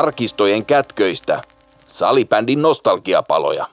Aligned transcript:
arkistojen 0.00 0.66
kätköistä. 0.66 1.42
Salibändin 1.86 2.62
nostalgiapaloja. 2.62 3.66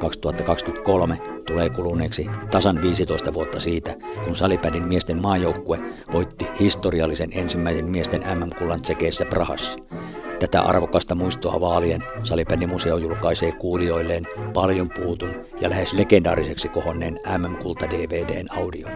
2023 0.00 1.18
tulee 1.46 1.70
kuluneeksi 1.70 2.26
tasan 2.50 2.82
15 2.82 3.32
vuotta 3.32 3.60
siitä, 3.60 3.94
kun 4.24 4.36
Salipädin 4.36 4.88
miesten 4.88 5.22
maajoukkue 5.22 5.78
voitti 6.12 6.46
historiallisen 6.60 7.30
ensimmäisen 7.32 7.90
miesten 7.90 8.20
MM-kullan 8.38 8.82
tsekeissä 8.82 9.24
Prahassa. 9.24 9.78
Tätä 10.40 10.62
arvokasta 10.62 11.14
muistoa 11.14 11.60
vaalien 11.60 12.04
Salipädin 12.24 12.68
museo 12.68 12.96
julkaisee 12.96 13.52
kuulijoilleen 13.52 14.24
paljon 14.54 14.90
puutun 14.90 15.34
ja 15.60 15.70
lähes 15.70 15.92
legendaariseksi 15.92 16.68
kohonneen 16.68 17.18
MM-kulta 17.38 17.90
DVDn 17.90 18.46
audion. 18.50 18.92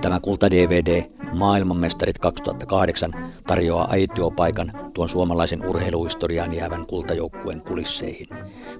Tämä 0.00 0.20
kulta-DVD 0.20 1.02
Maailmanmestarit 1.32 2.18
2008 2.18 3.32
tarjoaa 3.46 3.88
aitiopaikan 3.90 4.72
tuon 4.94 5.08
suomalaisen 5.08 5.66
urheiluhistoriaan 5.68 6.54
jäävän 6.54 6.86
kultajoukkueen 6.86 7.60
kulisseihin. 7.60 8.26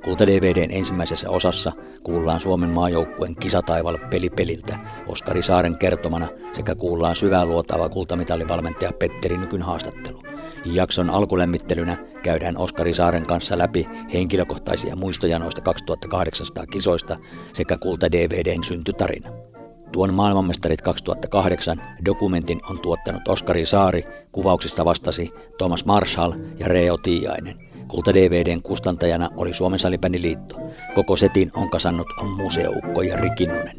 Kulta-DVDn 0.04 0.70
ensimmäisessä 0.70 1.30
osassa 1.30 1.72
kuullaan 2.02 2.40
Suomen 2.40 2.70
maajoukkueen 2.70 3.36
kisataival 3.36 3.98
pelipeliltä 4.10 4.78
Oskari 5.06 5.42
Saaren 5.42 5.76
kertomana 5.76 6.26
sekä 6.52 6.74
kuullaan 6.74 7.16
syvää 7.16 7.44
luotaava 7.44 7.88
kultamitalivalmentaja 7.88 8.92
Petteri 8.92 9.38
Nykyn 9.38 9.62
haastattelu. 9.62 10.31
Jakson 10.64 11.10
alkulämmittelynä 11.10 11.96
käydään 12.22 12.56
Oskari 12.56 12.94
Saaren 12.94 13.26
kanssa 13.26 13.58
läpi 13.58 13.86
henkilökohtaisia 14.12 14.96
muistoja 14.96 15.38
noista 15.38 15.62
2800 15.62 16.66
kisoista 16.66 17.16
sekä 17.52 17.78
kulta-DVDn 17.78 18.64
syntytarina. 18.64 19.30
Tuon 19.92 20.14
maailmanmestarit 20.14 20.82
2008 20.82 21.82
dokumentin 22.04 22.60
on 22.70 22.78
tuottanut 22.78 23.28
Oskari 23.28 23.66
Saari, 23.66 24.04
kuvauksista 24.32 24.84
vastasi 24.84 25.28
Thomas 25.58 25.84
Marshall 25.84 26.32
ja 26.58 26.68
Reo 26.68 26.96
Tiainen. 26.96 27.56
Kulta 27.88 28.14
DVDn 28.14 28.62
kustantajana 28.62 29.28
oli 29.36 29.54
Suomen 29.54 29.78
salibändiliitto. 29.78 30.56
Koko 30.94 31.16
setin 31.16 31.50
on 31.54 31.70
kasannut 31.70 32.06
museoukko 32.36 33.02
ja 33.02 33.16
Rikinnunen. 33.16 33.74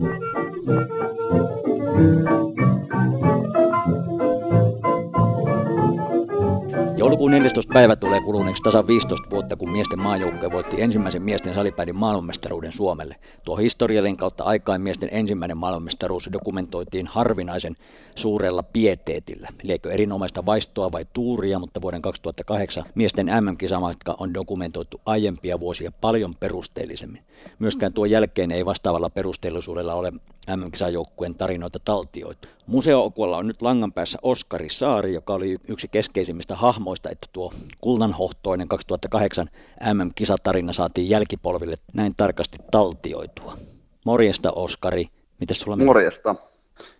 Joulukuun 7.14 7.32
14. 7.32 7.74
päivä 7.74 7.96
tulee 7.96 8.22
kuluneeksi 8.22 8.64
tasan 8.64 8.88
15 8.88 9.30
vuotta, 9.30 9.56
kun 9.56 9.72
miesten 9.72 10.02
maajoukkue 10.02 10.52
voitti 10.52 10.82
ensimmäisen 10.82 11.22
miesten 11.22 11.54
salipäidin 11.54 11.96
maailmanmestaruuden 11.96 12.72
Suomelle. 12.72 13.16
Tuo 13.46 13.56
historiallinen 13.56 14.18
kautta 14.18 14.44
aikaan 14.44 14.82
miesten 14.82 15.10
ensimmäinen 15.12 15.58
maailmanmestaruus 15.58 16.30
dokumentoitiin 16.34 17.08
harvinaisen 17.08 17.76
suurella 18.16 18.64
pieteetillä. 18.64 19.48
Liekö 19.64 19.92
erinomaista 19.92 20.46
vaistoa 20.46 20.92
vai 20.92 21.06
tuuria, 21.14 21.60
mutta 21.60 21.82
vuoden 21.82 22.02
2008 22.02 22.86
miesten 22.96 23.30
MM-kisamatka 23.42 24.16
on 24.20 24.34
dokumentoitu 24.34 25.02
aiempia 25.06 25.60
vuosia 25.60 25.92
paljon 26.02 26.36
perusteellisemmin. 26.36 27.24
Myöskään 27.60 27.94
tuo 27.94 28.06
jälkeen 28.06 28.52
ei 28.52 28.66
vastaavalla 28.66 29.10
perusteellisuudella 29.10 29.94
ole 29.94 30.12
MM-kisajoukkueen 30.58 31.36
tarinoita 31.36 31.80
taltioitu. 31.86 32.48
Museookulla 32.68 33.38
on 33.38 33.48
nyt 33.48 33.62
langan 33.62 33.94
päässä 33.94 34.20
Oskari 34.22 34.70
Saari, 34.70 35.14
joka 35.14 35.34
oli 35.34 35.58
yksi 35.68 35.88
keskeisimmistä 35.88 36.56
hahmoista, 36.56 37.10
että 37.10 37.28
tuo 37.34 37.54
kullanhohtoinen 37.82 38.68
2008 38.68 39.50
MM-kisatarina 39.94 40.74
saatiin 40.74 41.10
jälkipolville 41.10 41.76
näin 41.94 42.14
tarkasti 42.18 42.58
taltioitua. 42.72 43.58
Morjesta 44.06 44.52
Oskari, 44.52 45.08
miten 45.40 45.56
sulla 45.56 45.76
menee? 45.76 45.86
Morjesta. 45.86 46.36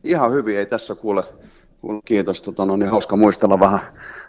Ihan 0.04 0.32
hyvin, 0.32 0.58
ei 0.58 0.66
tässä 0.66 0.96
kuule. 0.96 1.24
Kiitos, 2.06 2.42
tota, 2.42 2.66
no, 2.66 2.78
niin 2.78 2.90
hauska 2.90 3.16
muistella 3.16 3.60
vähän, 3.60 3.80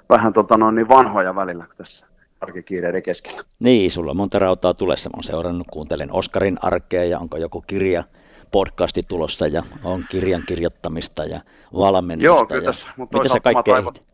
vähän 0.08 0.32
tota, 0.32 0.58
no, 0.58 0.70
niin 0.70 0.88
vanhoja 0.88 1.34
välillä 1.34 1.64
tässä 1.76 2.06
arkikiireiden 2.44 3.02
keskellä. 3.02 3.42
Niin, 3.58 3.90
sulla 3.90 4.14
monta 4.14 4.38
rautaa 4.38 4.74
tulessa. 4.74 5.10
Mä 5.10 5.16
oon 5.16 5.24
seurannut, 5.24 5.66
kuuntelen 5.70 6.12
Oskarin 6.12 6.56
arkea 6.62 7.04
ja 7.04 7.18
onko 7.18 7.36
joku 7.36 7.64
kirja 7.66 8.04
podcasti 8.50 9.02
tulossa 9.08 9.46
ja 9.46 9.62
on 9.84 10.04
kirjan 10.10 10.42
kirjoittamista 10.48 11.24
ja 11.24 11.40
valmennusta. 11.72 12.26
Joo, 12.26 12.46
kyllä 12.46 12.62
tässä, 12.62 12.86
mutta 12.96 13.18
Mitä 13.18 13.32
sä 13.32 13.40
kaikkea 13.40 13.74
aivot, 13.74 14.06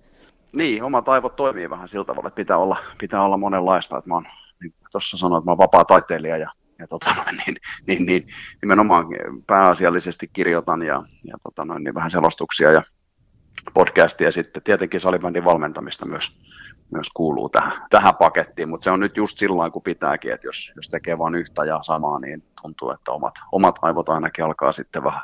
Niin, 0.53 0.83
omat 0.83 1.09
aivot 1.09 1.37
toimii 1.37 1.71
vähän 1.71 1.89
sillä 1.89 2.05
tavalla, 2.05 2.29
että 2.29 2.37
pitää 2.37 2.57
olla, 2.57 2.77
pitää 3.01 3.25
olla 3.25 3.37
monenlaista. 3.37 3.99
Että 3.99 4.09
mä 4.09 4.15
oon, 4.15 4.27
niin 4.63 4.75
tuossa 4.93 5.17
sanoin, 5.17 5.41
että 5.41 5.47
mä 5.47 5.51
oon 5.51 5.59
vapaa 5.59 5.85
taiteilija 5.85 6.37
ja, 6.37 6.51
ja 6.79 6.87
tota, 6.89 7.15
niin, 7.47 7.57
niin, 7.87 8.07
niin, 8.07 8.27
nimenomaan 8.63 9.07
pääasiallisesti 9.47 10.31
kirjoitan 10.33 10.83
ja, 10.83 11.03
ja 11.25 11.37
tota, 11.43 11.65
noin, 11.65 11.85
niin 11.85 11.95
vähän 11.95 12.11
selostuksia 12.11 12.73
ja 12.73 12.83
podcastia 13.75 14.29
ja 14.29 14.33
sitten 14.33 14.63
tietenkin 14.63 15.01
salibändin 15.01 15.45
valmentamista 15.45 16.07
myös, 16.07 16.33
myös 16.91 17.11
kuuluu 17.15 17.49
tähän, 17.49 17.87
tähän 17.91 18.15
pakettiin, 18.17 18.69
mutta 18.69 18.85
se 18.85 18.91
on 18.91 19.01
nyt 19.01 19.17
just 19.17 19.39
silloin, 19.39 19.73
kun 19.73 19.83
pitääkin, 19.83 20.33
että 20.33 20.47
jos, 20.47 20.73
jos 20.77 20.89
tekee 20.89 21.19
vain 21.19 21.35
yhtä 21.35 21.65
ja 21.65 21.81
samaa, 21.83 22.19
niin 22.19 22.43
tuntuu, 22.63 22.91
että 22.91 23.13
omat, 23.13 23.35
omat 23.53 23.75
aivot 23.83 24.09
ainakin 24.09 24.45
alkaa 24.45 24.73
sitten 24.73 25.05
vähän 25.05 25.23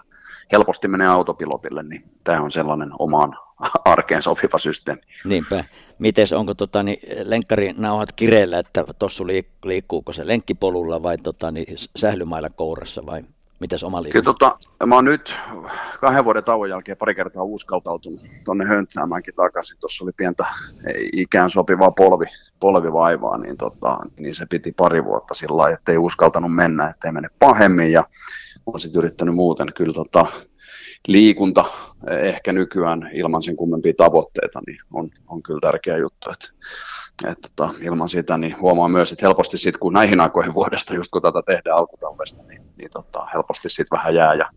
helposti 0.52 0.88
menee 0.88 1.06
autopilotille, 1.06 1.82
niin 1.82 2.04
tämä 2.24 2.42
on 2.42 2.52
sellainen 2.52 2.90
omaan 2.98 3.38
arkeen 3.84 4.22
sopiva 4.22 4.58
systeemi. 4.58 5.02
Niinpä. 5.24 5.64
Mites, 5.98 6.32
onko 6.32 6.54
tota, 6.54 6.82
niin, 6.82 6.98
lenkkarinauhat 7.22 8.12
kireellä, 8.12 8.58
että 8.58 8.84
tuossa 8.98 9.24
liik- 9.24 9.58
liikkuuko 9.64 10.12
se 10.12 10.26
lenkkipolulla 10.26 11.02
vai 11.02 11.18
tota, 11.18 11.50
niin, 11.50 11.76
sählymailla 11.96 12.50
kourassa 12.50 13.06
vai 13.06 13.22
Mites 13.60 13.84
oma 13.84 14.02
liikunta? 14.02 14.12
Kyllä 14.12 14.24
tota, 14.24 14.86
mä 14.86 14.94
oon 14.94 15.04
nyt 15.04 15.34
kahden 16.00 16.24
vuoden 16.24 16.44
tauon 16.44 16.70
jälkeen 16.70 16.96
pari 16.96 17.14
kertaa 17.14 17.42
uskaltautunut 17.42 18.20
tuonne 18.44 18.64
höntsäämäänkin 18.64 19.34
takaisin. 19.34 19.78
Tuossa 19.80 20.04
oli 20.04 20.12
pientä 20.16 20.46
ikään 21.12 21.50
sopivaa 21.50 21.90
polvi, 21.90 22.24
polvivaivaa, 22.60 23.38
niin, 23.38 23.56
tota, 23.56 23.98
niin 24.16 24.34
se 24.34 24.46
piti 24.46 24.72
pari 24.72 25.04
vuotta 25.04 25.34
sillä 25.34 25.56
lailla, 25.56 25.74
ettei 25.74 25.98
uskaltanut 25.98 26.54
mennä, 26.54 26.88
ettei 26.88 27.12
mene 27.12 27.28
pahemmin. 27.38 27.92
Ja 27.92 28.04
olen 28.66 28.80
sitten 28.80 28.98
yrittänyt 28.98 29.34
muuten 29.34 29.72
kyllä 29.76 29.92
tota, 29.92 30.26
liikunta 31.08 31.64
ehkä 32.22 32.52
nykyään 32.52 33.10
ilman 33.12 33.42
sen 33.42 33.56
kummempia 33.56 33.92
tavoitteita, 33.96 34.60
niin 34.66 34.78
on, 34.92 35.10
on 35.28 35.42
kyllä 35.42 35.60
tärkeä 35.60 35.96
juttu. 35.96 36.30
Että 36.30 36.48
et 37.24 37.38
tota, 37.40 37.74
ilman 37.82 38.08
sitä 38.08 38.38
niin 38.38 38.60
huomaa 38.60 38.88
myös, 38.88 39.12
että 39.12 39.26
helposti 39.26 39.58
sit, 39.58 39.76
kun 39.76 39.92
näihin 39.92 40.20
aikoihin 40.20 40.54
vuodesta, 40.54 40.94
just 40.94 41.10
kun 41.10 41.22
tätä 41.22 41.42
tehdään 41.46 41.76
alkutalvesta, 41.76 42.42
niin, 42.42 42.62
niin 42.76 42.90
tota, 42.90 43.26
helposti 43.34 43.68
sitten 43.68 43.98
vähän 43.98 44.14
jää 44.14 44.34
ja, 44.34 44.50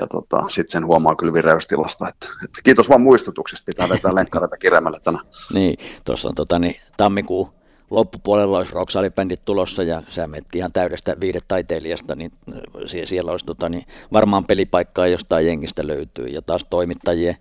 ja 0.00 0.06
tota, 0.06 0.48
sitten 0.48 0.72
sen 0.72 0.86
huomaa 0.86 1.16
kyllä 1.16 1.32
vireystilasta. 1.32 2.08
Että, 2.08 2.26
että 2.44 2.62
kiitos 2.64 2.88
vaan 2.88 3.00
muistutuksesta, 3.00 3.66
pitää 3.66 3.88
vetää 3.88 4.14
lenkkareita 4.18 4.56
kirjaimelle 4.56 5.00
tänään. 5.00 5.26
niin, 5.52 5.76
tuossa 6.04 6.28
on 6.28 6.34
tota, 6.34 6.58
niin, 6.58 6.80
tammikuun 6.96 7.63
loppupuolella 7.90 8.58
olisi 8.58 8.72
rocksalibändit 8.72 9.44
tulossa 9.44 9.82
ja 9.82 10.02
sä 10.08 10.26
menet 10.26 10.54
ihan 10.54 10.72
täydestä 10.72 11.16
viidetaiteilijasta, 11.20 12.14
niin 12.16 12.32
äh, 12.52 12.60
siellä 13.04 13.30
olisi 13.30 13.46
tota, 13.46 13.68
niin 13.68 13.86
varmaan 14.12 14.44
pelipaikkaa 14.44 15.06
jostain 15.06 15.46
jengistä 15.46 15.86
löytyy. 15.86 16.26
Ja 16.26 16.42
taas 16.42 16.66
toimittajien, 16.70 17.36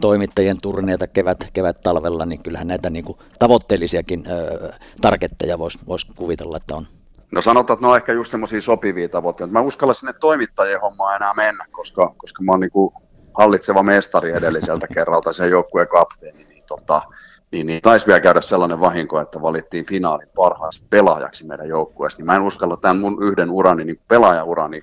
toimittajien 0.00 0.60
turneita 0.60 1.06
kevät, 1.06 1.48
kevät 1.52 1.80
talvella, 1.80 2.26
niin 2.26 2.42
kyllähän 2.42 2.66
näitä 2.66 2.90
niin 2.90 3.04
kuin, 3.04 3.18
tavoitteellisiakin 3.38 4.24
ö, 4.26 4.72
tarketteja 5.00 5.58
voisi 5.58 5.78
vois 5.86 6.04
kuvitella, 6.04 6.56
että 6.56 6.76
on. 6.76 6.86
No 7.30 7.42
sanotaan, 7.42 7.74
että 7.74 7.86
ne 7.86 7.90
on 7.90 7.96
ehkä 7.96 8.12
just 8.12 8.30
semmoisia 8.30 8.60
sopivia 8.60 9.08
tavoitteita. 9.08 9.52
Mä 9.52 9.60
uskalla 9.60 9.94
sinne 9.94 10.12
toimittajien 10.12 10.80
hommaan 10.80 11.16
enää 11.16 11.34
mennä, 11.34 11.66
koska, 11.70 12.14
koska 12.16 12.42
mä 12.42 12.52
oon 12.52 12.60
niin 12.60 12.70
kuin 12.70 12.94
hallitseva 13.38 13.82
mestari 13.82 14.30
edelliseltä 14.30 14.86
kerralta, 14.94 15.32
sen 15.32 15.50
joukkueen 15.50 15.88
kapteeni, 15.88 16.44
niin 16.44 16.64
tota, 16.68 17.02
niin, 17.50 17.66
niin 17.66 17.82
taisi 17.82 18.06
vielä 18.06 18.20
käydä 18.20 18.40
sellainen 18.40 18.80
vahinko, 18.80 19.20
että 19.20 19.42
valittiin 19.42 19.86
finaalin 19.86 20.28
parhaaksi 20.36 20.84
pelaajaksi 20.90 21.46
meidän 21.46 21.68
joukkueesta. 21.68 22.20
Niin 22.20 22.26
mä 22.26 22.36
en 22.36 22.42
uskalla 22.42 22.76
tämän 22.76 22.98
mun 22.98 23.22
yhden 23.22 23.50
urani, 23.50 23.84
niin 23.84 24.00
pelaajaurani 24.08 24.82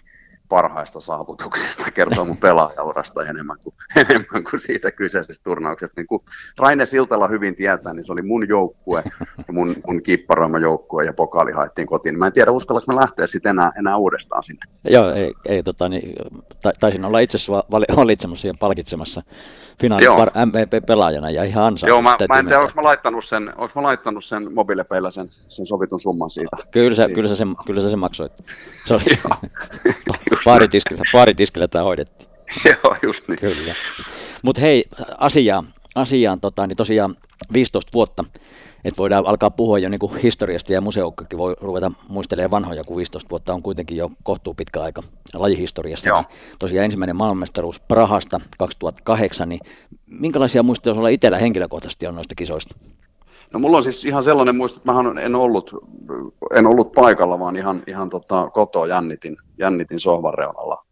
parhaista 0.49 0.99
saavutuksista 0.99 1.91
kertoo 1.91 2.25
mun 2.25 2.37
pelaajaurasta 2.47 3.23
enemmän 3.23 3.57
kuin, 3.63 3.75
enemmän 4.09 4.43
kuin 4.49 4.59
siitä 4.59 4.91
kyseisestä 4.91 5.43
turnauksesta. 5.43 6.01
Niin 6.01 6.07
kuin 6.07 6.21
Raine 6.59 6.85
Siltala 6.85 7.27
hyvin 7.27 7.55
tietää, 7.55 7.93
niin 7.93 8.05
se 8.05 8.13
oli 8.13 8.21
mun 8.21 8.47
joukkue 8.47 9.03
mun, 9.51 9.75
mun 9.87 10.03
kipparoima 10.03 10.59
joukkue 10.59 11.05
ja 11.05 11.13
pokaali 11.13 11.51
haettiin 11.51 11.87
kotiin. 11.87 12.19
Mä 12.19 12.27
en 12.27 12.33
tiedä, 12.33 12.51
uskallako 12.51 12.93
mä 12.93 13.01
lähteä 13.01 13.27
sitten 13.27 13.49
enää, 13.49 13.71
enää 13.79 13.97
uudestaan 13.97 14.43
sinne. 14.43 14.65
Joo, 14.89 15.11
ei, 15.11 15.33
ei 15.45 15.63
tota, 15.63 15.89
niin, 15.89 16.15
taisin 16.79 17.05
olla 17.05 17.19
itse 17.19 17.37
valitsemassa 17.95 18.47
ja 18.47 18.53
palkitsemassa 18.59 19.21
finaalin 19.81 20.09
MVP-pelaajana 20.45 21.29
ja 21.29 21.43
ihan 21.43 21.63
ansaita. 21.63 21.89
Joo, 21.89 22.01
mä, 22.01 22.15
mä 22.29 22.39
en 22.39 22.45
tiedä, 22.45 22.59
onko 22.59 22.73
mä 22.75 22.83
laittanut 22.83 23.25
sen, 23.25 23.53
onko 23.57 23.71
mä 23.75 23.83
laittanut 23.83 24.25
sen 24.25 24.53
mobiilepeillä 24.53 25.11
sen, 25.11 25.29
sen 25.47 25.65
sovitun 25.65 25.99
summan 25.99 26.29
siitä. 26.29 26.57
Kyllä 26.71 26.95
sä, 26.95 27.09
kyllä 27.09 27.29
sä, 27.29 27.35
sen, 27.35 27.55
kyllä 27.65 27.81
sä 27.81 27.89
sen 27.89 27.99
maksoit. 27.99 28.31
Se 28.85 28.93
oli, 28.93 29.03
baaritiskillä, 30.45 31.01
baaritiskillä 31.13 31.67
tämä 31.67 31.83
hoidettiin. 31.83 32.29
Joo, 32.83 32.95
just 33.03 33.27
niin. 33.27 33.39
Kyllä. 33.39 33.75
Mutta 34.41 34.61
hei, 34.61 34.83
asiaan, 35.17 35.67
asiaan 35.95 36.39
tota, 36.39 36.67
niin 36.67 36.77
tosiaan 36.77 37.15
15 37.53 37.91
vuotta 37.93 38.23
että 38.85 38.97
voidaan 38.97 39.27
alkaa 39.27 39.51
puhua 39.51 39.79
jo 39.79 39.89
niin 39.89 39.99
kuin 39.99 40.15
historiasta 40.15 40.73
ja 40.73 40.81
museokkakin 40.81 41.39
voi 41.39 41.55
ruveta 41.61 41.91
muistelemaan 42.07 42.51
vanhoja, 42.51 42.83
kun 42.83 42.97
15 42.97 43.29
vuotta 43.29 43.53
on 43.53 43.63
kuitenkin 43.63 43.97
jo 43.97 44.11
kohtuu 44.23 44.53
pitkä 44.53 44.81
aika 44.81 45.03
lajihistoriasta. 45.33 46.13
Niin 46.13 46.25
tosiaan 46.59 46.85
ensimmäinen 46.85 47.15
maailmanmestaruus 47.15 47.79
Prahasta 47.79 48.41
2008, 48.57 49.49
niin 49.49 49.59
minkälaisia 50.05 50.63
muistoja 50.63 50.95
olla 50.95 51.09
itsellä 51.09 51.37
henkilökohtaisesti 51.37 52.07
on 52.07 52.15
noista 52.15 52.35
kisoista? 52.35 52.75
No 53.53 53.59
mulla 53.59 53.77
on 53.77 53.83
siis 53.83 54.05
ihan 54.05 54.23
sellainen 54.23 54.55
muisto, 54.55 54.79
että 54.79 54.91
mä 54.91 55.21
en 55.21 55.35
ollut, 55.35 55.71
en 56.55 56.67
ollut 56.67 56.91
paikalla, 56.91 57.39
vaan 57.39 57.55
ihan, 57.55 57.83
ihan 57.87 58.09
tota, 58.09 58.49
kotoa 58.53 58.87
jännitin, 58.87 59.37
jännitin 59.57 59.99
sohvan 59.99 60.33
reunalla. 60.33 60.84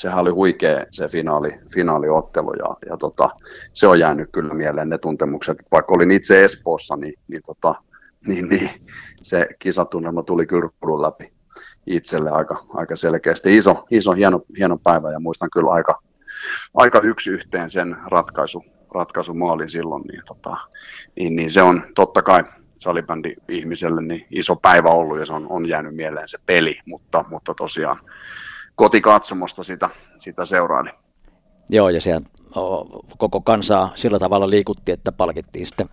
Sehän 0.00 0.18
oli 0.18 0.30
huikea 0.30 0.86
se 0.90 1.08
finaali, 1.08 1.60
finaaliottelu 1.74 2.54
ja, 2.54 2.76
ja 2.90 2.96
tota, 2.96 3.30
se 3.72 3.86
on 3.86 4.00
jäänyt 4.00 4.28
kyllä 4.32 4.54
mieleen 4.54 4.88
ne 4.88 4.98
tuntemukset. 4.98 5.56
Vaikka 5.72 5.94
olin 5.94 6.10
itse 6.10 6.44
Espoossa, 6.44 6.96
niin, 6.96 7.14
niin, 7.28 7.42
tota, 7.46 7.74
niin, 8.26 8.48
niin 8.48 8.70
se 9.22 9.48
kisatunnelma 9.58 10.22
tuli 10.22 10.46
kyrppurun 10.46 11.02
läpi 11.02 11.32
itselle 11.86 12.30
aika, 12.30 12.64
aika 12.74 12.96
selkeästi. 12.96 13.56
Iso, 13.56 13.86
iso 13.90 14.12
hieno, 14.12 14.42
hieno 14.58 14.78
päivä 14.78 15.12
ja 15.12 15.20
muistan 15.20 15.48
kyllä 15.52 15.70
aika, 15.70 16.02
aika 16.74 17.00
yksi 17.02 17.30
yhteen 17.30 17.70
sen 17.70 17.96
ratkaisu, 18.10 18.64
ratkaisumaalin 18.94 19.70
silloin, 19.70 20.02
niin, 20.02 20.22
tota, 20.26 20.56
niin, 21.16 21.36
niin, 21.36 21.50
se 21.50 21.62
on 21.62 21.82
totta 21.94 22.22
kai 22.22 22.44
salibändi 22.78 23.34
ihmiselle 23.48 24.02
niin 24.02 24.26
iso 24.30 24.56
päivä 24.56 24.88
ollut 24.88 25.18
ja 25.18 25.26
se 25.26 25.32
on, 25.32 25.46
on 25.50 25.68
jäänyt 25.68 25.94
mieleen 25.94 26.28
se 26.28 26.38
peli, 26.46 26.78
mutta, 26.86 27.24
mutta 27.30 27.54
tosiaan 27.54 28.00
kotikatsomosta 28.80 29.62
sitä, 29.62 29.90
sitä 30.18 30.44
seuraili. 30.44 30.90
Joo, 31.68 31.88
ja 31.88 32.00
se 32.00 32.20
koko 33.18 33.40
kansaa 33.40 33.92
sillä 33.94 34.18
tavalla 34.18 34.50
liikutti, 34.50 34.92
että 34.92 35.12
palkittiin 35.12 35.66
sitten 35.66 35.88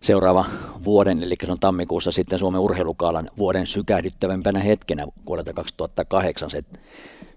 seuraava 0.00 0.44
vuoden, 0.84 1.22
eli 1.22 1.34
se 1.46 1.52
on 1.52 1.60
tammikuussa 1.60 2.12
sitten 2.12 2.38
Suomen 2.38 2.60
urheilukaalan 2.60 3.30
vuoden 3.38 3.66
sykähdyttävämpänä 3.66 4.58
hetkenä 4.58 5.06
vuodelta 5.26 5.52
2008 5.52 6.50
se 6.50 6.62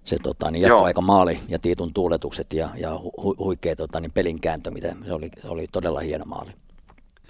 se 0.04 0.18
tota, 0.24 0.52
niin 0.52 0.62
jatkoaika 0.62 1.02
maali 1.02 1.40
ja 1.48 1.60
Tiitun 1.60 1.94
tuuletukset 1.94 2.54
ja, 2.54 2.70
ja 2.78 3.00
hu, 3.00 3.36
huikea 3.40 3.76
tota, 3.76 4.00
niin 4.00 4.12
pelin 4.12 4.42
kääntö, 4.42 4.72
mitä 4.72 4.96
se 5.06 5.14
oli, 5.14 5.30
se 5.42 5.48
oli 5.48 5.68
todella 5.72 6.00
hieno 6.00 6.26
maali. 6.26 6.52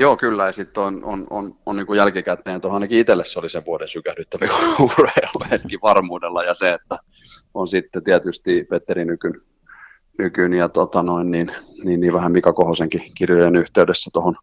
Joo, 0.01 0.17
kyllä, 0.17 0.45
ja 0.45 0.51
sitten 0.51 0.83
on, 0.83 1.03
on, 1.03 1.27
on, 1.29 1.55
on 1.65 1.75
niin 1.75 1.87
kuin 1.87 1.97
jälkikäteen, 1.97 2.61
tuohon 2.61 2.75
ainakin 2.75 2.99
itselle 2.99 3.25
se 3.25 3.39
oli 3.39 3.49
sen 3.49 3.65
vuoden 3.65 3.87
sykähdyttävä 3.87 4.45
urheiluhetki 4.79 5.77
varmuudella, 5.81 6.43
ja 6.43 6.53
se, 6.53 6.73
että 6.73 6.99
on 7.53 7.67
sitten 7.67 8.03
tietysti 8.03 8.63
Petteri 8.69 9.05
Nykyn, 9.05 9.41
Nykyn 10.17 10.53
ja 10.53 10.69
tota 10.69 11.03
noin, 11.03 11.31
niin, 11.31 11.51
niin, 11.83 11.99
niin, 11.99 12.13
vähän 12.13 12.31
Mika 12.31 12.53
Kohosenkin 12.53 13.01
kirjojen 13.17 13.55
yhteydessä 13.55 14.09
tuohon 14.13 14.35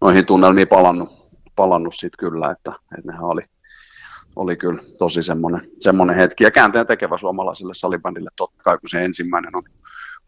noihin 0.00 0.26
tunnelmiin 0.26 0.68
palannut, 0.68 1.08
palannut 1.56 1.94
sitten 1.94 2.30
kyllä, 2.30 2.50
että, 2.50 2.72
että 2.98 3.12
nehän 3.12 3.24
oli, 3.24 3.42
oli 4.36 4.56
kyllä 4.56 4.82
tosi 4.98 5.22
semmoinen, 5.22 5.60
semmoinen 5.80 6.16
hetki. 6.16 6.44
Ja 6.44 6.50
käänteen 6.50 6.86
tekevä 6.86 7.18
suomalaiselle 7.18 7.74
salibändille 7.74 8.30
totta 8.36 8.62
kai, 8.62 8.78
kun 8.78 8.88
se 8.88 9.04
ensimmäinen 9.04 9.56
on, 9.56 9.62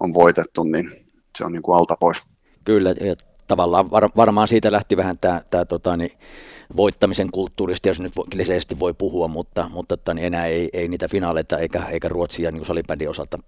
on 0.01 0.15
voitettu, 0.15 0.63
niin 0.65 0.91
se 1.39 1.45
on 1.45 1.53
niin 1.53 1.63
kuin 1.63 1.79
alta 1.79 1.97
pois. 2.01 2.23
Kyllä, 2.65 2.95
tavallaan 3.53 3.91
var, 3.91 4.11
varmaan 4.17 4.49
siitä 4.49 4.73
lähti 4.73 4.97
vähän 4.97 5.19
tämä, 5.21 5.43
tämä 5.51 5.65
tota, 5.65 5.97
niin, 5.97 6.13
voittamisen 6.77 7.31
kulttuurista, 7.31 7.89
jos 7.89 8.01
nyt 8.01 8.13
kliseisesti 8.33 8.79
voi 8.79 8.95
puhua, 8.95 9.29
mutta, 9.29 9.69
mutta 9.73 9.97
tota, 9.97 10.15
niin 10.15 10.27
enää 10.27 10.47
ei, 10.47 10.71
ei 10.73 10.89
niitä 10.89 11.09
finaaleita 11.09 11.59
eikä, 11.59 11.83
eikä 11.91 12.09
Ruotsia 12.09 12.51
niin 12.51 12.65
salibändin 12.65 13.11
osalta 13.11 13.39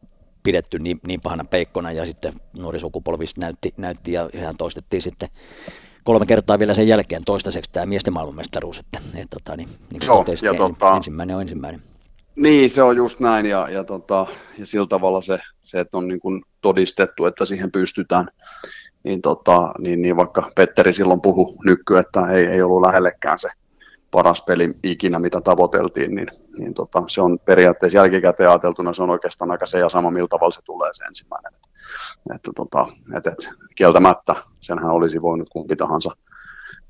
pidetty 0.42 0.78
niin, 0.78 1.00
niin 1.06 1.20
pahana 1.20 1.44
peikkona 1.44 1.92
ja 1.92 2.06
sitten 2.06 2.32
nuori 2.58 2.80
sukupolvi 2.80 3.24
näytti, 3.38 3.74
näytti 3.76 4.12
ja 4.12 4.30
ihan 4.32 4.56
toistettiin 4.58 5.02
sitten 5.02 5.28
kolme 6.04 6.26
kertaa 6.26 6.58
vielä 6.58 6.74
sen 6.74 6.88
jälkeen 6.88 7.24
toistaiseksi 7.24 7.72
tämä 7.72 7.86
miesten 7.86 8.12
maailmanmestaruus, 8.12 8.78
että 8.78 9.00
et, 9.14 9.30
tota, 9.30 9.56
niin, 9.56 9.68
niin 9.90 10.02
Joo, 10.06 10.16
totesit, 10.16 10.46
ja 10.46 10.54
tota, 10.54 10.96
ensimmäinen 10.96 11.36
on 11.36 11.42
ensimmäinen. 11.42 11.82
Niin, 12.36 12.70
se 12.70 12.82
on 12.82 12.96
just 12.96 13.20
näin, 13.20 13.46
ja, 13.46 13.68
ja, 13.70 13.84
tota, 13.84 14.26
ja 14.58 14.66
sillä 14.66 14.86
tavalla 14.86 15.22
se, 15.22 15.38
se 15.62 15.80
että 15.80 15.96
on 15.96 16.08
niin 16.08 16.20
kuin 16.20 16.42
todistettu, 16.60 17.24
että 17.24 17.44
siihen 17.44 17.72
pystytään, 17.72 18.28
niin, 19.04 19.22
tota, 19.22 19.72
niin, 19.78 20.02
niin 20.02 20.16
vaikka 20.16 20.50
Petteri 20.54 20.92
silloin 20.92 21.20
puhu 21.20 21.56
nyky, 21.64 21.98
että 21.98 22.26
ei, 22.26 22.46
ei 22.46 22.62
ollut 22.62 22.82
lähellekään 22.82 23.38
se 23.38 23.48
paras 24.10 24.42
peli 24.42 24.74
ikinä, 24.82 25.18
mitä 25.18 25.40
tavoiteltiin, 25.40 26.14
niin, 26.14 26.28
niin 26.58 26.74
tota, 26.74 27.02
se 27.06 27.22
on 27.22 27.38
periaatteessa 27.44 27.98
jälkikäteen 27.98 28.50
ajateltuna, 28.50 28.94
se 28.94 29.02
on 29.02 29.10
oikeastaan 29.10 29.50
aika 29.50 29.66
se 29.66 29.78
ja 29.78 29.88
sama, 29.88 30.10
millä 30.10 30.28
tavalla 30.28 30.50
se 30.50 30.60
tulee 30.64 30.90
se 30.92 31.04
ensimmäinen. 31.04 31.52
Että, 32.34 32.50
tota, 32.56 32.86
et, 33.16 33.26
et, 33.26 33.50
kieltämättä 33.74 34.34
senhän 34.60 34.90
olisi 34.90 35.22
voinut 35.22 35.48
kumpi 35.48 35.76
tahansa 35.76 36.10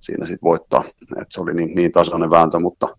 siinä 0.01 0.27
sitten 0.27 0.49
voittaa. 0.49 0.85
Et 1.21 1.27
se 1.31 1.41
oli 1.41 1.55
niin, 1.55 1.75
niin 1.75 1.93
tasainen 1.93 2.31
vääntö, 2.31 2.59
mutta, 2.59 2.97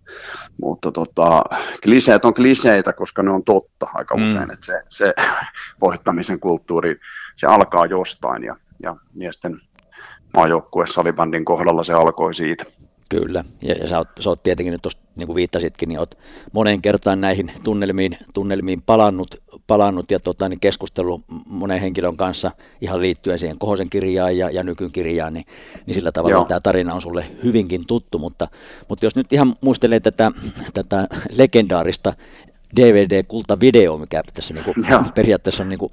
mutta 0.62 0.92
tota, 0.92 1.42
kliseet 1.84 2.26
on 2.26 2.34
kliseitä, 2.34 2.94
koska 2.94 3.24
ne 3.24 3.32
on 3.32 3.44
totta 3.44 3.88
aika 3.94 4.18
mm. 4.18 4.24
usein, 4.24 4.52
että 4.52 4.66
se, 4.66 4.82
se 4.90 5.14
voittamisen 5.82 6.40
kulttuuri, 6.40 7.00
se 7.36 7.48
alkaa 7.48 7.86
jostain 7.86 8.44
ja, 8.44 8.56
ja 8.84 8.96
miesten 9.14 9.62
maajoukkue 10.34 10.88
salibändin 10.88 11.46
kohdalla 11.46 11.84
se 11.84 11.94
alkoi 11.94 12.34
siitä. 12.34 12.66
Kyllä, 13.10 13.44
ja, 13.62 13.74
ja 13.74 13.88
sä, 13.88 13.98
oot, 13.98 14.08
sä 14.20 14.30
oot 14.30 14.44
tietenkin 14.44 14.72
nyt 14.72 14.82
tuossa, 14.82 15.00
niin 15.18 15.28
kuin 15.28 15.36
viittasitkin, 15.36 15.90
niin 15.90 16.00
oot 16.00 16.18
moneen 16.54 16.82
kertaan 16.82 17.22
näihin 17.22 17.52
tunnelmiin, 17.64 18.18
tunnelmiin 18.34 18.82
palannut, 18.82 19.36
palannut 19.68 20.12
ja 20.12 20.20
tota, 20.20 20.50
niin 20.50 20.60
keskustellut 20.60 21.22
monen 21.46 21.82
henkilön 21.82 22.18
kanssa 22.18 22.52
ihan 22.82 23.02
liittyen 23.02 23.40
siihen 23.40 23.60
Kohosen 23.60 23.90
kirjaan 23.90 24.38
ja, 24.38 24.50
ja 24.50 24.64
nykykirjaan, 24.64 25.34
niin, 25.34 25.46
niin 25.86 25.96
sillä 25.96 26.12
tavalla 26.12 26.36
Joo. 26.36 26.46
tämä 26.46 26.60
tarina 26.60 26.94
on 26.94 27.02
sulle 27.02 27.26
hyvinkin 27.44 27.88
tuttu, 27.88 28.20
mutta, 28.20 28.48
mutta 28.90 29.06
jos 29.06 29.16
nyt 29.16 29.34
ihan 29.34 29.56
muistelee 29.62 30.00
tätä, 30.00 30.32
tätä 30.74 31.08
legendaarista 31.32 32.14
DVD-kultavideo, 32.76 33.98
mikä 33.98 34.24
tässä 34.34 34.54
niin 34.54 34.64
kuin, 34.64 34.76
periaatteessa 35.16 35.64
on 35.64 35.70
niin 35.70 35.80
kuin, 35.80 35.92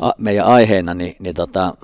a, 0.00 0.10
meidän 0.18 0.46
aiheena, 0.46 0.94
niin, 0.94 1.16
niin 1.18 1.34
tota, 1.34 1.74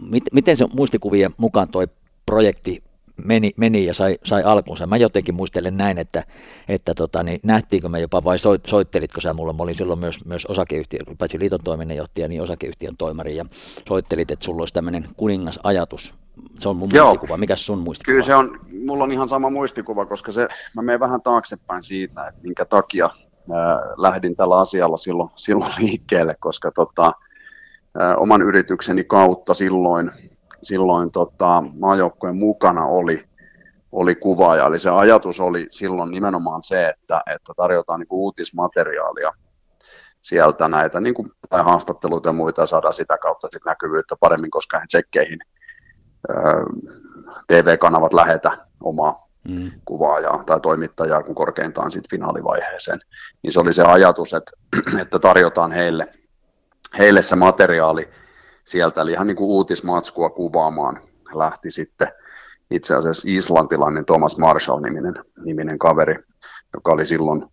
mit, 0.00 0.24
miten 0.32 0.56
se 0.56 0.66
muistikuvien 0.72 1.34
mukaan 1.36 1.68
toi 1.68 1.88
projekti 2.26 2.82
meni, 3.24 3.52
meni 3.56 3.86
ja 3.86 3.94
sai, 3.94 4.18
sai 4.24 4.42
alkunsa. 4.42 4.86
Mä 4.86 4.96
jotenkin 4.96 5.34
muistelen 5.34 5.76
näin, 5.76 5.98
että, 5.98 6.24
että 6.68 6.94
tota, 6.94 7.22
niin 7.22 7.40
nähtiinkö 7.42 7.88
me 7.88 8.00
jopa 8.00 8.24
vai 8.24 8.38
soit, 8.38 8.66
soittelitko 8.66 9.20
sä 9.20 9.34
mulle, 9.34 9.52
mä 9.52 9.62
olin 9.62 9.74
silloin 9.74 9.98
myös, 9.98 10.24
myös 10.24 10.46
osakeyhtiö, 10.46 11.00
paitsi 11.18 11.38
liiton 11.38 11.60
toiminnanjohtaja, 11.64 12.28
niin 12.28 12.42
osakeyhtiön 12.42 12.96
toimari 12.96 13.36
ja 13.36 13.44
soittelit, 13.88 14.30
että 14.30 14.44
sulla 14.44 14.62
olisi 14.62 14.74
tämmöinen 14.74 15.08
kuningasajatus. 15.16 16.12
Se 16.58 16.68
on 16.68 16.76
mun 16.76 16.88
Joo. 16.92 17.06
muistikuva. 17.06 17.36
Mikä 17.36 17.56
sun 17.56 17.78
muistikuva? 17.78 18.12
Kyllä 18.12 18.26
se 18.26 18.34
on, 18.34 18.58
mulla 18.84 19.04
on 19.04 19.12
ihan 19.12 19.28
sama 19.28 19.50
muistikuva, 19.50 20.06
koska 20.06 20.32
se, 20.32 20.48
mä 20.74 20.82
menen 20.82 21.00
vähän 21.00 21.22
taaksepäin 21.22 21.82
siitä, 21.82 22.26
että 22.26 22.40
minkä 22.42 22.64
takia 22.64 23.10
lähdin 23.96 24.36
tällä 24.36 24.58
asialla 24.58 24.96
silloin, 24.96 25.30
silloin 25.36 25.72
liikkeelle, 25.78 26.36
koska 26.40 26.70
tota, 26.70 27.12
oman 28.16 28.42
yritykseni 28.42 29.04
kautta 29.04 29.54
silloin 29.54 30.10
silloin 30.62 31.10
tota, 31.10 31.64
maajoukkojen 31.78 32.36
mukana 32.36 32.86
oli, 32.86 33.24
oli 33.92 34.14
kuvaaja. 34.14 34.66
Eli 34.66 34.78
se 34.78 34.90
ajatus 34.90 35.40
oli 35.40 35.66
silloin 35.70 36.10
nimenomaan 36.10 36.62
se, 36.62 36.88
että, 36.88 37.22
että 37.34 37.52
tarjotaan 37.56 38.00
niin 38.00 38.08
uutismateriaalia 38.10 39.32
sieltä 40.22 40.68
näitä 40.68 41.00
niin 41.00 41.14
kuin, 41.14 41.30
tai 41.50 41.62
haastatteluita 41.62 42.28
ja 42.28 42.32
muita 42.32 42.62
ja 42.62 42.66
saadaan 42.66 42.94
sitä 42.94 43.18
kautta 43.18 43.48
sit 43.52 43.64
näkyvyyttä 43.64 44.16
paremmin, 44.20 44.50
koska 44.50 44.82
tsekkeihin 44.86 45.38
TV-kanavat 47.46 48.12
lähetä 48.12 48.58
omaa 48.82 49.27
mm. 49.48 49.70
kuvaajaa 49.84 50.44
tai 50.46 50.60
toimittajaa, 50.60 51.22
kun 51.22 51.34
korkeintaan 51.34 51.92
sitten 51.92 52.10
finaalivaiheeseen. 52.10 53.00
Niin 53.42 53.52
se 53.52 53.60
oli 53.60 53.72
se 53.72 53.82
ajatus, 53.82 54.34
että, 54.34 54.52
että 55.02 55.18
tarjotaan 55.18 55.72
heille, 55.72 56.08
heille 56.98 57.22
se 57.22 57.36
materiaali, 57.36 58.08
sieltä, 58.64 59.00
eli 59.00 59.12
ihan 59.12 59.26
niin 59.26 59.36
kuin 59.36 59.48
uutismatskua 59.48 60.30
kuvaamaan 60.30 61.00
lähti 61.34 61.70
sitten 61.70 62.08
itse 62.70 62.94
asiassa 62.94 63.28
islantilainen 63.30 64.06
Thomas 64.06 64.38
Marshall-niminen 64.38 65.14
niminen 65.44 65.78
kaveri, 65.78 66.16
joka 66.74 66.92
oli 66.92 67.06
silloin 67.06 67.46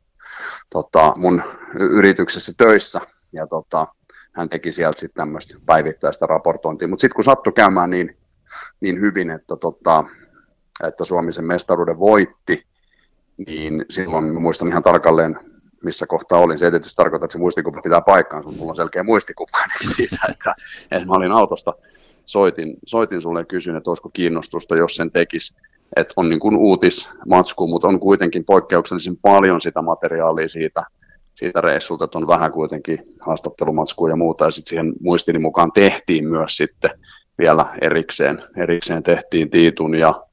tota, 0.71 1.13
mun 1.15 1.43
yrityksessä 1.79 2.53
töissä, 2.57 3.01
ja 3.33 3.47
tota, 3.47 3.87
hän 4.33 4.49
teki 4.49 4.71
sieltä 4.71 4.99
sitten 4.99 5.21
tämmöistä 5.21 5.55
päivittäistä 5.65 6.25
raportointia, 6.25 6.87
mutta 6.87 7.01
sitten 7.01 7.15
kun 7.15 7.23
sattui 7.23 7.53
käymään 7.53 7.89
niin, 7.89 8.17
niin 8.79 9.01
hyvin, 9.01 9.31
että, 9.31 9.55
tota, 9.55 10.03
että 10.83 11.05
Suomi 11.05 11.33
sen 11.33 11.45
mestaruuden 11.45 11.99
voitti, 11.99 12.65
niin 13.47 13.85
silloin 13.89 14.41
muistan 14.41 14.67
ihan 14.67 14.83
tarkalleen 14.83 15.39
missä 15.85 16.07
kohtaa 16.07 16.39
olin. 16.39 16.57
Se 16.57 16.65
ei 16.65 16.71
tietysti 16.71 16.95
tarkoita, 16.95 17.25
että 17.25 17.33
se 17.33 17.39
muistikuva 17.39 17.81
pitää 17.81 18.01
paikkaansa, 18.01 18.47
mutta 18.47 18.59
mulla 18.59 18.71
on 18.71 18.75
selkeä 18.75 19.03
muistikuva 19.03 19.57
siitä, 19.95 20.17
että, 20.29 20.55
että 20.91 21.07
mä 21.07 21.13
olin 21.13 21.31
autosta, 21.31 21.73
soitin, 22.25 22.77
soitin 22.85 23.21
sulle 23.21 23.39
ja 23.39 23.45
kysyin, 23.45 23.75
että 23.75 23.91
olisiko 23.91 24.09
kiinnostusta, 24.09 24.75
jos 24.75 24.95
sen 24.95 25.11
tekisi. 25.11 25.55
Että 25.95 26.13
on 26.15 26.29
niin 26.29 26.39
kuin 26.39 26.55
uutismatsku, 26.55 27.67
mutta 27.67 27.87
on 27.87 27.99
kuitenkin 27.99 28.45
poikkeuksellisen 28.45 29.17
paljon 29.17 29.61
sitä 29.61 29.81
materiaalia 29.81 30.49
siitä, 30.49 30.83
siitä 31.35 31.61
reissulta, 31.61 32.05
että 32.05 32.17
on 32.17 32.27
vähän 32.27 32.51
kuitenkin 32.51 32.99
haastattelumatskua 33.19 34.09
ja 34.09 34.15
muuta, 34.15 34.45
ja 34.45 34.51
sitten 34.51 34.69
siihen 34.69 34.93
muistini 34.99 35.39
mukaan 35.39 35.71
tehtiin 35.71 36.27
myös 36.27 36.57
sitten 36.57 36.91
vielä 37.37 37.65
erikseen, 37.81 38.43
erikseen 38.57 39.03
tehtiin 39.03 39.49
Tiitun 39.49 39.95
ja 39.95 40.24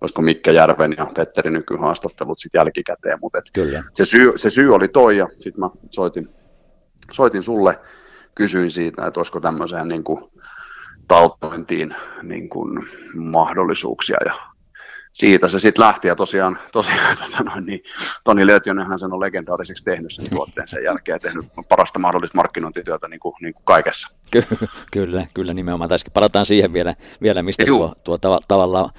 olisiko 0.00 0.22
Mikke 0.22 0.52
Järven 0.52 0.94
ja 0.98 1.06
Petteri 1.16 1.50
nykyhaastattelut 1.50 2.38
sitten 2.38 2.58
jälkikäteen, 2.58 3.18
mutta 3.20 3.42
Kyllä. 3.52 3.82
Se, 3.92 4.04
syy, 4.04 4.32
se 4.36 4.50
syy 4.50 4.74
oli 4.74 4.88
toi 4.88 5.16
ja 5.16 5.28
sitten 5.40 5.60
mä 5.60 5.70
soitin, 5.90 6.28
soitin 7.10 7.42
sulle, 7.42 7.80
kysyin 8.34 8.70
siitä, 8.70 9.06
että 9.06 9.20
olisiko 9.20 9.40
tämmöiseen 9.40 9.88
niin 9.88 10.04
kuin, 10.04 10.24
tautointiin 11.08 11.94
niin 12.22 12.48
kuin, 12.48 12.88
mahdollisuuksia 13.14 14.16
ja 14.24 14.34
siitä 15.12 15.48
se 15.48 15.58
sitten 15.58 15.84
lähti 15.84 16.08
ja 16.08 16.16
tosiaan, 16.16 16.58
tosiaan 16.72 17.16
tota 17.24 17.42
noin, 17.42 17.66
niin 17.66 17.80
Toni 18.24 18.46
Lötjönenhän 18.46 18.98
sen 18.98 19.12
on 19.12 19.20
legendaariseksi 19.20 19.84
tehnyt 19.84 20.12
sen 20.12 20.30
tuotteen 20.30 20.68
sen 20.68 20.84
jälkeen 20.84 21.16
ja 21.16 21.20
tehnyt 21.20 21.44
parasta 21.68 21.98
mahdollista 21.98 22.38
markkinointityötä 22.38 23.08
niin 23.08 23.20
kuin, 23.20 23.34
niin 23.40 23.54
kuin 23.54 23.64
kaikessa. 23.64 24.08
Ky- 24.30 24.46
kyllä, 24.92 25.26
kyllä 25.34 25.54
nimenomaan. 25.54 25.88
Tässäkin 25.88 26.12
palataan 26.12 26.46
siihen 26.46 26.72
vielä, 26.72 26.94
vielä 27.22 27.42
mistä 27.42 27.64
tuo, 27.66 27.94
tuo 28.04 28.16
tav- 28.16 28.44
tavallaan 28.48 28.90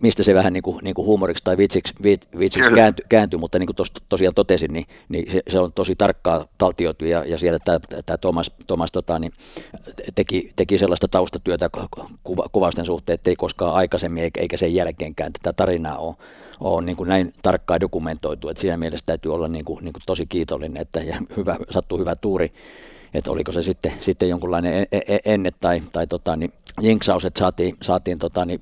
mistä 0.00 0.22
se 0.22 0.34
vähän 0.34 0.52
niin 0.52 0.62
kuin, 0.62 0.78
niin 0.84 0.94
kuin 0.94 1.06
huumoriksi 1.06 1.44
tai 1.44 1.56
vitsiksi, 1.56 1.94
vitsiksi 2.38 2.70
kääntyi, 2.74 3.06
kääntyi, 3.08 3.38
mutta 3.38 3.58
niin 3.58 3.66
kuin 3.66 3.76
tos, 3.76 3.92
tosiaan 4.08 4.34
totesin, 4.34 4.72
niin, 4.72 4.86
niin 5.08 5.32
se, 5.32 5.42
se, 5.48 5.58
on 5.58 5.72
tosi 5.72 5.96
tarkkaa 5.96 6.46
taltioitu 6.58 7.04
ja, 7.04 7.24
ja 7.24 7.38
siellä 7.38 7.58
tämä, 7.64 7.78
tämä 8.06 8.16
Thomas, 8.16 8.50
Thomas 8.66 8.92
tota, 8.92 9.18
niin, 9.18 9.32
teki, 10.14 10.50
teki 10.56 10.78
sellaista 10.78 11.08
taustatyötä 11.08 11.70
kuva, 12.24 12.48
kuvausten 12.52 12.86
suhteen, 12.86 13.14
että 13.14 13.30
ei 13.30 13.36
koskaan 13.36 13.74
aikaisemmin 13.74 14.30
eikä 14.36 14.56
sen 14.56 14.74
jälkeenkään 14.74 15.32
tätä 15.32 15.52
tarinaa 15.52 15.98
ole, 15.98 16.16
ole 16.60 16.84
niin 16.84 16.96
kuin 16.96 17.08
näin 17.08 17.32
tarkkaan 17.42 17.80
dokumentoitu, 17.80 18.48
että 18.48 18.60
siinä 18.60 18.76
mielessä 18.76 19.06
täytyy 19.06 19.34
olla 19.34 19.48
niin 19.48 19.64
kuin, 19.64 19.84
niin 19.84 19.92
kuin 19.92 20.02
tosi 20.06 20.26
kiitollinen, 20.26 20.82
että 20.82 21.00
ja 21.00 21.16
hyvä, 21.36 21.56
sattuu 21.70 21.98
hyvä 21.98 22.16
tuuri 22.16 22.52
että 23.14 23.30
oliko 23.30 23.52
se 23.52 23.62
sitten, 23.62 23.92
sitten 24.00 24.28
jonkunlainen 24.28 24.74
e, 24.74 24.86
e, 24.92 25.00
e, 25.08 25.18
enne 25.24 25.50
tai, 25.60 25.82
tai 25.92 26.06
tota, 26.06 26.36
niin 26.36 26.52
jinksaus, 26.80 27.24
että 27.24 27.38
saatiin, 27.38 27.74
saatiin 27.82 28.18
tota, 28.18 28.44
niin, 28.44 28.60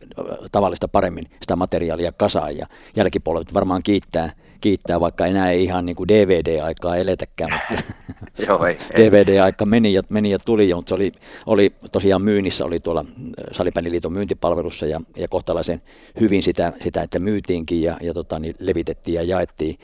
tavallista 0.53 0.89
paremmin 0.89 1.25
sitä 1.41 1.57
materiaalia 1.57 2.13
kasaan. 2.13 2.57
Ja 2.57 2.67
jälkipolvet 2.97 3.55
varmaan 3.55 3.83
kiittää, 3.83 4.33
kiittää, 4.61 5.01
vaikka 5.01 5.27
enää 5.27 5.51
ei 5.51 5.65
ihan 5.65 5.87
niin 5.87 5.97
kuin 5.97 6.09
DVD-aikaa 6.09 6.97
eletäkään, 6.97 7.51
mutta 7.53 7.83
Joo, 8.49 8.67
ei, 8.67 8.79
DVD-aika 8.97 9.67
meni 9.67 9.93
ja, 9.93 10.03
meni 10.09 10.31
ja 10.31 10.39
tuli, 10.39 10.75
mutta 10.75 10.89
se 10.89 10.95
oli, 10.95 11.13
oli 11.47 11.73
tosiaan 11.93 12.23
myynnissä, 12.23 12.65
oli 12.65 12.81
tuolla 12.81 13.05
Salipäniliiton 13.53 14.13
myyntipalvelussa 14.13 14.87
ja, 14.87 14.99
ja 15.17 15.29
kohtalaisen 15.29 15.83
hyvin 16.21 16.43
sitä, 16.43 16.73
sitä 16.83 17.03
että 17.03 17.19
myytiinkin 17.19 17.83
ja, 17.83 17.97
ja 18.01 18.15
tota, 18.15 18.39
niin 18.39 18.55
levitettiin 18.59 19.15
ja 19.15 19.23
jaettiin. 19.23 19.77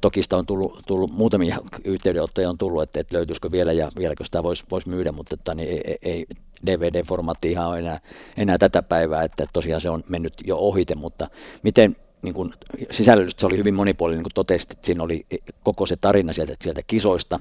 Toki 0.00 0.22
sitä 0.22 0.36
on 0.36 0.46
tullut, 0.46 0.82
tullut 0.86 1.12
muutamia 1.12 1.56
yhteydenottoja 1.84 2.50
on 2.50 2.58
tullut, 2.58 2.82
että, 2.82 3.00
että 3.00 3.16
löytyisikö 3.16 3.50
vielä 3.50 3.72
ja 3.72 3.88
vieläkö 3.98 4.24
sitä 4.24 4.42
voisi 4.42 4.64
vois 4.70 4.86
myydä, 4.86 5.12
mutta 5.12 5.34
että, 5.34 5.54
niin 5.54 5.68
ei, 5.68 5.96
ei 6.02 6.26
DVD-formaatti 6.66 7.50
ihan 7.50 7.78
enää, 7.78 8.00
enää 8.36 8.58
tätä 8.58 8.82
päivää, 8.82 9.22
että 9.22 9.44
tosiaan 9.52 9.80
se 9.80 9.90
on 9.90 10.04
mennyt 10.08 10.34
jo 10.44 10.56
ohite, 10.56 10.94
mutta 10.94 11.26
miten, 11.62 11.96
niin 12.26 12.34
kuin, 12.34 12.54
sisällöllisesti 12.90 13.40
se 13.40 13.46
oli 13.46 13.56
hyvin 13.56 13.74
monipuolinen, 13.74 14.18
niin 14.18 14.24
kuin 14.24 14.34
totesit, 14.34 14.70
että 14.70 14.86
siinä 14.86 15.02
oli 15.02 15.26
koko 15.64 15.86
se 15.86 15.96
tarina 15.96 16.32
sieltä, 16.32 16.56
sieltä 16.62 16.80
kisoista, 16.86 17.40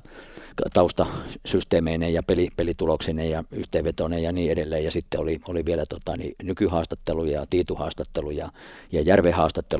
taustasysteemeineen 0.74 2.14
ja 2.14 2.24
peli, 2.24 2.50
pelituloksineen 2.56 3.30
ja 3.30 3.44
yhteenvetoneen 3.52 4.24
ja 4.24 4.32
niin 4.32 4.52
edelleen. 4.52 4.84
Ja 4.84 4.92
sitten 4.92 5.20
oli, 5.20 5.40
oli 5.48 5.66
vielä 5.66 5.86
tota, 5.90 6.18
niin, 6.18 6.36
nykyhaastattelu 6.44 7.26
ja 7.26 7.46
Tiitu-haastattelu 7.50 8.32
ja, 8.32 8.50
ja 8.92 9.02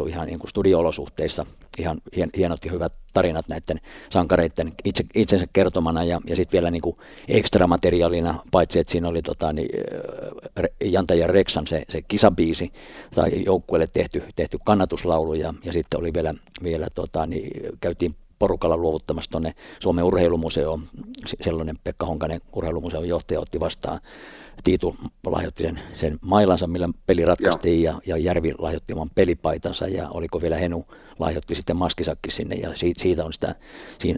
ihan 0.10 0.28
niin 0.28 0.40
kuin 0.40 0.50
studio-olosuhteissa. 0.50 1.46
Ihan 1.78 2.02
hien, 2.16 2.30
hienot 2.38 2.66
ja 2.66 2.72
hyvät 2.72 2.94
tarinat 3.14 3.48
näiden 3.48 3.82
sankareiden 4.10 4.74
itse, 4.84 5.04
itsensä 5.16 5.46
kertomana 5.54 6.04
ja, 6.04 6.22
ja 6.28 6.36
sitten 6.36 6.58
vielä 6.58 6.72
niin 6.72 6.82
kuin 6.82 6.96
ekstra 7.28 7.68
materiaalina, 7.68 8.40
paitsi 8.52 8.80
että 8.80 8.92
siinä 8.92 9.08
oli 9.08 9.22
tota, 9.22 9.54
niin, 9.54 9.70
Janta 10.84 11.16
ja 11.16 11.28
Reksan 11.28 11.68
se, 11.68 11.84
se 11.90 12.02
kisabiisi 12.02 12.74
tai 13.16 13.44
joukkueelle 13.46 13.88
tehty, 13.88 14.24
tehty 14.36 14.58
kannatuslaulu 14.66 15.34
ja, 15.34 15.54
ja 15.64 15.74
sitten 15.74 16.00
oli 16.00 16.14
vielä, 16.14 16.34
vielä 16.64 16.88
tota, 16.96 17.26
niin, 17.26 17.52
käytiin 17.82 18.16
porukalla 18.40 18.78
luovuttamassa 18.78 19.32
tuonne 19.32 19.54
Suomen 19.80 20.06
urheilumuseoon. 20.06 20.82
Sellainen 21.42 21.76
Pekka 21.84 22.06
Honkanen 22.06 22.42
urheilumuseon 22.54 23.08
johtaja 23.08 23.40
otti 23.40 23.60
vastaan. 23.60 24.00
Tiitu 24.64 24.96
lahjoitti 25.26 25.64
sen, 25.64 25.80
sen 25.96 26.18
mailansa, 26.22 26.68
millä 26.68 26.90
peli 27.06 27.26
ratkaistiin, 27.26 27.84
ja, 27.84 28.02
ja 28.06 28.18
Järvi 28.18 28.54
lahjoitti 28.58 28.94
oman 28.94 29.10
pelipaitansa, 29.16 29.88
ja 29.88 30.10
oliko 30.10 30.42
vielä 30.42 30.58
Henu 30.58 30.86
lahjoitti 31.20 31.56
sitten 31.56 31.78
maskisakki 31.78 32.32
sinne, 32.32 32.56
ja 32.56 32.76
siitä, 32.76 33.02
siitä 33.02 33.26
on 33.26 33.34
sitä, 33.34 33.56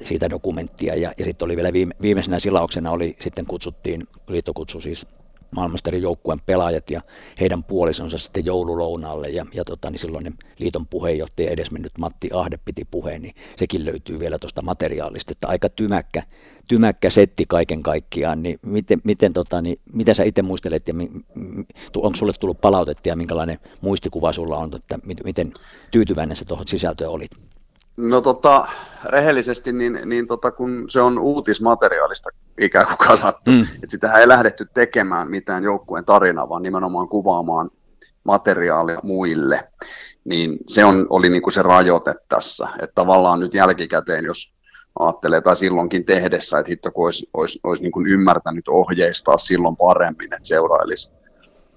siitä 0.04 0.30
dokumenttia. 0.30 0.96
Ja, 0.96 1.14
ja 1.18 1.26
sitten 1.26 1.46
oli 1.46 1.56
vielä 1.56 1.74
viime, 1.74 1.94
viimeisenä 2.02 2.40
silauksena 2.40 2.92
oli, 2.92 3.16
sitten 3.20 3.46
kutsuttiin, 3.46 4.08
liittokutsu 4.28 4.82
siis 4.82 5.08
maailmanstarin 5.52 6.02
joukkueen 6.02 6.42
pelaajat 6.46 6.90
ja 6.90 7.02
heidän 7.40 7.64
puolisonsa 7.64 8.18
sitten 8.18 8.46
joululounaalle. 8.46 9.30
Ja, 9.30 9.46
ja 9.54 9.66
tota, 9.66 9.90
niin 9.90 10.00
silloin 10.00 10.38
liiton 10.60 10.88
puheenjohtaja 10.88 11.52
edesmennyt 11.52 11.98
Matti 11.98 12.30
Ahde 12.34 12.58
piti 12.66 12.86
puheen, 12.92 13.22
niin 13.22 13.36
sekin 13.56 13.86
löytyy 13.86 14.20
vielä 14.20 14.40
tuosta 14.40 14.62
materiaalista, 14.62 15.32
että 15.32 15.48
aika 15.48 15.70
tymäkkä, 15.70 16.24
tymäkkä 16.68 17.10
setti 17.10 17.46
kaiken 17.48 17.84
kaikkiaan, 17.84 18.44
niin 18.44 18.60
miten, 18.62 19.02
miten 19.04 19.34
tota, 19.34 19.62
niin, 19.62 19.80
mitä 19.94 20.14
sä 20.14 20.24
itse 20.24 20.42
muistelet 20.42 20.88
ja 20.88 20.94
mi, 20.94 21.12
onko 21.96 22.16
sulle 22.16 22.34
tullut 22.40 22.62
palautetta 22.62 23.10
ja 23.10 23.16
minkälainen 23.16 23.60
muistikuva 23.82 24.34
sulla 24.34 24.58
on, 24.58 24.76
että 24.76 25.00
miten 25.24 25.54
tyytyväinen 25.92 26.38
sä 26.38 26.46
tuohon 26.46 26.68
sisältöön 26.68 27.12
olit? 27.12 27.47
No 27.98 28.22
tota, 28.22 28.68
rehellisesti, 29.06 29.74
niin, 29.74 30.00
niin 30.06 30.28
tota, 30.28 30.52
kun 30.52 30.86
se 30.90 31.02
on 31.02 31.20
uutismateriaalista 31.20 32.30
ikään 32.62 32.86
kuin 32.86 32.98
kasattu, 33.08 33.52
mm. 33.52 33.62
että 33.62 33.88
sitä 33.88 34.12
ei 34.12 34.28
lähdetty 34.28 34.68
tekemään 34.74 35.30
mitään 35.30 35.64
joukkueen 35.64 36.06
tarinaa, 36.06 36.50
vaan 36.50 36.64
nimenomaan 36.64 37.10
kuvaamaan 37.10 37.70
materiaalia 38.24 39.00
muille, 39.04 39.70
niin 40.26 40.58
se 40.68 40.86
on, 40.86 41.08
oli 41.10 41.30
niin 41.30 41.42
kuin 41.42 41.54
se 41.54 41.62
rajoite 41.62 42.16
tässä, 42.30 42.68
että 42.82 42.96
tavallaan 42.96 43.40
nyt 43.40 43.54
jälkikäteen, 43.54 44.26
jos 44.26 44.54
ajattelee 45.00 45.42
tai 45.42 45.56
silloinkin 45.56 46.06
tehdessä, 46.06 46.60
että 46.60 46.70
hitto 46.70 46.92
kun 46.92 47.06
olisi, 47.06 47.30
olisi, 47.34 47.60
olisi 47.64 47.84
niin 47.84 47.92
kuin 47.92 48.08
ymmärtänyt 48.08 48.68
ohjeistaa 48.68 49.38
silloin 49.38 49.78
paremmin, 49.78 50.34
että 50.34 50.48
seurailisi 50.48 51.14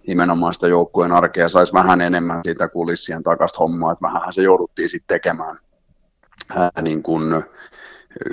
nimenomaan 0.06 0.54
sitä 0.54 0.68
joukkueen 0.68 1.12
arkea, 1.12 1.48
saisi 1.48 1.72
vähän 1.72 2.00
enemmän 2.00 2.40
siitä 2.44 2.68
kulissien 2.68 3.22
takasta 3.22 3.58
hommaa, 3.58 3.92
että 3.92 4.02
vähän 4.02 4.32
se 4.32 4.42
jouduttiin 4.42 4.88
sitten 4.88 5.14
tekemään 5.14 5.58
niin 6.82 7.02
kuin 7.02 7.42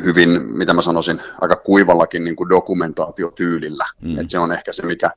hyvin, 0.04 0.30
mitä 0.58 0.74
mä 0.74 0.82
sanoisin, 0.82 1.22
aika 1.42 1.56
kuivallakin 1.56 2.24
niin 2.24 2.36
kuin 2.36 2.50
dokumentaatiotyylillä. 2.50 3.86
Mm. 4.02 4.20
Et 4.20 4.30
se 4.30 4.40
on 4.40 4.52
ehkä 4.52 4.72
se, 4.72 4.86
mikä, 4.86 5.12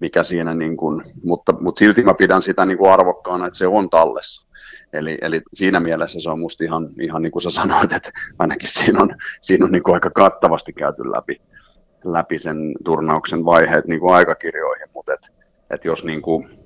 mikä 0.00 0.22
siinä, 0.22 0.54
niin 0.54 0.76
kuin, 0.76 1.02
mutta, 1.24 1.54
mutta 1.60 1.78
silti 1.78 2.02
mä 2.02 2.14
pidän 2.14 2.42
sitä 2.42 2.66
niin 2.66 2.78
kuin 2.78 2.92
arvokkaana, 2.92 3.46
että 3.46 3.58
se 3.58 3.66
on 3.66 3.90
tallessa. 3.90 4.46
Eli, 4.92 5.18
eli 5.20 5.42
siinä 5.54 5.80
mielessä 5.80 6.20
se 6.20 6.30
on 6.30 6.40
musta 6.40 6.64
ihan, 6.64 6.88
ihan 7.00 7.22
niin 7.22 7.32
kuin 7.32 7.42
sä 7.42 7.50
sanoit, 7.50 7.92
että 7.92 8.10
ainakin 8.38 8.68
siinä 8.68 9.02
on, 9.02 9.16
siinä 9.40 9.64
on 9.64 9.72
niin 9.72 9.82
kuin 9.82 9.94
aika 9.94 10.10
kattavasti 10.10 10.72
käyty 10.72 11.12
läpi, 11.12 11.40
läpi 12.04 12.38
sen 12.38 12.72
turnauksen 12.84 13.44
vaiheet 13.44 13.86
niin 13.86 14.00
kuin 14.00 14.14
aikakirjoihin, 14.14 14.88
mutta 14.94 15.14
et, 15.14 15.32
et 15.70 15.84
jos 15.84 16.04
niin 16.04 16.22
kuin, 16.22 16.65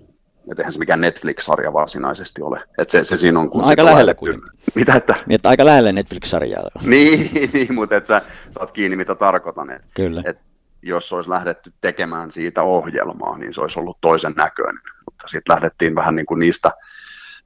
että 0.50 0.62
eihän 0.62 0.72
se 0.72 0.78
mikään 0.78 1.00
Netflix-sarja 1.00 1.72
varsinaisesti 1.72 2.42
ole. 2.42 2.62
Että 2.78 2.92
se, 2.92 3.04
se 3.04 3.16
siinä 3.16 3.40
on, 3.40 3.50
kun 3.50 3.60
no, 3.60 3.68
aika 3.68 3.84
lähellä 3.84 4.14
kuitenkin. 4.14 4.50
Mitä, 4.74 4.94
että... 4.94 5.14
Niin, 5.26 5.34
että 5.34 5.48
aika 5.48 5.64
lähellä 5.64 5.92
Netflix-sarjaa. 5.92 6.68
niin, 6.86 7.30
niin, 7.52 7.74
mutta 7.74 7.96
että 7.96 8.08
sä 8.08 8.22
saat 8.50 8.72
kiinni, 8.72 8.96
mitä 8.96 9.14
tarkoitan. 9.14 9.70
Et, 9.70 9.82
Kyllä. 9.94 10.22
Et, 10.24 10.38
jos 10.82 11.12
olisi 11.12 11.30
lähdetty 11.30 11.72
tekemään 11.80 12.30
siitä 12.30 12.62
ohjelmaa, 12.62 13.38
niin 13.38 13.54
se 13.54 13.60
olisi 13.60 13.80
ollut 13.80 13.98
toisen 14.00 14.32
näköinen. 14.36 14.82
Mutta 15.04 15.28
sitten 15.28 15.54
lähdettiin 15.54 15.94
vähän 15.94 16.16
niin 16.16 16.26
kuin 16.26 16.38
niistä 16.38 16.70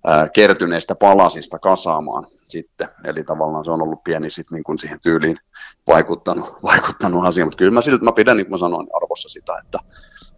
ää, 0.06 0.28
kertyneistä 0.28 0.94
palasista 0.94 1.58
kasaamaan 1.58 2.26
sitten. 2.48 2.88
Eli 3.04 3.24
tavallaan 3.24 3.64
se 3.64 3.70
on 3.70 3.82
ollut 3.82 4.04
pieni 4.04 4.30
sit 4.30 4.46
niin 4.50 4.64
kuin 4.64 4.78
siihen 4.78 5.00
tyyliin 5.02 5.38
vaikuttanut, 5.86 6.56
vaikuttanut 6.62 7.26
asia. 7.26 7.44
Mutta 7.44 7.58
kyllä 7.58 7.70
mä, 7.70 7.82
siltä, 7.82 8.04
mä 8.04 8.12
pidän, 8.12 8.36
niin 8.36 8.46
kuin 8.46 8.54
mä 8.54 8.58
sanoin, 8.58 8.86
arvossa 8.94 9.28
sitä, 9.28 9.58
että 9.64 9.78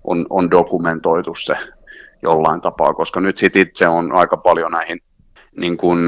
on, 0.05 0.27
on 0.31 0.51
dokumentoitu 0.51 1.35
se 1.35 1.57
jollain 2.27 2.61
tapaa, 2.61 2.95
koska 2.95 3.21
nyt 3.21 3.37
sit 3.37 3.57
itse 3.57 3.89
on 3.89 4.13
aika 4.13 4.37
paljon 4.37 4.73
näihin, 4.73 5.01
niin 5.57 5.77
kuin 5.77 5.99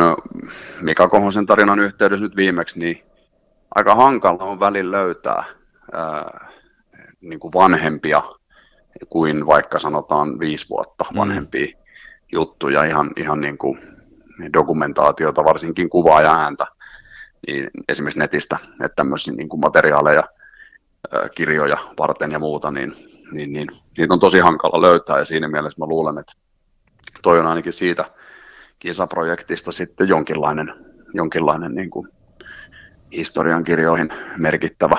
Mika 0.81 1.09
Kohosen 1.09 1.47
tarinan 1.47 1.81
yhteydessä 1.81 2.25
nyt 2.25 2.37
viimeksi, 2.37 2.79
niin 2.79 3.03
aika 3.75 3.95
hankala 3.95 4.45
on 4.45 4.61
välillä 4.61 4.97
löytää 4.97 5.45
ää, 5.93 6.49
niin 7.21 7.41
kuin 7.41 7.53
vanhempia 7.55 8.23
kuin 9.09 9.47
vaikka 9.47 9.79
sanotaan 9.79 10.39
viisi 10.39 10.69
vuotta 10.71 11.05
mm. 11.11 11.17
vanhempia 11.19 11.67
mm. 11.67 11.83
juttuja, 12.33 12.85
ihan, 12.85 13.11
ihan 13.17 13.41
niin 13.41 13.59
kuin 13.59 13.79
dokumentaatiota, 14.53 15.45
varsinkin 15.45 15.91
kuvaa 15.91 16.23
ja 16.23 16.41
ääntä, 16.41 16.67
niin 17.47 17.71
esimerkiksi 17.89 18.19
netistä, 18.19 18.59
että 18.85 18.97
tämmöisiä 18.97 19.35
niin 19.35 19.49
kuin 19.49 19.61
materiaaleja, 19.61 20.23
kirjoja 21.35 21.79
varten 21.99 22.33
ja 22.33 22.39
muuta, 22.39 22.71
niin 22.71 22.95
niin, 23.33 23.53
niin 23.53 23.69
niitä 23.99 24.15
on 24.15 24.21
tosi 24.21 24.39
hankala 24.39 24.83
löytää 24.83 25.19
ja 25.19 25.25
siinä 25.25 25.49
mielessä 25.49 25.81
mä 25.81 25.87
luulen, 25.87 26.19
että 26.19 26.33
toi 27.23 27.39
on 27.39 27.47
ainakin 27.47 27.73
siitä 27.73 28.05
kisaprojektista 28.79 29.73
sitten 29.73 30.09
jonkinlainen, 30.09 30.75
jonkinlainen 31.15 31.75
niin 31.75 31.91
kuin 31.91 32.09
historiankirjoihin 33.13 34.09
merkittävä, 34.37 34.97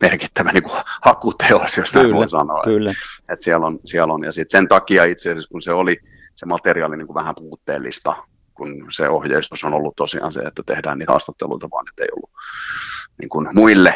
merkittävä 0.00 0.50
niin 0.52 0.62
kuin 0.62 0.80
hakuteos, 1.02 1.76
jos 1.76 1.90
kyllä, 1.90 2.02
näin 2.04 2.14
voi 2.14 2.28
sanoa. 2.28 2.62
Kyllä. 2.64 2.92
Et 3.28 3.42
siellä, 3.42 3.66
on, 3.66 3.78
siellä 3.84 4.14
on, 4.14 4.24
ja 4.24 4.32
sit 4.32 4.50
sen 4.50 4.68
takia 4.68 5.04
itse 5.04 5.30
asiassa, 5.30 5.50
kun 5.50 5.62
se 5.62 5.72
oli 5.72 6.00
se 6.34 6.46
materiaali 6.46 6.96
niin 6.96 7.06
kuin 7.06 7.14
vähän 7.14 7.34
puutteellista, 7.34 8.16
kun 8.54 8.86
se 8.90 9.08
ohjeistus 9.08 9.64
on 9.64 9.74
ollut 9.74 9.96
tosiaan 9.96 10.32
se, 10.32 10.40
että 10.40 10.62
tehdään 10.66 10.98
niitä 10.98 11.12
haastatteluita, 11.12 11.70
vaan 11.70 11.84
että 11.90 12.02
ei 12.02 12.08
ollut 12.16 12.30
niin 13.22 13.28
kuin 13.28 13.48
muille 13.54 13.94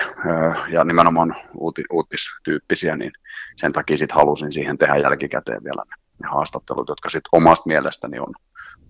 ja 0.73 0.85
nimenomaan 0.85 1.37
uuti, 1.55 1.85
uutistyyppisiä, 1.91 2.97
niin 2.97 3.13
sen 3.57 3.73
takia 3.73 3.97
sitten 3.97 4.17
halusin 4.17 4.53
siihen 4.53 4.79
tehdä 4.79 4.97
jälkikäteen 4.97 5.65
vielä 5.65 5.83
ne, 5.91 5.97
ne 6.23 6.29
haastattelut, 6.29 6.89
jotka 6.89 7.09
sitten 7.09 7.29
omasta 7.33 7.67
mielestäni 7.67 8.19
on, 8.19 8.35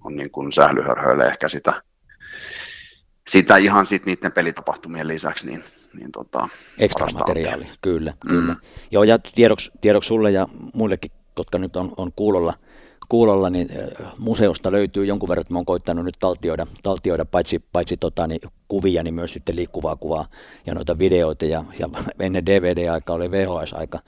on 0.04 0.16
niin 0.16 0.30
kuin 0.30 0.52
sählyhörhöille 0.52 1.26
ehkä 1.26 1.48
sitä, 1.48 1.82
sitä 3.28 3.56
ihan 3.56 3.86
sitten 3.86 4.14
niiden 4.14 4.32
pelitapahtumien 4.32 5.08
lisäksi, 5.08 5.46
niin, 5.46 5.64
niin 5.94 6.12
tota, 6.12 6.48
Ekstra 6.78 7.06
materiaali, 7.14 7.66
kyllä, 7.80 8.12
kyllä. 8.26 8.52
Mm. 8.52 8.60
Joo, 8.90 9.04
ja 9.04 9.18
tiedoksi, 9.18 9.70
tiedoksi 9.80 10.08
sulle 10.08 10.30
ja 10.30 10.48
muillekin, 10.74 11.10
jotka 11.38 11.58
nyt 11.58 11.76
on, 11.76 11.92
on 11.96 12.12
kuulolla, 12.16 12.54
kuulolla, 13.08 13.50
niin 13.50 13.68
museosta 14.18 14.72
löytyy 14.72 15.04
jonkun 15.04 15.28
verran, 15.28 15.40
että 15.40 15.54
mä 15.54 15.58
oon 15.58 15.66
koittanut 15.66 16.04
nyt 16.04 16.16
taltioida, 16.18 16.66
taltioida 16.82 17.24
paitsi, 17.24 17.58
paitsi 17.72 17.96
tota, 17.96 18.26
niin 18.26 18.40
kuvia, 18.68 19.02
niin 19.02 19.14
myös 19.14 19.32
sitten 19.32 19.56
liikkuvaa 19.56 19.96
kuvaa 19.96 20.26
ja 20.66 20.74
noita 20.74 20.98
videoita. 20.98 21.44
Ja, 21.44 21.64
ja 21.78 21.88
ennen 22.20 22.46
DVD-aika 22.46 23.12
oli 23.12 23.30
VHS-aika, 23.30 23.98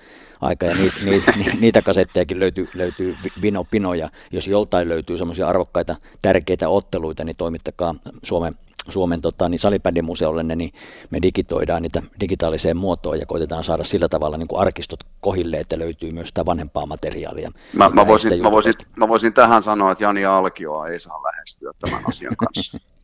aika, 0.40 0.66
ja 0.66 0.74
niitä, 0.74 0.96
niitä, 1.04 1.32
niitä 1.60 1.82
kasettejakin 1.82 2.40
löytyy, 2.40 2.68
löytyy 2.74 3.16
vino 3.42 3.64
pinoja. 3.64 4.10
Jos 4.32 4.48
joltain 4.48 4.88
löytyy 4.88 5.18
semmoisia 5.18 5.48
arvokkaita, 5.48 5.96
tärkeitä 6.22 6.68
otteluita, 6.68 7.24
niin 7.24 7.36
toimittakaa 7.36 7.94
Suomen 8.22 8.54
Suomen 8.88 9.20
tota, 9.20 9.48
niin 9.48 9.58
salibändimuseolle, 9.58 10.42
niin 10.42 10.72
me 11.10 11.22
digitoidaan 11.22 11.82
niitä 11.82 12.02
digitaaliseen 12.20 12.76
muotoon 12.76 13.20
ja 13.20 13.26
koitetaan 13.26 13.64
saada 13.64 13.84
sillä 13.84 14.08
tavalla 14.08 14.36
niin 14.36 14.48
kuin 14.48 14.60
arkistot 14.60 15.00
kohille, 15.20 15.56
että 15.56 15.78
löytyy 15.78 16.10
myös 16.10 16.28
sitä 16.28 16.46
vanhempaa 16.46 16.86
materiaalia. 16.86 17.50
Mä, 17.72 17.88
mä, 17.88 18.06
voisin, 18.06 18.42
mä, 18.42 18.50
voisin, 18.50 18.74
mä 18.96 19.08
voisin 19.08 19.32
tähän 19.32 19.62
sanoa, 19.62 19.92
että 19.92 20.04
Jani 20.04 20.24
Alkioa 20.24 20.88
ei 20.88 21.00
saa 21.00 21.22
lähestyä 21.22 21.72
tämän 21.80 22.00
asian 22.08 22.36
kanssa. 22.36 22.78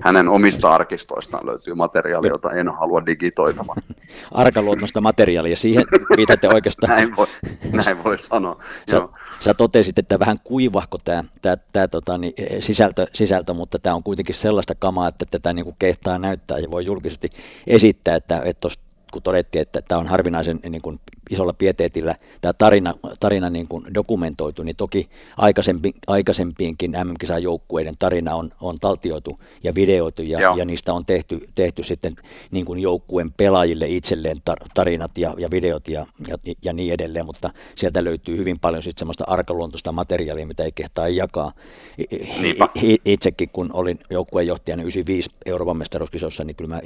Hänen 0.00 0.28
omista 0.28 0.74
arkistoistaan 0.74 1.46
löytyy 1.46 1.74
materiaalia, 1.74 2.30
jota 2.30 2.50
en 2.50 2.68
halua 2.68 3.06
digitoitavan. 3.06 3.76
Arkaluontoista 4.32 5.00
materiaalia, 5.00 5.56
siihen 5.56 5.84
viitatte 6.16 6.48
oikeastaan. 6.48 6.90
näin, 6.90 7.16
voi, 7.16 7.26
näin 7.72 8.04
voi 8.04 8.18
sanoa. 8.18 8.62
Sä, 8.90 9.08
sä 9.40 9.54
totesit, 9.54 9.98
että 9.98 10.18
vähän 10.18 10.36
kuivahko 10.44 10.98
tämä, 11.04 11.24
tämä, 11.42 11.56
tämä 11.72 11.88
tota, 11.88 12.18
niin, 12.18 12.34
sisältö, 12.58 13.06
sisältö, 13.12 13.54
mutta 13.54 13.78
tämä 13.78 13.96
on 13.96 14.02
kuitenkin 14.02 14.34
sellaista 14.34 14.74
kamaa, 14.74 15.08
että 15.08 15.24
tätä 15.30 15.52
niin 15.52 15.64
kuin 15.64 15.76
kehtaa 15.78 16.18
näyttää 16.18 16.58
ja 16.58 16.70
voi 16.70 16.84
julkisesti 16.84 17.30
esittää, 17.66 18.16
että, 18.16 18.42
että 18.44 18.68
kun 19.12 19.22
todettiin, 19.22 19.62
että 19.62 19.82
tämä 19.82 19.98
on 19.98 20.06
harvinaisen 20.06 20.60
niin 20.68 20.82
kuin 20.82 21.00
isolla 21.30 21.52
pieteetillä 21.52 22.14
tämä 22.40 22.52
tarina, 22.52 22.94
tarina 23.20 23.50
niin 23.50 23.68
kuin 23.68 23.94
dokumentoitu, 23.94 24.62
niin 24.62 24.76
toki 24.76 25.08
aikaisempi, 25.36 25.92
aikaisempienkin 26.06 26.90
MM-kisan 26.90 27.42
joukkueiden 27.42 27.94
tarina 27.98 28.34
on, 28.34 28.50
on 28.60 28.78
taltioitu 28.80 29.36
ja 29.62 29.74
videoitu 29.74 30.22
ja, 30.22 30.38
ja 30.56 30.64
niistä 30.64 30.92
on 30.92 31.06
tehty, 31.06 31.40
tehty 31.54 31.82
sitten 31.82 32.16
niin 32.50 32.66
kuin 32.66 32.78
joukkueen 32.78 33.32
pelaajille 33.32 33.86
itselleen 33.88 34.36
tar- 34.50 34.66
tarinat 34.74 35.18
ja, 35.18 35.34
ja 35.38 35.50
videot 35.50 35.88
ja, 35.88 36.06
ja, 36.28 36.36
ja 36.64 36.72
niin 36.72 36.92
edelleen, 36.92 37.26
mutta 37.26 37.50
sieltä 37.74 38.04
löytyy 38.04 38.36
hyvin 38.36 38.58
paljon 38.58 38.82
sitten 38.82 38.98
semmoista 38.98 39.24
arkaluontoista 39.26 39.92
materiaalia, 39.92 40.46
mitä 40.46 40.64
ei 40.64 40.72
kehtaa 40.72 41.08
jakaa. 41.08 41.52
Itsekin 43.04 43.48
kun 43.52 43.70
olin 43.72 43.98
joukkueenjohtajana 44.10 44.82
95 44.82 45.30
Euroopan 45.46 45.76
mestaruuskisossa, 45.76 46.44
niin 46.44 46.56
kyllä 46.56 46.74
mä 46.74 46.80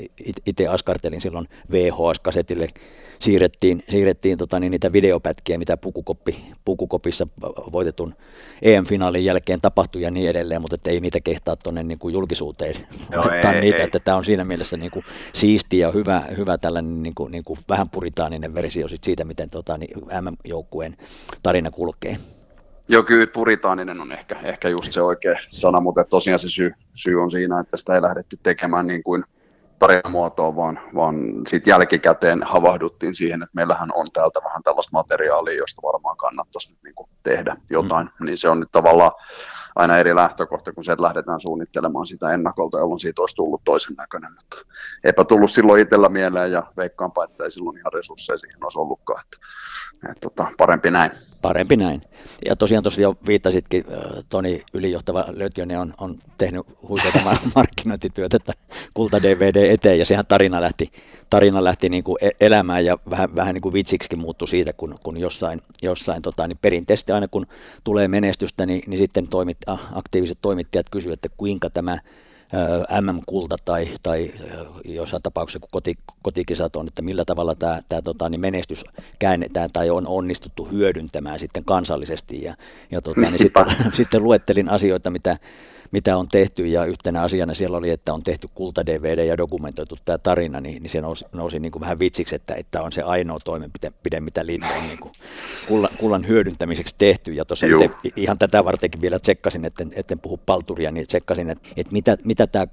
itse 0.47 0.67
askartelin 0.67 1.21
silloin 1.21 1.49
VHS-kasetille 1.73 2.69
siirrettiin, 3.19 3.85
siirrettiin 3.89 4.39
tota, 4.39 4.61
niin 4.61 4.71
niitä 4.71 4.93
videopätkiä, 4.93 5.59
mitä 5.59 5.77
pukukoppi, 5.77 6.45
pukukopissa 6.65 7.27
voitetun 7.73 8.15
EM-finaalin 8.63 9.25
jälkeen 9.25 9.61
tapahtui 9.61 10.03
ja 10.03 10.11
niin 10.11 10.31
edelleen, 10.31 10.61
mutta 10.61 10.91
ei 10.91 11.01
niitä 11.01 11.21
kehtaa 11.21 11.57
tuonne 11.57 11.83
niin 11.83 11.99
kuin 11.99 12.15
julkisuuteen 12.15 12.75
Joo, 13.13 13.31
ei, 13.31 13.61
niitä, 13.61 13.77
ei. 13.77 13.85
että 13.85 13.99
tämä 13.99 14.17
on 14.17 14.25
siinä 14.25 14.45
mielessä 14.45 14.77
niin 14.77 14.91
kuin 14.91 15.05
siisti 15.33 15.79
ja 15.79 15.91
hyvä, 15.91 16.23
hyvä 16.37 16.59
tällainen 16.59 17.03
niin 17.03 17.15
kuin, 17.15 17.33
niin 17.33 17.45
kuin 17.45 17.59
vähän 17.69 17.91
puritaaninen 17.91 18.55
versio 18.55 18.89
sit 18.89 19.05
siitä, 19.05 19.25
miten 19.25 19.51
tota, 19.51 19.79
niin 19.79 19.99
MM-joukkueen 20.01 20.97
tarina 21.43 21.71
kulkee. 21.71 22.17
Joo, 22.89 23.03
kyllä 23.03 23.27
puritaaninen 23.27 24.01
on 24.01 24.13
ehkä, 24.13 24.41
ehkä 24.43 24.69
just 24.69 24.93
se 24.93 25.03
oikea 25.03 25.37
sana, 25.47 25.81
mutta 25.81 26.05
tosiaan 26.05 26.39
se 26.39 26.49
syy, 26.49 26.73
syy 26.95 27.23
on 27.23 27.31
siinä, 27.31 27.61
että 27.61 27.77
sitä 27.77 27.95
ei 27.95 28.03
lähdetty 28.03 28.39
tekemään 28.43 28.87
niin 28.87 29.03
kuin– 29.03 29.25
tarinamuotoa, 29.79 30.57
vaan, 30.57 30.81
vaan 30.95 31.17
sitten 31.49 31.71
jälkikäteen 31.71 32.43
havahduttiin 32.43 33.15
siihen, 33.15 33.43
että 33.43 33.55
meillähän 33.55 33.91
on 33.95 34.07
täältä 34.13 34.41
vähän 34.45 34.63
tällaista 34.63 34.91
materiaalia, 34.93 35.59
josta 35.59 35.83
varmaan 35.83 36.17
kannattaisi 36.17 36.71
nyt 36.71 36.83
niin 36.85 36.95
kuin 36.95 37.11
tehdä 37.23 37.57
jotain. 37.71 38.11
Mm. 38.21 38.27
Niin 38.27 38.39
se 38.39 38.49
on 38.49 38.61
nyt 38.61 38.73
tavallaan 38.73 39.13
aina 39.77 39.99
eri 39.99 40.15
lähtökohta, 40.15 40.73
kun 40.73 40.85
se 40.85 40.97
lähdetään 40.99 41.41
suunnittelemaan 41.41 42.07
sitä 42.07 42.31
ennakolta, 42.31 42.79
jolloin 42.79 43.01
siitä 43.01 43.23
olisi 43.23 43.37
tullut 43.37 43.65
toisen 43.65 43.95
näköinen. 43.97 44.33
Mutta 44.35 44.57
eipä 45.05 45.25
tullut 45.25 45.51
silloin 45.51 45.83
itsellä 45.83 46.09
mieleen 46.09 46.53
ja 46.53 46.63
veikkaanpa, 46.77 47.25
että 47.25 47.45
ei 47.45 47.51
silloin 47.51 47.79
ihan 47.79 47.93
resursseja 47.93 48.39
siihen 48.39 48.65
olisi 48.65 48.79
ollutkaan. 48.79 49.21
Että, 49.21 49.37
että, 50.11 50.21
tota, 50.21 50.47
parempi 50.59 50.91
näin. 50.91 51.11
Parempi 51.43 51.77
näin. 51.77 52.03
Ja 52.49 52.57
tosiaan 52.57 52.83
tuossa 52.83 53.03
jo 53.03 53.17
viittasitkin, 53.27 53.85
Toni 54.29 54.63
ylijohtava 54.75 55.25
Lötjönen 55.29 55.81
on, 55.81 55.95
on 55.99 56.19
tehnyt 56.39 56.63
huikeita 56.89 57.21
markkinointityötä 57.57 58.39
Kulta 58.95 59.23
DVD 59.23 59.57
eteen, 59.57 59.99
ja 59.99 60.05
sehän 60.07 60.27
tarina 60.27 60.61
lähti, 60.61 60.89
tarina 61.31 61.65
lähti 61.65 61.89
niin 61.89 62.05
kuin 62.05 62.17
e-, 62.21 62.31
elämään, 62.47 62.85
ja 62.85 62.99
vähän, 63.11 63.35
vähän 63.35 63.55
niin 63.55 63.63
kuin 63.63 63.73
vitsiksi 63.73 64.17
muuttui 64.17 64.49
siitä, 64.49 64.73
kun, 64.73 64.99
kun 65.03 65.17
jossain, 65.17 65.63
jossain 65.83 66.23
tota, 66.23 66.49
niin 66.49 66.59
perinteisesti 66.63 67.13
aina 67.13 67.29
kun 67.29 67.47
tulee 67.85 68.09
menestystä, 68.09 68.67
niin, 68.67 68.83
niin 68.87 68.99
sitten 68.99 69.29
toimit, 69.29 69.59
aktiiviset 69.93 70.39
toimittajat 70.43 70.91
kysyvät, 70.91 71.15
että 71.15 71.29
kuinka 71.37 71.71
tämä 71.71 71.99
MM-kulta 73.01 73.57
tai, 73.65 73.89
tai 74.03 74.33
jossain 74.85 75.23
tapauksessa, 75.23 75.59
kun 75.59 75.69
koti, 75.73 75.95
kotikisat 76.23 76.77
on, 76.77 76.89
että 76.89 77.03
millä 77.03 77.25
tavalla 77.25 77.55
tämä, 77.55 77.81
tämä 77.89 78.03
tota, 78.03 78.29
niin 78.29 78.41
menestys 78.41 78.85
käännetään 79.19 79.71
tai 79.73 79.91
on 79.91 80.07
onnistuttu 80.07 80.65
hyödyntämään 80.65 81.39
sitten 81.39 81.65
kansallisesti. 81.65 82.43
Ja, 82.43 82.55
ja 82.91 83.01
tota, 83.01 83.21
niin 83.21 83.39
sitten, 83.43 83.65
sitten 83.97 84.23
luettelin 84.23 84.69
asioita, 84.69 85.11
mitä 85.11 85.37
mitä 85.91 86.17
on 86.17 86.29
tehty, 86.29 86.67
ja 86.67 86.85
yhtenä 86.85 87.23
asiana 87.23 87.55
siellä 87.55 87.77
oli, 87.77 87.91
että 87.91 88.15
on 88.15 88.23
tehty 88.23 88.49
kulta-DVD 88.55 89.27
ja 89.27 89.37
dokumentoitu 89.37 89.99
tämä 90.05 90.19
tarina, 90.19 90.61
niin, 90.61 90.83
niin 90.83 90.91
se 90.91 91.01
nousi, 91.01 91.25
nousi 91.33 91.59
niin 91.59 91.73
kuin 91.73 91.81
vähän 91.81 91.99
vitsiksi, 91.99 92.35
että, 92.35 92.55
että 92.55 92.83
on 92.83 92.93
se 92.93 93.03
ainoa 93.03 93.39
toimenpide, 93.45 94.21
mitä 94.21 94.47
Linna 94.47 94.69
on 94.69 94.87
niin 94.87 94.99
kuin 94.99 95.13
kullan, 95.69 95.91
kullan 95.99 96.27
hyödyntämiseksi 96.27 96.95
tehty, 96.99 97.33
ja 97.33 97.45
tuossa 97.45 97.67
ihan 98.17 98.39
tätä 98.39 98.65
vartenkin 98.65 99.01
vielä 99.01 99.19
tsekkasin, 99.19 99.65
etten, 99.65 99.93
etten 99.95 100.19
puhu 100.19 100.41
palturia, 100.47 100.91
niin 100.91 101.07
tsekkasin, 101.07 101.51
että, 101.51 101.69
että 101.77 101.93
mitä, 101.93 102.17
mitä 102.25 102.47
tämä 102.47 102.67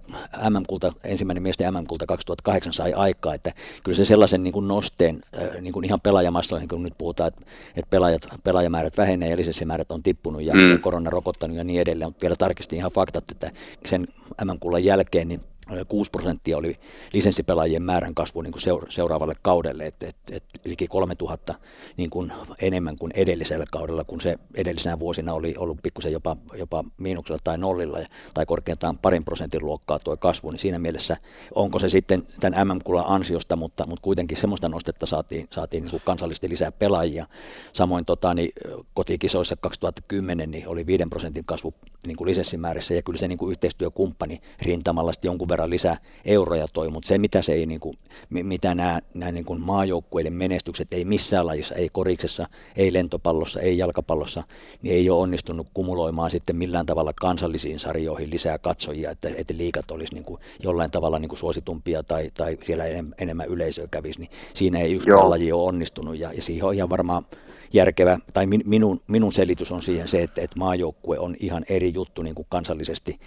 MM-kulta, 0.49 0.91
ensimmäinen 1.03 1.43
miesten 1.43 1.73
MM-kulta 1.73 2.05
2008 2.05 2.73
sai 2.73 2.93
aikaa, 2.93 3.33
että 3.33 3.51
kyllä 3.83 3.95
se 3.95 4.05
sellaisen 4.05 4.43
niin 4.43 4.53
kuin 4.53 4.67
nosteen 4.67 5.21
niin 5.61 5.73
kuin 5.73 5.85
ihan 5.85 6.01
pelaajamassoihin, 6.01 6.69
kun 6.69 6.83
nyt 6.83 6.97
puhutaan, 6.97 7.27
että, 7.27 7.41
että 7.75 7.89
pelaajat, 7.89 8.27
pelaajamäärät 8.43 8.97
vähenee 8.97 9.29
ja 9.29 9.37
lisenssimäärät 9.37 9.91
on 9.91 10.03
tippunut 10.03 10.41
ja, 10.41 10.53
mm. 10.53 10.71
ja 10.71 10.77
korona 10.77 11.09
rokottanut 11.09 11.57
ja 11.57 11.63
niin 11.63 11.81
edelleen, 11.81 12.07
mutta 12.09 12.21
vielä 12.21 12.35
tarkistin 12.35 12.77
ihan 12.77 12.91
faktat, 13.03 13.31
että 13.31 13.51
sen 13.85 14.07
MM-kullan 14.45 14.83
jälkeen 14.83 15.27
niin 15.27 15.41
6 15.87 16.11
prosenttia 16.11 16.57
oli 16.57 16.75
lisenssipelaajien 17.13 17.83
määrän 17.83 18.15
kasvu 18.15 18.41
niin 18.41 18.51
kuin 18.51 18.61
seuraavalle 18.89 19.35
kaudelle, 19.41 19.85
että 19.85 20.07
et, 20.07 20.15
et 20.31 20.43
liki 20.65 20.87
3000 20.87 21.55
niin 21.97 22.09
kuin 22.09 22.33
enemmän 22.61 22.97
kuin 22.97 23.11
edellisellä 23.15 23.65
kaudella, 23.71 24.03
kun 24.03 24.21
se 24.21 24.37
edellisenä 24.55 24.99
vuosina 24.99 25.33
oli 25.33 25.55
ollut 25.57 25.77
pikkusen 25.83 26.11
jopa, 26.11 26.37
jopa 26.53 26.83
miinuksella 26.97 27.39
tai 27.43 27.57
nollilla 27.57 27.99
tai 28.33 28.45
korkeintaan 28.45 28.97
parin 28.97 29.25
prosentin 29.25 29.65
luokkaa 29.65 29.99
tuo 29.99 30.17
kasvu, 30.17 30.51
niin 30.51 30.59
siinä 30.59 30.79
mielessä 30.79 31.17
onko 31.55 31.79
se 31.79 31.89
sitten 31.89 32.27
tämän 32.39 32.67
MM-kulan 32.67 33.05
ansiosta, 33.07 33.55
mutta, 33.55 33.87
mutta 33.87 34.03
kuitenkin 34.03 34.37
semmoista 34.37 34.69
nostetta 34.69 35.05
saatiin, 35.05 35.47
saatiin 35.51 35.83
niin 35.83 35.91
kuin 35.91 36.01
kansallisesti 36.05 36.49
lisää 36.49 36.71
pelaajia. 36.71 37.25
Samoin 37.73 38.05
tota, 38.05 38.33
niin, 38.33 38.49
kotikisoissa 38.93 39.55
2010 39.55 40.51
niin 40.51 40.67
oli 40.67 40.85
5 40.85 41.03
prosentin 41.09 41.45
kasvu 41.45 41.73
niin 42.07 42.17
kuin 42.17 42.27
lisenssimäärissä 42.27 42.93
ja 42.93 43.01
kyllä 43.01 43.19
se 43.19 43.27
niin 43.27 43.37
kuin 43.37 43.51
yhteistyökumppani 43.51 44.41
rintamalla 44.61 45.11
jonkun 45.23 45.49
verran 45.49 45.62
lisää 45.69 45.97
euroja 46.25 46.65
toi, 46.73 46.89
mutta 46.89 47.07
se 47.07 47.17
mitä 47.17 47.41
se 47.41 47.53
ei, 47.53 47.65
niin 47.65 47.79
kuin, 47.79 47.97
mitä 48.29 48.75
nämä, 48.75 48.99
nämä 49.13 49.31
niin 49.31 49.45
kuin 49.45 49.61
maajoukkueiden 49.61 50.33
menestykset 50.33 50.93
ei 50.93 51.05
missään 51.05 51.47
lajissa, 51.47 51.75
ei 51.75 51.89
koriksessa, 51.89 52.45
ei 52.75 52.93
lentopallossa, 52.93 53.61
ei 53.61 53.77
jalkapallossa, 53.77 54.43
niin 54.81 54.95
ei 54.95 55.09
ole 55.09 55.21
onnistunut 55.21 55.67
kumuloimaan 55.73 56.31
sitten 56.31 56.55
millään 56.55 56.85
tavalla 56.85 57.11
kansallisiin 57.21 57.79
sarjoihin 57.79 58.29
lisää 58.29 58.57
katsojia, 58.57 59.11
että, 59.11 59.29
että 59.37 59.53
liikat 59.57 59.91
olisi 59.91 60.13
niin 60.13 60.25
kuin 60.25 60.41
jollain 60.63 60.91
tavalla 60.91 61.19
niin 61.19 61.29
kuin 61.29 61.39
suositumpia 61.39 62.03
tai, 62.03 62.31
tai 62.33 62.57
siellä 62.63 62.83
enemmän 63.17 63.47
yleisöä 63.47 63.87
kävisi, 63.91 64.19
niin 64.19 64.31
siinä 64.53 64.79
ei 64.79 64.93
yksi 64.93 65.09
laji 65.09 65.51
ole 65.51 65.67
onnistunut. 65.67 66.19
Ja, 66.19 66.33
ja 66.33 66.41
siihen 66.41 66.65
on 66.65 66.73
ihan 66.73 66.89
varmaan 66.89 67.25
järkevä, 67.73 68.17
tai 68.33 68.45
min, 68.45 68.61
minun, 68.65 69.01
minun 69.07 69.33
selitys 69.33 69.71
on 69.71 69.81
siihen 69.81 70.07
se, 70.07 70.23
että, 70.23 70.41
että 70.41 70.59
maajoukkue 70.59 71.19
on 71.19 71.35
ihan 71.39 71.65
eri 71.69 71.93
juttu 71.93 72.21
niin 72.21 72.35
kuin 72.35 72.45
kansallisesti, 72.49 73.19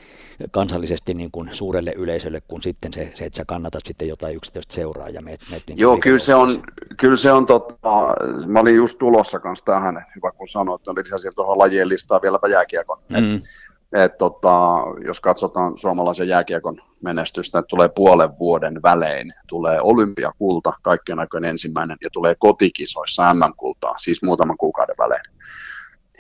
kansallisesti 0.51 1.15
niin 1.15 1.31
kuin 1.31 1.49
suurelle 1.53 1.93
yleisölle 1.97 2.43
kuin 2.49 2.63
sitten 2.63 2.93
se, 2.93 3.11
se, 3.15 3.25
että 3.25 3.37
sä 3.37 3.45
kannatat 3.45 3.85
sitten 3.85 4.09
jotain 4.09 4.37
yksityistä 4.37 4.75
seuraa 4.75 5.09
ja 5.09 5.23
meet, 5.23 5.41
meet 5.51 5.63
niin 5.67 5.79
Joo, 5.79 5.99
kyllä 5.99 6.19
se 6.19 6.35
on, 6.35 6.63
kyllä 6.97 7.17
se 7.17 7.33
on 7.33 7.47
totta. 7.47 8.15
Mä 8.47 8.61
olin 8.61 8.77
just 8.77 8.99
tulossa 8.99 9.41
kanssa 9.41 9.65
tähän, 9.65 10.05
hyvä 10.17 10.31
kun 10.33 10.49
sanoit, 10.49 10.81
että 10.81 10.95
lisäsin 10.95 11.33
tuohon 11.37 11.59
lajien 11.59 11.89
listaan 11.89 12.23
vieläpä 12.23 12.49
jääkiekon. 12.49 12.99
Mm. 13.09 13.17
Et, 13.17 13.43
et, 13.93 14.19
tota, 14.19 14.85
jos 15.05 15.21
katsotaan 15.21 15.79
suomalaisen 15.79 16.29
jääkiekon 16.29 16.83
menestystä, 17.03 17.59
että 17.59 17.69
tulee 17.69 17.89
puolen 17.89 18.39
vuoden 18.39 18.83
välein, 18.83 19.35
tulee 19.47 19.81
olympiakulta, 19.81 20.73
kaikkien 20.83 21.19
aikojen 21.19 21.45
ensimmäinen, 21.45 21.97
ja 22.03 22.11
tulee 22.13 22.35
kotikisoissa 22.39 23.35
MM-kultaa, 23.35 23.99
siis 23.99 24.23
muutaman 24.23 24.57
kuukauden 24.57 24.97
välein. 24.99 25.23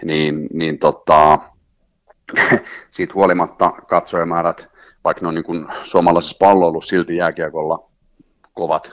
Niin, 0.04 0.48
niin 0.52 0.78
tota, 0.78 1.38
siitä 2.90 3.14
huolimatta 3.14 3.70
katsojamäärät, 3.70 4.68
vaikka 5.04 5.22
ne 5.22 5.28
on 5.28 5.34
niin 5.34 5.44
kuin 5.44 5.66
suomalaisessa 5.84 6.36
palloilussa 6.40 6.90
silti 6.90 7.16
jääkiekolla 7.16 7.90
kovat, 8.52 8.92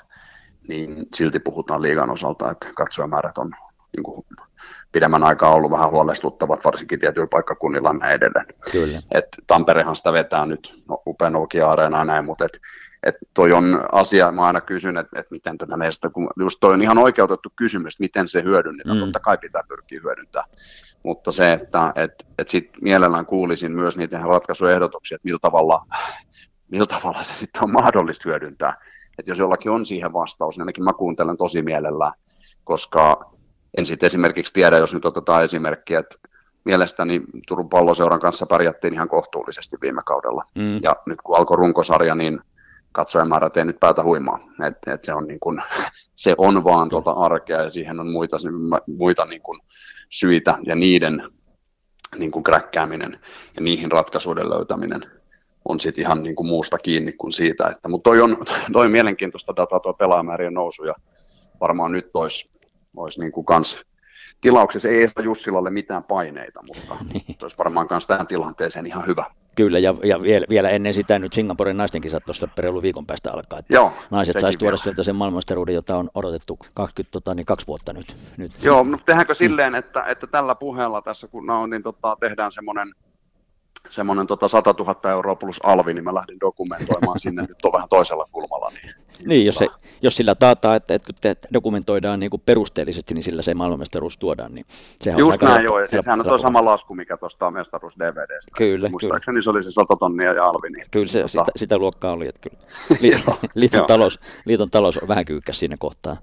niin 0.68 1.06
silti 1.16 1.40
puhutaan 1.40 1.82
liigan 1.82 2.10
osalta, 2.10 2.52
että 2.52 2.70
katsojamäärät 2.76 3.38
on 3.38 3.52
niin 3.96 4.04
kuin 4.04 4.26
pidemmän 4.94 5.24
aikaa 5.24 5.54
ollut 5.54 5.72
vähän 5.72 5.92
huolestuttavat, 5.92 6.66
varsinkin 6.66 7.00
tietyillä 7.00 7.28
paikkakunnilla 7.32 7.94
näin 7.94 8.16
edelleen. 8.16 8.46
Kyllä. 8.72 9.00
Et 9.12 9.26
Tamperehan 9.48 9.96
sitä 9.96 10.14
vetää 10.14 10.46
nyt 10.46 10.84
no, 10.90 11.04
upea 11.08 11.30
Nokia-areena 11.30 11.98
ja 11.98 12.06
näin, 12.06 12.26
mutta 12.26 12.46
et, 12.46 12.60
et 13.04 13.16
toi 13.34 13.54
on 13.54 13.86
asia, 13.92 14.32
mä 14.32 14.42
aina 14.42 14.62
kysyn, 14.62 14.98
että 14.98 15.20
et 15.20 15.32
miten 15.32 15.58
tätä 15.58 15.78
meistä, 15.78 16.10
kun 16.10 16.30
just 16.40 16.58
toi 16.60 16.74
on 16.74 16.82
ihan 16.82 16.98
oikeutettu 16.98 17.50
kysymys, 17.56 18.00
miten 18.00 18.28
se 18.28 18.44
hyödynnetään, 18.44 18.98
mm. 18.98 19.04
totta 19.04 19.20
kai 19.20 19.38
pitää 19.38 19.62
pyrkiä 19.68 20.00
hyödyntämään, 20.04 20.50
mutta 21.06 21.32
se, 21.32 21.54
että 21.54 21.94
et, 21.96 22.26
et 22.40 22.50
sit 22.50 22.70
mielellään 22.82 23.26
kuulisin 23.26 23.72
myös 23.72 23.98
niiden 23.98 24.22
ratkaisuehdotuksia, 24.22 25.16
että 25.16 25.26
millä 25.26 25.40
tavalla, 25.42 25.86
millä 26.72 26.86
tavalla 26.86 27.24
se 27.24 27.34
sitten 27.34 27.64
on 27.64 27.72
mahdollista 27.72 28.30
hyödyntää, 28.30 28.78
että 29.20 29.32
jos 29.32 29.40
jollakin 29.40 29.72
on 29.72 29.86
siihen 29.86 30.14
vastaus, 30.14 30.58
niin 30.58 30.62
ainakin 30.62 30.84
mä 30.84 30.94
kuuntelen 30.94 31.38
tosi 31.38 31.62
mielellään, 31.62 32.14
koska 32.64 33.34
en 33.78 33.86
sitten 33.86 34.08
esimerkiksi 34.08 34.54
tiedä, 34.54 34.78
jos 34.78 34.94
nyt 34.94 35.06
otetaan 35.06 35.44
esimerkkiä, 35.44 36.00
että 36.00 36.16
mielestäni 36.64 37.22
Turun 37.48 37.70
palloseuran 37.70 38.20
kanssa 38.20 38.46
pärjättiin 38.46 38.94
ihan 38.94 39.10
kohtuullisesti 39.10 39.78
viime 39.82 40.02
kaudella. 40.06 40.44
Mm. 40.56 40.80
Ja 40.84 40.92
nyt 41.06 41.22
kun 41.24 41.38
alkoi 41.38 41.58
runkosarja, 41.58 42.16
niin 42.16 42.40
katsojamäärät 42.92 43.58
ei 43.58 43.66
nyt 43.66 43.80
päätä 43.80 44.04
huimaa. 44.04 44.40
Et, 44.68 44.78
et 44.88 45.04
se, 45.04 45.14
on 45.14 45.28
niin 45.28 45.40
kun, 45.40 45.62
se 46.16 46.36
on 46.38 46.64
vaan 46.64 46.90
tuota 46.90 47.12
arkea 47.12 47.62
ja 47.62 47.70
siihen 47.70 48.00
on 48.00 48.08
muita, 48.08 48.38
muita 48.98 49.26
niin 49.26 49.42
kun 49.42 49.60
syitä 50.10 50.58
ja 50.66 50.76
niiden 50.76 51.24
niin 52.18 52.32
kun 52.32 52.44
kräkkääminen 52.44 53.20
ja 53.56 53.62
niihin 53.62 53.92
ratkaisuiden 53.92 54.50
löytäminen 54.50 55.06
on 55.66 55.80
sitten 55.80 56.02
ihan 56.02 56.24
niin 56.24 56.36
kuin 56.36 56.48
muusta 56.48 56.78
kiinni 56.78 57.14
kuin 57.14 57.34
siitä. 57.34 57.68
Että, 57.68 57.90
mutta 57.90 58.10
toi 58.10 58.22
on, 58.22 58.38
toi 58.74 58.86
on 58.86 58.92
mielenkiintoista 58.92 59.56
dataa 59.56 59.80
tuo 59.80 59.94
pelaamäärien 59.94 60.54
nousu 60.54 60.86
ja 60.86 60.94
varmaan 61.60 61.92
nyt 61.92 62.10
olisi 62.14 62.53
olisi 62.96 63.20
niin 63.20 63.32
kuin 63.32 63.46
kans 63.46 63.82
tilauksessa 64.42 64.90
ei 64.90 65.04
estä 65.04 65.22
Jussilalle 65.22 65.70
mitään 65.70 66.04
paineita, 66.04 66.60
mutta 66.68 66.98
niin. 67.14 67.38
olisi 67.42 67.58
varmaan 67.58 67.88
myös 67.90 68.08
tähän 68.08 68.28
tilanteeseen 68.28 68.86
ihan 68.86 69.08
hyvä. 69.08 69.26
Kyllä, 69.56 69.80
ja, 69.80 69.94
ja 70.04 70.22
vielä, 70.22 70.46
vielä, 70.50 70.70
ennen 70.70 70.94
sitä 70.94 71.20
nyt 71.20 71.34
Singaporen 71.34 71.78
naisten 71.78 72.02
kisat 72.02 72.26
tuossa 72.26 72.48
reilu 72.58 72.82
viikon 72.82 73.06
päästä 73.06 73.34
alkaa. 73.34 73.60
Että 73.60 73.76
Joo, 73.76 73.94
naiset 74.12 74.40
saisi 74.40 74.58
tuoda 74.58 74.78
sieltä 74.78 75.04
sen 75.04 75.16
maailmanmestaruuden, 75.16 75.76
jota 75.76 75.98
on 75.98 76.10
odotettu 76.16 76.60
20, 76.74 77.12
tota, 77.12 77.36
niin 77.36 77.46
kaksi 77.46 77.68
vuotta 77.68 77.94
nyt. 77.94 78.16
nyt. 78.38 78.52
Joo, 78.64 78.84
mutta 78.84 79.06
tehdäänkö 79.06 79.36
silleen, 79.36 79.76
että, 79.76 80.04
että 80.04 80.28
tällä 80.28 80.56
puheella 80.56 81.02
tässä, 81.02 81.28
kun 81.28 81.46
no, 81.46 81.68
niin 81.68 81.84
tota, 81.84 82.18
tehdään 82.20 82.52
semmoinen 82.52 82.94
semmoinen 83.90 84.28
tota 84.28 84.48
100 84.48 84.76
000 84.80 85.12
euroa 85.12 85.36
plus 85.36 85.60
alvi, 85.64 85.94
niin 85.94 86.04
mä 86.04 86.14
lähdin 86.14 86.40
dokumentoimaan 86.40 87.20
sinne 87.24 87.42
nyt 87.42 87.58
on 87.64 87.74
vähän 87.74 87.90
toisella 87.90 88.28
kulmalla. 88.32 88.70
Niin, 88.70 88.96
niin 89.26 89.46
jos, 89.46 89.56
se, 89.56 89.68
jos 90.04 90.16
sillä 90.16 90.36
taataan, 90.36 90.78
että, 90.78 90.94
että 90.94 91.06
kun 91.06 91.16
te 91.22 91.36
dokumentoidaan 91.54 92.20
niin 92.20 92.30
kuin 92.30 92.42
perusteellisesti, 92.46 93.14
niin 93.14 93.24
sillä 93.24 93.42
se 93.42 93.54
maailmanmestaruus 93.54 94.18
tuodaan. 94.18 94.56
Niin 94.56 94.66
sehän 95.02 95.20
Just 95.20 95.44
on 95.44 95.50
näin, 95.50 95.64
joo, 95.64 95.80
ja 95.80 95.88
siis 95.88 96.06
sehän 96.06 96.20
on 96.20 96.26
tuo 96.26 96.38
sama 96.38 96.66
lasku, 96.66 96.96
mikä 96.96 97.18
tuosta 97.18 97.52
mestaruus 97.52 98.00
DVDstä. 98.00 98.52
Kyllä, 98.58 98.90
Muistaakseni 98.90 99.34
kyllä. 99.34 99.44
se 99.44 99.50
oli 99.50 99.64
se 99.64 99.72
100 99.72 99.96
tonnia 99.96 100.34
ja 100.34 100.44
alvi. 100.44 100.70
Niin, 100.70 100.86
kyllä 100.92 101.08
se, 101.08 101.20
tota... 101.20 101.28
sitä, 101.28 101.44
sitä, 101.56 101.78
luokkaa 101.78 102.14
oli, 102.14 102.28
että 102.28 102.50
kyllä. 102.50 102.64
Liiton, 103.02 103.36
liiton, 103.56 103.86
talous, 103.86 104.20
liiton 104.46 104.70
talous 104.70 104.98
on 104.98 105.08
vähän 105.08 105.26
kyykkäs 105.26 105.60
siinä 105.60 105.76
kohtaa. 105.80 106.18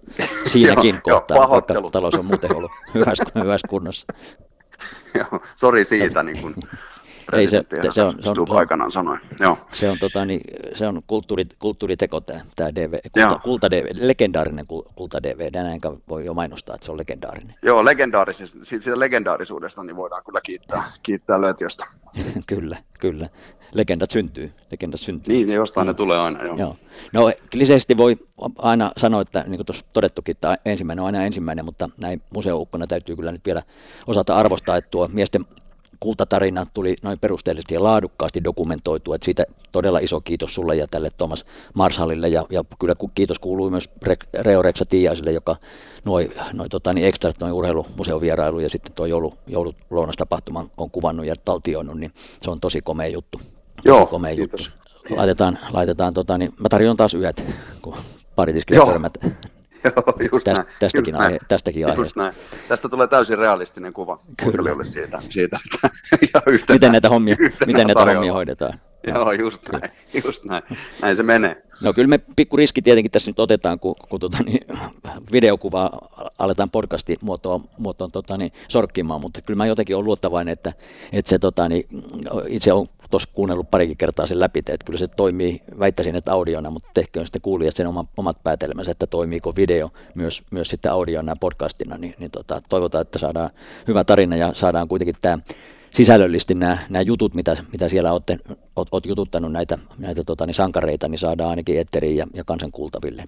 Siinäkin 0.46 1.00
kohtaa, 1.10 1.50
vaikka 1.50 1.74
talous 1.92 2.14
on 2.14 2.26
muuten 2.26 2.56
ollut 2.56 2.70
hyvässä, 2.94 3.24
hyvässä 3.42 3.68
kunnossa. 3.68 4.06
Joo, 5.14 5.40
sori 5.56 5.84
siitä. 5.84 6.22
Niin 6.22 6.42
kun 6.42 6.54
ei 7.32 7.48
se, 7.48 7.64
se, 7.90 8.02
on, 8.02 8.12
se, 8.22 8.28
on, 8.28 8.56
aikanaan 8.58 8.92
sanoi. 8.92 9.18
Joo. 9.40 9.58
Se 9.72 9.90
on, 9.90 9.98
tota, 9.98 10.24
niin, 10.24 10.40
se 10.74 10.86
on 10.86 11.02
kulttuuri, 11.06 11.46
kulttuuriteko 11.58 12.20
tämä, 12.20 12.40
tämä 12.56 12.74
DV, 12.74 12.98
kulta, 13.12 13.38
kulta 13.38 13.70
DV, 13.70 13.86
legendaarinen 13.94 14.66
kulta 14.94 15.22
DV, 15.22 15.50
näin 15.54 15.80
voi 16.08 16.24
jo 16.24 16.34
mainostaa, 16.34 16.74
että 16.74 16.84
se 16.84 16.92
on 16.92 16.98
legendaarinen. 16.98 17.54
Joo, 17.62 17.84
legendaarisesta, 17.84 18.58
siitä 18.62 19.00
legendaarisuudesta 19.00 19.82
niin 19.82 19.96
voidaan 19.96 20.22
kyllä 20.24 20.40
kiittää, 20.40 20.84
kiittää 21.02 21.40
Lötjöstä. 21.40 21.86
kyllä, 22.46 22.76
kyllä. 23.00 23.28
Legendat 23.74 24.10
syntyy. 24.10 24.52
Legendat 24.70 25.00
syntyy. 25.00 25.34
Niin, 25.34 25.52
jostain 25.52 25.86
ne 25.86 25.94
tulee 25.94 26.18
aina, 26.18 26.44
joo. 26.44 26.56
joo. 26.56 26.76
No 27.12 27.32
kliseisesti 27.50 27.96
voi 27.96 28.16
aina 28.58 28.92
sanoa, 28.96 29.22
että 29.22 29.44
niin 29.46 29.56
kuin 29.56 29.66
tuossa 29.66 29.84
todettukin, 29.92 30.32
että 30.32 30.58
ensimmäinen 30.64 31.02
on 31.02 31.06
aina 31.06 31.24
ensimmäinen, 31.24 31.64
mutta 31.64 31.88
näin 32.00 32.22
museoukkona 32.34 32.86
täytyy 32.86 33.16
kyllä 33.16 33.32
nyt 33.32 33.46
vielä 33.46 33.62
osata 34.06 34.36
arvostaa, 34.36 34.76
että 34.76 34.90
tuo 34.90 35.08
miesten 35.12 35.44
kultatarina 36.00 36.66
tuli 36.74 36.96
noin 37.02 37.18
perusteellisesti 37.18 37.74
ja 37.74 37.82
laadukkaasti 37.82 38.44
dokumentoitu, 38.44 39.12
että 39.12 39.24
siitä 39.24 39.44
todella 39.72 39.98
iso 39.98 40.20
kiitos 40.20 40.54
sulle 40.54 40.76
ja 40.76 40.86
tälle 40.86 41.10
Thomas 41.10 41.44
Marshallille 41.74 42.28
ja, 42.28 42.46
ja 42.50 42.64
kyllä 42.78 42.94
kiitos 43.14 43.38
kuuluu 43.38 43.70
myös 43.70 43.90
Reo 44.34 44.62
Reksa 44.62 44.84
Tiiaiselle, 44.84 45.32
joka 45.32 45.56
noin 46.04 46.32
noi, 46.52 46.68
tota, 46.68 46.92
niin 46.92 47.06
ekstra 47.06 47.32
noin 47.40 47.52
urheilumuseovierailu 47.52 48.60
ja 48.60 48.70
sitten 48.70 48.92
tuo 48.92 49.06
joulu, 49.06 49.34
joululonastapahtuman 49.46 50.70
on 50.76 50.90
kuvannut 50.90 51.26
ja 51.26 51.34
taltioinut, 51.44 51.98
niin 51.98 52.12
se 52.42 52.50
on 52.50 52.60
tosi 52.60 52.80
komea 52.80 53.08
juttu. 53.08 53.40
Joo, 53.84 54.06
komea 54.06 54.36
kiitos. 54.36 54.66
Juttu. 54.66 55.16
Laitetaan, 55.16 55.58
laitetaan 55.72 56.14
tota, 56.14 56.38
niin 56.38 56.54
mä 56.58 56.68
tarjoan 56.68 56.96
taas 56.96 57.14
yöt, 57.14 57.44
kun 57.82 57.96
pari 58.36 58.52
Joo, 59.84 60.30
just 60.32 60.44
Täst, 60.44 60.58
näin. 60.58 60.68
Tästäkin, 60.78 61.14
just 61.14 61.24
aihe, 61.26 61.38
tästäkin 61.48 61.80
just 61.80 61.90
aiheesta. 61.90 62.20
Näin. 62.20 62.34
Tästä 62.68 62.88
tulee 62.88 63.06
täysin 63.06 63.38
realistinen 63.38 63.92
kuva 63.92 64.20
Kyllä. 64.36 64.84
siitä, 64.84 65.22
siitä 65.28 65.58
ja 66.34 66.42
yhtenä, 66.52 66.74
miten 66.74 66.92
näitä 66.92 67.08
hommia, 67.08 67.36
miten 67.66 67.86
näitä 67.86 68.04
hommia 68.04 68.32
hoidetaan. 68.32 68.72
Joo, 69.06 69.32
just 69.32 69.68
näin, 69.72 69.92
just 70.24 70.44
näin. 70.44 70.62
Näin 71.02 71.16
se 71.16 71.22
menee. 71.22 71.62
No 71.82 71.92
kyllä 71.92 72.08
me 72.08 72.20
pikku 72.36 72.56
riski 72.56 72.82
tietenkin 72.82 73.10
tässä 73.10 73.30
nyt 73.30 73.40
otetaan, 73.40 73.80
kun, 73.80 73.94
kun 74.08 74.20
tota, 74.20 74.38
niin, 74.42 74.60
videokuvaa 75.32 76.08
aletaan 76.38 76.70
podcastin 76.70 77.16
muotoon, 77.20 77.64
muotoon 77.78 78.12
tota, 78.12 78.36
niin, 78.36 78.52
sorkkimaan, 78.68 79.20
mutta 79.20 79.42
kyllä 79.42 79.56
mä 79.56 79.66
jotenkin 79.66 79.96
olen 79.96 80.06
luottavainen, 80.06 80.52
että, 80.52 80.72
että 81.12 81.28
se 81.28 81.38
tota, 81.38 81.68
niin, 81.68 81.86
itse 82.48 82.72
on 82.72 82.88
tuossa 83.10 83.28
kuunnellut 83.32 83.70
parikin 83.70 83.96
kertaa 83.96 84.26
sen 84.26 84.40
läpi, 84.40 84.58
että 84.58 84.86
kyllä 84.86 84.98
se 84.98 85.08
toimii, 85.08 85.62
väittäisin, 85.78 86.16
että 86.16 86.32
audiona, 86.32 86.70
mutta 86.70 86.90
tehköön 86.94 87.26
sitten 87.26 87.42
kuulijat 87.42 87.76
sen 87.76 87.86
oman, 87.86 88.08
omat 88.16 88.42
päätelmänsä, 88.42 88.90
että 88.90 89.06
toimiiko 89.06 89.56
video 89.56 89.88
myös, 90.14 90.42
myös 90.50 90.68
sitten 90.68 90.92
audiona 90.92 91.32
ja 91.32 91.36
podcastina, 91.36 91.98
niin, 91.98 92.14
niin 92.18 92.30
tota, 92.30 92.62
toivotaan, 92.68 93.02
että 93.02 93.18
saadaan 93.18 93.50
hyvä 93.88 94.04
tarina 94.04 94.36
ja 94.36 94.54
saadaan 94.54 94.88
kuitenkin 94.88 95.16
tämä 95.22 95.38
sisällöllisesti 95.90 96.54
nämä, 96.54 96.78
nämä 96.88 97.02
jutut, 97.02 97.34
mitä, 97.34 97.56
mitä 97.72 97.88
siellä 97.88 98.12
olette, 98.12 98.38
oot, 98.76 98.88
oot 98.92 99.06
jututtanut 99.06 99.52
näitä, 99.52 99.78
näitä 99.98 100.24
tota, 100.24 100.46
niin 100.46 100.54
sankareita, 100.54 101.08
niin 101.08 101.18
saadaan 101.18 101.50
ainakin 101.50 101.80
etteriin 101.80 102.16
ja, 102.16 102.26
ja 102.34 102.44
kansan 102.44 102.72
kuultaville. 102.72 103.24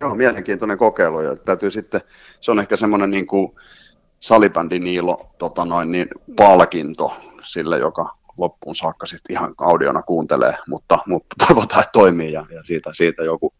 Joo, 0.00 0.14
mielenkiintoinen 0.14 0.78
kokeilu 0.78 1.20
ja 1.20 1.36
täytyy 1.36 1.70
sitten, 1.70 2.00
se 2.40 2.50
on 2.50 2.60
ehkä 2.60 2.76
semmoinen 2.76 3.10
niin 3.10 3.26
kuin 3.26 3.52
salibändi 4.20 4.78
Niilo 4.78 5.34
tota 5.38 5.64
noin, 5.64 5.92
niin 5.92 6.08
palkinto 6.36 7.12
sille, 7.44 7.78
joka 7.78 8.16
loppuun 8.36 8.76
saakka 8.76 9.06
sitten 9.06 9.34
ihan 9.34 9.54
audiona 9.58 10.02
kuuntelee, 10.02 10.54
mutta, 10.68 10.98
mutta 11.06 11.46
toivotaan, 11.46 11.80
että 11.80 11.92
toimii 11.92 12.32
ja, 12.32 12.46
ja 12.50 12.62
siitä, 12.62 12.90
siitä 12.92 13.22
joku, 13.22 13.54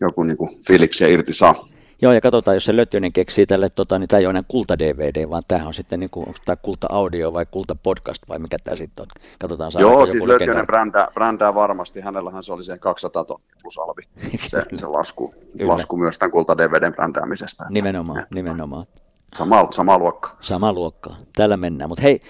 joku 0.00 0.22
niin 0.22 0.36
kuin 0.36 0.50
fiiliksiä 0.66 1.08
irti 1.08 1.32
saa. 1.32 1.68
Joo, 2.02 2.12
ja 2.12 2.20
katsotaan, 2.20 2.56
jos 2.56 2.64
se 2.64 2.76
Lötjönen 2.76 3.12
keksii 3.12 3.46
tälle, 3.46 3.68
tota, 3.68 3.98
niin 3.98 4.08
tämä 4.08 4.20
ei 4.20 4.26
ole 4.26 4.30
enää 4.30 4.42
kulta-DVD, 4.48 5.30
vaan 5.30 5.42
tämä 5.48 5.66
on 5.66 5.74
sitten 5.74 6.00
niin 6.00 6.10
kuin, 6.10 6.28
onko 6.28 6.38
tämä 6.44 6.56
kulta-audio 6.56 7.32
vai 7.32 7.46
kulta-podcast 7.50 8.28
vai 8.28 8.38
mikä 8.38 8.56
tämä 8.64 8.76
sitten 8.76 9.02
on. 9.02 9.08
Katsotaan, 9.38 9.72
saa 9.72 9.82
Joo, 9.82 10.06
siis 10.06 10.24
Lötjönen 10.24 10.66
brändää, 10.66 11.08
brändää, 11.14 11.54
varmasti, 11.54 12.00
hänellähän 12.00 12.42
se 12.42 12.52
oli 12.52 12.64
sen 12.64 12.80
200 12.80 13.24
tonnia 13.24 13.56
plus 13.62 13.78
alvi, 13.78 14.02
se, 14.48 14.62
se 14.74 14.86
lasku, 14.86 15.34
lasku 15.62 15.96
myös 15.96 16.18
tämän 16.18 16.30
kulta-DVDn 16.30 16.94
brändäämisestä. 16.94 17.64
Nimenomaan, 17.70 18.18
että, 18.18 18.34
nimenomaan. 18.34 18.86
Sama, 19.34 19.68
sama 19.70 19.98
luokka. 19.98 20.36
Sama 20.40 20.72
luokka. 20.72 21.10
Tällä 21.36 21.56
mennään. 21.56 21.88
Mutta 21.88 22.02
hei, 22.02 22.20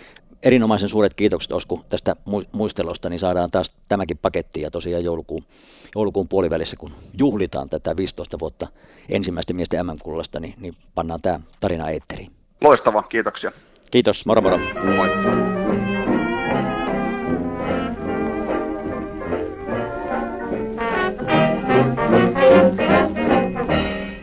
erinomaisen 0.44 0.88
suuret 0.88 1.14
kiitokset 1.14 1.52
Osku 1.52 1.84
tästä 1.88 2.16
muistelosta, 2.52 3.08
niin 3.08 3.18
saadaan 3.18 3.50
taas 3.50 3.74
tämäkin 3.88 4.18
paketti 4.18 4.60
ja 4.60 4.70
tosiaan 4.70 5.04
joulukuun, 5.04 5.42
joulukuun 5.94 6.28
puolivälissä, 6.28 6.76
kun 6.76 6.90
juhlitaan 7.18 7.68
tätä 7.68 7.96
15 7.96 8.38
vuotta 8.38 8.68
ensimmäisten 9.08 9.56
miesten 9.56 9.86
MM-kullasta, 9.86 10.40
niin, 10.40 10.54
niin 10.60 10.76
pannaan 10.94 11.20
tämä 11.22 11.40
tarina 11.60 11.90
eetteriin. 11.90 12.30
Loistavaa, 12.60 13.02
kiitoksia. 13.02 13.52
Kiitos, 13.90 14.26
moro 14.26 14.40
moro. 14.40 14.58
Moi. 14.96 15.08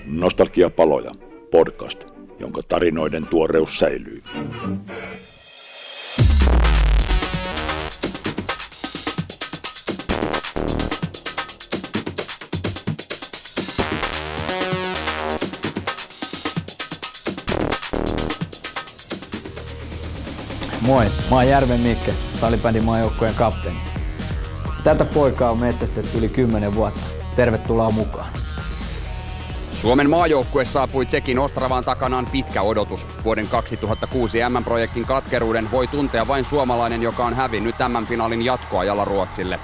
Nostalgiapaloja, 0.05 1.11
podcast, 1.51 2.03
jonka 2.39 2.61
tarinoiden 2.67 3.27
tuoreus 3.27 3.79
säilyy. 3.79 4.23
Moi, 20.91 21.05
mä 21.05 21.35
oon 21.35 21.47
Järven 21.47 21.79
Mikke, 21.79 22.13
salibändin 22.41 22.83
maajoukkueen 22.83 23.35
kapteeni. 23.35 23.77
Tätä 24.83 25.05
poikaa 25.05 25.51
on 25.51 25.61
metsästetty 25.61 26.17
yli 26.17 26.29
10 26.29 26.75
vuotta. 26.75 27.01
Tervetuloa 27.35 27.89
mukaan. 27.89 28.27
Suomen 29.71 30.09
maajoukkue 30.09 30.65
saapui 30.65 31.05
Tsekin 31.05 31.39
Ostravaan 31.39 31.83
takanaan 31.83 32.25
pitkä 32.25 32.61
odotus. 32.61 33.07
Vuoden 33.23 33.47
2006 33.47 34.37
M-projektin 34.49 35.05
katkeruuden 35.05 35.71
voi 35.71 35.87
tuntea 35.87 36.27
vain 36.27 36.45
suomalainen, 36.45 37.01
joka 37.01 37.25
on 37.25 37.33
hävinnyt 37.33 37.75
M-finaalin 37.87 38.45
jatkoajalla 38.45 39.05
Ruotsille. 39.05 39.59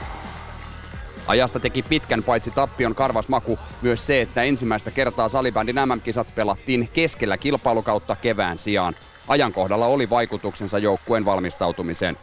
Ajasta 1.27 1.59
teki 1.59 1.83
pitkän 1.83 2.23
paitsi 2.23 2.51
tappion 2.51 2.95
karvas 2.95 3.27
maku 3.27 3.59
myös 3.81 4.07
se, 4.07 4.21
että 4.21 4.43
ensimmäistä 4.43 4.91
kertaa 4.91 5.29
salibändin 5.29 5.75
MM-kisat 5.75 6.35
pelattiin 6.35 6.89
keskellä 6.93 7.37
kilpailukautta 7.37 8.15
kevään 8.15 8.59
sijaan. 8.59 8.93
Ajankohdalla 9.27 9.85
oli 9.85 10.09
vaikutuksensa 10.09 10.77
joukkueen 10.79 11.25
valmistautumiseen. 11.25 12.17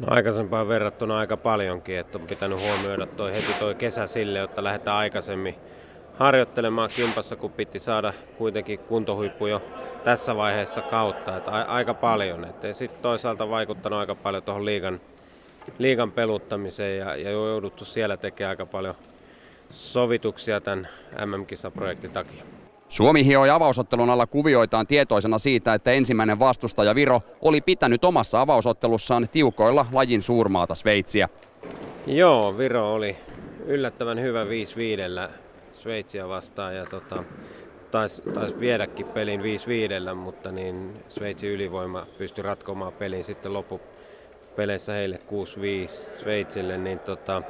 No 0.00 0.06
aikaisempaan 0.10 0.68
verrattuna 0.68 1.18
aika 1.18 1.36
paljonkin, 1.36 1.98
että 1.98 2.18
on 2.18 2.26
pitänyt 2.26 2.60
huomioida 2.60 3.06
toi 3.06 3.32
heti 3.32 3.54
toi 3.58 3.74
kesä 3.74 4.06
sille, 4.06 4.38
jotta 4.38 4.64
lähdetään 4.64 4.96
aikaisemmin 4.96 5.54
harjoittelemaan 6.18 6.90
kimpassa, 6.96 7.36
kun 7.36 7.52
piti 7.52 7.78
saada 7.78 8.12
kuitenkin 8.38 8.78
kuntohuippu 8.78 9.46
jo 9.46 9.62
tässä 10.04 10.36
vaiheessa 10.36 10.82
kautta, 10.82 11.36
että 11.36 11.50
aika 11.50 11.94
paljon. 11.94 12.44
Että 12.44 12.72
sitten 12.72 13.02
toisaalta 13.02 13.48
vaikuttanut 13.48 13.98
aika 13.98 14.14
paljon 14.14 14.42
tuohon 14.42 14.64
liigan, 14.64 15.00
liigan 15.78 16.12
peluttamiseen 16.12 16.98
ja, 16.98 17.16
ja 17.16 17.30
jouduttu 17.30 17.84
siellä 17.84 18.16
tekemään 18.16 18.50
aika 18.50 18.66
paljon 18.66 18.94
sovituksia 19.70 20.60
tämän 20.60 20.88
MM-kisaprojektin 21.26 22.10
takia. 22.10 22.44
Suomi 22.92 23.26
hioi 23.26 23.50
avausottelun 23.50 24.10
alla 24.10 24.26
kuvioitaan 24.26 24.86
tietoisena 24.86 25.38
siitä, 25.38 25.74
että 25.74 25.92
ensimmäinen 25.92 26.38
vastustaja 26.38 26.94
Viro 26.94 27.20
oli 27.40 27.60
pitänyt 27.60 28.04
omassa 28.04 28.40
avausottelussaan 28.40 29.26
tiukoilla 29.32 29.86
lajin 29.92 30.22
suurmaata 30.22 30.74
Sveitsiä. 30.74 31.28
Joo, 32.06 32.58
Viro 32.58 32.94
oli 32.94 33.16
yllättävän 33.66 34.20
hyvä 34.20 34.44
5-5 34.44 34.48
Sveitsiä 35.72 36.28
vastaan 36.28 36.76
ja 36.76 36.86
tota, 36.86 37.24
taisi 37.90 38.22
tais 38.34 38.60
viedäkin 38.60 39.06
pelin 39.06 39.40
5-5, 39.40 40.14
mutta 40.14 40.52
niin 40.52 40.96
Sveitsin 41.08 41.50
ylivoima 41.50 42.06
pystyi 42.18 42.42
ratkomaan 42.42 42.92
pelin 42.92 43.24
sitten 43.24 43.52
loppupeleissä 43.52 44.92
heille 44.92 45.20
6-5 46.18 46.20
Sveitsille, 46.20 46.78
niin 46.78 46.98
tota, 46.98 47.42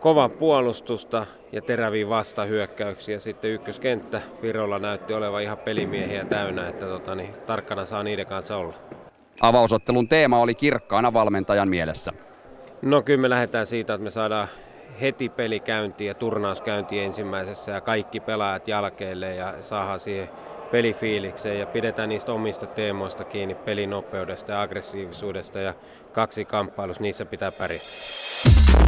kova 0.00 0.28
puolustusta 0.28 1.26
ja 1.52 1.62
teräviä 1.62 2.08
vastahyökkäyksiä. 2.08 3.18
Sitten 3.18 3.50
ykköskenttä 3.50 4.20
Virolla 4.42 4.78
näytti 4.78 5.14
olevan 5.14 5.42
ihan 5.42 5.58
pelimiehiä 5.58 6.24
täynnä, 6.24 6.68
että 6.68 6.86
tota, 6.86 7.14
niin, 7.14 7.34
tarkkana 7.46 7.86
saa 7.86 8.02
niiden 8.02 8.26
kanssa 8.26 8.56
olla. 8.56 8.74
Avausottelun 9.40 10.08
teema 10.08 10.38
oli 10.38 10.54
kirkkaana 10.54 11.12
valmentajan 11.12 11.68
mielessä. 11.68 12.12
No 12.82 13.02
kyllä 13.02 13.20
me 13.20 13.30
lähdetään 13.30 13.66
siitä, 13.66 13.94
että 13.94 14.04
me 14.04 14.10
saadaan 14.10 14.48
heti 15.00 15.28
peli 15.28 15.60
käyntiin 15.60 16.08
ja 16.08 16.14
turnaus 16.14 16.60
käyntiin 16.60 17.04
ensimmäisessä 17.04 17.72
ja 17.72 17.80
kaikki 17.80 18.20
pelaajat 18.20 18.68
jälkeelle 18.68 19.34
ja 19.34 19.54
saadaan 19.60 20.00
siihen 20.00 20.28
pelifiilikseen 20.70 21.58
ja 21.58 21.66
pidetään 21.66 22.08
niistä 22.08 22.32
omista 22.32 22.66
teemoista 22.66 23.24
kiinni 23.24 23.54
pelinopeudesta 23.54 24.52
ja 24.52 24.60
aggressiivisuudesta 24.60 25.58
ja 25.58 25.74
kaksi 26.12 26.44
kamppailussa, 26.44 27.02
niissä 27.02 27.24
pitää 27.24 27.52
pärjätä. 27.52 28.79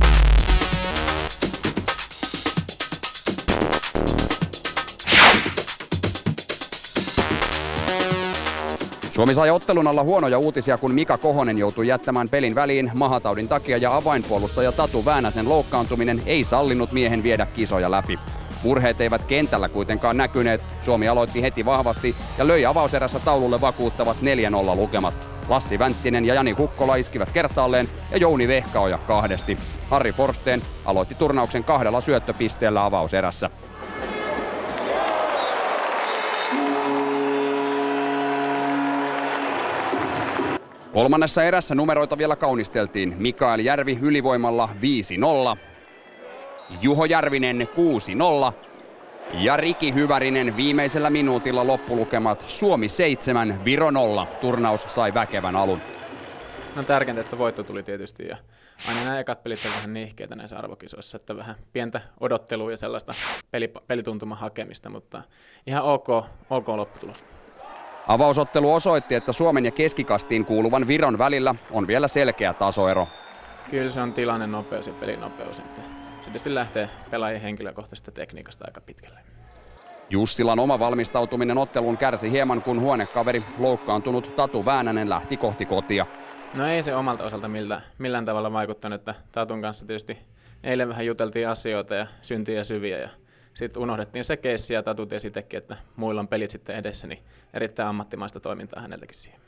Suomi 9.14 9.34
sai 9.34 9.50
ottelun 9.50 9.86
alla 9.86 10.02
huonoja 10.02 10.38
uutisia, 10.38 10.78
kun 10.78 10.94
Mika 10.94 11.18
Kohonen 11.18 11.58
joutui 11.58 11.88
jättämään 11.88 12.28
pelin 12.28 12.54
väliin 12.54 12.90
mahataudin 12.94 13.48
takia 13.48 13.76
ja 13.76 13.96
avainpuolustaja 13.96 14.72
Tatu 14.72 15.04
Väänäsen 15.04 15.48
loukkaantuminen 15.48 16.22
ei 16.26 16.44
sallinut 16.44 16.92
miehen 16.92 17.22
viedä 17.22 17.46
kisoja 17.46 17.90
läpi. 17.90 18.18
Murheet 18.64 19.00
eivät 19.00 19.24
kentällä 19.24 19.68
kuitenkaan 19.68 20.16
näkyneet. 20.16 20.64
Suomi 20.80 21.08
aloitti 21.08 21.42
heti 21.42 21.64
vahvasti 21.64 22.14
ja 22.38 22.46
löi 22.46 22.66
avauserässä 22.66 23.18
taululle 23.18 23.60
vakuuttavat 23.60 24.16
4-0 24.16 24.76
lukemat. 24.76 25.14
Lassi 25.48 25.78
Vänttinen 25.78 26.24
ja 26.24 26.34
Jani 26.34 26.52
Hukkola 26.52 26.96
iskivät 26.96 27.30
kertaalleen 27.30 27.88
ja 28.10 28.16
Jouni 28.16 28.48
Vehkaoja 28.48 28.98
kahdesti. 28.98 29.58
Harri 29.90 30.12
Forsteen 30.12 30.62
aloitti 30.84 31.14
turnauksen 31.14 31.64
kahdella 31.64 32.00
syöttöpisteellä 32.00 32.84
avauserässä. 32.84 33.50
Kolmannessa 40.92 41.44
erässä 41.44 41.74
numeroita 41.74 42.18
vielä 42.18 42.36
kaunisteltiin. 42.36 43.14
Mikael 43.18 43.60
Järvi 43.60 43.98
ylivoimalla 44.02 44.68
5-0. 45.54 45.58
Juho 46.80 47.04
Järvinen 47.04 47.68
6-0. 48.50 48.52
Ja 49.34 49.56
Riki 49.56 49.94
Hyvärinen 49.94 50.56
viimeisellä 50.56 51.10
minuutilla 51.10 51.66
loppulukemat 51.66 52.44
Suomi 52.46 52.88
7, 52.88 53.64
Viro 53.64 53.90
0. 53.90 54.26
Turnaus 54.40 54.86
sai 54.88 55.14
väkevän 55.14 55.56
alun. 55.56 55.78
No 56.76 56.82
tärkeintä, 56.82 57.20
että 57.20 57.38
voitto 57.38 57.64
tuli 57.64 57.82
tietysti 57.82 58.26
ja 58.28 58.36
aina 58.88 59.04
nämä 59.04 59.18
ekat 59.18 59.42
pelit 59.42 59.64
on 59.64 59.72
vähän 59.76 59.94
nihkeitä 59.94 60.36
näissä 60.36 60.58
arvokisoissa, 60.58 61.16
että 61.16 61.36
vähän 61.36 61.56
pientä 61.72 62.00
odottelua 62.20 62.70
ja 62.70 62.76
sellaista 62.76 63.14
peli, 63.50 63.72
pelituntuman 63.86 64.38
hakemista, 64.38 64.90
mutta 64.90 65.22
ihan 65.66 65.82
ok, 65.82 66.08
ok 66.50 66.68
lopputulos. 66.68 67.24
Avausottelu 68.06 68.72
osoitti, 68.72 69.14
että 69.14 69.32
Suomen 69.32 69.64
ja 69.64 69.70
keskikastiin 69.70 70.44
kuuluvan 70.44 70.86
Viron 70.86 71.18
välillä 71.18 71.54
on 71.70 71.86
vielä 71.86 72.08
selkeä 72.08 72.52
tasoero. 72.52 73.08
Kyllä 73.70 73.90
se 73.90 74.00
on 74.00 74.12
tilanne 74.12 74.46
nopeus 74.46 74.86
ja 74.86 74.92
pelinopeus. 74.92 75.58
Että 75.58 75.80
se 76.20 76.24
tietysti 76.24 76.54
lähtee 76.54 76.88
pelaajien 77.10 77.42
henkilökohtaisesta 77.42 78.10
tekniikasta 78.10 78.64
aika 78.68 78.80
pitkälle. 78.80 79.20
Jussilan 80.10 80.58
oma 80.58 80.78
valmistautuminen 80.78 81.58
otteluun 81.58 81.96
kärsi 81.96 82.30
hieman, 82.30 82.62
kun 82.62 82.80
huonekaveri 82.80 83.44
loukkaantunut 83.58 84.36
Tatu 84.36 84.64
Väänänen 84.64 85.08
lähti 85.08 85.36
kohti 85.36 85.66
kotia. 85.66 86.06
No 86.54 86.66
ei 86.66 86.82
se 86.82 86.94
omalta 86.94 87.24
osalta 87.24 87.48
miltä, 87.48 87.80
millään 87.98 88.24
tavalla 88.24 88.52
vaikuttanut, 88.52 89.00
että 89.00 89.14
Tatun 89.32 89.62
kanssa 89.62 89.86
tietysti 89.86 90.18
eilen 90.64 90.88
vähän 90.88 91.06
juteltiin 91.06 91.48
asioita 91.48 91.94
ja 91.94 92.06
syntiä 92.22 92.64
syviä 92.64 92.98
ja 92.98 93.08
sitten 93.54 93.82
unohdettiin 93.82 94.24
se 94.24 94.36
keissi 94.36 94.74
ja 94.74 94.82
Tatu 94.82 95.06
tiesi 95.06 95.30
teki, 95.30 95.56
että 95.56 95.76
muilla 95.96 96.20
on 96.20 96.28
pelit 96.28 96.50
sitten 96.50 96.76
edessä, 96.76 97.06
niin 97.06 97.22
erittäin 97.54 97.88
ammattimaista 97.88 98.40
toimintaa 98.40 98.82
häneltäkin 98.82 99.16
siihen. 99.16 99.40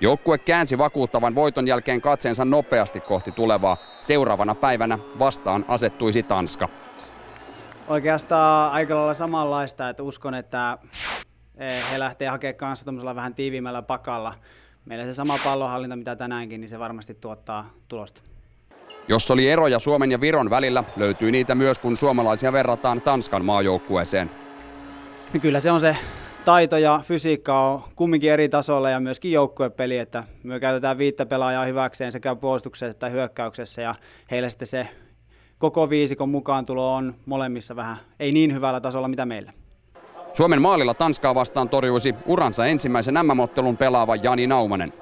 Joukkue 0.00 0.38
käänsi 0.38 0.78
vakuuttavan 0.78 1.34
voiton 1.34 1.68
jälkeen 1.68 2.00
katseensa 2.00 2.44
nopeasti 2.44 3.00
kohti 3.00 3.32
tulevaa. 3.32 3.76
Seuraavana 4.00 4.54
päivänä 4.54 4.98
vastaan 5.18 5.64
asettuisi 5.68 6.22
Tanska. 6.22 6.68
Oikeastaan 7.88 8.72
aika 8.72 8.96
lailla 8.96 9.14
samanlaista, 9.14 9.88
että 9.88 10.02
uskon, 10.02 10.34
että 10.34 10.78
he 11.92 11.98
lähtee 11.98 12.28
hakemaan 12.28 12.56
kanssa 12.56 13.14
vähän 13.14 13.34
tiiviimmällä 13.34 13.82
pakalla. 13.82 14.34
Meillä 14.84 15.04
se 15.04 15.14
sama 15.14 15.38
pallonhallinta, 15.44 15.96
mitä 15.96 16.16
tänäänkin, 16.16 16.60
niin 16.60 16.68
se 16.68 16.78
varmasti 16.78 17.14
tuottaa 17.14 17.70
tulosta. 17.88 18.22
Jos 19.08 19.30
oli 19.30 19.48
eroja 19.48 19.78
Suomen 19.78 20.12
ja 20.12 20.20
Viron 20.20 20.50
välillä, 20.50 20.84
löytyy 20.96 21.30
niitä 21.30 21.54
myös, 21.54 21.78
kun 21.78 21.96
suomalaisia 21.96 22.52
verrataan 22.52 23.00
Tanskan 23.00 23.44
maajoukkueeseen. 23.44 24.30
Kyllä 25.42 25.60
se 25.60 25.70
on 25.70 25.80
se 25.80 25.96
taito 26.44 26.76
ja 26.76 27.00
fysiikka 27.02 27.60
on 27.60 27.82
kumminkin 27.96 28.30
eri 28.32 28.48
tasolla 28.48 28.90
ja 28.90 29.00
myöskin 29.00 29.32
joukkuepeli, 29.32 29.98
että 29.98 30.24
me 30.42 30.60
käytetään 30.60 30.98
viittä 30.98 31.26
pelaajaa 31.26 31.64
hyväkseen 31.64 32.12
sekä 32.12 32.34
puolustuksessa 32.34 32.86
että 32.86 33.08
hyökkäyksessä 33.08 33.82
ja 33.82 33.94
heille 34.30 34.50
sitten 34.50 34.68
se 34.68 34.88
koko 35.58 35.90
viisikon 35.90 36.28
mukaan 36.28 36.66
tulo 36.66 36.94
on 36.94 37.14
molemmissa 37.26 37.76
vähän 37.76 37.96
ei 38.20 38.32
niin 38.32 38.54
hyvällä 38.54 38.80
tasolla 38.80 39.08
mitä 39.08 39.26
meillä. 39.26 39.52
Suomen 40.34 40.62
maalilla 40.62 40.94
Tanskaa 40.94 41.34
vastaan 41.34 41.68
torjuisi 41.68 42.14
uransa 42.26 42.66
ensimmäisen 42.66 43.14
MM-ottelun 43.14 43.76
pelaava 43.76 44.16
Jani 44.16 44.46
Naumanen. 44.46 44.92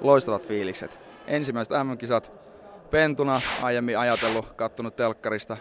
Loistavat 0.00 0.46
fiilikset. 0.46 0.98
Ensimmäiset 1.26 1.76
MM-kisat 1.84 2.45
pentuna 2.90 3.40
aiemmin 3.62 3.98
ajatellut, 3.98 4.52
kattonut 4.52 4.96
telkkarista 4.96 5.56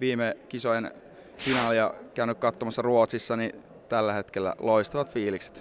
viime 0.00 0.36
kisojen 0.48 0.92
finaalia 1.38 1.94
käynyt 2.14 2.38
katsomassa 2.38 2.82
Ruotsissa, 2.82 3.36
niin 3.36 3.62
tällä 3.88 4.12
hetkellä 4.12 4.54
loistavat 4.58 5.10
fiilikset. 5.10 5.60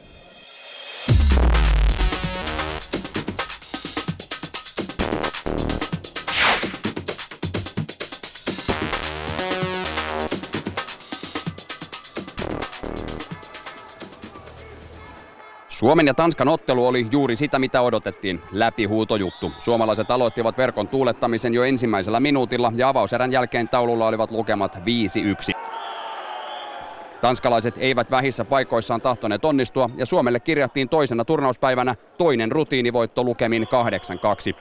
Suomen 15.79 16.07
ja 16.07 16.13
Tanskan 16.13 16.47
ottelu 16.47 16.87
oli 16.87 17.07
juuri 17.11 17.35
sitä, 17.35 17.59
mitä 17.59 17.81
odotettiin. 17.81 18.41
Läpihuutojuttu. 18.51 19.51
Suomalaiset 19.59 20.11
aloittivat 20.11 20.57
verkon 20.57 20.87
tuulettamisen 20.87 21.53
jo 21.53 21.63
ensimmäisellä 21.63 22.19
minuutilla 22.19 22.71
ja 22.75 22.89
avauserän 22.89 23.31
jälkeen 23.31 23.69
taululla 23.69 24.07
olivat 24.07 24.31
lukemat 24.31 24.75
5-1. 24.75 24.79
Tanskalaiset 27.21 27.75
eivät 27.77 28.11
vähissä 28.11 28.45
paikoissaan 28.45 29.01
tahtoneet 29.01 29.45
onnistua 29.45 29.89
ja 29.97 30.05
Suomelle 30.05 30.39
kirjattiin 30.39 30.89
toisena 30.89 31.25
turnauspäivänä 31.25 31.95
toinen 32.17 32.51
rutiinivoitto 32.51 33.23
lukemin 33.23 33.67
8-2. 34.53 34.55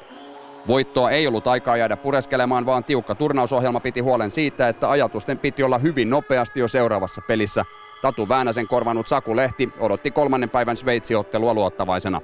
Voittoa 0.69 1.11
ei 1.11 1.27
ollut 1.27 1.47
aikaa 1.47 1.77
jäädä 1.77 1.97
pureskelemaan, 1.97 2.67
vaan 2.67 2.85
tiukka 2.85 3.15
turnausohjelma 3.15 3.81
piti 3.81 4.01
huolen 4.01 4.31
siitä, 4.31 4.69
että 4.69 4.91
ajatusten 4.91 5.39
piti 5.39 5.63
olla 5.63 5.79
hyvin 5.79 6.11
nopeasti 6.11 6.61
jo 6.61 6.69
seuraavassa 6.69 7.23
pelissä. 7.29 7.65
Tatu 8.03 8.29
Väänäsen 8.29 8.69
korvanut 8.69 9.09
Saku 9.09 9.37
Lehti 9.37 9.69
odotti 9.79 10.11
kolmannen 10.11 10.51
päivän 10.51 10.77
Sveitsi-ottelua 10.77 11.55
luottavaisena. 11.55 12.21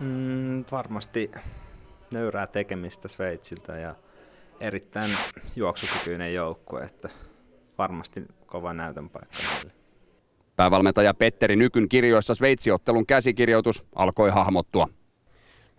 Mm, 0.00 0.64
varmasti 0.72 1.30
nöyrää 2.14 2.46
tekemistä 2.46 3.08
Sveitsiltä 3.08 3.76
ja 3.78 3.94
erittäin 4.60 5.10
juoksukykyinen 5.56 6.34
joukkue, 6.34 6.82
että 6.82 7.08
varmasti 7.78 8.22
kova 8.46 8.72
näytön 8.72 9.10
paikka 9.10 9.38
meille. 9.54 9.72
Päävalmentaja 10.56 11.14
Petteri 11.14 11.56
Nykyn 11.56 11.88
kirjoissa 11.88 12.34
Sveitsiottelun 12.34 13.06
käsikirjoitus 13.06 13.86
alkoi 13.94 14.30
hahmottua. 14.30 14.88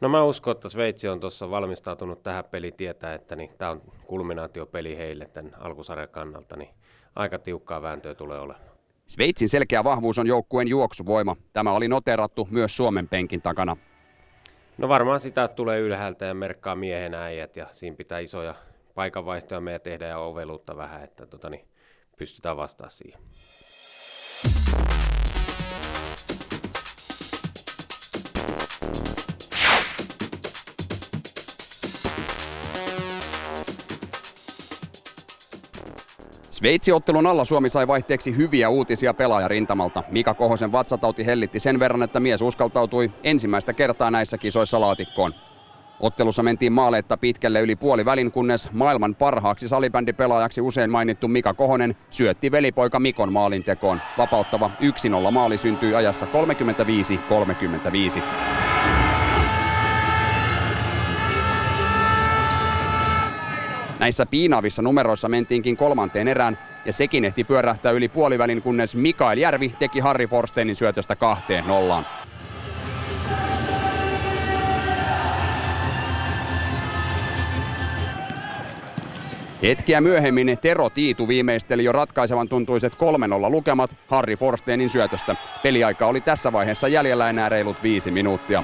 No 0.02 0.10
mä 0.10 0.24
uskon, 0.24 0.52
että 0.52 0.70
Sveitsi 0.70 1.08
on 1.08 1.20
tuossa 1.20 1.50
valmistautunut 1.50 2.24
tähän 2.24 2.44
peliin 2.52 2.76
tietää, 2.76 3.14
että 3.14 3.36
niin, 3.36 3.50
tämä 3.58 3.72
on 3.72 3.82
kulminaatiopeli 4.06 4.98
heille 4.98 5.26
tämän 5.26 5.52
alkusarjan 5.60 6.10
kannalta, 6.10 6.56
niin 6.56 6.70
aika 7.16 7.40
tiukkaa 7.40 7.82
vääntöä 7.82 8.16
tulee 8.16 8.40
olemaan. 8.40 8.73
Sveitsin 9.08 9.50
selkeä 9.50 9.84
vahvuus 9.84 10.20
on 10.20 10.28
joukkueen 10.28 10.68
juoksuvoima. 10.68 11.36
Tämä 11.54 11.72
oli 11.72 11.88
noterattu 11.88 12.48
myös 12.52 12.78
Suomen 12.78 13.08
penkin 13.08 13.42
takana. 13.42 13.78
No 14.78 14.88
varmaan 14.88 15.20
sitä 15.20 15.48
tulee 15.48 15.80
ylhäältä 15.80 16.26
ja 16.26 16.34
merkkaa 16.34 16.76
miehen 16.76 17.14
äijät 17.14 17.56
ja 17.56 17.68
siinä 17.72 17.96
pitää 17.96 18.20
isoja 18.20 18.56
paikanvaihtoja 18.96 19.62
meidän 19.62 19.82
tehdä 19.82 20.08
ja 20.08 20.18
oveluutta 20.20 20.78
vähän, 20.78 21.04
että 21.04 21.26
tota, 21.26 21.50
niin 21.50 21.68
pystytään 22.18 22.58
vastaamaan 22.58 22.92
siihen. 22.92 23.20
Sveitsiottelun 36.64 37.28
alla 37.28 37.46
Suomi 37.46 37.70
sai 37.70 37.88
vaihteeksi 37.88 38.38
hyviä 38.38 38.70
uutisia 38.70 39.14
pelaajarintamalta. 39.14 40.04
Mika 40.12 40.34
Kohosen 40.34 40.72
vatsatauti 40.72 41.26
hellitti 41.26 41.60
sen 41.60 41.80
verran, 41.80 42.04
että 42.04 42.20
mies 42.20 42.42
uskaltautui 42.42 43.12
ensimmäistä 43.24 43.74
kertaa 43.74 44.12
näissä 44.12 44.38
kisoissa 44.38 44.80
laatikkoon. 44.80 45.34
Ottelussa 46.00 46.44
mentiin 46.44 46.74
maaleetta 46.74 47.18
pitkälle 47.18 47.62
yli 47.62 47.76
puoli 47.76 48.06
välin, 48.06 48.32
kunnes 48.32 48.72
maailman 48.72 49.16
parhaaksi 49.16 49.68
salibändipelaajaksi 49.68 50.62
usein 50.62 50.92
mainittu 50.92 51.28
Mika 51.28 51.54
Kohonen 51.54 51.96
syötti 52.10 52.52
velipoika 52.52 53.00
Mikon 53.00 53.34
maalintekoon. 53.34 54.02
Vapauttava 54.18 54.72
1-0 55.28 55.32
maali 55.32 55.58
syntyi 55.58 55.96
ajassa 55.96 56.28
35-35. 58.20 58.24
Näissä 64.04 64.26
piinaavissa 64.26 64.82
numeroissa 64.82 65.30
mentiinkin 65.30 65.78
kolmanteen 65.78 66.28
erään 66.28 66.58
ja 66.86 66.94
sekin 66.94 67.26
ehti 67.26 67.44
pyörähtää 67.44 67.92
yli 67.92 68.10
puolivälin, 68.10 68.62
kunnes 68.62 68.96
Mikael 68.96 69.38
Järvi 69.38 69.70
teki 69.80 70.00
Harri 70.00 70.28
Forsteinin 70.28 70.76
syötöstä 70.76 71.16
kahteen 71.16 71.68
nollaan. 71.68 72.06
Hetkiä 79.62 80.02
myöhemmin 80.02 80.58
Tero 80.62 80.90
Tiitu 80.90 81.28
viimeisteli 81.28 81.84
jo 81.84 81.92
ratkaisevan 81.92 82.50
tuntuiset 82.50 82.94
3-0 82.94 82.98
lukemat 83.50 83.92
Harri 84.08 84.36
Forsteinin 84.36 84.90
syötöstä. 84.90 85.36
Peliaika 85.64 86.06
oli 86.06 86.22
tässä 86.22 86.52
vaiheessa 86.52 86.88
jäljellä 86.88 87.30
enää 87.30 87.50
reilut 87.50 87.84
viisi 87.84 88.12
minuuttia. 88.12 88.64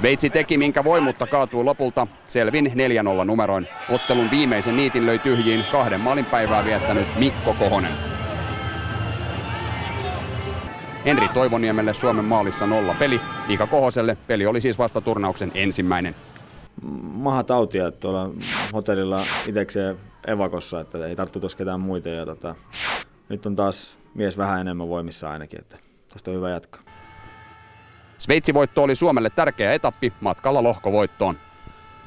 Sveitsi 0.00 0.30
teki 0.30 0.58
minkä 0.58 0.84
voi, 0.84 1.00
mutta 1.00 1.26
kaatuu 1.26 1.64
lopulta 1.64 2.06
selvin 2.26 2.72
4-0 3.22 3.24
numeroin. 3.24 3.66
Ottelun 3.90 4.30
viimeisen 4.30 4.76
niitin 4.76 5.06
löi 5.06 5.18
tyhjiin 5.18 5.64
kahden 5.72 6.00
maalin 6.00 6.24
päivää 6.24 6.64
viettänyt 6.64 7.06
Mikko 7.18 7.54
Kohonen. 7.54 7.92
Henri 11.04 11.28
Toivoniemelle 11.28 11.94
Suomen 11.94 12.24
maalissa 12.24 12.66
nolla 12.66 12.94
peli. 12.98 13.20
Mika 13.48 13.66
Kohoselle 13.66 14.16
peli 14.26 14.46
oli 14.46 14.60
siis 14.60 14.78
vasta 14.78 15.00
turnauksen 15.00 15.52
ensimmäinen. 15.54 16.14
Maha 17.02 17.44
tautia 17.44 17.90
tuolla 17.90 18.30
hotellilla 18.72 19.20
itsekseen 19.46 19.96
evakossa, 20.26 20.80
että 20.80 21.06
ei 21.06 21.16
tarttu 21.16 21.40
ketään 21.56 21.80
muita. 21.80 22.08
Ja 22.08 22.26
tota, 22.26 22.54
nyt 23.28 23.46
on 23.46 23.56
taas 23.56 23.98
mies 24.14 24.38
vähän 24.38 24.60
enemmän 24.60 24.88
voimissa 24.88 25.30
ainakin, 25.30 25.60
että 25.60 25.76
tästä 26.12 26.30
on 26.30 26.36
hyvä 26.36 26.50
jatkaa. 26.50 26.89
Sveitsivoitto 28.30 28.82
oli 28.82 28.94
Suomelle 28.94 29.30
tärkeä 29.30 29.72
etappi 29.72 30.12
matkalla 30.20 30.62
lohkovoittoon. 30.62 31.36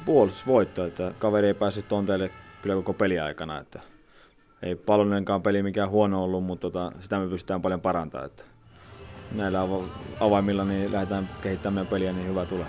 Puolustusvoitto, 0.05 0.85
että 0.85 1.11
kaveri 1.19 1.47
ei 1.47 1.53
päässyt 1.53 1.87
tonteille 1.87 2.31
kyllä 2.61 2.75
koko 2.75 2.93
peliaikana. 2.93 3.59
Että 3.59 3.79
ei 4.61 4.75
palonnenkaan 4.75 5.41
peli 5.41 5.63
mikään 5.63 5.89
huono 5.89 6.23
ollut, 6.23 6.43
mutta 6.43 6.61
tota, 6.71 6.91
sitä 6.99 7.19
me 7.19 7.27
pystytään 7.27 7.61
paljon 7.61 7.81
parantamaan. 7.81 8.25
Että 8.25 8.43
näillä 9.31 9.61
avaimilla 10.19 10.65
niin 10.65 10.91
lähdetään 10.91 11.29
kehittämään 11.41 11.73
meidän 11.73 11.87
peliä, 11.87 12.13
niin 12.13 12.27
hyvä 12.27 12.45
tulee. 12.45 12.67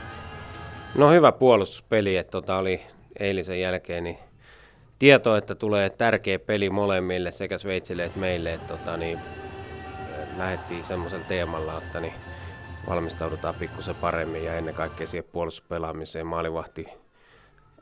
No 0.95 1.11
hyvä 1.11 1.33
puolustuspeli, 1.33 2.17
että 2.17 2.31
tota 2.31 2.59
oli 2.59 2.81
eilisen 3.19 3.61
jälkeen 3.61 4.05
niin 4.05 4.19
tieto, 4.99 5.37
että 5.37 5.55
tulee 5.55 5.91
tärkeä 5.91 6.39
peli 6.39 6.71
molemmille 6.71 7.33
sekä 7.33 7.59
Sveitsille 7.59 8.05
että 8.05 8.19
meille. 8.19 8.53
Että 8.53 8.77
tota, 8.77 8.97
niin, 8.97 9.19
lähdettiin 10.39 10.85
semmoisella 10.85 11.25
teemalla, 11.25 11.79
että 11.79 12.01
niin, 12.01 12.15
valmistaudutaan 12.89 13.55
pikkusen 13.55 13.95
paremmin 13.95 14.45
ja 14.45 14.55
ennen 14.55 14.75
kaikkea 14.75 15.07
siihen 15.07 15.31
puolustuspelaamiseen 15.33 16.27
maalivahti 16.27 16.89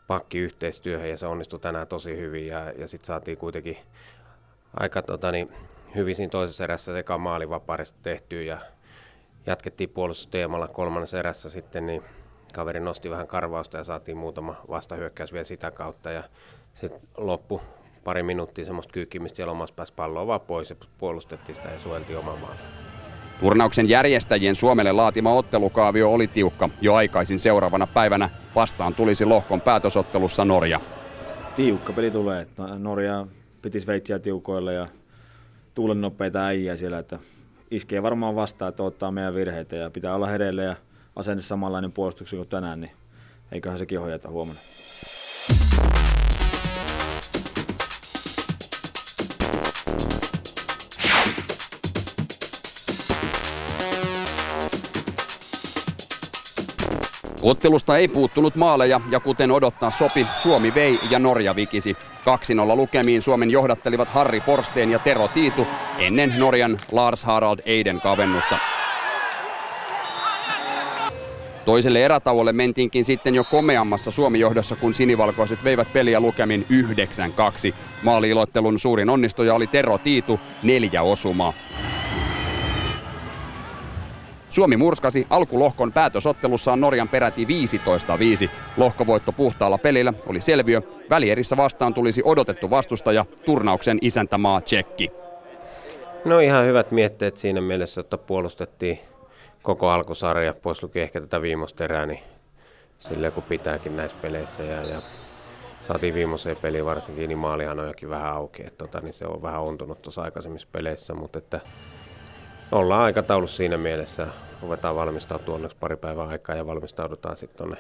pakki 0.07 0.39
yhteistyöhön 0.39 1.11
ja 1.11 1.17
se 1.17 1.27
onnistui 1.27 1.61
tänään 1.61 1.87
tosi 1.89 2.17
hyvin 2.17 2.47
ja, 2.47 2.73
ja 2.79 2.89
sitten 2.89 3.07
saatiin 3.07 3.39
kuitenkin 3.39 3.79
aika 4.81 5.03
tota, 5.03 5.33
niin, 5.33 5.53
hyvin 5.95 6.15
siinä 6.15 6.31
toisessa 6.31 6.65
erässä 6.65 6.99
eka 6.99 7.19
maali 7.19 7.49
vapaudesta 7.49 7.99
tehtyä 8.03 8.43
ja 8.43 8.59
jatkettiin 9.47 9.91
puolustusteemalla 9.91 10.69
kolmannessa 10.69 11.19
erässä 11.19 11.51
sitten, 11.51 11.87
niin 11.87 12.03
kaveri 12.55 12.81
nosti 12.81 13.11
vähän 13.11 13.27
karvausta 13.27 13.79
ja 13.79 13.85
saatiin 13.85 14.17
muutama 14.17 14.57
vastahyökkäys 14.69 15.33
vielä 15.33 15.45
sitä 15.45 15.71
kautta 15.71 16.11
ja 16.11 16.23
sitten 16.75 17.01
loppu 17.17 17.63
pari 18.05 18.23
minuuttia 18.23 18.65
semmoista 18.65 18.93
kyykkimistä 18.93 19.37
siellä 19.37 19.51
omassa 19.51 19.75
päässä 19.75 19.95
palloa 19.97 20.27
vaan 20.27 20.41
pois 20.41 20.71
ja 20.71 20.77
puolustettiin 20.99 21.57
sitä 21.57 21.69
ja 21.69 21.79
suojeltiin 21.79 22.19
oman 22.19 22.39
maan. 22.39 22.59
Turnauksen 23.43 23.89
järjestäjien 23.89 24.55
Suomelle 24.55 24.93
laatima 24.93 25.33
ottelukaavio 25.33 26.13
oli 26.13 26.27
tiukka. 26.27 26.69
Jo 26.81 26.95
aikaisin 26.95 27.39
seuraavana 27.39 27.87
päivänä 27.87 28.31
vastaan 28.55 28.95
tulisi 28.95 29.25
lohkon 29.25 29.61
päätösottelussa 29.61 30.45
Norja. 30.45 30.81
Tiukka 31.57 31.93
peli 31.93 32.11
tulee. 32.11 32.47
Norja 32.79 33.27
piti 33.63 33.81
Sveitsiä 33.81 34.19
tiukoilla 34.19 34.73
ja 34.73 34.87
tuulen 35.75 36.01
nopeita 36.01 36.45
äijä 36.45 36.77
siellä, 36.77 36.99
että 36.99 37.19
iskee 37.71 38.03
varmaan 38.03 38.37
vastaan, 38.37 38.69
että 38.69 38.83
ottaa 38.83 39.11
meidän 39.11 39.35
virheitä 39.35 39.77
ja 39.77 39.91
pitää 39.91 40.15
olla 40.15 40.27
hereillä 40.27 40.63
ja 40.63 40.77
asenne 41.17 41.43
samanlainen 41.43 41.93
puolustuksen 41.93 42.37
kuin 42.37 42.49
tänään, 42.49 42.81
niin 42.81 42.93
eiköhän 43.53 43.79
sekin 43.79 44.01
ohjata 44.01 44.29
huomenna. 44.29 44.61
Ottelusta 57.43 57.97
ei 57.97 58.09
puuttunut 58.09 58.57
maaleja 58.57 59.01
ja 59.11 59.21
kuten 59.21 59.51
odottaa 59.51 59.91
sopi, 59.91 60.27
Suomi 60.35 60.75
vei 60.75 60.99
ja 61.11 61.19
Norja 61.19 61.57
vikisi. 61.57 61.97
2-0 62.73 62.77
lukemiin 62.77 63.23
Suomen 63.23 63.51
johdattelivat 63.51 64.11
Harri 64.11 64.41
Forsteen 64.41 64.91
ja 64.91 64.99
Tero 64.99 65.29
Tiitu 65.29 65.67
ennen 65.99 66.35
Norjan 66.39 66.79
Lars 66.93 67.25
Harald 67.25 67.59
Eiden 67.65 68.01
kavennusta. 68.01 68.59
Toiselle 71.65 72.05
erätauolle 72.05 72.53
mentiinkin 72.53 73.05
sitten 73.05 73.35
jo 73.35 73.45
komeammassa 73.45 74.11
Suomi-johdossa, 74.11 74.77
kun 74.77 74.95
sinivalkoiset 74.95 75.65
veivät 75.65 75.93
peliä 75.93 76.21
lukemin 76.21 76.67
9-2. 77.71 77.75
Maaliilottelun 78.03 78.79
suurin 78.79 79.11
onnistuja 79.11 79.55
oli 79.55 79.67
Tero 79.67 79.99
Tiitu, 79.99 80.41
neljä 80.63 81.03
osumaa. 81.03 81.53
Suomi 84.53 84.77
murskasi 84.77 85.27
alkulohkon 85.31 85.93
päätösottelussaan 85.93 86.81
Norjan 86.81 87.09
peräti 87.09 87.45
15-5. 87.45 87.49
Lohkovoitto 88.77 89.33
puhtaalla 89.33 89.79
pelillä 89.79 90.13
oli 90.27 90.41
selviö. 90.41 90.83
Välierissä 91.11 91.57
vastaan 91.57 91.95
tulisi 91.95 92.23
odotettu 92.25 92.71
vastustaja, 92.71 93.25
turnauksen 93.45 93.99
isäntämaa 94.01 94.61
Tsekki. 94.61 95.11
No 96.25 96.41
ihan 96.41 96.65
hyvät 96.65 96.91
mietteet 96.91 97.37
siinä 97.37 97.61
mielessä, 97.61 98.01
että 98.01 98.19
puolustettiin 98.19 98.99
koko 99.63 99.91
alkusarja, 99.91 100.55
pois 100.55 100.83
luki 100.83 101.01
ehkä 101.01 101.21
tätä 101.21 101.43
viimeistä 101.43 101.85
erää, 101.85 102.07
niin 102.07 102.21
silleen 102.99 103.33
kun 103.33 103.43
pitääkin 103.43 103.97
näissä 103.97 104.17
peleissä. 104.23 104.63
Ja, 104.63 104.83
ja 104.83 105.03
saatiin 105.81 106.15
viimeiseen 106.15 106.57
peliin 106.57 106.85
varsinkin, 106.85 107.29
niin 107.29 107.39
maalihanojakin 107.39 108.11
vähän 108.11 108.33
auki. 108.33 108.63
Että 108.63 108.79
tota, 108.79 109.01
niin 109.01 109.13
se 109.13 109.27
on 109.27 109.43
vähän 109.43 109.63
ontunut 109.63 110.03
tuossa 110.03 110.23
aikaisemmissa 110.23 110.69
peleissä, 110.73 111.15
mutta 111.15 111.39
että 111.39 111.61
ollaan 112.73 113.03
aikataulussa 113.03 113.57
siinä 113.57 113.79
mielessä. 113.79 114.29
Ruvetaan 114.63 114.97
valmistautua 114.97 115.55
onneksi 115.55 115.77
pari 115.81 115.97
päivää 115.97 116.27
aikaa 116.27 116.57
ja 116.57 116.67
valmistaudutaan 116.67 117.37
sitten 117.37 117.59
tuonne 117.59 117.77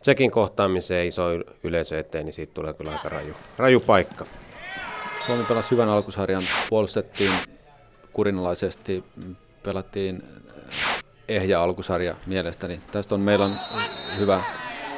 Tsekin 0.00 0.30
kohtaamiseen 0.30 1.06
iso 1.06 1.22
yleisö 1.62 1.98
eteen, 1.98 2.24
niin 2.24 2.32
siitä 2.32 2.54
tulee 2.54 2.74
kyllä 2.74 2.90
aika 2.90 3.08
raju, 3.08 3.34
raju 3.56 3.80
paikka. 3.80 4.26
Suomi 5.26 5.44
pelasi 5.44 5.70
hyvän 5.70 5.88
alkusarjan, 5.88 6.42
puolustettiin 6.70 7.32
kurinalaisesti, 8.12 9.04
pelattiin 9.62 10.22
ehjä 11.28 11.60
alkusarja 11.60 12.16
mielestäni. 12.26 12.80
Tästä 12.92 13.14
on 13.14 13.20
meillä 13.20 13.44
on 13.44 13.56
hyvä, 14.18 14.44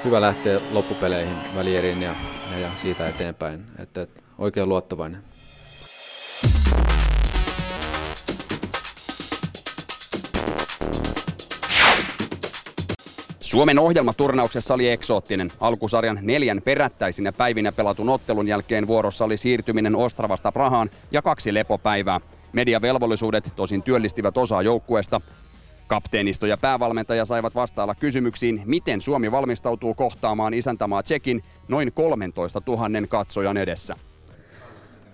hyvä 0.05 0.21
lähteä 0.21 0.61
loppupeleihin 0.73 1.37
välieriin 1.57 2.03
ja, 2.03 2.15
ja 2.61 2.71
siitä 2.77 3.09
eteenpäin. 3.09 3.67
Että, 3.79 4.03
että 4.03 4.21
oikein 4.39 4.69
luottavainen. 4.69 5.23
Suomen 13.53 13.79
ohjelma 13.79 14.13
turnauksessa 14.13 14.75
oli 14.75 14.91
eksoottinen. 14.91 15.53
Alkusarjan 15.61 16.19
neljän 16.23 16.61
perättäisinä 16.65 17.33
päivinä 17.33 17.73
pelatun 17.73 18.09
ottelun 18.09 18.49
jälkeen 18.49 18.87
vuorossa 18.87 19.25
oli 19.25 19.37
siirtyminen 19.37 19.97
Ostravasta 19.97 20.53
Prahaan 20.53 20.91
ja 21.11 21.23
kaksi 21.23 21.55
lepopäivää. 21.55 22.21
Mediavelvollisuudet 22.53 23.53
tosin 23.57 23.83
työllistivät 23.83 24.37
osaa 24.37 24.63
joukkueesta. 24.63 25.21
Kapteenisto 25.87 26.47
ja 26.47 26.57
päävalmentaja 26.57 27.25
saivat 27.25 27.55
vastailla 27.55 27.95
kysymyksiin, 27.95 28.63
miten 28.65 29.01
Suomi 29.01 29.31
valmistautuu 29.31 29.95
kohtaamaan 29.95 30.55
isäntämaa 30.55 31.03
Tsekin 31.03 31.45
noin 31.69 31.93
13 31.93 32.63
000 32.67 32.89
katsojan 33.09 33.57
edessä. 33.57 33.97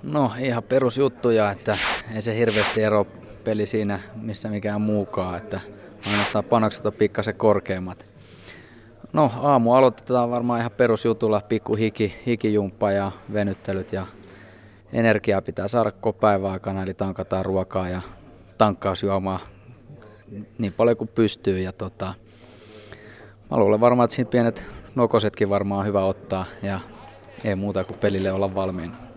No 0.03 0.32
ihan 0.39 0.62
perusjuttuja, 0.62 1.51
että 1.51 1.78
ei 2.14 2.22
se 2.22 2.36
hirveästi 2.36 2.82
ero 2.82 3.07
peli 3.45 3.66
siinä, 3.66 4.01
missä 4.14 4.49
mikään 4.49 4.80
muukaan, 4.80 5.36
että 5.36 5.61
ainoastaan 6.07 6.45
panokset 6.45 6.86
on 6.86 6.93
pikkasen 6.93 7.34
korkeammat. 7.34 8.17
No 9.12 9.30
aamu 9.40 9.72
aloitetaan 9.72 10.30
varmaan 10.30 10.61
ihan 10.61 10.70
perusjutulla, 10.70 11.40
pikku 11.48 11.74
hiki, 11.74 12.14
hikijumppa 12.26 12.92
ja 12.92 13.12
venyttelyt 13.32 13.92
ja 13.92 14.06
energiaa 14.92 15.42
pitää 15.42 15.68
saada 15.68 15.90
koko 15.90 16.18
päivän 16.18 16.50
aikana, 16.50 16.82
eli 16.82 16.94
tankataan 16.94 17.44
ruokaa 17.44 17.88
ja 17.88 18.02
tankkausjuomaa 18.59 19.40
niin 20.59 20.72
paljon 20.72 20.96
kuin 20.96 21.11
pystyy. 21.14 21.59
Ja 21.61 21.72
tota, 21.72 22.14
mä 23.50 23.56
luulen 23.56 23.80
varmaan, 23.80 24.04
että 24.04 24.14
siinä 24.14 24.30
pienet 24.30 24.64
nokosetkin 24.94 25.50
varmaan 25.50 25.80
on 25.80 25.86
hyvä 25.86 26.04
ottaa 26.04 26.44
ja 26.62 26.80
ei 27.44 27.54
muuta 27.54 27.84
kuin 27.84 27.98
pelille 27.98 28.32
olla 28.32 28.54
valmiina. 28.54 29.07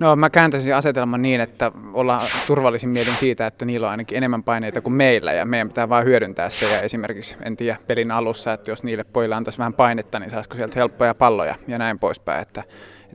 No 0.00 0.16
mä 0.16 0.30
kääntäisin 0.30 0.74
asetelman 0.74 1.22
niin, 1.22 1.40
että 1.40 1.72
ollaan 1.92 2.26
turvallisin 2.46 2.88
mielin 2.88 3.14
siitä, 3.14 3.46
että 3.46 3.64
niillä 3.64 3.86
on 3.86 3.90
ainakin 3.90 4.18
enemmän 4.18 4.42
paineita 4.42 4.80
kuin 4.80 4.92
meillä 4.92 5.32
ja 5.32 5.44
meidän 5.44 5.68
pitää 5.68 5.88
vain 5.88 6.06
hyödyntää 6.06 6.50
se 6.50 6.72
ja 6.72 6.80
esimerkiksi 6.80 7.36
en 7.42 7.56
tiedä 7.56 7.76
pelin 7.86 8.10
alussa, 8.10 8.52
että 8.52 8.70
jos 8.70 8.82
niille 8.82 9.04
pojille 9.04 9.34
antaisi 9.34 9.58
vähän 9.58 9.74
painetta, 9.74 10.18
niin 10.18 10.30
saisiko 10.30 10.56
sieltä 10.56 10.74
helppoja 10.76 11.14
palloja 11.14 11.54
ja 11.68 11.78
näin 11.78 11.98
poispäin, 11.98 12.42
että, 12.42 12.62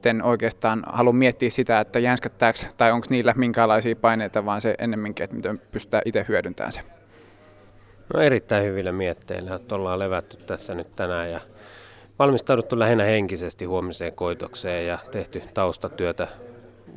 en 0.05 0.23
oikeastaan 0.23 0.83
halua 0.87 1.13
miettiä 1.13 1.49
sitä, 1.49 1.79
että 1.79 1.99
jänskättääkö 1.99 2.59
tai 2.77 2.91
onko 2.91 3.07
niillä 3.09 3.33
minkälaisia 3.37 3.95
paineita, 3.95 4.45
vaan 4.45 4.61
se 4.61 4.75
ennemminkin, 4.79 5.23
että 5.23 5.35
miten 5.35 5.61
pystytään 5.71 6.03
itse 6.05 6.25
hyödyntämään 6.27 6.71
se. 6.71 6.81
No 8.13 8.19
erittäin 8.19 8.65
hyvillä 8.65 8.91
mietteillä, 8.91 9.55
että 9.55 9.75
ollaan 9.75 9.99
levätty 9.99 10.37
tässä 10.37 10.75
nyt 10.75 10.95
tänään 10.95 11.31
ja 11.31 11.39
valmistauduttu 12.19 12.79
lähinnä 12.79 13.03
henkisesti 13.03 13.65
huomiseen 13.65 14.13
koitokseen 14.13 14.87
ja 14.87 14.97
tehty 15.11 15.43
taustatyötä 15.53 16.27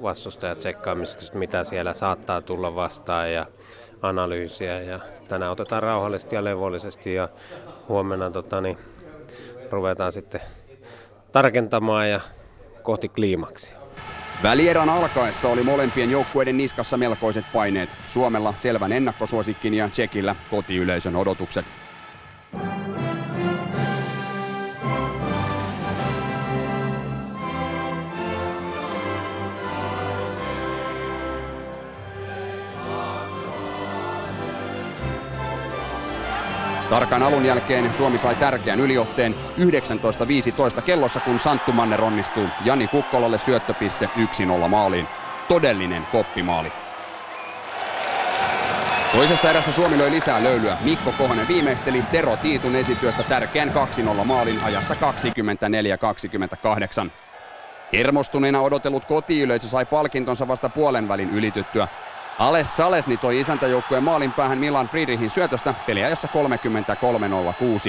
vastustajan 0.02 0.56
tsekkaamiseksi, 0.56 1.36
mitä 1.36 1.64
siellä 1.64 1.92
saattaa 1.92 2.40
tulla 2.40 2.74
vastaan 2.74 3.32
ja 3.32 3.46
analyysiä. 4.02 4.80
Ja 4.80 5.00
tänään 5.28 5.52
otetaan 5.52 5.82
rauhallisesti 5.82 6.34
ja 6.34 6.44
levollisesti 6.44 7.14
ja 7.14 7.28
huomenna 7.88 8.30
tota, 8.30 8.60
niin, 8.60 8.78
ruvetaan 9.70 10.12
sitten 10.12 10.40
tarkentamaan 11.32 12.10
ja 12.10 12.20
kohti 12.82 13.08
kliimaksi. 13.08 13.74
Välierän 14.42 14.90
alkaessa 14.90 15.48
oli 15.48 15.62
molempien 15.62 16.10
joukkueiden 16.10 16.56
niskassa 16.56 16.96
melkoiset 16.96 17.44
paineet. 17.52 17.90
Suomella 18.08 18.52
selvän 18.56 18.92
ennakkosuosikkin 18.92 19.74
ja 19.74 19.88
Tsekillä 19.88 20.36
kotiyleisön 20.50 21.16
odotukset. 21.16 21.64
Tarkan 36.90 37.22
alun 37.22 37.44
jälkeen 37.44 37.94
Suomi 37.94 38.18
sai 38.18 38.34
tärkeän 38.34 38.80
yliotteen 38.80 39.34
19.15 40.76 40.82
kellossa, 40.82 41.20
kun 41.20 41.38
Santtu 41.38 41.72
Manner 41.72 42.02
onnistuu 42.02 42.48
Jani 42.64 42.88
Kukkolalle 42.88 43.38
syöttöpiste 43.38 44.10
1-0 44.64 44.68
maaliin. 44.68 45.06
Todellinen 45.48 46.02
koppimaali. 46.12 46.72
Toisessa 49.12 49.50
erässä 49.50 49.72
Suomi 49.72 49.98
löi 49.98 50.10
lisää 50.10 50.42
löylyä. 50.42 50.78
Mikko 50.80 51.12
Kohonen 51.18 51.48
viimeisteli 51.48 52.02
Tero 52.02 52.36
Tiitun 52.36 52.76
esityöstä 52.76 53.22
tärkeän 53.22 53.72
2-0 54.22 54.24
maalin 54.24 54.64
ajassa 54.64 54.94
24-28. 57.06 57.10
Hermostuneena 57.92 58.60
odotellut 58.60 59.04
kotiyleisö 59.04 59.68
sai 59.68 59.86
palkintonsa 59.86 60.48
vasta 60.48 60.68
puolen 60.68 61.08
välin 61.08 61.30
ylityttyä. 61.30 61.88
Ales 62.38 62.76
Salesni 62.76 63.16
toi 63.16 63.40
isäntäjoukkueen 63.40 64.04
maalin 64.04 64.32
päähän 64.32 64.58
Milan 64.58 64.88
Friedrichin 64.88 65.30
syötöstä 65.30 65.74
peliajassa 65.86 66.28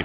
33.06. 0.00 0.04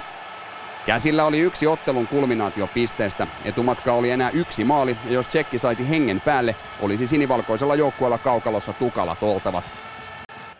Käsillä 0.86 1.24
oli 1.24 1.38
yksi 1.38 1.66
ottelun 1.66 2.06
kulminaatiopisteestä. 2.06 3.26
Etumatka 3.44 3.92
oli 3.92 4.10
enää 4.10 4.30
yksi 4.30 4.64
maali, 4.64 4.96
ja 5.04 5.12
jos 5.12 5.28
Tsekki 5.28 5.58
saisi 5.58 5.88
hengen 5.88 6.20
päälle, 6.20 6.56
olisi 6.80 7.06
sinivalkoisella 7.06 7.74
joukkueella 7.74 8.18
kaukalossa 8.18 8.72
tukalat 8.72 9.22
oltavat. 9.22 9.64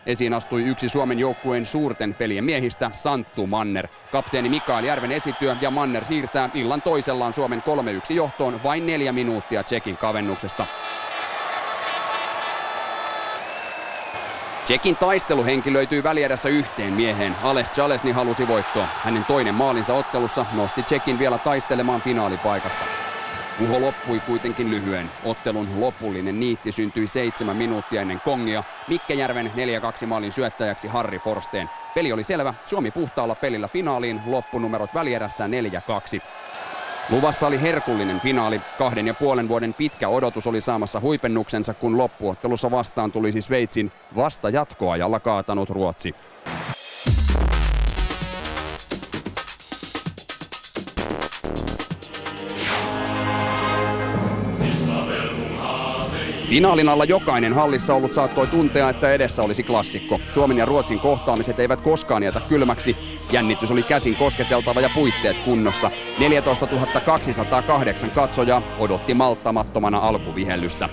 Esiin 0.05 0.33
astui 0.33 0.63
yksi 0.63 0.89
Suomen 0.89 1.19
joukkueen 1.19 1.65
suurten 1.65 2.13
pelien 2.13 2.43
miehistä, 2.43 2.89
Santtu 2.93 3.47
Manner. 3.47 3.87
Kapteeni 4.11 4.49
Mikael 4.49 4.83
Järven 4.83 5.11
esityö 5.11 5.55
ja 5.61 5.71
Manner 5.71 6.05
siirtää 6.05 6.49
illan 6.53 6.81
toisellaan 6.81 7.33
Suomen 7.33 7.63
3-1 8.09 8.13
johtoon 8.13 8.63
vain 8.63 8.85
neljä 8.85 9.13
minuuttia 9.13 9.63
Tsekin 9.63 9.97
kavennuksesta. 9.97 10.65
Tsekin 14.65 14.95
taisteluhenki 14.95 15.73
löytyy 15.73 16.03
välierässä 16.03 16.49
yhteen 16.49 16.93
mieheen. 16.93 17.35
Ales 17.43 17.77
Jalesni 17.77 18.11
halusi 18.11 18.47
voittoa. 18.47 18.87
Hänen 19.03 19.25
toinen 19.25 19.55
maalinsa 19.55 19.93
ottelussa 19.93 20.45
nosti 20.53 20.83
Tsekin 20.83 21.19
vielä 21.19 21.37
taistelemaan 21.37 22.01
finaalipaikasta. 22.01 22.85
Uho 23.61 23.81
loppui 23.81 24.19
kuitenkin 24.19 24.71
lyhyen. 24.71 25.11
Ottelun 25.23 25.67
lopullinen 25.79 26.39
niitti 26.39 26.71
syntyi 26.71 27.07
seitsemän 27.07 27.55
minuuttia 27.55 28.01
ennen 28.01 28.21
kongia. 28.21 28.63
Mikkejärven 28.87 29.51
4-2 30.03 30.05
maalin 30.05 30.31
syöttäjäksi 30.31 30.87
Harri 30.87 31.19
Forsteen. 31.19 31.69
Peli 31.95 32.11
oli 32.11 32.23
selvä. 32.23 32.53
Suomi 32.65 32.91
puhtaalla 32.91 33.35
pelillä 33.35 33.67
finaaliin. 33.67 34.21
Loppunumerot 34.25 34.93
välierässä 34.93 35.47
4-2. 35.47 36.21
Luvassa 37.09 37.47
oli 37.47 37.61
herkullinen 37.61 38.19
finaali. 38.19 38.61
Kahden 38.77 39.07
ja 39.07 39.13
puolen 39.13 39.47
vuoden 39.47 39.73
pitkä 39.73 40.09
odotus 40.09 40.47
oli 40.47 40.61
saamassa 40.61 40.99
huipennuksensa, 40.99 41.73
kun 41.73 41.97
loppuottelussa 41.97 42.71
vastaan 42.71 43.11
tulisi 43.11 43.41
Sveitsin 43.41 43.91
vasta 44.15 44.49
jatkoajalla 44.49 45.19
kaatanut 45.19 45.69
Ruotsi. 45.69 46.15
Finaalin 56.55 56.89
alla 56.89 57.05
jokainen 57.05 57.53
hallissa 57.53 57.93
ollut 57.93 58.13
saattoi 58.13 58.47
tuntea, 58.47 58.89
että 58.89 59.13
edessä 59.13 59.43
olisi 59.43 59.63
klassikko. 59.63 60.19
Suomen 60.31 60.57
ja 60.57 60.65
Ruotsin 60.65 60.99
kohtaamiset 60.99 61.59
eivät 61.59 61.81
koskaan 61.81 62.23
jätä 62.23 62.41
kylmäksi. 62.49 62.95
Jännitys 63.31 63.71
oli 63.71 63.83
käsin 63.83 64.15
kosketeltava 64.15 64.81
ja 64.81 64.89
puitteet 64.95 65.37
kunnossa. 65.45 65.91
14 66.19 66.67
208 67.05 68.11
katsojaa 68.11 68.61
odotti 68.79 69.13
malttamattomana 69.13 69.97
alkuvihellystä. 69.97 70.89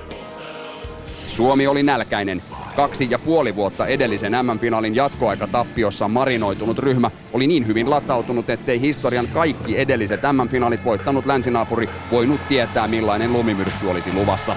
Suomi 1.27 1.67
oli 1.67 1.83
nälkäinen. 1.83 2.43
Kaksi 2.77 3.07
ja 3.11 3.19
puoli 3.19 3.57
vuotta 3.57 3.87
edellisen 3.87 4.33
MM-finaalin 4.33 4.95
jatkoaikatappiossa 4.95 6.09
marinoitunut 6.09 6.79
ryhmä 6.79 7.11
oli 7.33 7.47
niin 7.47 7.67
hyvin 7.67 7.91
latautunut, 7.91 8.51
ettei 8.51 8.81
historian 8.81 9.29
kaikki 9.29 9.79
edelliset 9.79 10.21
MM-finaalit 10.33 10.85
voittanut 10.85 11.27
länsinaapuri 11.27 11.89
voinut 12.11 12.49
tietää 12.49 12.89
millainen 12.89 13.33
lumimyrsky 13.33 13.87
olisi 13.87 14.13
luvassa. 14.13 14.57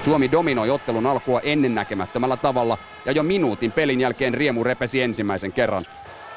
Suomi 0.00 0.32
dominoi 0.32 0.70
ottelun 0.70 1.06
alkua 1.06 1.40
ennennäkemättömällä 1.40 2.36
tavalla 2.36 2.78
ja 3.04 3.12
jo 3.12 3.22
minuutin 3.22 3.72
pelin 3.72 4.00
jälkeen 4.00 4.34
riemu 4.34 4.64
repesi 4.64 5.02
ensimmäisen 5.02 5.52
kerran. 5.52 5.84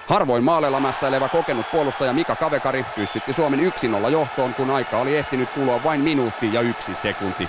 Harvoin 0.07 0.43
maaleilla 0.43 0.80
mässäilevä 0.80 1.30
kokenut 1.30 1.66
puolustaja 1.72 2.14
Mika 2.14 2.36
Kavekari 2.36 2.86
pyssytti 2.95 3.34
Suomen 3.34 3.59
1-0 4.07 4.09
johtoon, 4.09 4.53
kun 4.53 4.70
aika 4.70 4.97
oli 4.97 5.18
ehtinyt 5.18 5.49
kulua 5.49 5.84
vain 5.84 6.01
minuutti 6.01 6.53
ja 6.53 6.61
yksi 6.61 6.95
sekunti. 6.95 7.47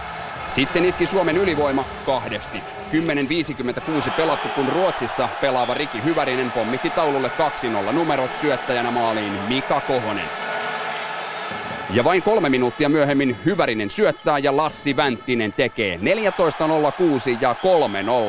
Sitten 0.49 0.85
iski 0.85 1.07
Suomen 1.07 1.37
ylivoima 1.37 1.85
kahdesti. 2.07 2.59
10.56 2.93 4.11
pelattu, 4.11 4.49
kun 4.49 4.69
Ruotsissa 4.69 5.29
pelaava 5.41 5.75
Riki 5.75 6.05
Hyvärinen 6.05 6.51
pommitti 6.51 6.91
taululle 6.91 7.31
2-0 7.89 7.93
numerot 7.93 8.35
syöttäjänä 8.35 8.91
maaliin 8.91 9.33
Mika 9.49 9.81
Kohonen. 9.81 10.54
Ja 11.91 12.05
vain 12.05 12.23
kolme 12.23 12.49
minuuttia 12.49 12.89
myöhemmin 12.89 13.37
Hyvärinen 13.45 13.91
syöttää 13.91 14.39
ja 14.39 14.57
Lassi 14.57 14.97
Vänttinen 14.97 15.53
tekee 15.53 15.97
14.06 15.97 16.03
ja 17.41 17.57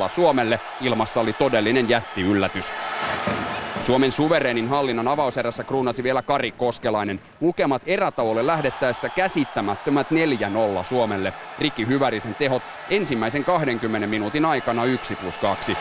3-0 0.05 0.09
Suomelle. 0.09 0.59
Ilmassa 0.81 1.21
oli 1.21 1.33
todellinen 1.33 1.89
jättiyllätys. 1.89 2.73
Suomen 3.81 4.11
suvereenin 4.11 4.67
hallinnan 4.67 5.07
avauserässä 5.07 5.63
kruunasi 5.63 6.03
vielä 6.03 6.21
Kari 6.21 6.51
Koskelainen. 6.51 7.21
Lukemat 7.41 7.81
erätauolle 7.85 8.47
lähdettäessä 8.47 9.09
käsittämättömät 9.09 10.07
4-0 10.11 10.83
Suomelle. 10.83 11.33
Rikki 11.59 11.87
Hyvärisen 11.87 12.35
tehot 12.35 12.63
ensimmäisen 12.89 13.43
20 13.45 14.07
minuutin 14.07 14.45
aikana 14.45 14.85
1 14.85 15.15
plus 15.15 15.37
2. 15.37 15.77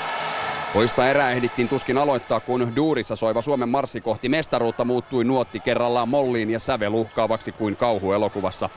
Toista 0.74 1.08
erää 1.08 1.30
ehdittiin 1.30 1.68
tuskin 1.68 1.98
aloittaa, 1.98 2.40
kun 2.40 2.72
duurissa 2.76 3.16
soiva 3.16 3.42
Suomen 3.42 3.68
marssi 3.68 4.00
kohti 4.00 4.28
mestaruutta 4.28 4.84
muuttui 4.84 5.24
nuotti 5.24 5.60
kerrallaan 5.60 6.08
molliin 6.08 6.50
ja 6.50 6.58
säveluhkaavaksi 6.58 7.52
kuin 7.52 7.76
kauhuelokuvassa. 7.76 8.70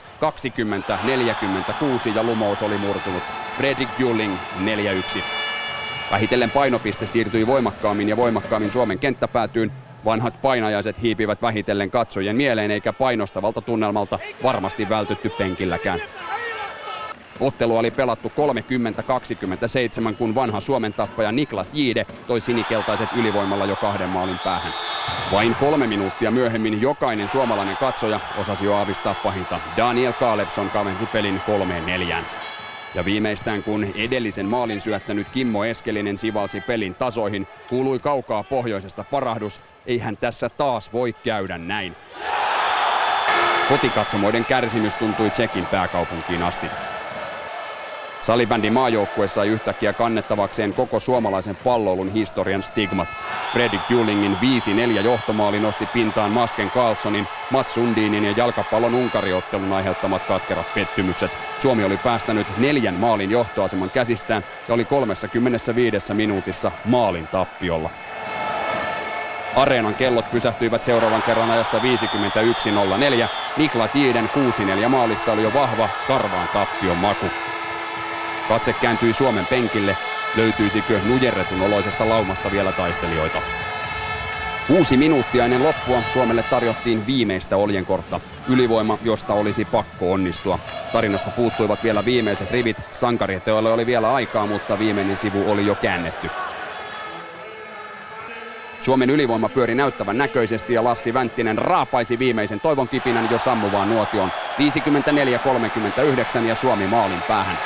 20-46 2.10 2.16
ja 2.16 2.24
lumous 2.24 2.62
oli 2.62 2.78
murtunut. 2.78 3.24
Fredrik 3.58 3.90
Julling 4.00 4.38
4-1. 4.66 5.20
Vähitellen 6.12 6.52
painopiste 6.52 7.08
siirtyi 7.08 7.48
voimakkaammin 7.48 8.10
ja 8.10 8.18
voimakkaammin 8.18 8.72
Suomen 8.72 9.00
kenttäpäätyyn. 9.00 9.72
Vanhat 10.06 10.42
painajaiset 10.42 11.02
hiipivät 11.02 11.42
vähitellen 11.42 11.92
katsojien 11.92 12.36
mieleen 12.36 12.72
eikä 12.72 12.94
painostavalta 12.94 13.62
tunnelmalta 13.62 14.20
varmasti 14.44 14.90
vältytty 14.90 15.30
penkilläkään. 15.30 16.00
Ottelu 17.40 17.78
oli 17.78 17.92
pelattu 17.92 18.32
30-27, 20.12 20.16
kun 20.16 20.36
vanha 20.36 20.60
Suomen 20.60 20.94
tappaja 20.94 21.32
Niklas 21.32 21.74
Jiide 21.74 22.06
toi 22.28 22.42
sinikeltaiset 22.42 23.10
ylivoimalla 23.16 23.66
jo 23.66 23.76
kahden 23.76 24.10
maalin 24.10 24.40
päähän. 24.44 24.74
Vain 25.32 25.56
kolme 25.56 25.88
minuuttia 25.88 26.32
myöhemmin 26.32 26.82
jokainen 26.82 27.30
suomalainen 27.30 27.78
katsoja 27.78 28.20
osasi 28.38 28.66
jo 28.66 28.76
aavistaa 28.76 29.14
pahinta. 29.14 29.60
Daniel 29.78 30.14
Kaalepson 30.14 30.70
kavensi 30.70 31.06
pelin 31.06 31.42
kolmeen 31.46 31.86
neljään. 31.86 32.26
Ja 32.96 33.06
viimeistään 33.06 33.64
kun 33.64 33.88
edellisen 33.96 34.46
maalin 34.46 34.82
syöttänyt 34.82 35.28
Kimmo 35.30 35.66
Eskelinen 35.66 36.18
sivalsi 36.18 36.62
pelin 36.62 36.96
tasoihin, 36.96 37.48
kuului 37.70 38.00
kaukaa 38.00 38.44
pohjoisesta 38.44 39.04
parahdus, 39.12 39.62
eihän 39.86 40.18
tässä 40.18 40.50
taas 40.50 40.94
voi 40.94 41.14
käydä 41.14 41.58
näin. 41.58 41.96
Kotikatsomoiden 43.70 44.46
kärsimys 44.46 44.96
tuntui 44.96 45.30
Tsekin 45.30 45.66
pääkaupunkiin 45.66 46.44
asti. 46.44 46.68
Salibändin 48.22 48.74
maajoukkue 48.74 49.28
sai 49.28 49.48
yhtäkkiä 49.48 49.94
kannettavakseen 49.94 50.74
koko 50.74 51.00
suomalaisen 51.00 51.56
palloilun 51.56 52.14
historian 52.14 52.64
stigmat. 52.64 53.08
Fredrik 53.54 53.82
Julingin 53.90 54.38
5-4 55.00 55.06
johtomaali 55.06 55.60
nosti 55.60 55.86
pintaan 55.86 56.32
Masken 56.32 56.72
Carlsonin, 56.72 57.28
Mats 57.52 57.74
Sundinin 57.74 58.26
ja 58.26 58.34
jalkapallon 58.38 58.96
unkariottelun 58.96 59.74
aiheuttamat 59.74 60.22
katkerat 60.28 60.74
pettymykset. 60.76 61.32
Suomi 61.62 61.84
oli 61.84 61.98
päästänyt 61.98 62.48
neljän 62.58 62.96
maalin 62.96 63.32
johtoaseman 63.32 63.90
käsistään 63.90 64.44
ja 64.68 64.74
oli 64.74 64.86
35 64.86 66.14
minuutissa 66.14 66.72
maalin 66.86 67.28
tappiolla. 67.28 67.90
Areenan 69.56 69.96
kellot 69.96 70.32
pysähtyivät 70.32 70.84
seuraavan 70.84 71.22
kerran 71.22 71.52
ajassa 71.52 71.80
51.04. 71.80 73.28
Niklas 73.58 73.96
Jiiden 73.96 74.30
6-4 74.86 74.90
maalissa 74.90 75.32
oli 75.32 75.44
jo 75.44 75.54
vahva 75.54 75.90
karvaan 76.08 76.48
tappion 76.54 76.98
maku. 76.98 77.26
Katse 78.48 78.74
kääntyi 78.74 79.14
Suomen 79.14 79.46
penkille. 79.46 79.98
Löytyisikö 80.38 81.00
nujerretun 81.06 81.62
oloisesta 81.62 82.10
laumasta 82.10 82.52
vielä 82.52 82.72
taistelijoita? 82.72 83.42
Kuusi 84.68 84.98
minuuttia 84.98 85.46
ennen 85.46 85.64
loppua 85.64 86.02
Suomelle 86.14 86.44
tarjottiin 86.44 87.08
viimeistä 87.08 87.58
oljenkortta. 87.58 88.20
Ylivoima, 88.50 88.98
josta 89.04 89.34
olisi 89.34 89.66
pakko 89.66 90.12
onnistua. 90.12 90.60
Tarinasta 90.92 91.30
puuttuivat 91.30 91.84
vielä 91.84 92.06
viimeiset 92.06 92.52
rivit. 92.52 92.78
Sankariteoille 92.92 93.72
oli 93.72 93.86
vielä 93.86 94.14
aikaa, 94.14 94.46
mutta 94.46 94.80
viimeinen 94.80 95.18
sivu 95.18 95.52
oli 95.52 95.66
jo 95.66 95.76
käännetty. 95.76 96.30
Suomen 98.82 99.10
ylivoima 99.10 99.50
pyöri 99.50 99.76
näyttävän 99.76 100.18
näköisesti 100.18 100.74
ja 100.74 100.84
Lassi 100.84 101.14
Vänttinen 101.14 101.58
raapaisi 101.58 102.20
viimeisen 102.20 102.60
toivon 102.60 102.88
kipinän 102.88 103.28
jo 103.32 103.40
sammuvaan 103.40 103.90
nuotion. 103.90 104.32
54-39 106.40 106.44
ja 106.48 106.56
Suomi 106.56 106.88
maalin 106.88 107.22
päähän. 107.28 107.58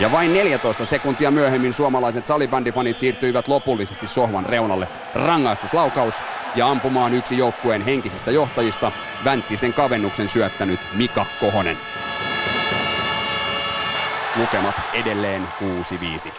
Ja 0.00 0.12
vain 0.12 0.34
14 0.34 0.86
sekuntia 0.86 1.30
myöhemmin 1.30 1.74
suomalaiset 1.74 2.26
salibändifanit 2.26 2.98
siirtyivät 2.98 3.48
lopullisesti 3.48 4.06
sohvan 4.06 4.46
reunalle. 4.46 4.88
Rangaistuslaukaus 5.14 6.14
ja 6.54 6.70
ampumaan 6.70 7.14
yksi 7.14 7.38
joukkueen 7.38 7.82
henkisistä 7.82 8.30
johtajista, 8.30 8.92
Vänttisen 9.24 9.74
kavennuksen 9.74 10.28
syöttänyt 10.28 10.80
Mika 10.96 11.26
Kohonen. 11.40 11.76
Lukemat 14.36 14.74
edelleen 14.92 15.48
6-5. 16.28 16.32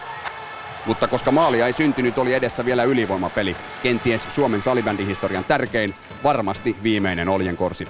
Mutta 0.86 1.07
koska 1.07 1.32
maalia 1.32 1.66
ei 1.66 1.74
syntynyt, 1.74 2.18
oli 2.18 2.34
edessä 2.34 2.66
vielä 2.66 2.84
ylivoimapeli. 2.84 3.55
Kenties 3.84 4.28
Suomen 4.30 4.62
salibändihistorian 4.62 5.45
tärkein, 5.45 5.95
varmasti 6.24 6.76
viimeinen 6.84 7.30
oljenkorsi. 7.30 7.88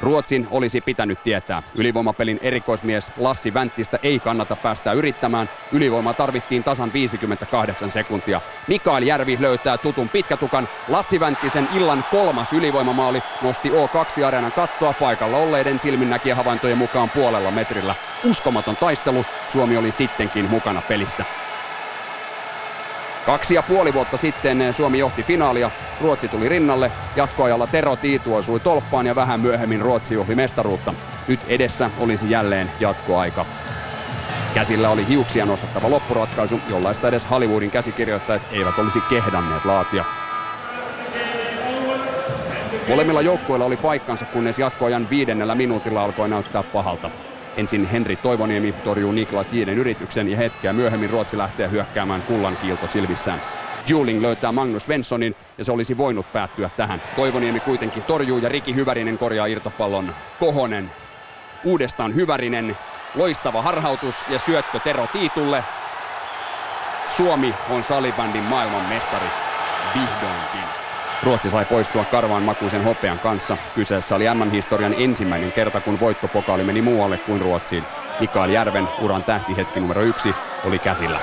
Ruotsin 0.00 0.48
olisi 0.50 0.80
pitänyt 0.80 1.22
tietää. 1.22 1.62
Ylivoimapelin 1.74 2.38
erikoismies 2.42 3.12
Lassi 3.16 3.54
Vänttistä 3.54 3.98
ei 4.02 4.20
kannata 4.20 4.56
päästä 4.56 4.92
yrittämään. 4.92 5.50
Ylivoima 5.72 6.14
tarvittiin 6.14 6.64
tasan 6.64 6.92
58 6.92 7.90
sekuntia. 7.90 8.40
Mikael 8.68 9.02
Järvi 9.02 9.36
löytää 9.40 9.78
tutun 9.78 10.08
pitkätukan. 10.08 10.68
Lassi 10.88 11.20
Vänttisen 11.20 11.68
illan 11.74 12.04
kolmas 12.10 12.52
ylivoimamaali 12.52 13.22
nosti 13.42 13.70
O2-areenan 13.70 14.52
kattoa 14.52 14.92
paikalla 14.92 15.36
olleiden 15.36 15.78
silminnäkijähavaintojen 15.78 16.78
mukaan 16.78 17.10
puolella 17.10 17.50
metrillä. 17.50 17.94
Uskomaton 18.24 18.76
taistelu. 18.76 19.24
Suomi 19.52 19.76
oli 19.76 19.92
sittenkin 19.92 20.50
mukana 20.50 20.82
pelissä. 20.88 21.24
Kaksi 23.28 23.54
ja 23.54 23.62
puoli 23.62 23.94
vuotta 23.94 24.16
sitten 24.16 24.74
Suomi 24.74 24.98
johti 24.98 25.22
finaalia, 25.22 25.70
Ruotsi 26.00 26.28
tuli 26.28 26.48
rinnalle, 26.48 26.90
jatkoajalla 27.16 27.66
Tero 27.66 27.96
Tiitu 27.96 28.34
osui 28.34 28.60
tolppaan 28.60 29.06
ja 29.06 29.14
vähän 29.14 29.40
myöhemmin 29.40 29.80
Ruotsi 29.80 30.14
juhli 30.14 30.34
mestaruutta. 30.34 30.94
Nyt 31.28 31.40
edessä 31.48 31.90
olisi 31.98 32.30
jälleen 32.30 32.70
jatkoaika. 32.80 33.46
Käsillä 34.54 34.90
oli 34.90 35.08
hiuksia 35.08 35.46
nostattava 35.46 35.90
loppuratkaisu, 35.90 36.60
jollaista 36.68 37.08
edes 37.08 37.30
Hollywoodin 37.30 37.70
käsikirjoittajat 37.70 38.42
eivät 38.52 38.78
olisi 38.78 39.00
kehdanneet 39.00 39.64
laatia. 39.64 40.04
Molemmilla 42.88 43.22
joukkueilla 43.22 43.64
oli 43.64 43.76
paikkansa, 43.76 44.26
kunnes 44.26 44.58
jatkoajan 44.58 45.10
viidennellä 45.10 45.54
minuutilla 45.54 46.04
alkoi 46.04 46.28
näyttää 46.28 46.62
pahalta. 46.62 47.10
Ensin 47.56 47.86
Henri 47.86 48.16
Toivoniemi 48.16 48.72
torjuu 48.72 49.12
Niklas 49.12 49.52
Jiiden 49.52 49.78
yrityksen 49.78 50.28
ja 50.28 50.36
hetkeä 50.36 50.72
myöhemmin 50.72 51.10
Ruotsi 51.10 51.38
lähtee 51.38 51.70
hyökkäämään 51.70 52.22
kullan 52.22 52.56
kiilto 52.56 52.86
silmissään. 52.86 53.42
Juling 53.88 54.22
löytää 54.22 54.52
Magnus 54.52 54.84
Svenssonin 54.84 55.36
ja 55.58 55.64
se 55.64 55.72
olisi 55.72 55.98
voinut 55.98 56.32
päättyä 56.32 56.70
tähän. 56.76 57.02
Toivoniemi 57.16 57.60
kuitenkin 57.60 58.02
torjuu 58.02 58.38
ja 58.38 58.48
Riki 58.48 58.74
Hyvärinen 58.74 59.18
korjaa 59.18 59.46
irtopallon. 59.46 60.14
Kohonen. 60.40 60.90
Uudestaan 61.64 62.14
Hyvärinen. 62.14 62.76
Loistava 63.14 63.62
harhautus 63.62 64.16
ja 64.28 64.38
syöttö 64.38 64.80
Tero 64.80 65.06
Tiitulle. 65.12 65.64
Suomi 67.08 67.54
on 67.70 67.84
salibändin 67.84 68.42
maailman 68.42 68.88
mestari. 68.88 69.26
Vihdoinkin. 69.94 70.67
Ruotsi 71.22 71.50
sai 71.50 71.64
poistua 71.64 72.04
karvaan 72.04 72.42
makuisen 72.42 72.84
hopean 72.84 73.18
kanssa. 73.18 73.56
Kyseessä 73.74 74.14
oli 74.14 74.24
M-historian 74.34 74.94
ensimmäinen 74.98 75.52
kerta, 75.52 75.80
kun 75.80 76.00
voittopokaali 76.00 76.64
meni 76.64 76.82
muualle 76.82 77.18
kuin 77.18 77.40
Ruotsiin. 77.40 77.84
Mikael 78.20 78.50
Järven 78.50 78.88
uran 79.00 79.24
tähtihetki 79.24 79.80
numero 79.80 80.02
yksi 80.02 80.34
oli 80.64 80.78
käsillä. 80.78 81.20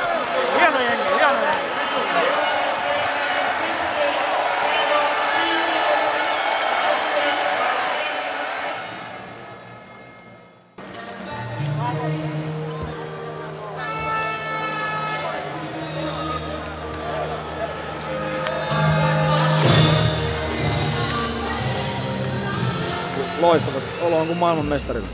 Loistavat. 24.06 24.14
Olo 24.14 24.22
on 24.22 24.28
kuin 24.28 24.38
maailmanmestarilla. 24.38 25.08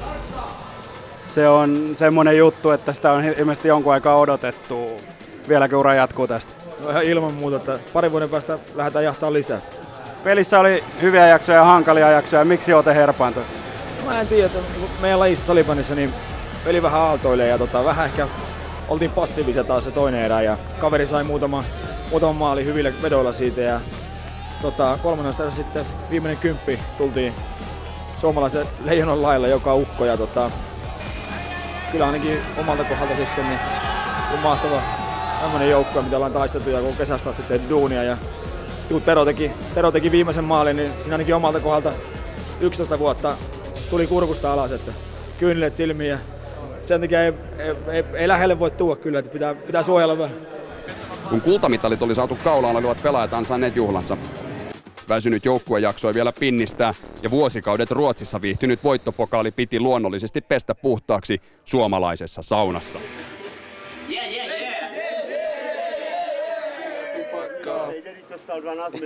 Se 1.34 1.48
on 1.48 1.96
semmoinen 1.96 2.38
juttu, 2.38 2.72
että 2.72 2.94
sitä 2.94 3.12
on 3.12 3.24
ilmeisesti 3.24 3.68
jonkun 3.68 3.94
aikaa 3.94 4.16
odotettu. 4.16 4.90
Vieläkö 5.50 5.78
ura 5.78 5.94
jatkuu 5.94 6.28
tästä? 6.28 6.54
No 6.84 6.90
ihan 6.90 7.04
ilman 7.04 7.34
muuta, 7.34 7.58
että 7.58 7.78
pari 7.94 8.12
vuoden 8.12 8.30
päästä 8.30 8.58
lähdetään 8.76 9.06
jahtaa 9.06 9.34
lisää. 9.34 9.62
Pelissä 10.24 10.60
oli 10.60 10.84
hyviä 11.02 11.28
jaksoja 11.28 11.58
ja 11.58 11.66
hankalia 11.66 12.12
jaksoja. 12.12 12.46
Miksi 12.46 12.74
olette 12.74 12.96
herpaantunut? 12.96 13.50
Mä 14.06 14.22
en 14.22 14.28
tiedä, 14.28 14.46
että 14.46 14.60
meidän 15.02 15.20
lajissa 15.20 15.46
salipanissa 15.46 15.96
niin 15.96 16.14
peli 16.66 16.82
vähän 16.82 17.02
aaltoilee 17.02 17.48
ja 17.48 17.58
tota, 17.58 17.86
vähän 17.86 18.06
ehkä 18.06 18.28
oltiin 18.88 19.12
passiivisia 19.12 19.64
taas 19.64 19.84
se 19.84 19.92
toinen 19.92 20.22
erä 20.22 20.42
ja 20.42 20.58
kaveri 20.80 21.08
sai 21.08 21.24
muutama, 21.24 21.64
muutama 22.10 22.34
maali 22.34 22.66
hyvillä 22.66 22.92
vedoilla 23.02 23.32
siitä 23.32 23.62
ja 23.62 23.82
tota, 24.62 24.98
kolmannessa 25.04 25.52
sitten 25.52 25.86
viimeinen 26.10 26.38
kymppi 26.38 26.80
tultiin 26.98 27.34
suomalaisen 28.22 28.68
leijonan 28.84 29.22
lailla 29.22 29.48
joka 29.48 29.76
ukko 29.76 30.06
ja 30.06 30.18
tota, 30.18 30.52
kyllä 31.92 32.06
ainakin 32.06 32.38
omalta 32.58 32.84
kohdalta 32.84 33.16
sitten 33.16 33.50
niin 33.50 33.60
on 34.34 34.40
mahtava 34.40 34.82
tämmöinen 35.42 35.70
joukko, 35.70 36.02
mitä 36.02 36.16
ollaan 36.16 36.34
taisteltu 36.34 36.70
ja 36.70 36.82
kun 36.82 36.96
kesästä 36.96 37.30
asti 37.30 37.42
tehty 37.42 37.70
duunia 37.70 38.04
ja 38.04 38.18
sitten 38.70 38.96
kun 38.96 39.02
Tero 39.02 39.26
teki, 39.26 39.52
Tero 39.76 39.92
teki 39.92 40.12
viimeisen 40.12 40.44
maalin, 40.44 40.76
niin 40.76 40.92
siinä 41.00 41.14
ainakin 41.14 41.36
omalta 41.36 41.60
kohdalta 41.60 41.94
11 42.62 43.00
vuotta 43.00 43.36
tuli 43.90 44.08
kurkusta 44.08 44.54
alas, 44.54 44.72
että 44.72 44.92
kyynelet 45.40 45.76
silmiin 45.76 46.10
ja 46.10 46.18
sen 46.84 47.02
takia 47.02 47.26
ei, 47.26 47.34
ei, 47.60 47.76
ei, 47.92 48.04
ei 48.14 48.28
lähelle 48.28 48.60
voi 48.60 48.72
tuua 48.72 48.96
kyllä, 48.96 49.20
että 49.20 49.32
pitää, 49.32 49.56
pitää 49.56 49.84
suojella 49.84 50.18
vähän. 50.18 50.36
Kun 51.30 51.42
kultamitalit 51.42 52.02
oli 52.02 52.16
saatu 52.16 52.38
kaulaan, 52.44 52.76
olivat 52.76 53.04
pelaajat 53.04 53.34
ansainneet 53.34 53.76
juhlansa. 53.76 54.18
Väsynyt 55.12 55.46
joukkue 55.46 55.80
jaksoi 55.80 56.14
vielä 56.14 56.32
pinnistää 56.40 56.94
ja 57.24 57.32
vuosikaudet 57.32 57.92
Ruotsissa 57.92 58.42
viihtynyt 58.42 58.84
voittopokaali 58.84 59.52
piti 59.52 59.80
luonnollisesti 59.80 60.42
pestä 60.42 60.76
puhtaaksi 60.76 61.42
suomalaisessa 61.66 62.42
saunassa. 62.42 63.00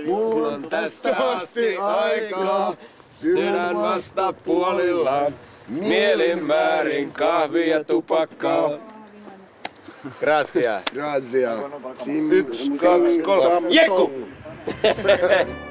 Mulla 0.06 0.48
on 0.48 0.62
tästä 0.62 1.16
asti 1.16 1.76
aikaa, 1.76 2.76
sydän 3.14 3.76
vasta 3.76 4.32
puolillaan, 4.32 5.34
mielin 5.68 6.44
määrin 6.44 7.12
kahvia 7.12 7.84
tupakkaa. 7.84 8.70
Grazie. 10.20 10.82
Grazie. 10.94 11.48
Sim, 11.94 12.32
Yksi, 12.32 12.70
kaksi, 12.70 13.22
kolme. 13.22 13.68
Jekku! 13.70 14.12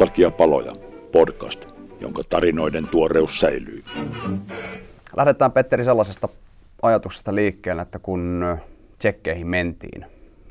Nostalgiapaloja, 0.00 0.72
podcast, 1.12 1.64
jonka 2.00 2.22
tarinoiden 2.28 2.88
tuoreus 2.88 3.40
säilyy. 3.40 3.84
Lähdetään 5.16 5.52
Petteri 5.52 5.84
sellaisesta 5.84 6.28
ajatuksesta 6.82 7.34
liikkeelle, 7.34 7.82
että 7.82 7.98
kun 7.98 8.44
tsekkeihin 8.98 9.46
mentiin, 9.46 10.06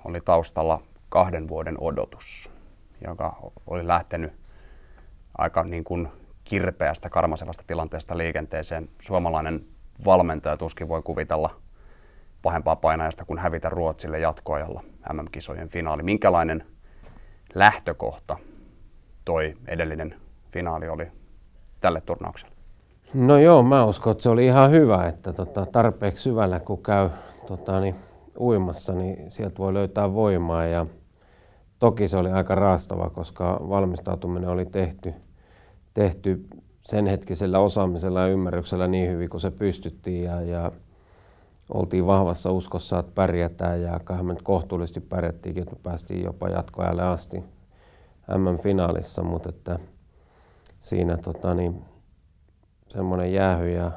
oli 0.05 0.21
taustalla 0.21 0.81
kahden 1.09 1.47
vuoden 1.47 1.75
odotus, 1.79 2.51
joka 3.07 3.51
oli 3.67 3.87
lähtenyt 3.87 4.33
aika 5.37 5.63
niin 5.63 5.83
kuin 5.83 6.07
kirpeästä, 6.43 7.09
karmasevasta 7.09 7.63
tilanteesta 7.67 8.17
liikenteeseen. 8.17 8.89
Suomalainen 9.01 9.65
valmentaja 10.05 10.57
tuskin 10.57 10.87
voi 10.87 11.01
kuvitella 11.01 11.55
pahempaa 12.41 12.75
painajasta 12.75 13.25
kuin 13.25 13.39
hävitä 13.39 13.69
Ruotsille 13.69 14.19
jatkoajalla 14.19 14.83
MM-kisojen 15.13 15.69
finaali. 15.69 16.03
Minkälainen 16.03 16.65
lähtökohta 17.55 18.37
toi 19.27 19.57
edellinen 19.67 20.15
finaali 20.51 20.89
oli 20.89 21.07
tälle 21.81 22.01
turnaukselle? 22.01 22.53
No 23.13 23.37
joo, 23.37 23.63
mä 23.63 23.85
uskon, 23.85 24.11
että 24.11 24.23
se 24.23 24.29
oli 24.29 24.45
ihan 24.45 24.71
hyvä, 24.71 25.07
että 25.07 25.33
tota, 25.33 25.65
tarpeeksi 25.65 26.23
syvällä 26.23 26.59
kun 26.59 26.83
käy 26.83 27.09
tota, 27.47 27.79
niin, 27.79 27.95
uimassa, 28.39 28.93
niin 28.93 29.31
sieltä 29.31 29.57
voi 29.57 29.73
löytää 29.73 30.13
voimaa. 30.13 30.65
Ja 30.65 30.85
toki 31.79 32.07
se 32.07 32.17
oli 32.17 32.31
aika 32.31 32.55
raastava, 32.55 33.09
koska 33.09 33.59
valmistautuminen 33.69 34.49
oli 34.49 34.65
tehty, 34.65 35.13
tehty 35.93 36.45
sen 36.81 37.07
hetkisellä 37.07 37.59
osaamisella 37.59 38.21
ja 38.21 38.27
ymmärryksellä 38.27 38.87
niin 38.87 39.11
hyvin 39.11 39.29
kuin 39.29 39.41
se 39.41 39.51
pystyttiin. 39.51 40.23
Ja, 40.23 40.41
ja 40.41 40.71
oltiin 41.73 42.07
vahvassa 42.07 42.51
uskossa, 42.51 42.99
että 42.99 43.11
pärjätään 43.15 43.81
ja 43.81 43.99
kai 44.03 44.17
kohtuullisesti 44.43 44.99
pärjättiinkin, 44.99 45.63
että 45.63 45.75
päästiin 45.83 46.23
jopa 46.23 46.49
jatkoajalle 46.49 47.03
asti 47.03 47.43
MM-finaalissa, 48.37 49.23
mutta 49.23 49.49
että 49.49 49.79
siinä 50.81 51.17
tota, 51.17 51.53
niin, 51.53 51.85
semmoinen 52.87 53.33
jäähy 53.33 53.69
ja, 53.69 53.91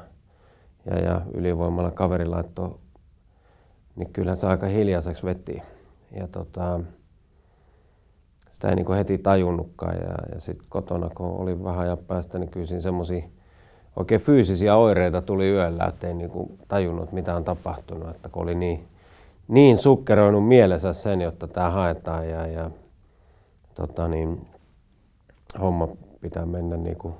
ja, 0.85 0.99
ja 0.99 1.21
ylivoimalla 1.33 1.91
kaveri 1.91 2.25
laittoi, 2.25 2.75
niin 3.95 4.13
kyllä 4.13 4.35
se 4.35 4.47
aika 4.47 4.67
hiljaiseksi 4.67 5.25
veti. 5.25 5.61
Ja 6.11 6.27
tota, 6.27 6.79
sitä 8.51 8.69
ei 8.69 8.75
niin 8.75 8.93
heti 8.93 9.17
tajunnutkaan. 9.17 9.95
Ja, 9.95 10.15
ja 10.33 10.39
sitten 10.39 10.65
kotona, 10.69 11.09
kun 11.15 11.27
oli 11.27 11.63
vähän 11.63 11.79
ajan 11.79 11.97
päästä, 11.97 12.39
niin 12.39 12.49
kyllä 12.49 12.65
siinä 12.65 12.81
semmoisia 12.81 13.23
oikein 13.95 14.21
fyysisiä 14.21 14.75
oireita 14.75 15.21
tuli 15.21 15.49
yöllä, 15.49 15.85
ettei 15.85 16.13
niin 16.13 16.29
kuin 16.29 16.59
tajunnut, 16.67 17.11
mitä 17.11 17.35
on 17.35 17.43
tapahtunut. 17.43 18.09
Että 18.09 18.29
kun 18.29 18.43
oli 18.43 18.55
niin, 18.55 18.87
niin 19.47 19.77
sukkeroinut 19.77 20.47
mielessä 20.47 20.93
sen, 20.93 21.21
jotta 21.21 21.47
tämä 21.47 21.69
haetaan 21.69 22.29
ja, 22.29 22.47
ja 22.47 22.71
tota 23.87 24.07
niin, 24.07 24.47
homma 25.61 25.87
pitää 26.21 26.45
mennä 26.45 26.77
niin 26.77 26.97
kuin 26.97 27.13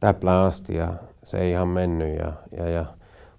täplään 0.00 0.46
asti 0.46 0.76
ja 0.76 0.94
se 1.22 1.38
ei 1.38 1.50
ihan 1.50 1.68
mennyt. 1.68 2.18
Ja, 2.18 2.32
ja, 2.56 2.68
ja. 2.68 2.84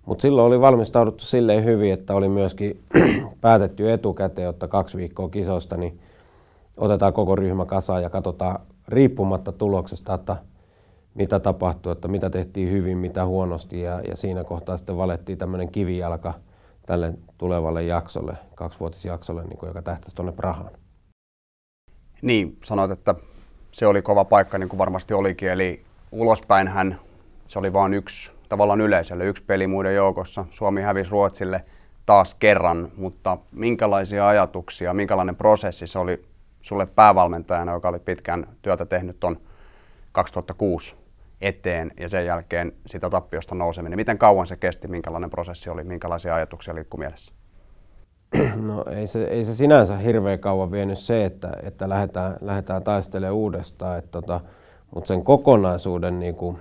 Mutta 0.05 0.21
silloin 0.21 0.47
oli 0.47 0.61
valmistauduttu 0.61 1.23
silleen 1.23 1.65
hyvin, 1.65 1.93
että 1.93 2.13
oli 2.13 2.29
myöskin 2.29 2.83
päätetty 3.41 3.91
etukäteen, 3.91 4.49
että 4.49 4.67
kaksi 4.67 4.97
viikkoa 4.97 5.29
kisosta, 5.29 5.77
niin 5.77 5.99
otetaan 6.77 7.13
koko 7.13 7.35
ryhmä 7.35 7.65
kasaan 7.65 8.03
ja 8.03 8.09
katsotaan 8.09 8.59
riippumatta 8.87 9.51
tuloksesta, 9.51 10.13
että 10.13 10.35
mitä 11.15 11.39
tapahtui, 11.39 11.91
että 11.91 12.07
mitä 12.07 12.29
tehtiin 12.29 12.71
hyvin, 12.71 12.97
mitä 12.97 13.25
huonosti 13.25 13.81
ja, 13.81 14.01
ja 14.09 14.17
siinä 14.17 14.43
kohtaa 14.43 14.77
sitten 14.77 14.97
valettiin 14.97 15.37
tämmöinen 15.37 15.71
kivijalka 15.71 16.33
tälle 16.85 17.13
tulevalle 17.37 17.83
jaksolle, 17.83 18.37
kaksivuotisjaksolle, 18.55 19.43
niin 19.43 19.57
kuin, 19.57 19.67
joka 19.67 19.81
tähtäisi 19.81 20.15
tuonne 20.15 20.31
Prahaan. 20.31 20.71
Niin, 22.23 22.57
sanoit, 22.63 22.91
että 22.91 23.15
se 23.71 23.87
oli 23.87 24.01
kova 24.01 24.25
paikka, 24.25 24.57
niin 24.57 24.69
kuin 24.69 24.77
varmasti 24.77 25.13
olikin, 25.13 25.49
eli 25.49 25.83
ulospäinhän 26.11 26.99
se 27.47 27.59
oli 27.59 27.73
vain 27.73 27.93
yksi 27.93 28.31
tavallaan 28.49 28.81
yleisölle, 28.81 29.25
yksi 29.25 29.43
peli 29.43 29.67
muiden 29.67 29.95
joukossa. 29.95 30.45
Suomi 30.51 30.81
hävisi 30.81 31.11
Ruotsille 31.11 31.65
taas 32.05 32.35
kerran, 32.35 32.91
mutta 32.97 33.37
minkälaisia 33.51 34.27
ajatuksia, 34.27 34.93
minkälainen 34.93 35.35
prosessi 35.35 35.87
se 35.87 35.99
oli 35.99 36.25
sulle 36.61 36.85
päävalmentajana, 36.85 37.73
joka 37.73 37.89
oli 37.89 37.99
pitkään 37.99 38.47
työtä 38.61 38.85
tehnyt 38.85 39.19
tuon 39.19 39.37
2006 40.11 40.95
eteen 41.41 41.91
ja 41.99 42.09
sen 42.09 42.25
jälkeen 42.25 42.73
sitä 42.85 43.09
tappiosta 43.09 43.55
nouseminen. 43.55 43.99
Miten 43.99 44.17
kauan 44.17 44.47
se 44.47 44.57
kesti, 44.57 44.87
minkälainen 44.87 45.29
prosessi 45.29 45.69
oli, 45.69 45.83
minkälaisia 45.83 46.35
ajatuksia 46.35 46.75
liikkui 46.75 46.99
mielessä? 46.99 47.33
No 48.67 48.83
ei 48.89 49.07
se, 49.07 49.23
ei 49.23 49.45
se 49.45 49.55
sinänsä 49.55 49.97
hirveän 49.97 50.39
kauan 50.39 50.71
vienyt 50.71 50.99
se, 50.99 51.25
että, 51.25 51.51
että 51.63 51.89
lähdetään, 51.89 52.37
lähdetään 52.41 52.83
taistelemaan 52.83 53.35
uudestaan. 53.35 53.97
Että 53.97 54.11
tota, 54.11 54.41
mutta 54.95 55.07
sen 55.07 55.23
kokonaisuuden 55.23 56.19
niin 56.19 56.35
kuin, 56.35 56.57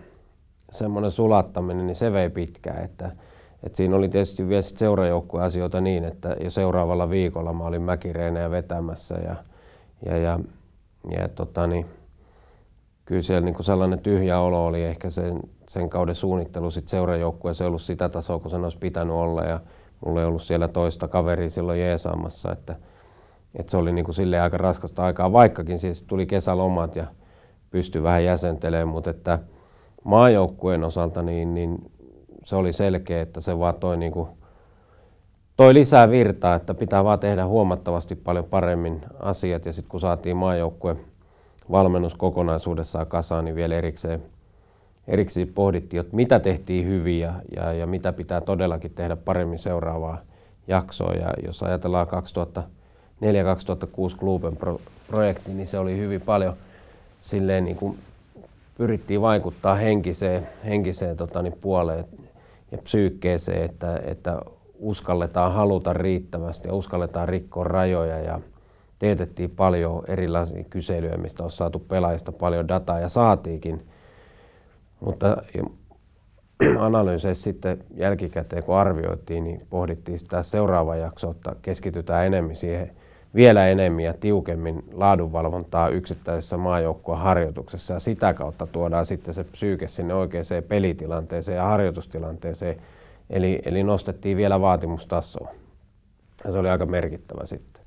semmoinen 0.71 1.11
sulattaminen, 1.11 1.87
niin 1.87 1.95
se 1.95 2.13
vei 2.13 2.31
pitkään. 2.31 2.85
Että, 2.85 3.11
että 3.63 3.77
siinä 3.77 3.97
oli 3.97 4.09
tietysti 4.09 4.49
vielä 4.49 4.63
seurajoukkueen 4.63 5.47
asioita 5.47 5.81
niin, 5.81 6.05
että 6.05 6.37
jo 6.41 6.51
seuraavalla 6.51 7.11
viikolla 7.11 7.53
mä 7.53 7.65
olin 7.65 7.83
mäkireenejä 7.83 8.51
vetämässä 8.51 9.15
ja, 9.15 9.37
ja, 10.07 10.17
ja, 10.17 10.39
ja 11.11 11.29
tota, 11.29 11.67
niin, 11.67 11.87
kyllä 13.05 13.23
siellä 13.23 13.45
niin 13.45 13.55
kuin 13.55 13.65
sellainen 13.65 13.99
tyhjä 13.99 14.39
olo 14.39 14.67
oli 14.67 14.85
ehkä 14.85 15.11
sen, 15.11 15.41
sen 15.69 15.91
kauden 15.91 16.15
suunnittelu 16.15 16.71
sit 16.71 16.89
seurajoukkueessa 16.89 17.65
ei 17.65 17.69
ollut 17.69 17.83
sitä 17.83 18.09
tasoa, 18.09 18.39
kun 18.39 18.51
sen 18.51 18.65
olisi 18.65 18.79
pitänyt 18.79 19.15
olla 19.15 19.43
ja 19.43 19.61
mulla 20.07 20.21
ei 20.21 20.27
ollut 20.27 20.43
siellä 20.43 20.69
toista 20.69 21.09
kaveria 21.09 21.51
silloin 21.51 21.81
jeesaamassa, 21.81 22.53
että, 22.53 22.77
Et 23.59 23.69
se 23.69 23.77
oli 23.77 23.93
niin 23.93 24.05
kuin 24.05 24.15
silleen 24.15 24.43
aika 24.43 24.57
raskasta 24.59 25.05
aikaa, 25.05 25.33
vaikkakin 25.33 25.79
siis 25.79 26.03
tuli 26.03 26.27
kesälomat 26.27 26.97
ja 26.97 27.05
pystyi 27.71 28.03
vähän 28.03 28.25
jäsentelemään, 28.25 28.89
mutta 28.89 29.11
että 29.11 29.39
maajoukkueen 30.05 30.85
osalta 30.85 31.23
niin, 31.23 31.55
niin 31.55 31.93
se 32.45 32.57
oli 32.57 32.73
selkeä, 32.73 33.23
että 33.23 33.41
se 33.41 33.59
vaan 33.59 33.75
toi, 33.75 33.97
niin 33.97 34.13
kuin, 34.13 34.29
toi 35.57 35.75
lisää 35.75 36.11
virtaa, 36.11 36.55
että 36.55 36.75
pitää 36.75 37.05
vaan 37.05 37.19
tehdä 37.19 37.47
huomattavasti 37.47 38.15
paljon 38.17 38.45
paremmin 38.45 39.01
asiat 39.21 39.67
ja 39.67 39.73
sitten 39.73 39.91
kun 39.91 40.01
saatiin 40.01 40.37
maajoukkue 40.37 40.97
valmennus 41.71 42.15
kokonaisuudessaan 42.15 43.07
kasaan, 43.07 43.45
niin 43.45 43.55
vielä 43.55 43.75
erikseen, 43.75 44.23
erikseen 45.09 45.49
pohdittiin, 45.49 46.01
että 46.01 46.17
mitä 46.17 46.41
tehtiin 46.41 46.87
hyvin 46.87 47.21
ja, 47.21 47.33
ja, 47.57 47.73
ja 47.73 47.87
mitä 47.87 48.13
pitää 48.13 48.41
todellakin 48.41 48.95
tehdä 48.95 49.17
paremmin 49.17 49.59
seuraavaa 49.59 50.21
jaksoa. 50.69 51.13
Ja 51.13 51.35
jos 51.47 51.63
ajatellaan 51.63 52.07
2004-2006 52.07 52.11
Kluben 54.19 54.57
pro, 54.57 54.81
projekti, 55.09 55.55
niin 55.55 55.67
se 55.67 55.79
oli 55.79 55.99
hyvin 55.99 56.21
paljon 56.21 56.55
silleen 57.21 57.65
niin 57.65 57.77
kuin 57.77 57.99
pyrittiin 58.79 59.21
vaikuttaa 59.21 59.75
henkiseen, 59.75 60.49
henkiseen 60.65 61.17
tota, 61.17 61.43
niin 61.43 61.59
puoleen 61.61 62.05
ja 62.73 62.79
psyykkeeseen, 62.79 63.65
että, 63.65 64.01
että 64.05 64.39
uskalletaan 64.79 65.53
haluta 65.53 65.93
riittävästi 65.93 66.69
ja 66.69 66.75
uskalletaan 66.75 67.29
rikkoa 67.29 67.65
rajoja 67.65 68.19
ja 68.19 68.41
teetettiin 68.99 69.51
paljon 69.51 70.03
erilaisia 70.09 70.65
kyselyjä, 70.65 71.17
mistä 71.17 71.45
on 71.45 71.51
saatu 71.51 71.79
pelaajista 71.79 72.33
paljon 72.33 72.69
dataa 72.69 73.01
ja 73.01 73.09
saatiinkin. 73.09 73.87
Mutta 75.05 75.37
analyyseissa 76.79 77.45
sitten 77.45 77.85
jälkikäteen, 77.95 78.65
kun 78.65 78.77
arvioitiin, 78.77 79.45
niin 79.45 79.67
pohdittiin 79.71 80.19
sitä 80.19 80.43
seuraava 80.43 80.97
jakso, 80.97 81.31
että 81.31 81.57
keskitytään 81.63 82.27
enemmän 82.27 82.57
siihen 82.57 82.97
vielä 83.35 83.69
enemmän 83.69 84.01
ja 84.01 84.15
tiukemmin 84.15 84.85
laadunvalvontaa 84.93 85.89
yksittäisessä 85.89 86.57
maajoukkueen 86.57 87.21
harjoituksessa 87.21 87.95
ja 87.95 88.01
sitä 88.01 88.35
kautta 88.35 88.67
tuodaan 88.67 89.07
sitten 89.07 89.35
se 89.35 89.45
psyyke 89.45 89.89
sinne 89.89 90.15
oikeaan 90.15 90.45
pelitilanteeseen 90.69 91.57
ja 91.57 91.65
harjoitustilanteeseen. 91.65 92.83
Eli, 93.31 93.63
eli 93.65 93.83
nostettiin 93.83 94.37
vielä 94.37 94.61
vaatimustasoa. 94.61 95.49
Ja 96.45 96.53
se 96.53 96.59
oli 96.59 96.69
aika 96.69 96.87
merkittävä 96.87 97.47
sitten. 97.47 97.85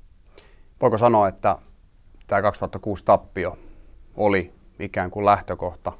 Voiko 0.80 0.98
sanoa, 0.98 1.28
että 1.28 1.58
tämä 2.26 2.42
2006 2.42 3.04
tappio 3.04 3.58
oli 4.16 4.52
ikään 4.80 5.10
kuin 5.10 5.26
lähtökohta 5.26 5.92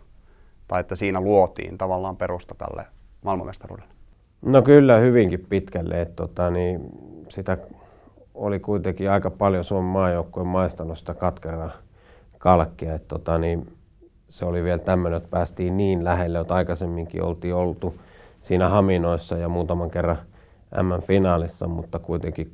tai 0.69 0.81
että 0.81 0.97
siinä 0.97 1.21
luotiin 1.21 1.79
tavallaan 1.79 2.17
perusta 2.17 2.55
tälle 2.55 2.87
maailmanmestaruudelle? 3.23 3.91
No 4.43 4.63
kyllä 4.63 4.97
hyvinkin 4.97 5.47
pitkälle. 5.49 6.01
Että 6.01 6.17
tota, 6.17 6.51
niin 6.51 6.81
sitä 7.29 7.59
oli 8.35 8.61
kuitenkin 8.61 9.11
aika 9.11 9.31
paljon 9.31 9.65
Suomen 9.65 9.91
maajoukkueen 9.91 10.47
maistanut 10.47 10.99
sitä 10.99 11.15
katkeraa 11.15 11.71
kalkkia. 12.39 12.95
Että 12.95 13.09
tota, 13.09 13.39
niin 13.39 13.77
se 14.29 14.45
oli 14.45 14.65
vielä 14.65 14.79
tämmöinen, 14.79 15.17
että 15.17 15.31
päästiin 15.31 15.77
niin 15.77 16.05
lähelle, 16.05 16.39
että 16.39 16.55
aikaisemminkin 16.55 17.23
oltiin 17.23 17.55
oltu 17.55 17.95
siinä 18.41 18.69
Haminoissa 18.69 19.37
ja 19.37 19.49
muutaman 19.49 19.91
kerran 19.91 20.19
M-finaalissa, 20.83 21.67
mutta 21.67 21.99
kuitenkin, 21.99 22.53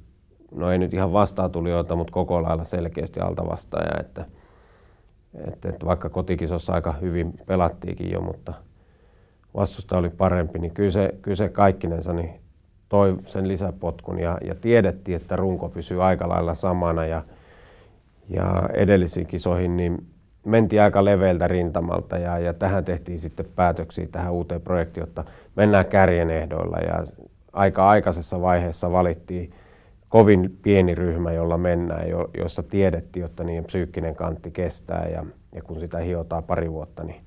no 0.55 0.71
ei 0.71 0.79
nyt 0.79 0.95
ihan 0.95 1.13
vastaatulijoita, 1.13 1.97
mutta 1.97 2.13
koko 2.13 2.43
lailla 2.43 2.65
selkeästi 2.65 3.21
alta 3.21 3.47
vastaaja, 3.47 4.01
että, 4.01 4.25
että, 5.35 5.69
että 5.69 5.87
vaikka 5.87 6.09
kotikisossa 6.09 6.73
aika 6.73 6.93
hyvin 6.93 7.35
pelattiinkin 7.47 8.11
jo, 8.11 8.21
mutta 8.21 8.53
vastusta 9.55 9.99
oli 9.99 10.11
parempi, 10.11 10.59
niin 10.59 10.75
kyllä 10.75 10.91
se, 10.91 11.15
kyllä 11.23 11.37
se 11.37 11.49
kaikkinensa 11.49 12.13
niin 12.13 12.41
toi 12.89 13.17
sen 13.27 13.49
lisäpotkun. 13.49 14.19
Ja, 14.19 14.39
ja 14.45 14.55
tiedettiin, 14.55 15.17
että 15.17 15.37
runko 15.37 15.69
pysyy 15.69 16.05
aika 16.05 16.29
lailla 16.29 16.55
samana 16.55 17.07
ja, 17.07 17.23
ja 18.29 18.69
edellisiin 18.75 19.27
kisoihin 19.27 19.77
niin 19.77 20.07
mentiin 20.47 20.83
aika 20.83 21.05
leveältä 21.05 21.49
rintamalta 21.49 22.19
ja, 22.19 22.39
ja 22.39 22.55
tähän 22.55 22.85
tehtiin 22.85 23.19
sitten 23.19 23.47
päätöksiä 23.57 24.07
tähän 24.13 24.33
uuteen 24.33 24.61
projektiin, 24.61 25.03
jotta 25.03 25.25
mennään 25.57 25.87
kärjen 25.87 26.31
ehdoilla. 26.31 26.77
Ja 26.77 27.05
aika 27.53 27.89
aikaisessa 27.89 28.41
vaiheessa 28.41 28.93
valittiin 28.93 29.53
kovin 30.13 30.59
pieni 30.63 30.95
ryhmä, 30.95 31.33
jolla 31.33 31.59
mennään, 31.59 32.09
jo, 32.09 32.31
jossa 32.39 32.63
tiedettiin, 32.63 33.27
että 33.27 33.45
niin 33.45 33.65
psyykkinen 33.65 34.15
kantti 34.15 34.51
kestää 34.51 35.09
ja, 35.09 35.25
ja 35.55 35.63
kun 35.63 35.81
sitä 35.81 35.99
hiotaan 35.99 36.45
pari 36.45 36.73
vuotta, 36.73 37.05
niin 37.05 37.25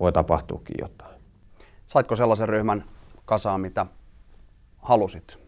voi 0.00 0.12
tapahtuukin 0.12 0.76
jotain. 0.80 1.20
Saitko 1.86 2.16
sellaisen 2.16 2.48
ryhmän 2.48 2.84
kasaan, 3.24 3.60
mitä 3.60 3.86
halusit 4.78 5.38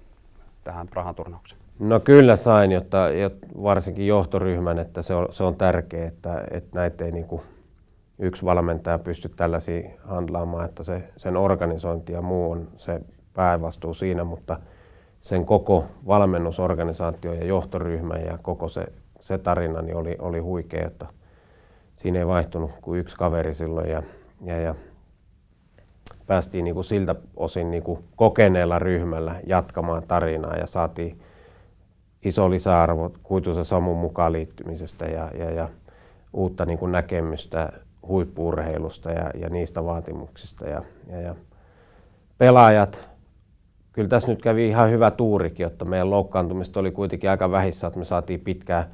tähän 0.65 0.89
Prahan 0.89 1.15
turnaukseen? 1.15 1.61
No 1.79 2.01
kyllä 2.01 2.37
sain, 2.37 2.73
jotta, 2.73 3.11
jotta 3.11 3.47
varsinkin 3.63 4.07
johtoryhmän, 4.07 4.79
että 4.79 5.03
se 5.03 5.15
on, 5.15 5.27
se 5.31 5.45
on 5.45 5.57
tärkeää, 5.57 6.09
että, 6.09 6.45
että 6.51 6.79
näitä 6.79 7.05
ei 7.05 7.13
niin 7.13 7.27
kuin 7.27 7.43
yksi 8.19 8.45
valmentaja 8.45 8.99
pysty 8.99 9.29
tällaisia 9.29 9.91
handlaamaan, 10.05 10.65
että 10.65 10.85
se, 10.85 11.09
sen 11.17 11.37
organisointi 11.37 12.13
ja 12.13 12.23
muu 12.23 12.51
on 12.51 12.69
se 12.77 13.01
päävastuu 13.35 13.95
siinä, 13.95 14.25
mutta 14.25 14.57
sen 15.25 15.47
koko 15.47 15.85
valmennusorganisaatio 16.07 17.33
ja 17.33 17.45
johtoryhmä 17.45 18.15
ja 18.15 18.39
koko 18.43 18.69
se, 18.69 18.87
se 19.21 19.39
tarina 19.39 19.83
niin 19.83 19.97
oli, 19.97 20.17
oli 20.19 20.39
huikea, 20.39 20.87
että 20.87 21.07
siinä 21.95 22.19
ei 22.19 22.27
vaihtunut 22.27 22.71
kuin 22.83 23.01
yksi 23.01 23.17
kaveri 23.17 23.55
silloin 23.55 23.91
ja, 23.91 24.03
ja, 24.45 24.59
ja 24.61 24.75
päästiin 26.27 26.65
niin 26.65 26.75
kuin 26.75 26.85
siltä 26.85 27.15
osin 27.37 27.71
niin 27.71 27.83
kuin 27.83 28.05
kokeneella 28.17 28.79
ryhmällä 28.79 29.41
jatkamaan 29.47 30.03
tarinaa 30.09 30.57
ja 30.57 30.67
saatiin 30.67 31.21
iso 32.25 32.51
lisäarvo 32.51 33.13
Kuitusen 33.23 33.65
Samun 33.65 33.99
mukaan 33.99 34.33
liittymisestä 34.33 35.05
ja, 35.05 35.31
ja, 35.39 35.51
ja 35.51 35.69
uutta 36.33 36.65
niin 36.65 36.79
kuin 36.79 36.93
näkemystä 36.93 37.73
huippuurheilusta 38.09 39.11
ja, 39.11 39.31
ja 39.35 39.49
niistä 39.51 39.85
vaatimuksista. 39.85 40.69
Ja, 40.69 40.83
ja, 41.11 41.21
ja 41.21 41.35
pelaajat, 42.39 43.14
kyllä 43.95 44.09
tässä 44.09 44.29
nyt 44.29 44.43
kävi 44.43 44.69
ihan 44.69 44.91
hyvä 44.91 45.11
tuurikin, 45.11 45.67
että 45.67 45.85
meidän 45.85 46.11
loukkaantumista 46.11 46.81
oli 46.81 46.91
kuitenkin 46.91 47.31
aika 47.31 47.51
vähissä, 47.51 47.87
että 47.87 47.99
me 47.99 48.05
saatiin 48.05 48.41
pitkään 48.41 48.85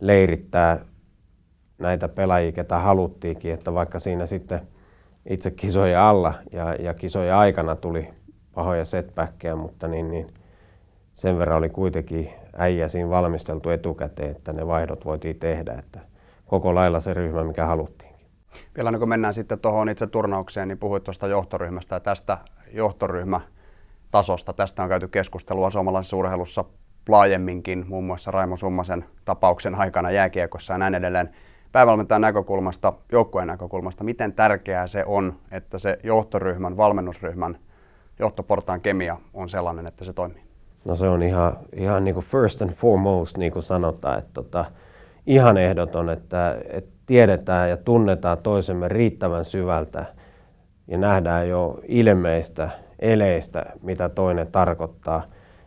leirittää 0.00 0.84
näitä 1.78 2.08
pelaajia, 2.08 2.52
ketä 2.52 2.78
haluttiinkin, 2.78 3.54
että 3.54 3.74
vaikka 3.74 3.98
siinä 3.98 4.26
sitten 4.26 4.60
itse 5.30 5.50
kisojen 5.50 5.98
alla 5.98 6.34
ja, 6.52 6.74
ja 6.74 6.94
kisojen 6.94 7.34
aikana 7.34 7.76
tuli 7.76 8.08
pahoja 8.54 8.84
setbackkejä, 8.84 9.56
mutta 9.56 9.88
niin, 9.88 10.10
niin 10.10 10.34
sen 11.12 11.38
verran 11.38 11.58
oli 11.58 11.68
kuitenkin 11.68 12.30
äijä 12.56 12.88
siinä 12.88 13.10
valmisteltu 13.10 13.70
etukäteen, 13.70 14.30
että 14.30 14.52
ne 14.52 14.66
vaihdot 14.66 15.04
voitiin 15.04 15.38
tehdä, 15.38 15.72
että 15.72 16.00
koko 16.46 16.74
lailla 16.74 17.00
se 17.00 17.14
ryhmä, 17.14 17.44
mikä 17.44 17.66
haluttiin. 17.66 18.14
Vielä 18.76 18.98
kun 18.98 19.08
mennään 19.08 19.34
sitten 19.34 19.58
tuohon 19.58 19.88
itse 19.88 20.06
turnaukseen, 20.06 20.68
niin 20.68 20.78
puhuit 20.78 21.04
tuosta 21.04 21.26
johtoryhmästä 21.26 21.96
ja 21.96 22.00
tästä 22.00 22.38
johtoryhmätasosta. 24.14 24.52
Tästä 24.52 24.82
on 24.82 24.88
käyty 24.88 25.08
keskustelua 25.08 25.70
suomalaisessa 25.70 26.16
urheilussa 26.16 26.64
laajemminkin, 27.08 27.84
muun 27.88 28.04
muassa 28.04 28.30
Raimo 28.30 28.56
Summasen 28.56 29.04
tapauksen 29.24 29.74
aikana 29.74 30.10
jääkiekossa 30.10 30.74
ja 30.74 30.78
näin 30.78 30.94
edelleen 30.94 31.30
päävalmentajan 31.72 32.20
näkökulmasta, 32.20 32.92
joukkueen 33.12 33.48
näkökulmasta, 33.48 34.04
miten 34.04 34.32
tärkeää 34.32 34.86
se 34.86 35.04
on, 35.06 35.34
että 35.50 35.78
se 35.78 35.98
johtoryhmän, 36.02 36.76
valmennusryhmän, 36.76 37.58
johtoportaan 38.18 38.80
kemia 38.80 39.16
on 39.34 39.48
sellainen, 39.48 39.86
että 39.86 40.04
se 40.04 40.12
toimii? 40.12 40.42
No 40.84 40.96
se 40.96 41.08
on 41.08 41.22
ihan, 41.22 41.58
ihan 41.72 42.04
niin 42.04 42.14
kuin 42.14 42.26
first 42.26 42.62
and 42.62 42.70
foremost, 42.70 43.38
niin 43.38 43.52
kuin 43.52 43.62
sanotaan, 43.62 44.18
että 44.18 44.30
tota, 44.34 44.64
ihan 45.26 45.56
ehdoton, 45.56 46.10
että, 46.10 46.56
että 46.70 46.90
tiedetään 47.06 47.70
ja 47.70 47.76
tunnetaan 47.76 48.38
toisemme 48.42 48.88
riittävän 48.88 49.44
syvältä 49.44 50.04
ja 50.88 50.98
nähdään 50.98 51.48
jo 51.48 51.80
ilmeistä 51.88 52.83
eleistä, 52.98 53.66
mitä 53.82 54.08
toinen 54.08 54.46
tarkoittaa, 54.46 55.22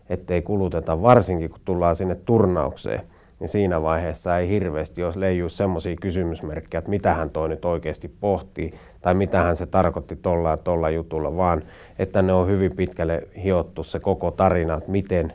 ettei 0.10 0.42
kuluteta, 0.42 1.02
varsinkin 1.02 1.50
kun 1.50 1.60
tullaan 1.66 1.96
sinne 1.96 2.16
turnaukseen– 2.16 3.02
niin 3.40 3.50
siinä 3.50 3.82
vaiheessa 3.82 4.38
ei 4.38 4.50
hirveästi 4.50 5.02
jos 5.02 5.16
leijuu 5.16 5.50
semmoisia 5.50 5.96
kysymysmerkkejä, 6.02 6.80
että 6.80 6.90
mitä 6.90 7.14
hän 7.14 7.30
toi 7.30 7.50
nyt 7.50 7.66
oikeasti 7.66 8.08
pohtii 8.08 8.72
tai 9.02 9.14
mitä 9.14 9.42
hän 9.42 9.56
se 9.56 9.66
tarkoitti 9.66 10.16
tuolla 10.16 10.50
ja 10.50 10.58
tuolla 10.58 10.90
jutulla, 10.90 11.38
vaan 11.38 11.64
että 12.00 12.22
ne 12.22 12.34
on 12.34 12.48
hyvin 12.48 12.76
pitkälle 12.76 13.28
hiottu 13.44 13.84
se 13.84 14.00
koko 14.00 14.32
tarina, 14.32 14.74
että 14.74 14.92
miten, 14.92 15.34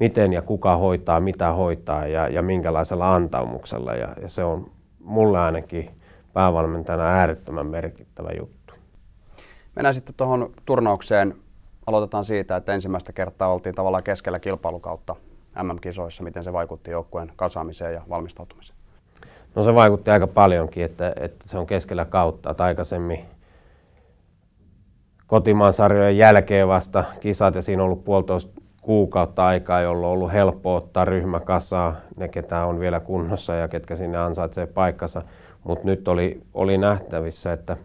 miten 0.00 0.32
ja 0.32 0.42
kuka 0.42 0.76
hoitaa, 0.76 1.20
mitä 1.20 1.52
hoitaa 1.52 2.06
ja, 2.06 2.28
ja 2.28 2.42
minkälaisella 2.42 3.14
antaumuksella. 3.14 3.94
Ja, 3.94 4.08
ja 4.22 4.28
se 4.28 4.44
on 4.44 4.70
mulle 5.04 5.38
ainakin 5.38 5.90
päävalmentajana 6.32 7.04
äärettömän 7.04 7.66
merkittävä 7.66 8.30
juttu. 8.38 8.59
Mennään 9.80 9.94
sitten 9.94 10.14
tuohon 10.14 10.52
turnaukseen. 10.66 11.34
Aloitetaan 11.86 12.24
siitä, 12.24 12.56
että 12.56 12.72
ensimmäistä 12.72 13.12
kertaa 13.12 13.52
oltiin 13.52 13.74
tavallaan 13.74 14.02
keskellä 14.02 14.38
kilpailukautta 14.38 15.16
MM-kisoissa, 15.62 16.22
miten 16.22 16.44
se 16.44 16.52
vaikutti 16.52 16.90
joukkueen 16.90 17.32
kasaamiseen 17.36 17.94
ja 17.94 18.02
valmistautumiseen? 18.08 18.78
No 19.54 19.64
se 19.64 19.74
vaikutti 19.74 20.10
aika 20.10 20.26
paljonkin, 20.26 20.84
että, 20.84 21.12
että 21.20 21.48
se 21.48 21.58
on 21.58 21.66
keskellä 21.66 22.04
kautta. 22.04 22.50
Että 22.50 22.64
aikaisemmin 22.64 23.24
kotimaan 25.26 25.72
sarjojen 25.72 26.18
jälkeen 26.18 26.68
vasta 26.68 27.04
kisat 27.20 27.54
ja 27.54 27.62
siinä 27.62 27.82
on 27.82 27.86
ollut 27.86 28.04
puolitoista 28.04 28.60
kuukautta 28.82 29.46
aikaa, 29.46 29.80
jolloin 29.80 30.04
on 30.04 30.12
ollut 30.12 30.32
helppo 30.32 30.74
ottaa 30.74 31.04
ryhmä 31.04 31.40
kasaan, 31.40 31.96
ne 32.16 32.28
ketä 32.28 32.66
on 32.66 32.80
vielä 32.80 33.00
kunnossa 33.00 33.54
ja 33.54 33.68
ketkä 33.68 33.96
sinne 33.96 34.18
ansaitsee 34.18 34.66
paikkansa. 34.66 35.22
Mutta 35.64 35.86
nyt 35.86 36.08
oli, 36.08 36.42
oli 36.54 36.78
nähtävissä, 36.78 37.52
että 37.52 37.76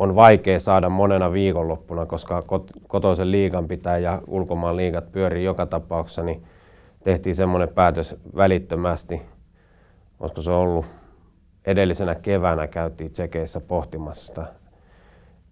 on 0.00 0.14
vaikea 0.14 0.60
saada 0.60 0.88
monena 0.88 1.32
viikonloppuna, 1.32 2.06
koska 2.06 2.42
kotoisen 2.88 3.30
liigan 3.30 3.68
pitää 3.68 3.98
ja 3.98 4.22
ulkomaan 4.26 4.76
liigat 4.76 5.12
pyörii 5.12 5.44
joka 5.44 5.66
tapauksessa, 5.66 6.22
niin 6.22 6.42
tehtiin 7.04 7.34
semmoinen 7.34 7.68
päätös 7.68 8.16
välittömästi, 8.36 9.22
koska 10.18 10.42
se 10.42 10.50
ollut 10.50 10.86
edellisenä 11.66 12.14
keväänä 12.14 12.66
käytiin 12.66 13.10
Tsekeissä 13.10 13.60
pohtimassa 13.60 14.26
sitä 14.26 14.46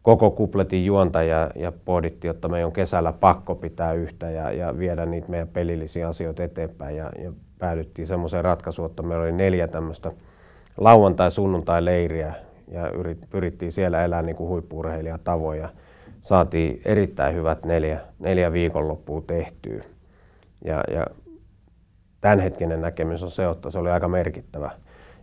koko 0.03 0.31
kupletin 0.31 0.87
juonta 0.87 1.23
ja, 1.23 1.51
ja 1.55 1.73
pohdittiin, 1.73 2.31
että 2.31 2.49
meidän 2.49 2.67
on 2.67 2.73
kesällä 2.73 3.13
pakko 3.13 3.55
pitää 3.55 3.93
yhtä 3.93 4.31
ja, 4.31 4.53
ja 4.53 4.79
viedä 4.79 5.07
niitä 5.07 5.31
meidän 5.31 5.49
pelillisiä 5.49 6.09
asioita 6.09 6.45
eteenpäin. 6.45 6.97
Ja, 6.97 7.11
ja 7.23 7.33
päädyttiin 7.59 8.07
semmoiseen 8.07 8.45
ratkaisuun, 8.45 8.91
että 8.91 9.03
meillä 9.03 9.23
oli 9.23 9.33
neljä 9.33 9.69
tämmöistä 9.69 10.13
lauantai-sunnuntai-leiriä 10.77 12.48
ja 12.71 12.91
yrit, 12.91 13.19
pyrittiin 13.31 13.73
siellä 13.73 14.05
elää 14.05 14.23
niin 14.23 14.37
kuin 14.37 14.49
huippuurheilijatavoja. 14.49 15.69
Saatiin 16.21 16.81
erittäin 16.85 17.35
hyvät 17.35 17.65
neljä, 17.65 18.01
neljä 18.19 18.53
viikonloppua 18.53 19.23
tehtyä. 19.27 19.85
Ja, 20.65 20.85
ja 20.93 21.07
tämänhetkinen 22.21 22.81
näkemys 22.81 23.23
on 23.23 23.31
se, 23.31 23.51
että 23.51 23.71
se 23.71 23.79
oli 23.79 23.91
aika 23.91 24.09
merkittävä 24.09 24.71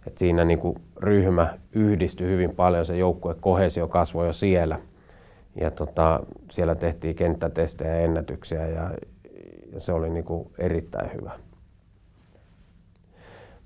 että 0.07 0.19
siinä 0.19 0.45
niin 0.45 0.59
kuin 0.59 0.77
ryhmä 0.97 1.57
yhdistyi 1.73 2.27
hyvin 2.27 2.55
paljon, 2.55 2.85
se 2.85 2.97
joukkue 2.97 3.35
kohesio 3.39 3.87
kasvoi 3.87 4.27
jo 4.27 4.33
siellä. 4.33 4.79
Ja 5.55 5.71
tota, 5.71 6.19
siellä 6.51 6.75
tehtiin 6.75 7.15
kenttätestejä 7.15 7.95
ja 7.95 7.99
ennätyksiä 7.99 8.67
ja, 8.67 8.91
ja 9.73 9.79
se 9.79 9.91
oli 9.91 10.09
niin 10.09 10.23
kuin 10.23 10.47
erittäin 10.57 11.13
hyvä. 11.13 11.31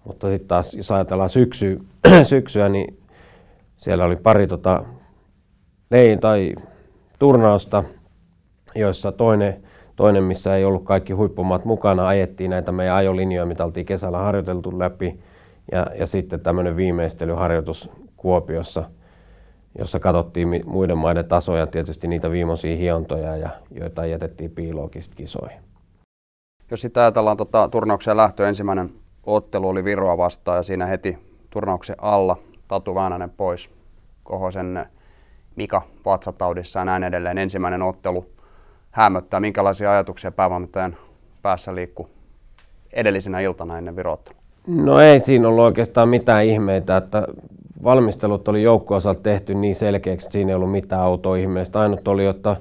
Mutta 0.05 0.29
sitten 0.29 0.47
taas, 0.47 0.73
jos 0.73 0.91
ajatellaan 0.91 1.29
syksy, 1.29 1.79
syksyä, 2.23 2.69
niin 2.69 2.98
siellä 3.79 4.05
oli 4.05 4.15
pari 4.15 4.47
tota, 4.47 4.83
lein 5.91 6.19
tai 6.19 6.55
turnausta, 7.19 7.83
joissa 8.75 9.11
toinen, 9.11 9.63
toinen, 9.95 10.23
missä 10.23 10.55
ei 10.55 10.65
ollut 10.65 10.83
kaikki 10.83 11.13
huippumaat 11.13 11.65
mukana, 11.65 12.07
ajettiin 12.07 12.49
näitä 12.49 12.71
meidän 12.71 12.95
ajolinjoja, 12.95 13.45
mitä 13.45 13.65
oltiin 13.65 13.85
kesällä 13.85 14.17
harjoiteltu 14.17 14.79
läpi 14.79 15.19
ja, 15.71 15.85
ja 15.99 16.07
sitten 16.07 16.39
tämmöinen 16.39 16.75
viimeistelyharjoitus 16.75 17.89
Kuopiossa, 18.17 18.83
jossa 19.77 19.99
katsottiin 19.99 20.63
muiden 20.65 20.97
maiden 20.97 21.25
tasoja, 21.25 21.67
tietysti 21.67 22.07
niitä 22.07 22.31
viimeisiä 22.31 22.75
hiontoja, 22.75 23.37
ja, 23.37 23.49
joita 23.71 24.05
jätettiin 24.05 24.51
piilookista 24.51 25.15
kisoihin. 25.15 25.59
Jos 26.71 26.81
sitten 26.81 27.03
ajatellaan 27.03 27.37
tota, 27.37 27.67
turnauksen 27.67 28.17
lähtö, 28.17 28.47
ensimmäinen 28.47 28.89
ottelu 29.25 29.69
oli 29.69 29.83
Viroa 29.83 30.17
vastaan 30.17 30.57
ja 30.57 30.63
siinä 30.63 30.85
heti 30.85 31.17
turnauksen 31.49 31.95
alla 32.01 32.37
Tatu 32.69 32.95
Väänänen 32.95 33.29
pois, 33.29 33.69
Kohosen 34.23 34.85
Mika 35.55 35.81
vatsataudissa 36.05 36.79
ja 36.79 36.85
näin 36.85 37.03
edelleen. 37.03 37.37
Ensimmäinen 37.37 37.81
ottelu 37.81 38.25
hämöttää. 38.91 39.39
Minkälaisia 39.39 39.91
ajatuksia 39.91 40.31
päävalmentajan 40.31 40.95
päässä 41.41 41.75
liikkuu 41.75 42.09
edellisenä 42.93 43.39
iltana 43.39 43.77
ennen 43.77 43.95
Viroottelua? 43.95 44.41
No 44.67 44.99
ei 44.99 45.19
siinä 45.19 45.47
ollut 45.47 45.63
oikeastaan 45.63 46.09
mitään 46.09 46.45
ihmeitä, 46.45 46.97
että 46.97 47.27
valmistelut 47.83 48.47
oli 48.47 48.63
joukkueosalta 48.63 49.21
tehty 49.21 49.55
niin 49.55 49.75
selkeäksi, 49.75 50.27
että 50.27 50.33
siinä 50.33 50.49
ei 50.49 50.55
ollut 50.55 50.71
mitään 50.71 51.01
autoa 51.01 51.37
ihmeellistä. 51.37 51.79
Ainut 51.79 52.07
oli, 52.07 52.25
että 52.25 52.55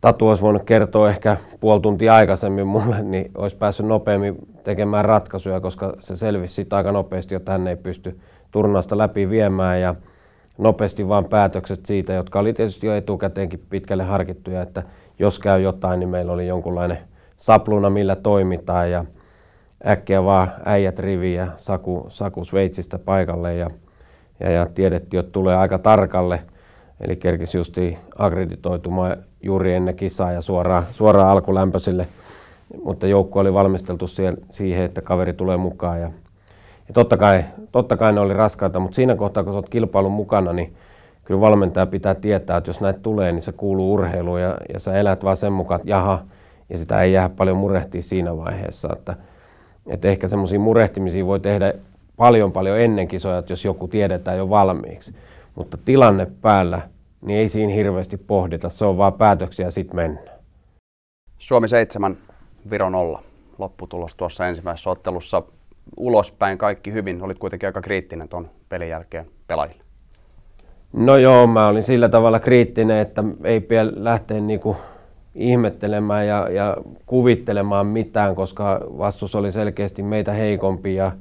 Tatu 0.00 0.28
olisi 0.28 0.42
voinut 0.42 0.62
kertoa 0.62 1.10
ehkä 1.10 1.36
puoli 1.60 1.80
tuntia 1.80 2.14
aikaisemmin 2.14 2.66
mulle, 2.66 3.02
niin 3.02 3.30
olisi 3.34 3.56
päässyt 3.56 3.86
nopeammin 3.86 4.36
tekemään 4.64 5.04
ratkaisuja, 5.04 5.60
koska 5.60 5.94
se 6.00 6.16
selvisi 6.16 6.54
siitä 6.54 6.76
aika 6.76 6.92
nopeasti, 6.92 7.34
että 7.34 7.52
hän 7.52 7.68
ei 7.68 7.76
pysty 7.76 8.20
turnausta 8.50 8.98
läpi 8.98 9.30
viemään 9.30 9.80
ja 9.80 9.94
nopeasti 10.58 11.08
vaan 11.08 11.24
päätökset 11.24 11.86
siitä, 11.86 12.12
jotka 12.12 12.38
oli 12.38 12.52
tietysti 12.52 12.86
jo 12.86 12.94
etukäteenkin 12.94 13.66
pitkälle 13.70 14.02
harkittuja, 14.02 14.62
että 14.62 14.82
jos 15.18 15.38
käy 15.38 15.60
jotain, 15.60 16.00
niin 16.00 16.08
meillä 16.08 16.32
oli 16.32 16.46
jonkunlainen 16.46 16.98
sapluna, 17.36 17.90
millä 17.90 18.16
toimitaan 18.16 18.90
ja 18.90 19.04
äkkiä 19.86 20.24
vaan 20.24 20.52
äijät 20.64 20.98
riviin 20.98 21.36
ja 21.36 21.46
Saku, 21.56 22.06
Saku 22.08 22.44
Sveitsistä 22.44 22.98
paikalle 22.98 23.54
ja, 23.54 23.70
ja, 24.40 24.50
ja 24.50 24.66
tiedettiin, 24.66 25.20
että 25.20 25.32
tulee 25.32 25.56
aika 25.56 25.78
tarkalle. 25.78 26.42
Eli 27.00 27.16
kerkisi 27.16 27.58
justi 27.58 27.98
akkreditoitumaan 28.18 29.16
juuri 29.42 29.74
ennen 29.74 29.96
kisaa 29.96 30.32
ja 30.32 30.40
suoraan, 30.40 30.86
suoraan 30.90 31.28
alkulämpöisille. 31.28 32.06
Mutta 32.84 33.06
joukko 33.06 33.40
oli 33.40 33.54
valmisteltu 33.54 34.06
siihen, 34.50 34.84
että 34.84 35.02
kaveri 35.02 35.32
tulee 35.32 35.56
mukaan. 35.56 36.00
Ja, 36.00 36.10
ja 36.90 36.94
totta, 36.94 37.16
kai, 37.16 37.44
totta 37.72 37.96
kai 37.96 38.12
ne 38.12 38.20
oli 38.20 38.34
raskaita, 38.34 38.80
mutta 38.80 38.94
siinä 38.94 39.16
kohtaa, 39.16 39.44
kun 39.44 39.54
olet 39.54 39.68
kilpailun 39.68 40.12
mukana, 40.12 40.52
niin 40.52 40.74
kyllä 41.24 41.40
valmentaja 41.40 41.86
pitää 41.86 42.14
tietää, 42.14 42.56
että 42.56 42.68
jos 42.68 42.80
näitä 42.80 43.00
tulee, 43.02 43.32
niin 43.32 43.42
se 43.42 43.52
kuuluu 43.52 43.92
urheiluun 43.92 44.40
ja, 44.40 44.56
ja 44.72 44.80
sä 44.80 44.94
elät 44.94 45.24
vaan 45.24 45.36
sen 45.36 45.52
mukaan, 45.52 45.80
että 45.80 45.90
jaha, 45.90 46.22
ja 46.70 46.78
sitä 46.78 47.02
ei 47.02 47.12
jää 47.12 47.28
paljon 47.28 47.56
murehtia 47.56 48.02
siinä 48.02 48.36
vaiheessa. 48.36 48.88
Että 48.92 49.14
että 49.86 50.08
ehkä 50.08 50.28
semmoisia 50.28 50.58
murehtimisia 50.58 51.26
voi 51.26 51.40
tehdä 51.40 51.72
paljon 52.16 52.52
paljon 52.52 52.80
ennen 52.80 53.08
kisoja, 53.08 53.42
jos 53.48 53.64
joku 53.64 53.88
tiedetään 53.88 54.38
jo 54.38 54.50
valmiiksi. 54.50 55.14
Mutta 55.54 55.78
tilanne 55.84 56.26
päällä, 56.40 56.80
niin 57.20 57.38
ei 57.38 57.48
siinä 57.48 57.72
hirveästi 57.72 58.16
pohdita. 58.16 58.68
Se 58.68 58.84
on 58.84 58.98
vaan 58.98 59.12
päätöksiä 59.12 59.70
sitten 59.70 59.96
mennään. 59.96 60.38
Suomi 61.38 61.68
7, 61.68 62.18
Viro 62.70 62.90
0. 62.90 63.22
Lopputulos 63.58 64.14
tuossa 64.14 64.46
ensimmäisessä 64.46 64.90
ottelussa. 64.90 65.42
Ulospäin 65.96 66.58
kaikki 66.58 66.92
hyvin. 66.92 67.22
Olit 67.22 67.38
kuitenkin 67.38 67.66
aika 67.66 67.80
kriittinen 67.80 68.28
tuon 68.28 68.50
pelin 68.68 68.88
jälkeen 68.88 69.26
pelaajille. 69.46 69.82
No 70.92 71.16
joo, 71.16 71.46
mä 71.46 71.68
olin 71.68 71.82
sillä 71.82 72.08
tavalla 72.08 72.40
kriittinen, 72.40 72.98
että 72.98 73.24
ei 73.44 73.60
pidä 73.60 73.86
lähteä 73.94 74.40
niinku 74.40 74.76
ihmettelemään 75.34 76.26
ja, 76.26 76.48
ja 76.50 76.76
kuvittelemaan 77.06 77.86
mitään, 77.86 78.34
koska 78.34 78.80
vastus 78.98 79.34
oli 79.34 79.52
selkeästi 79.52 80.02
meitä 80.02 80.32
heikompi 80.32 80.94
ja, 80.94 81.12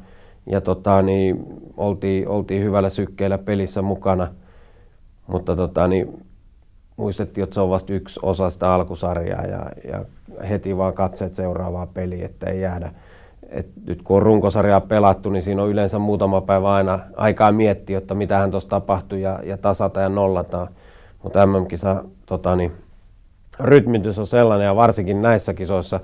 ja 0.46 0.62
tota, 0.62 1.02
niin, 1.02 1.44
oltiin, 1.78 2.28
oltiin 2.28 2.64
hyvällä 2.64 2.90
sykkeellä 2.90 3.38
pelissä 3.38 3.82
mukana. 3.82 4.28
Mutta 5.28 5.56
tota, 5.56 5.88
niin, 5.88 6.26
muistettiin, 6.98 7.44
että 7.44 7.54
se 7.54 7.62
on 7.62 7.70
vasta 7.70 7.94
yksi 7.94 8.20
osa 8.24 8.50
sitä 8.50 8.74
alkusarjaa 8.74 9.46
ja, 9.46 9.72
ja 9.92 10.06
heti 10.50 10.78
vaan 10.78 10.94
katseet 10.94 11.36
seuraavaa 11.36 11.88
peliä, 11.88 12.26
että 12.26 12.50
ei 12.50 12.62
jäädä. 12.62 12.92
Et 13.52 13.68
nyt 13.88 14.02
kun 14.02 14.16
on 14.16 14.22
runkosarjaa 14.22 14.82
pelattu, 14.82 15.30
niin 15.30 15.44
siinä 15.44 15.64
on 15.64 15.70
yleensä 15.70 16.00
muutama 16.00 16.42
päivä 16.42 16.74
aina 16.74 17.00
aikaa 17.16 17.52
miettiä, 17.52 17.98
että 17.98 18.16
mitä 18.16 18.38
hän 18.38 18.52
tuossa 18.52 18.70
tapahtui 18.70 19.22
ja, 19.22 19.40
ja 19.44 19.58
tasata 19.58 20.00
ja 20.00 20.10
nollata. 20.10 20.68
Mutta 21.24 21.46
MM-kisa 21.46 22.04
tota, 22.26 22.56
niin, 22.56 22.72
rytmitys 23.60 24.20
on 24.20 24.28
sellainen 24.28 24.66
ja 24.66 24.76
varsinkin 24.76 25.22
näissä 25.22 25.54
kisoissa 25.54 26.00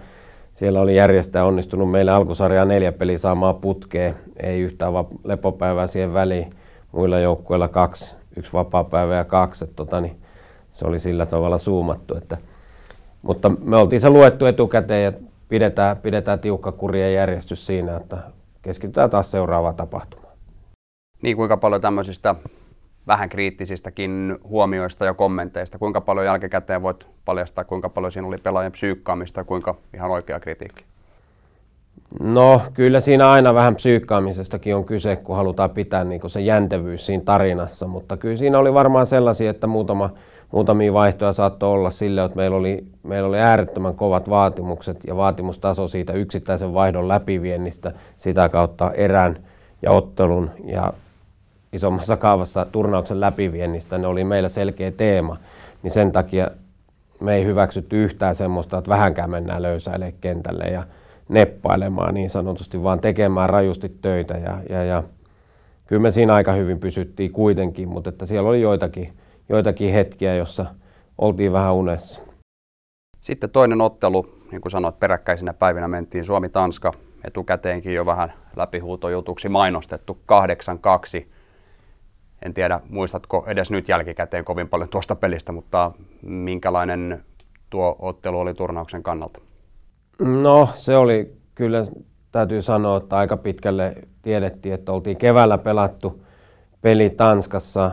siellä 0.55 0.81
oli 0.81 0.95
järjestäjä 0.95 1.45
onnistunut 1.45 1.91
meille 1.91 2.11
alkusarjaa 2.11 2.65
neljä 2.65 2.91
peliä 2.91 3.17
saamaan 3.17 3.55
putkeen, 3.55 4.15
ei 4.43 4.61
yhtään 4.61 4.93
vaan 4.93 5.05
lepopäivää 5.23 5.87
siihen 5.87 6.13
väliin, 6.13 6.53
muilla 6.91 7.19
joukkueilla 7.19 7.67
kaksi, 7.67 8.15
yksi 8.37 8.53
vapaa-päivä 8.53 9.15
ja 9.15 9.23
kaksi, 9.23 9.63
että 9.63 9.75
tota, 9.75 10.01
niin 10.01 10.15
se 10.71 10.87
oli 10.87 10.99
sillä 10.99 11.25
tavalla 11.25 11.57
suumattu. 11.57 12.17
Että, 12.17 12.37
mutta 13.21 13.49
me 13.49 13.77
oltiin 13.77 13.99
se 14.01 14.09
luettu 14.09 14.45
etukäteen 14.45 15.03
ja 15.03 15.11
pidetään, 15.55 15.97
pidetään 15.97 16.39
tiukka 16.39 16.71
kurien 16.71 17.13
järjestys 17.13 17.65
siinä, 17.65 17.97
että 17.97 18.17
keskitytään 18.61 19.09
taas 19.09 19.31
seuraavaan 19.31 19.75
tapahtumaan. 19.75 20.33
Niin 21.21 21.37
kuinka 21.37 21.57
paljon 21.57 21.81
tämmöisistä 21.81 22.35
vähän 23.07 23.29
kriittisistäkin 23.29 24.37
huomioista 24.43 25.05
ja 25.05 25.13
kommenteista. 25.13 25.77
Kuinka 25.77 26.01
paljon 26.01 26.25
jälkikäteen 26.25 26.81
voit 26.81 27.07
paljastaa, 27.25 27.63
kuinka 27.63 27.89
paljon 27.89 28.11
siinä 28.11 28.27
oli 28.27 28.37
pelaajien 28.37 28.71
psyykkaamista 28.71 29.39
ja 29.39 29.43
kuinka 29.43 29.75
ihan 29.93 30.11
oikea 30.11 30.39
kritiikki? 30.39 30.83
No 32.19 32.61
kyllä 32.73 32.99
siinä 32.99 33.31
aina 33.31 33.53
vähän 33.53 33.75
psyykkaamisestakin 33.75 34.75
on 34.75 34.85
kyse, 34.85 35.15
kun 35.15 35.35
halutaan 35.35 35.69
pitää 35.69 36.03
niin 36.03 36.29
se 36.29 36.41
jäntevyys 36.41 37.05
siinä 37.05 37.23
tarinassa, 37.23 37.87
mutta 37.87 38.17
kyllä 38.17 38.37
siinä 38.37 38.59
oli 38.59 38.73
varmaan 38.73 39.07
sellaisia, 39.07 39.49
että 39.49 39.67
muutama, 39.67 40.09
muutamia 40.51 40.93
vaihtoja 40.93 41.33
saattoi 41.33 41.69
olla 41.69 41.89
sille, 41.89 42.23
että 42.23 42.35
meillä 42.35 42.57
oli, 42.57 42.85
meillä 43.03 43.29
oli 43.29 43.39
äärettömän 43.39 43.95
kovat 43.95 44.29
vaatimukset 44.29 44.97
ja 45.07 45.15
vaatimustaso 45.15 45.87
siitä 45.87 46.13
yksittäisen 46.13 46.73
vaihdon 46.73 47.07
läpiviennistä 47.07 47.91
sitä 48.17 48.49
kautta 48.49 48.91
erään 48.91 49.37
ja 49.81 49.91
ottelun 49.91 50.51
ja 50.63 50.93
isommassa 51.73 52.17
kaavassa 52.17 52.65
turnauksen 52.71 53.19
läpiviennistä, 53.19 53.97
ne 53.97 54.07
oli 54.07 54.23
meillä 54.23 54.49
selkeä 54.49 54.91
teema, 54.91 55.37
niin 55.83 55.91
sen 55.91 56.11
takia 56.11 56.47
me 57.19 57.35
ei 57.35 57.45
hyväksytty 57.45 58.03
yhtään 58.03 58.35
semmoista, 58.35 58.77
että 58.77 58.89
vähänkään 58.89 59.29
mennään 59.29 59.61
löysäilemään 59.61 60.13
kentälle 60.21 60.63
ja 60.63 60.83
neppailemaan 61.29 62.13
niin 62.13 62.29
sanotusti, 62.29 62.83
vaan 62.83 62.99
tekemään 62.99 63.49
rajusti 63.49 63.97
töitä. 64.01 64.33
Ja, 64.33 64.57
ja, 64.69 64.83
ja 64.83 65.03
kyllä 65.85 66.01
me 66.01 66.11
siinä 66.11 66.33
aika 66.33 66.53
hyvin 66.53 66.79
pysyttiin 66.79 67.31
kuitenkin, 67.31 67.89
mutta 67.89 68.09
että 68.09 68.25
siellä 68.25 68.49
oli 68.49 68.61
joitakin, 68.61 69.13
joitakin 69.49 69.93
hetkiä, 69.93 70.35
jossa 70.35 70.65
oltiin 71.17 71.53
vähän 71.53 71.73
unessa. 71.73 72.21
Sitten 73.21 73.49
toinen 73.49 73.81
ottelu, 73.81 74.25
niin 74.51 74.61
kuin 74.61 74.71
sanoit, 74.71 74.99
peräkkäisinä 74.99 75.53
päivinä 75.53 75.87
mentiin 75.87 76.25
Suomi-Tanska, 76.25 76.91
etukäteenkin 77.23 77.93
jo 77.93 78.05
vähän 78.05 78.33
läpihuutojutuksi 78.55 79.49
mainostettu 79.49 80.17
8-2. 81.21 81.25
En 82.45 82.53
tiedä, 82.53 82.79
muistatko 82.89 83.43
edes 83.47 83.71
nyt 83.71 83.89
jälkikäteen 83.89 84.45
kovin 84.45 84.69
paljon 84.69 84.89
tuosta 84.89 85.15
pelistä, 85.15 85.51
mutta 85.51 85.91
minkälainen 86.21 87.25
tuo 87.69 87.95
ottelu 87.99 88.39
oli 88.39 88.53
turnauksen 88.53 89.03
kannalta? 89.03 89.41
No, 90.19 90.69
se 90.73 90.97
oli 90.97 91.37
kyllä, 91.55 91.85
täytyy 92.31 92.61
sanoa, 92.61 92.97
että 92.97 93.17
aika 93.17 93.37
pitkälle 93.37 93.95
tiedettiin, 94.21 94.73
että 94.73 94.91
oltiin 94.91 95.17
keväällä 95.17 95.57
pelattu 95.57 96.25
peli 96.81 97.09
Tanskassa, 97.09 97.91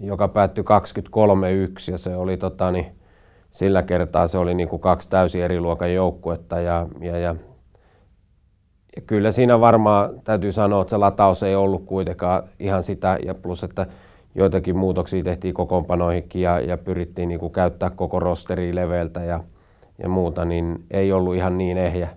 joka 0.00 0.28
päättyi 0.28 0.64
23-1 1.88 1.92
ja 1.92 1.98
se 1.98 2.16
oli 2.16 2.36
tota, 2.36 2.70
niin, 2.70 2.86
sillä 3.50 3.82
kertaa 3.82 4.28
se 4.28 4.38
oli 4.38 4.54
niin 4.54 4.68
kuin 4.68 4.80
kaksi 4.80 5.10
täysin 5.10 5.42
eri 5.42 5.60
luokan 5.60 5.94
joukkuetta 5.94 6.60
ja, 6.60 6.86
ja, 7.00 7.18
ja, 7.18 7.36
ja 8.96 9.02
kyllä 9.06 9.32
siinä 9.32 9.60
varmaan 9.60 10.20
täytyy 10.24 10.52
sanoa, 10.52 10.82
että 10.82 10.90
se 10.90 10.96
lataus 10.96 11.42
ei 11.42 11.54
ollut 11.54 11.84
kuitenkaan 11.84 12.42
ihan 12.60 12.82
sitä 12.82 13.18
ja 13.24 13.34
plus, 13.34 13.64
että 13.64 13.86
joitakin 14.34 14.76
muutoksia 14.76 15.22
tehtiin 15.22 15.54
kokoonpanoihinkin 15.54 16.42
ja, 16.42 16.60
ja 16.60 16.78
pyrittiin 16.78 17.28
niin 17.28 17.40
kuin 17.40 17.52
käyttää 17.52 17.90
koko 17.90 18.20
rosteri 18.20 18.74
leveltä 18.74 19.20
ja, 19.20 19.40
ja 20.02 20.08
muuta, 20.08 20.44
niin 20.44 20.84
ei 20.90 21.12
ollut 21.12 21.34
ihan 21.34 21.58
niin 21.58 21.78
ehjä, 21.78 22.08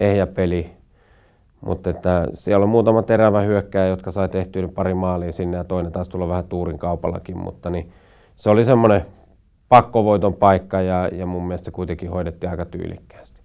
ehjä 0.00 0.26
peli. 0.26 0.70
Mutta 1.66 1.90
että 1.90 2.26
siellä 2.34 2.64
on 2.64 2.70
muutama 2.70 3.02
terävä 3.02 3.40
hyökkäjä, 3.40 3.86
jotka 3.86 4.10
sai 4.10 4.28
tehtyä 4.28 4.68
pari 4.68 4.94
maalia 4.94 5.32
sinne 5.32 5.56
ja 5.56 5.64
toinen 5.64 5.92
taas 5.92 6.08
tulla 6.08 6.28
vähän 6.28 6.44
tuurin 6.44 6.78
kaupallakin, 6.78 7.38
mutta 7.38 7.70
niin 7.70 7.92
se 8.36 8.50
oli 8.50 8.64
semmoinen 8.64 9.06
pakkovoiton 9.68 10.34
paikka 10.34 10.80
ja, 10.80 11.08
ja 11.08 11.26
mun 11.26 11.46
mielestä 11.46 11.64
se 11.64 11.70
kuitenkin 11.70 12.10
hoidettiin 12.10 12.50
aika 12.50 12.64
tyylikkäästi. 12.64 13.40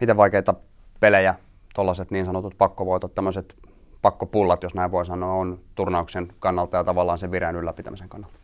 Miten 0.00 0.16
vaikeita 0.16 0.54
pelejä 1.00 1.34
tuollaiset 1.74 2.10
niin 2.10 2.26
sanotut 2.26 2.54
pakkovoitot, 2.58 3.14
tämmöiset 3.14 3.54
pakkopullat, 4.02 4.62
jos 4.62 4.74
näin 4.74 4.90
voi 4.90 5.06
sanoa, 5.06 5.32
on 5.32 5.58
turnauksen 5.74 6.32
kannalta 6.38 6.76
ja 6.76 6.84
tavallaan 6.84 7.18
sen 7.18 7.30
vireen 7.30 7.56
ylläpitämisen 7.56 8.08
kannalta? 8.08 8.36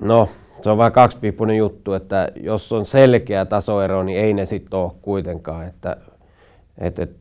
No, 0.00 0.28
se 0.60 0.70
on 0.70 0.78
vähän 0.78 0.92
kaksipiippunen 0.92 1.56
juttu, 1.56 1.92
että 1.92 2.28
jos 2.36 2.72
on 2.72 2.86
selkeä 2.86 3.44
tasoero, 3.44 4.02
niin 4.02 4.18
ei 4.18 4.34
ne 4.34 4.46
sitten 4.46 4.78
ole 4.78 4.92
kuitenkaan, 5.02 5.66
että, 5.66 5.96
että, 6.78 7.02
että 7.02 7.18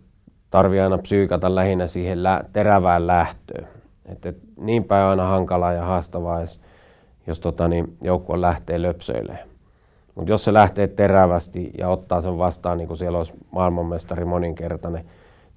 tarvii 0.49 0.79
aina 0.79 0.97
psyykata 0.97 1.55
lähinnä 1.55 1.87
siihen 1.87 2.23
lä- 2.23 2.43
terävään 2.53 3.07
lähtöön. 3.07 3.67
Että, 4.05 4.29
että 4.29 4.47
niin 4.59 4.83
päin 4.83 5.03
aina 5.03 5.25
hankalaa 5.25 5.73
ja 5.73 5.85
haastavaa, 5.85 6.41
jos, 6.41 6.61
jos 7.27 7.39
tota, 7.39 7.67
niin 7.67 7.97
joukkue 8.01 8.41
lähtee 8.41 8.81
löpsöilemään. 8.81 9.47
Mutta 10.15 10.31
jos 10.31 10.43
se 10.43 10.53
lähtee 10.53 10.87
terävästi 10.87 11.71
ja 11.77 11.89
ottaa 11.89 12.21
sen 12.21 12.37
vastaan, 12.37 12.77
niin 12.77 12.87
kuin 12.87 12.97
siellä 12.97 13.17
olisi 13.17 13.33
maailmanmestari 13.51 14.25
moninkertainen, 14.25 15.05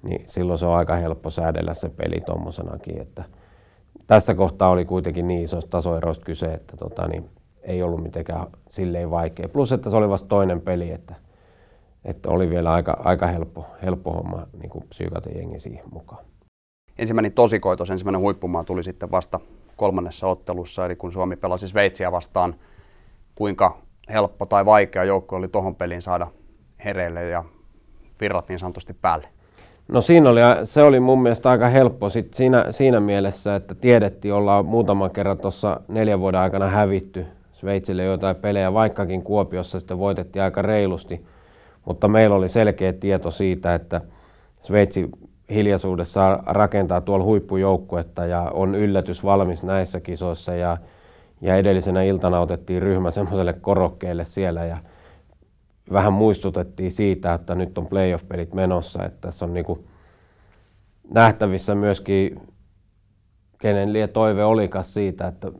niin 0.03 0.25
silloin 0.27 0.59
se 0.59 0.65
on 0.65 0.75
aika 0.75 0.95
helppo 0.95 1.29
säädellä 1.29 1.73
se 1.73 1.89
peli 1.89 2.21
tuommoisenakin. 2.25 3.01
Että 3.01 3.23
tässä 4.07 4.33
kohtaa 4.33 4.69
oli 4.69 4.85
kuitenkin 4.85 5.27
niin 5.27 5.43
isoista 5.43 5.69
tasoeroista 5.69 6.25
kyse, 6.25 6.45
että 6.45 6.77
tota, 6.77 7.07
niin 7.07 7.29
ei 7.61 7.83
ollut 7.83 8.03
mitenkään 8.03 8.47
silleen 8.69 9.11
vaikea. 9.11 9.49
Plus, 9.49 9.71
että 9.71 9.89
se 9.89 9.97
oli 9.97 10.09
vasta 10.09 10.27
toinen 10.27 10.61
peli, 10.61 10.91
että, 10.91 11.15
että 12.05 12.29
oli 12.29 12.49
vielä 12.49 12.73
aika, 12.73 13.01
aika 13.03 13.27
helppo, 13.27 13.65
helppo 13.83 14.11
homma 14.11 14.47
niin 14.61 14.83
psyykata 14.89 15.29
jengi 15.29 15.59
siihen 15.59 15.85
mukaan. 15.91 16.25
Ensimmäinen 16.97 17.31
tosikoitos, 17.31 17.91
ensimmäinen 17.91 18.21
huippumaa 18.21 18.63
tuli 18.63 18.83
sitten 18.83 19.11
vasta 19.11 19.39
kolmannessa 19.75 20.27
ottelussa, 20.27 20.85
eli 20.85 20.95
kun 20.95 21.11
Suomi 21.11 21.35
pelasi 21.35 21.67
Sveitsiä 21.67 22.11
vastaan, 22.11 22.55
kuinka 23.35 23.77
helppo 24.09 24.45
tai 24.45 24.65
vaikea 24.65 25.03
joukko 25.03 25.35
oli 25.35 25.47
tuohon 25.47 25.75
peliin 25.75 26.01
saada 26.01 26.27
hereille 26.85 27.29
ja 27.29 27.43
virrat 28.21 28.49
niin 28.49 28.59
sanotusti 28.59 28.93
päälle? 28.93 29.27
No 29.87 30.01
siinä 30.01 30.29
oli, 30.29 30.39
se 30.63 30.83
oli 30.83 30.99
mun 30.99 31.21
mielestä 31.21 31.49
aika 31.49 31.67
helppo 31.69 32.09
sit 32.09 32.33
siinä, 32.33 32.71
siinä 32.71 32.99
mielessä, 32.99 33.55
että 33.55 33.75
tiedettiin, 33.75 34.33
ollaan 34.33 34.65
muutaman 34.65 35.11
kerran 35.11 35.37
tuossa 35.37 35.81
neljän 35.87 36.19
vuoden 36.19 36.39
aikana 36.39 36.67
hävitty 36.67 37.25
Sveitsille 37.51 38.03
jotain 38.03 38.35
pelejä, 38.35 38.73
vaikkakin 38.73 39.23
Kuopiossa 39.23 39.79
sitten 39.79 39.99
voitettiin 39.99 40.43
aika 40.43 40.61
reilusti. 40.61 41.25
Mutta 41.85 42.07
meillä 42.07 42.35
oli 42.35 42.49
selkeä 42.49 42.93
tieto 42.93 43.31
siitä, 43.31 43.75
että 43.75 44.01
Sveitsi 44.59 45.09
hiljaisuudessa 45.49 46.39
rakentaa 46.45 47.01
tuolla 47.01 47.25
huippujoukkuetta 47.25 48.25
ja 48.25 48.41
on 48.53 48.75
yllätys 48.75 49.23
valmis 49.23 49.63
näissä 49.63 49.99
kisoissa. 49.99 50.55
Ja, 50.55 50.77
ja 51.41 51.55
edellisenä 51.55 52.03
iltana 52.03 52.39
otettiin 52.39 52.81
ryhmä 52.81 53.11
semmoiselle 53.11 53.53
korokkeelle 53.53 54.25
siellä 54.25 54.65
ja 54.65 54.77
vähän 55.91 56.13
muistutettiin 56.13 56.91
siitä, 56.91 57.33
että 57.33 57.55
nyt 57.55 57.77
on 57.77 57.87
playoff-pelit 57.87 58.53
menossa, 58.53 59.05
että 59.05 59.17
tässä 59.21 59.45
on 59.45 59.53
niinku 59.53 59.85
nähtävissä 61.13 61.75
myöskin, 61.75 62.39
kenen 63.57 63.93
lie 63.93 64.07
toive 64.07 64.43
olikas 64.43 64.93
siitä, 64.93 65.27
että 65.27 65.51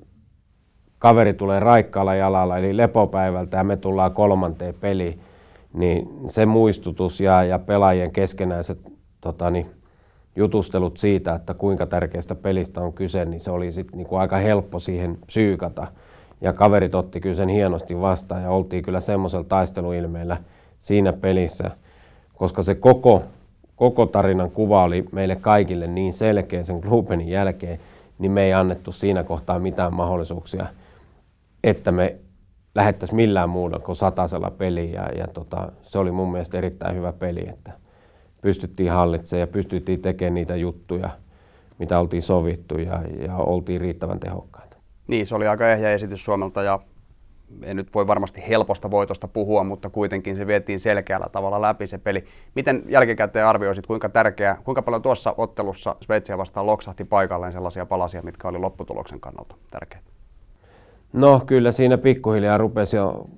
kaveri 0.99 1.33
tulee 1.33 1.59
raikkaalla 1.59 2.15
jalalla, 2.15 2.57
eli 2.57 2.77
lepopäivältä, 2.77 3.57
ja 3.57 3.63
me 3.63 3.77
tullaan 3.77 4.13
kolmanteen 4.13 4.73
peliin, 4.73 5.21
niin 5.73 6.09
se 6.27 6.45
muistutus 6.45 7.19
ja, 7.19 7.43
ja 7.43 7.59
pelaajien 7.59 8.11
keskenäiset 8.11 8.79
tota, 9.21 9.51
niin, 9.51 9.65
jutustelut 10.35 10.97
siitä, 10.97 11.35
että 11.35 11.53
kuinka 11.53 11.85
tärkeästä 11.85 12.35
pelistä 12.35 12.81
on 12.81 12.93
kyse, 12.93 13.25
niin 13.25 13.39
se 13.39 13.51
oli 13.51 13.71
sitten 13.71 13.97
niinku 13.97 14.15
aika 14.15 14.37
helppo 14.37 14.79
siihen 14.79 15.17
psyykata. 15.25 15.87
Ja 16.41 16.53
kaverit 16.53 16.95
otti 16.95 17.21
kyllä 17.21 17.35
sen 17.35 17.49
hienosti 17.49 18.01
vastaan 18.01 18.41
ja 18.41 18.49
oltiin 18.49 18.83
kyllä 18.83 18.99
semmoisella 18.99 19.43
taisteluilmeellä 19.43 20.37
siinä 20.79 21.13
pelissä, 21.13 21.71
koska 22.33 22.63
se 22.63 22.75
koko, 22.75 23.23
koko 23.75 24.05
tarinan 24.05 24.51
kuva 24.51 24.83
oli 24.83 25.05
meille 25.11 25.35
kaikille 25.35 25.87
niin 25.87 26.13
selkeä 26.13 26.63
sen 26.63 26.77
Glubenin 26.77 27.27
jälkeen, 27.27 27.79
niin 28.19 28.31
me 28.31 28.43
ei 28.43 28.53
annettu 28.53 28.91
siinä 28.91 29.23
kohtaa 29.23 29.59
mitään 29.59 29.95
mahdollisuuksia, 29.95 30.65
että 31.63 31.91
me 31.91 32.15
lähettäisiin 32.75 33.15
millään 33.15 33.49
muulla 33.49 33.79
kuin 33.79 33.95
satasella 33.95 34.51
peliä 34.51 35.01
ja, 35.01 35.09
ja 35.17 35.27
tota, 35.27 35.71
se 35.81 35.99
oli 35.99 36.11
mun 36.11 36.31
mielestä 36.31 36.57
erittäin 36.57 36.95
hyvä 36.95 37.13
peli, 37.13 37.49
että 37.49 37.71
pystyttiin 38.41 38.91
hallitsemaan 38.91 39.39
ja 39.39 39.47
pystyttiin 39.47 40.01
tekemään 40.01 40.33
niitä 40.33 40.55
juttuja, 40.55 41.09
mitä 41.79 41.99
oltiin 41.99 42.21
sovittu 42.21 42.77
ja, 42.77 43.01
ja 43.27 43.35
oltiin 43.35 43.81
riittävän 43.81 44.19
tehokkaita. 44.19 44.77
Niin, 45.07 45.27
se 45.27 45.35
oli 45.35 45.47
aika 45.47 45.71
ehjä 45.71 45.91
esitys 45.91 46.25
Suomelta 46.25 46.63
ja 46.63 46.79
en 47.63 47.77
nyt 47.77 47.95
voi 47.95 48.07
varmasti 48.07 48.43
helposta 48.47 48.91
voitosta 48.91 49.27
puhua, 49.27 49.63
mutta 49.63 49.89
kuitenkin 49.89 50.35
se 50.35 50.47
vietiin 50.47 50.79
selkeällä 50.79 51.27
tavalla 51.31 51.61
läpi 51.61 51.87
se 51.87 51.97
peli. 51.97 52.23
Miten 52.55 52.83
jälkikäteen 52.87 53.45
arvioisit, 53.45 53.87
kuinka 53.87 54.09
tärkeää, 54.09 54.57
kuinka 54.63 54.81
paljon 54.81 55.01
tuossa 55.01 55.35
ottelussa 55.37 55.95
Sveitsiä 56.01 56.37
vastaan 56.37 56.65
loksahti 56.65 57.05
paikalleen 57.05 57.53
sellaisia 57.53 57.85
palasia, 57.85 58.21
mitkä 58.21 58.47
oli 58.47 58.57
lopputuloksen 58.57 59.19
kannalta 59.19 59.55
tärkeitä? 59.71 60.20
No 61.13 61.41
kyllä 61.45 61.71
siinä 61.71 61.97
pikkuhiljaa 61.97 62.57
rupesi 62.57 62.97
jo 62.97 63.29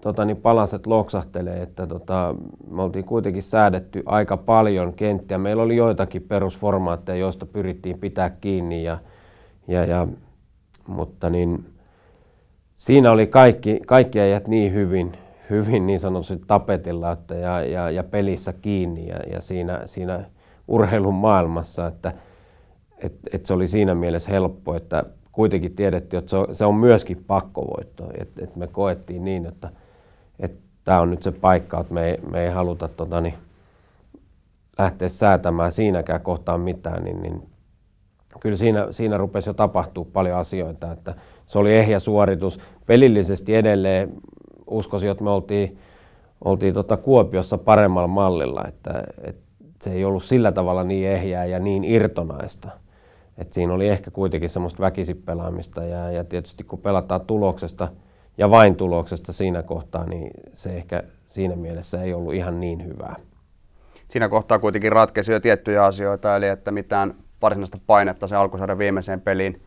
tota, 0.00 0.24
niin 0.24 0.36
palaset 0.36 0.86
loksahtelee, 0.86 1.62
että 1.62 1.86
tota, 1.86 2.34
me 2.70 2.82
oltiin 2.82 3.04
kuitenkin 3.04 3.42
säädetty 3.42 4.02
aika 4.06 4.36
paljon 4.36 4.92
kenttiä. 4.92 5.38
Meillä 5.38 5.62
oli 5.62 5.76
joitakin 5.76 6.22
perusformaatteja, 6.22 7.18
joista 7.18 7.46
pyrittiin 7.46 7.98
pitää 7.98 8.30
kiinni 8.30 8.84
ja, 8.84 8.98
ja, 9.68 9.84
ja 9.84 10.06
mutta 10.86 11.30
niin, 11.30 11.64
siinä 12.76 13.10
oli 13.10 13.26
kaikki, 13.26 13.80
kaikki 13.86 14.20
ajat 14.20 14.48
niin 14.48 14.72
hyvin, 14.72 15.18
hyvin 15.50 15.86
niin 15.86 16.00
sanotusti 16.00 16.44
tapetilla 16.46 17.12
että 17.12 17.34
ja, 17.34 17.60
ja, 17.60 17.90
ja 17.90 18.04
pelissä 18.04 18.52
kiinni 18.52 19.08
ja, 19.08 19.16
ja 19.32 19.40
siinä, 19.40 19.82
siinä 19.84 20.24
urheilun 20.68 21.14
maailmassa, 21.14 21.86
että 21.86 22.12
et, 22.98 23.14
et 23.32 23.46
se 23.46 23.54
oli 23.54 23.68
siinä 23.68 23.94
mielessä 23.94 24.30
helppo, 24.30 24.74
että 24.74 25.04
kuitenkin 25.36 25.76
tiedettiin, 25.76 26.18
että 26.18 26.30
se 26.30 26.36
on, 26.36 26.54
se 26.54 26.64
on 26.64 26.74
myöskin 26.74 27.24
pakkovoitto. 27.26 28.10
Että 28.20 28.44
et 28.44 28.56
me 28.56 28.66
koettiin 28.66 29.24
niin, 29.24 29.46
että 29.46 29.70
tämä 30.86 31.00
on 31.00 31.10
nyt 31.10 31.22
se 31.22 31.32
paikka, 31.32 31.80
että 31.80 31.94
me 31.94 32.10
ei, 32.10 32.18
me 32.30 32.44
ei 32.44 32.50
haluta 32.50 32.88
tota, 32.88 33.20
niin, 33.20 33.34
lähteä 34.78 35.08
säätämään 35.08 35.72
siinäkään 35.72 36.20
kohtaan 36.20 36.60
mitään, 36.60 37.04
niin, 37.04 37.22
niin 37.22 37.42
kyllä 38.40 38.56
siinä, 38.56 38.86
siinä 38.90 39.16
rupesi 39.16 39.50
jo 39.50 39.54
tapahtuu 39.54 40.04
paljon 40.04 40.38
asioita, 40.38 40.92
että 40.92 41.14
se 41.46 41.58
oli 41.58 41.74
ehjä 41.74 41.98
suoritus. 41.98 42.58
Pelillisesti 42.86 43.54
edelleen 43.54 44.12
uskoisin, 44.66 45.10
että 45.10 45.24
me 45.24 45.30
oltiin, 45.30 45.78
oltiin 46.44 46.74
tota 46.74 46.96
Kuopiossa 46.96 47.58
paremmalla 47.58 48.08
mallilla, 48.08 48.64
että, 48.68 49.02
että 49.22 49.42
se 49.82 49.92
ei 49.92 50.04
ollut 50.04 50.24
sillä 50.24 50.52
tavalla 50.52 50.84
niin 50.84 51.08
ehjää 51.08 51.44
ja 51.44 51.58
niin 51.58 51.84
irtonaista. 51.84 52.68
Et 53.38 53.52
siinä 53.52 53.72
oli 53.72 53.88
ehkä 53.88 54.10
kuitenkin 54.10 54.50
semmoista 54.50 54.82
väkisipelaamista 54.82 55.84
ja, 55.84 56.10
ja 56.10 56.24
tietysti 56.24 56.64
kun 56.64 56.78
pelataan 56.78 57.20
tuloksesta 57.20 57.88
ja 58.38 58.50
vain 58.50 58.76
tuloksesta 58.76 59.32
siinä 59.32 59.62
kohtaa, 59.62 60.06
niin 60.06 60.30
se 60.54 60.76
ehkä 60.76 61.02
siinä 61.28 61.56
mielessä 61.56 62.02
ei 62.02 62.14
ollut 62.14 62.34
ihan 62.34 62.60
niin 62.60 62.84
hyvää. 62.84 63.16
Siinä 64.08 64.28
kohtaa 64.28 64.58
kuitenkin 64.58 64.92
ratkaisi 64.92 65.32
jo 65.32 65.40
tiettyjä 65.40 65.84
asioita, 65.84 66.36
eli 66.36 66.46
että 66.46 66.70
mitään 66.70 67.14
varsinaista 67.42 67.78
painetta 67.86 68.26
sen 68.26 68.38
alkusarjan 68.38 68.78
viimeiseen 68.78 69.20
peliin 69.20 69.62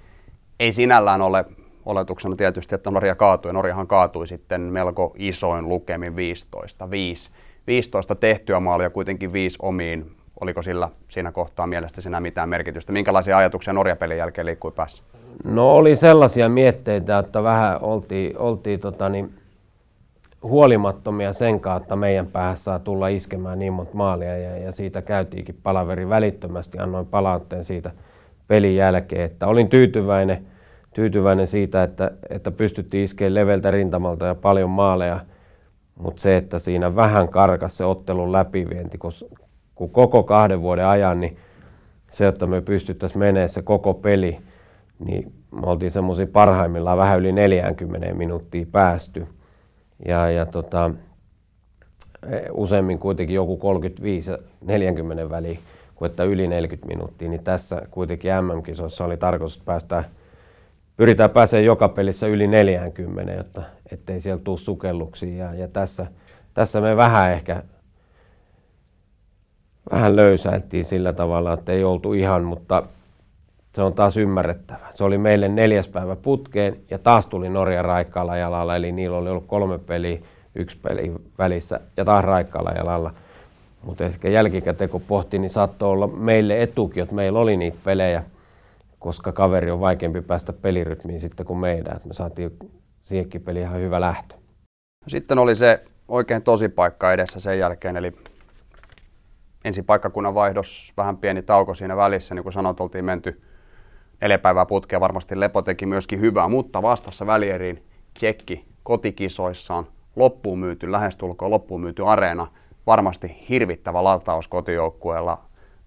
ei 0.59 0.73
sinällään 0.73 1.21
ole 1.21 1.45
oletuksena 1.85 2.35
tietysti, 2.35 2.75
että 2.75 2.91
Norja 2.91 3.15
kaatui. 3.15 3.53
Norjahan 3.53 3.87
kaatui 3.87 4.27
sitten 4.27 4.61
melko 4.61 5.13
isoin 5.17 5.69
lukemin 5.69 6.15
15. 6.15 6.89
5. 6.89 7.29
15 7.67 8.15
tehtyä 8.15 8.59
maalia, 8.59 8.89
kuitenkin 8.89 9.33
viisi 9.33 9.57
omiin. 9.61 10.11
Oliko 10.41 10.61
sillä 10.61 10.89
siinä 11.07 11.31
kohtaa 11.31 11.67
mielestä 11.67 12.01
sinä 12.01 12.19
mitään 12.19 12.49
merkitystä? 12.49 12.91
Minkälaisia 12.91 13.37
ajatuksia 13.37 13.73
Norja-pelin 13.73 14.17
jälkeen 14.17 14.45
liikkui 14.45 14.71
päässä? 14.71 15.03
No 15.43 15.71
oli 15.71 15.95
sellaisia 15.95 16.49
mietteitä, 16.49 17.19
että 17.19 17.43
vähän 17.43 17.77
oltiin, 17.81 18.37
oltiin 18.37 18.79
tota 18.79 19.09
niin, 19.09 19.33
huolimattomia 20.43 21.33
sen 21.33 21.59
kautta 21.59 21.95
meidän 21.95 22.27
päässä 22.27 22.63
saa 22.63 22.79
tulla 22.79 23.07
iskemään 23.07 23.59
niin 23.59 23.73
monta 23.73 23.95
maalia 23.95 24.37
ja, 24.37 24.57
ja 24.57 24.71
siitä 24.71 25.01
käytiinkin 25.01 25.59
palaveri 25.63 26.09
välittömästi. 26.09 26.79
Annoin 26.79 27.05
palautteen 27.05 27.63
siitä 27.63 27.91
pelin 28.47 28.75
jälkeen, 28.75 29.21
että 29.21 29.47
olin 29.47 29.69
tyytyväinen, 29.69 30.45
tyytyväinen 30.93 31.47
siitä, 31.47 31.83
että, 31.83 32.11
että 32.29 32.51
pystyttiin 32.51 33.03
iskeä 33.03 33.33
leveltä 33.33 33.71
rintamalta 33.71 34.25
ja 34.25 34.35
paljon 34.35 34.69
maaleja, 34.69 35.19
mutta 35.95 36.21
se, 36.21 36.37
että 36.37 36.59
siinä 36.59 36.95
vähän 36.95 37.29
karkas 37.29 37.77
se 37.77 37.85
ottelun 37.85 38.31
läpivienti, 38.31 38.97
kun, 38.97 39.11
kun 39.79 39.89
koko 39.89 40.23
kahden 40.23 40.61
vuoden 40.61 40.85
ajan, 40.85 41.19
niin 41.19 41.37
se, 42.11 42.27
että 42.27 42.47
me 42.47 42.61
pystyttäisiin 42.61 43.19
menemään 43.19 43.49
se 43.49 43.61
koko 43.61 43.93
peli, 43.93 44.39
niin 45.05 45.33
me 45.51 45.61
oltiin 45.61 45.91
semmoisia 45.91 46.27
parhaimmillaan 46.27 46.97
vähän 46.97 47.19
yli 47.19 47.31
40 47.31 48.13
minuuttia 48.13 48.65
päästy. 48.71 49.27
Ja, 50.07 50.31
ja 50.31 50.45
tota, 50.45 50.91
useimmin 52.51 52.99
kuitenkin 52.99 53.35
joku 53.35 53.57
35 53.57 54.31
40 54.61 55.29
väliin, 55.29 55.59
kuin 55.95 56.09
että 56.09 56.23
yli 56.23 56.47
40 56.47 56.87
minuuttia, 56.87 57.29
niin 57.29 57.43
tässä 57.43 57.81
kuitenkin 57.91 58.31
MM-kisoissa 58.31 59.05
oli 59.05 59.17
tarkoitus 59.17 59.61
päästä, 59.65 60.03
pyritään 60.97 61.29
pääsemään 61.29 61.65
joka 61.65 61.89
pelissä 61.89 62.27
yli 62.27 62.47
40, 62.47 63.33
jotta 63.33 63.61
ettei 63.91 64.21
siellä 64.21 64.41
tule 64.43 64.57
sukelluksia. 64.57 65.45
Ja, 65.45 65.53
ja 65.53 65.67
tässä, 65.67 66.07
tässä 66.53 66.81
me 66.81 66.97
vähän 66.97 67.31
ehkä 67.31 67.63
vähän 69.91 70.15
löysäiltiin 70.15 70.85
sillä 70.85 71.13
tavalla, 71.13 71.53
että 71.53 71.71
ei 71.71 71.83
oltu 71.83 72.13
ihan, 72.13 72.43
mutta 72.43 72.83
se 73.75 73.81
on 73.81 73.93
taas 73.93 74.17
ymmärrettävä. 74.17 74.87
Se 74.91 75.03
oli 75.03 75.17
meille 75.17 75.47
neljäs 75.47 75.87
päivä 75.87 76.15
putkeen 76.15 76.77
ja 76.91 76.99
taas 76.99 77.25
tuli 77.27 77.49
Norja 77.49 77.81
raikkaalla 77.81 78.37
jalalla, 78.37 78.75
eli 78.75 78.91
niillä 78.91 79.17
oli 79.17 79.29
ollut 79.29 79.47
kolme 79.47 79.77
peliä, 79.77 80.19
yksi 80.55 80.77
peli 80.77 81.13
välissä 81.37 81.79
ja 81.97 82.05
taas 82.05 82.25
raikkaalla 82.25 82.71
jalalla. 82.71 83.13
Mutta 83.83 84.03
ehkä 84.03 84.29
jälkikäteen 84.29 84.89
kun 84.89 85.01
pohti, 85.01 85.39
niin 85.39 85.49
saattoi 85.49 85.89
olla 85.89 86.07
meille 86.07 86.61
etukin, 86.61 87.03
että 87.03 87.15
meillä 87.15 87.39
oli 87.39 87.57
niitä 87.57 87.77
pelejä, 87.83 88.23
koska 88.99 89.31
kaveri 89.31 89.71
on 89.71 89.79
vaikeampi 89.79 90.21
päästä 90.21 90.53
pelirytmiin 90.53 91.19
sitten 91.19 91.45
kuin 91.45 91.59
meidän. 91.59 91.97
Et 91.97 92.05
me 92.05 92.13
saatiin 92.13 92.59
siihenkin 93.03 93.41
peli 93.41 93.59
ihan 93.59 93.79
hyvä 93.79 94.01
lähtö. 94.01 94.35
Sitten 95.07 95.39
oli 95.39 95.55
se 95.55 95.83
oikein 96.07 96.41
tosi 96.41 96.69
paikka 96.69 97.13
edessä 97.13 97.39
sen 97.39 97.59
jälkeen, 97.59 97.97
eli 97.97 98.13
ensin 99.65 99.85
paikkakunnan 99.85 100.35
vaihdos, 100.35 100.93
vähän 100.97 101.17
pieni 101.17 101.41
tauko 101.41 101.73
siinä 101.73 101.97
välissä, 101.97 102.35
niin 102.35 102.43
kuin 102.43 102.53
sanot, 102.53 102.79
oltiin 102.79 103.05
menty 103.05 103.41
neljä 104.21 104.37
päivää 104.37 104.65
putkea, 104.65 104.99
varmasti 104.99 105.39
Lepo 105.39 105.61
teki 105.61 105.85
myöskin 105.85 106.19
hyvää, 106.19 106.47
mutta 106.47 106.81
vastassa 106.81 107.27
välieriin 107.27 107.83
Tsekki 108.13 108.65
kotikisoissaan, 108.83 109.87
loppuun 110.15 110.59
myyty, 110.59 110.91
lähestulkoon 110.91 111.51
loppuun 111.51 111.81
myyty 111.81 112.07
areena, 112.07 112.47
varmasti 112.87 113.45
hirvittävä 113.49 114.03
lataus 114.03 114.47
kotijoukkueella 114.47 115.41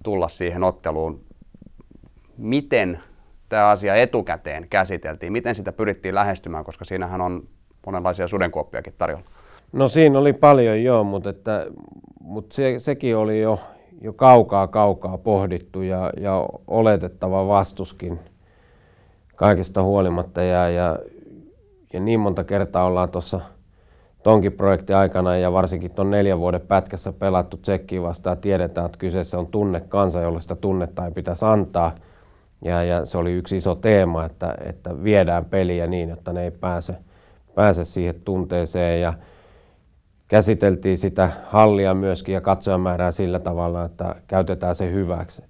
tulla 0.05 0.29
siihen 0.29 0.65
otteluun. 0.65 1.21
Miten 2.39 3.01
tämä 3.49 3.69
asia 3.69 3.95
etukäteen 3.95 4.69
käsiteltiin? 4.69 5.33
Miten 5.33 5.55
sitä 5.55 5.73
pyrittiin 5.73 6.15
lähestymään, 6.15 6.65
koska 6.65 6.85
siinähän 6.85 7.21
on 7.21 7.49
monenlaisia 7.87 8.29
sudenkuoppiakin 8.29 8.95
tarjolla? 8.99 9.42
No 9.73 9.89
siinä 9.89 10.19
oli 10.19 10.33
paljon 10.33 10.83
joo, 10.83 11.05
mutta, 11.05 11.31
että, 11.31 11.67
mutta 12.21 12.55
se, 12.55 12.75
sekin 12.79 13.17
oli 13.17 13.41
jo, 13.41 13.61
jo 14.01 14.13
kaukaa 14.13 14.67
kaukaa 14.67 15.19
pohdittu 15.19 15.83
ja, 15.83 16.11
ja 16.21 16.49
oletettava 16.67 17.49
vastuskin 17.49 18.19
kaikesta 19.37 19.83
huolimatta. 19.83 20.43
Ja, 20.43 20.69
ja, 20.69 20.99
ja 21.93 22.01
niin 22.01 22.21
monta 22.21 22.45
kertaa 22.45 22.85
ollaan 22.85 23.11
tuossa 23.11 23.41
tonkin 24.23 24.53
projektin 24.53 24.97
aikana 24.97 25.37
ja 25.37 25.53
varsinkin 25.53 25.91
tuon 25.91 26.11
neljän 26.11 26.39
vuoden 26.39 26.61
pätkässä 26.61 27.13
pelattu 27.13 27.57
tsekkiin 27.57 28.03
vastaan. 28.03 28.39
Tiedetään, 28.39 28.87
että 28.87 28.99
kyseessä 28.99 29.39
on 29.39 29.47
tunne 29.47 29.81
kansa, 29.81 30.21
jolle 30.21 30.41
sitä 30.41 30.57
tunnetta 30.57 31.05
ei 31.05 31.11
pitäisi 31.11 31.45
antaa. 31.45 31.93
Ja, 32.65 32.85
ja 32.85 33.05
se 33.05 33.19
oli 33.19 33.33
yksi 33.33 33.57
iso 33.57 33.75
teema, 33.75 34.25
että, 34.25 34.55
että 34.65 35.03
viedään 35.05 35.45
peliä 35.45 35.87
niin, 35.87 36.11
että 36.11 36.33
ne 36.33 36.45
ei 36.45 36.51
pääse, 36.51 36.95
pääse 37.55 37.85
siihen 37.85 38.15
tunteeseen. 38.25 39.01
Ja 39.01 39.13
käsiteltiin 40.33 40.99
sitä 40.99 41.31
hallia 41.45 41.95
myöskin 41.95 42.33
ja 42.33 42.41
katsojamäärää 42.41 43.13
sillä 43.13 43.39
tavalla, 43.39 43.85
että 43.85 44.15
käytetään 44.27 44.75
se 44.75 44.91
hyväksi. 44.91 45.43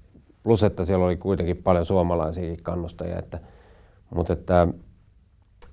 Plus, 0.43 0.63
että 0.63 0.85
siellä 0.85 1.05
oli 1.07 1.17
kuitenkin 1.17 1.57
paljon 1.57 1.85
suomalaisia 1.85 2.57
kannustajia. 2.63 3.19
Että, 3.19 3.39
mutta 4.15 4.33
että, 4.33 4.69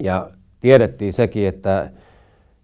ja 0.04 0.30
tiedettiin 0.60 1.14
sekin, 1.14 1.48
että 1.48 1.92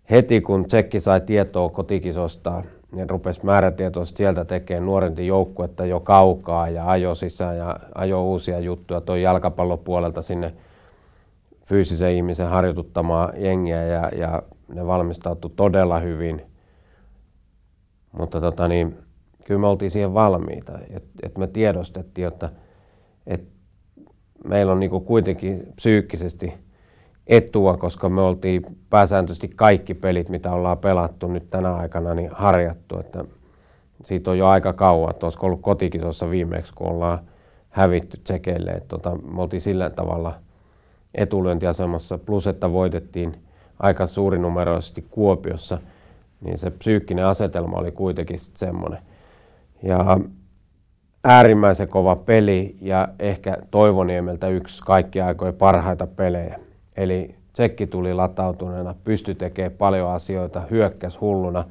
heti 0.09 0.41
kun 0.41 0.65
Tsekki 0.65 0.99
sai 0.99 1.21
tietoa 1.21 1.69
kotikisosta, 1.69 2.63
niin 2.91 3.09
rupesi 3.09 3.45
määrätietoisesti 3.45 4.17
sieltä 4.17 4.45
tekemään 4.45 4.85
nuorenti 4.85 5.27
joukkuetta 5.27 5.85
jo 5.85 5.99
kaukaa 5.99 6.69
ja 6.69 6.89
ajo 6.89 7.15
sisään 7.15 7.57
ja 7.57 7.79
ajo 7.95 8.23
uusia 8.23 8.59
juttuja 8.59 9.01
toi 9.01 9.21
jalkapallopuolelta 9.21 10.21
sinne 10.21 10.53
fyysisen 11.65 12.11
ihmisen 12.11 12.47
harjoituttamaan 12.47 13.33
jengiä 13.37 13.83
ja, 13.83 14.09
ja 14.17 14.43
ne 14.67 14.87
valmistautui 14.87 15.51
todella 15.55 15.99
hyvin. 15.99 16.41
Mutta 18.11 18.41
tota 18.41 18.67
niin, 18.67 18.97
kyllä 19.43 19.59
me 19.59 19.67
oltiin 19.67 19.91
siihen 19.91 20.13
valmiita, 20.13 20.79
että 20.89 21.09
et 21.23 21.37
me 21.37 21.47
tiedostettiin, 21.47 22.27
että 22.27 22.49
et 23.27 23.47
meillä 24.47 24.71
on 24.71 24.79
niinku 24.79 24.99
kuitenkin 24.99 25.73
psyykkisesti– 25.75 26.53
etua, 27.27 27.77
koska 27.77 28.09
me 28.09 28.21
oltiin 28.21 28.61
pääsääntöisesti 28.89 29.47
kaikki 29.55 29.93
pelit, 29.93 30.29
mitä 30.29 30.51
ollaan 30.51 30.77
pelattu 30.77 31.27
nyt 31.27 31.49
tänä 31.49 31.75
aikana, 31.75 32.13
niin 32.13 32.29
harjattu. 32.33 32.99
Että 32.99 33.25
siitä 34.03 34.31
on 34.31 34.37
jo 34.37 34.47
aika 34.47 34.73
kauan, 34.73 35.09
että 35.09 35.25
olisiko 35.25 35.45
ollut 35.45 35.61
kotikisossa 35.61 36.29
viimeksi, 36.29 36.73
kun 36.73 36.87
ollaan 36.87 37.19
hävitty 37.69 38.17
tsekeille. 38.17 38.71
Että 38.71 38.87
tota, 38.87 39.15
me 39.15 39.41
oltiin 39.41 39.61
sillä 39.61 39.89
tavalla 39.89 40.33
etulyöntiasemassa, 41.15 42.17
plus 42.17 42.47
että 42.47 42.71
voitettiin 42.71 43.44
aika 43.79 44.07
suurinumeroisesti 44.07 45.05
Kuopiossa, 45.09 45.77
niin 46.41 46.57
se 46.57 46.71
psyykkinen 46.71 47.25
asetelma 47.25 47.77
oli 47.77 47.91
kuitenkin 47.91 48.39
semmoinen. 48.39 48.99
Ja 49.83 50.19
äärimmäisen 51.23 51.87
kova 51.87 52.15
peli 52.15 52.77
ja 52.81 53.07
ehkä 53.19 53.57
Toivoniemeltä 53.71 54.47
yksi 54.47 54.83
kaikki 54.83 55.21
aikojen 55.21 55.53
parhaita 55.53 56.07
pelejä. 56.07 56.59
Eli 56.97 57.35
Tsekki 57.53 57.87
tuli 57.87 58.13
latautuneena, 58.13 58.95
pystyi 59.03 59.35
tekemään 59.35 59.71
paljon 59.71 60.09
asioita, 60.09 60.61
hyökkäs 60.71 61.21
hulluna, 61.21 61.63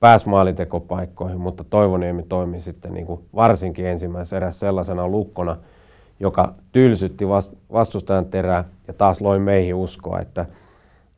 pääsi 0.00 0.28
maalitekopaikkoihin, 0.28 1.40
mutta 1.40 1.64
Toivoniemi 1.64 2.22
toimi 2.22 2.60
sitten 2.60 2.94
niin 2.94 3.06
kuin 3.06 3.20
varsinkin 3.34 3.86
ensimmäisessä 3.86 4.36
erässä 4.36 4.60
sellaisena 4.60 5.08
lukkona, 5.08 5.56
joka 6.20 6.54
tylsytti 6.72 7.28
vastustajan 7.72 8.26
terää 8.26 8.64
ja 8.88 8.94
taas 8.94 9.20
loi 9.20 9.38
meihin 9.38 9.74
uskoa, 9.74 10.20
että, 10.20 10.46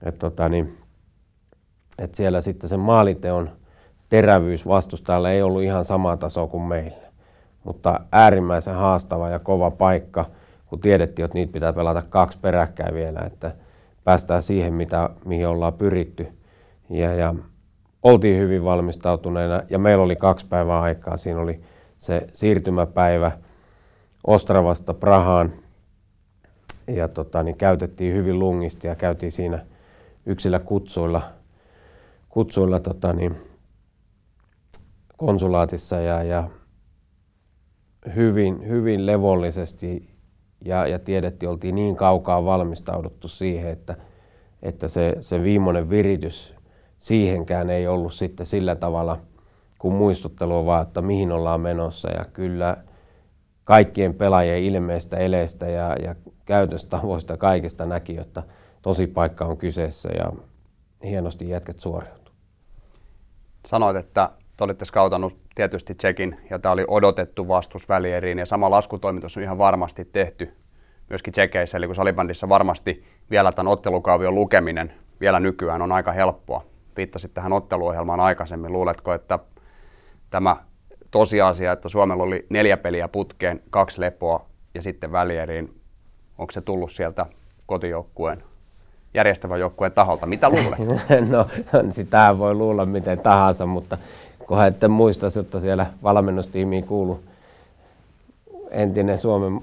että, 0.03 0.19
tota 0.19 0.49
niin, 0.49 0.79
että 1.99 2.17
siellä 2.17 2.41
sitten 2.41 2.69
sen 2.69 2.81
maaliteon 2.81 3.51
terävyys 4.09 4.67
vastustajalla 4.67 5.31
ei 5.31 5.43
ollut 5.43 5.63
ihan 5.63 5.85
sama 5.85 6.17
taso 6.17 6.47
kuin 6.47 6.63
meillä. 6.63 7.13
Mutta 7.65 8.01
äärimmäisen 8.13 8.75
haastava 8.75 9.29
ja 9.29 9.39
kova 9.39 9.71
paikka– 9.71 10.25
kun 10.73 10.81
tiedettiin, 10.81 11.25
että 11.25 11.39
niitä 11.39 11.53
pitää 11.53 11.73
pelata 11.73 12.03
kaksi 12.03 12.39
peräkkäin 12.39 12.95
vielä, 12.95 13.21
että 13.27 13.53
päästään 14.05 14.43
siihen, 14.43 14.75
mitä, 14.75 15.11
mihin 15.25 15.49
ollaan 15.49 15.73
pyritty. 15.73 16.29
Ja, 16.91 17.15
ja 17.15 17.35
oltiin 18.03 18.41
hyvin 18.41 18.65
valmistautuneena 18.65 19.63
ja 19.71 19.79
meillä 19.79 20.05
oli 20.05 20.17
kaksi 20.17 20.47
päivää 20.47 20.81
aikaa. 20.81 21.17
Siinä 21.17 21.41
oli 21.41 21.61
se 21.99 22.27
siirtymäpäivä 22.33 23.33
Ostravasta 24.27 24.95
Prahaan 24.95 25.53
ja 26.87 27.09
tota, 27.09 27.43
niin 27.43 27.57
käytettiin 27.57 28.15
hyvin 28.15 28.39
lungisti 28.39 28.87
ja 28.89 28.95
käytiin 28.95 29.33
siinä 29.33 29.67
yksillä 30.27 30.59
kutsuilla, 30.59 31.23
kutsuilla 32.29 32.81
tota, 32.81 33.13
niin, 33.13 33.37
konsulaatissa 35.17 35.97
ja, 35.97 36.23
ja 36.23 36.51
hyvin, 38.17 38.69
hyvin 38.69 39.07
levollisesti 39.07 40.11
ja, 40.65 40.87
ja 40.87 40.99
tiedettiin, 40.99 41.51
oltiin 41.51 41.75
niin 41.75 41.97
kaukaa 41.97 42.45
valmistauduttu 42.45 43.29
siihen, 43.29 43.71
että, 43.71 43.97
että 44.63 44.89
se, 44.89 45.17
se 45.21 45.43
viimeinen 45.43 45.91
viritys 45.91 46.55
siihenkään 46.99 47.71
ei 47.71 47.87
ollut 47.87 48.13
sitten 48.13 48.47
sillä 48.47 48.75
tavalla 48.75 49.19
kuin 49.79 49.95
muistuttelua 49.95 50.67
vaan, 50.67 50.83
että 50.83 51.03
mihin 51.03 51.33
ollaan 51.33 51.61
menossa. 51.61 52.11
Ja 52.11 52.25
kyllä 52.25 52.77
kaikkien 53.65 54.15
pelaajien 54.15 54.63
ilmeistä 54.63 55.17
eleistä 55.17 55.67
ja, 55.67 55.97
ja 56.03 56.15
käytöstavoista 56.45 57.37
kaikista 57.37 57.87
näki, 57.87 58.19
että 58.19 58.43
tosi 58.83 59.07
paikka 59.07 59.45
on 59.45 59.57
kyseessä 59.57 60.09
ja 60.19 60.33
hienosti 61.05 61.49
jätkät 61.49 61.79
suoriutu. 61.79 62.33
Sanoit, 63.67 63.97
että 63.97 64.31
te 64.57 64.65
olitte 64.65 64.85
skautannut 64.85 65.39
tietysti 65.55 65.95
Tsekin 65.95 66.41
ja 66.51 66.59
tämä 66.59 66.73
oli 66.73 66.85
odotettu 66.89 67.49
vastus 67.49 67.89
välieriin 67.89 68.39
ja 68.39 68.47
sama 68.47 68.71
laskutoimitus 68.71 69.37
on 69.37 69.43
ihan 69.43 69.59
varmasti 69.59 70.05
tehty 70.05 70.53
myöskin 71.11 71.33
Tsekeissä, 71.33 71.79
eli 71.79 71.87
kun 71.87 71.95
salibändissä 71.95 72.49
varmasti 72.49 73.05
vielä 73.31 73.53
tämän 73.53 73.73
ottelukaavion 73.73 74.35
lukeminen 74.35 74.93
vielä 75.21 75.41
nykyään 75.41 75.83
on 75.83 75.93
aika 75.93 76.13
helppoa. 76.13 76.65
Viittasit 76.97 77.35
tähän 77.35 77.53
otteluohjelmaan 77.53 78.21
aikaisemmin. 78.21 78.73
Luuletko, 78.73 79.13
että 79.13 79.39
tämä 80.31 80.57
tosiasia, 81.11 81.73
että 81.73 81.89
Suomella 81.89 82.23
oli 82.23 82.47
neljä 82.51 82.77
peliä 82.77 83.09
putkeen, 83.09 83.63
kaksi 83.71 84.01
lepoa 84.01 84.47
ja 84.75 84.83
sitten 84.83 85.13
välieriin, 85.13 85.81
onko 86.39 86.51
se 86.51 86.61
tullut 86.61 86.93
sieltä 86.93 87.27
kotijoukkueen 87.67 88.43
järjestävän 89.15 89.61
joukkueen 89.61 89.93
taholta? 89.93 90.27
Mitä 90.27 90.49
luulet? 90.49 90.79
no, 91.33 91.47
sitä 91.91 92.39
voi 92.39 92.55
luulla 92.55 92.87
miten 92.87 93.21
tahansa, 93.21 93.67
mutta 93.67 93.99
kunhan 94.47 94.69
ette 94.69 94.89
muista, 94.89 95.27
että 95.41 95.61
siellä 95.61 95.87
valmennustiimiin 96.03 96.85
kuuluu 96.85 97.21
entinen 98.71 99.19
Suomen 99.19 99.61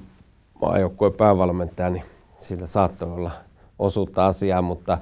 maajoukkueen 0.62 1.14
päävalmentaja, 1.14 1.90
niin 1.90 2.04
sillä 2.38 2.68
saattoi 2.68 3.12
olla 3.12 3.32
osuutta 3.80 4.28
asiaa, 4.28 4.62
mutta 4.62 4.98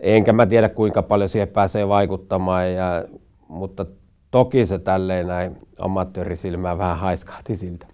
enkä 0.00 0.32
mä 0.32 0.46
tiedä 0.46 0.68
kuinka 0.68 1.02
paljon 1.02 1.28
siihen 1.28 1.48
pääsee 1.48 1.88
vaikuttamaan, 1.88 2.72
ja, 2.72 3.04
mutta 3.48 3.86
toki 4.30 4.66
se 4.66 4.78
tälleen 4.78 5.26
näin 5.26 5.56
amatöörisilmään 5.78 6.78
vähän 6.78 6.98
haiskahti 6.98 7.56
siltä. 7.56 7.86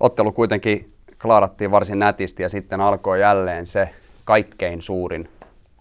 Ottelu 0.00 0.32
kuitenkin 0.32 0.92
klaarattiin 1.22 1.70
varsin 1.70 1.98
nätisti 1.98 2.42
ja 2.42 2.48
sitten 2.48 2.80
alkoi 2.80 3.20
jälleen 3.20 3.66
se 3.66 3.88
kaikkein 4.26 4.82
suurin 4.82 5.28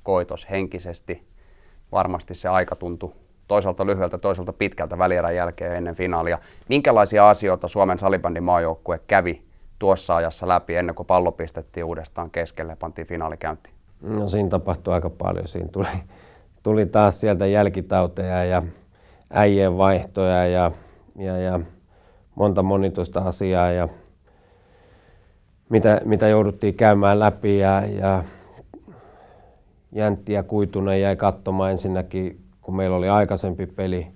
koitos 0.03 0.49
henkisesti. 0.49 1.23
Varmasti 1.91 2.35
se 2.35 2.49
aika 2.49 2.75
tuntui 2.75 3.13
toisaalta 3.47 3.85
lyhyeltä, 3.85 4.17
toisaalta 4.17 4.53
pitkältä 4.53 4.97
välierän 4.97 5.35
jälkeen 5.35 5.75
ennen 5.75 5.95
finaalia. 5.95 6.39
Minkälaisia 6.69 7.29
asioita 7.29 7.67
Suomen 7.67 7.99
salibändin 7.99 8.43
maajoukkue 8.43 8.99
kävi 9.07 9.41
tuossa 9.79 10.15
ajassa 10.15 10.47
läpi 10.47 10.75
ennen 10.75 10.95
kuin 10.95 11.07
pallo 11.07 11.31
pistettiin 11.31 11.83
uudestaan 11.83 12.31
keskelle 12.31 12.71
ja 12.71 12.77
pantiin 12.77 13.07
finaalikäyntiin? 13.07 13.75
No 14.01 14.27
siinä 14.27 14.49
tapahtui 14.49 14.93
aika 14.93 15.09
paljon. 15.09 15.47
Siinä 15.47 15.67
tuli, 15.71 15.87
tuli 16.63 16.85
taas 16.85 17.21
sieltä 17.21 17.45
jälkitauteja 17.45 18.43
ja 18.43 18.63
äijien 19.29 19.77
vaihtoja 19.77 20.47
ja, 20.47 20.71
ja, 21.15 21.37
ja 21.37 21.59
monta 22.35 22.63
monituista 22.63 23.19
asiaa 23.19 23.71
ja 23.71 23.89
mitä, 25.69 26.01
mitä 26.05 26.27
jouduttiin 26.27 26.73
käymään 26.73 27.19
läpi 27.19 27.59
ja, 27.59 27.85
ja 27.85 28.23
Jäntti 29.95 30.33
ja 30.33 30.43
Kuitunen 30.43 31.01
jäi 31.01 31.15
katsomaan 31.15 31.71
ensinnäkin, 31.71 32.41
kun 32.61 32.75
meillä 32.75 32.95
oli 32.95 33.09
aikaisempi 33.09 33.65
peli, 33.67 34.07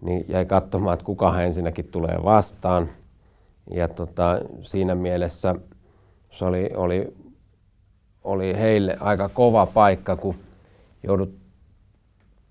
niin 0.00 0.24
jäi 0.28 0.46
katsomaan, 0.46 0.94
että 0.94 1.04
kuka 1.06 1.42
ensinnäkin 1.42 1.84
tulee 1.84 2.18
vastaan. 2.24 2.88
Ja 3.70 3.88
tota, 3.88 4.40
siinä 4.62 4.94
mielessä 4.94 5.54
se 6.30 6.44
oli, 6.44 6.70
oli, 6.76 7.14
oli 8.24 8.58
heille 8.58 8.96
aika 9.00 9.28
kova 9.28 9.66
paikka, 9.66 10.16
kun 10.16 10.34
joudut 11.02 11.34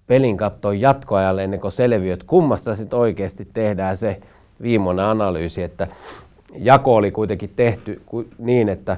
pelin 0.07 0.37
katsoa 0.37 0.73
jatkoajalle 0.73 1.43
ennen 1.43 1.59
kuin 1.59 1.71
selviöt, 1.71 2.23
kummasta 2.23 2.75
sitten 2.75 2.99
oikeasti 2.99 3.47
tehdään 3.53 3.97
se 3.97 4.21
viimeinen 4.61 5.05
analyysi, 5.05 5.63
että 5.63 5.87
jako 6.55 6.95
oli 6.95 7.11
kuitenkin 7.11 7.53
tehty 7.55 8.01
niin, 8.37 8.69
että 8.69 8.97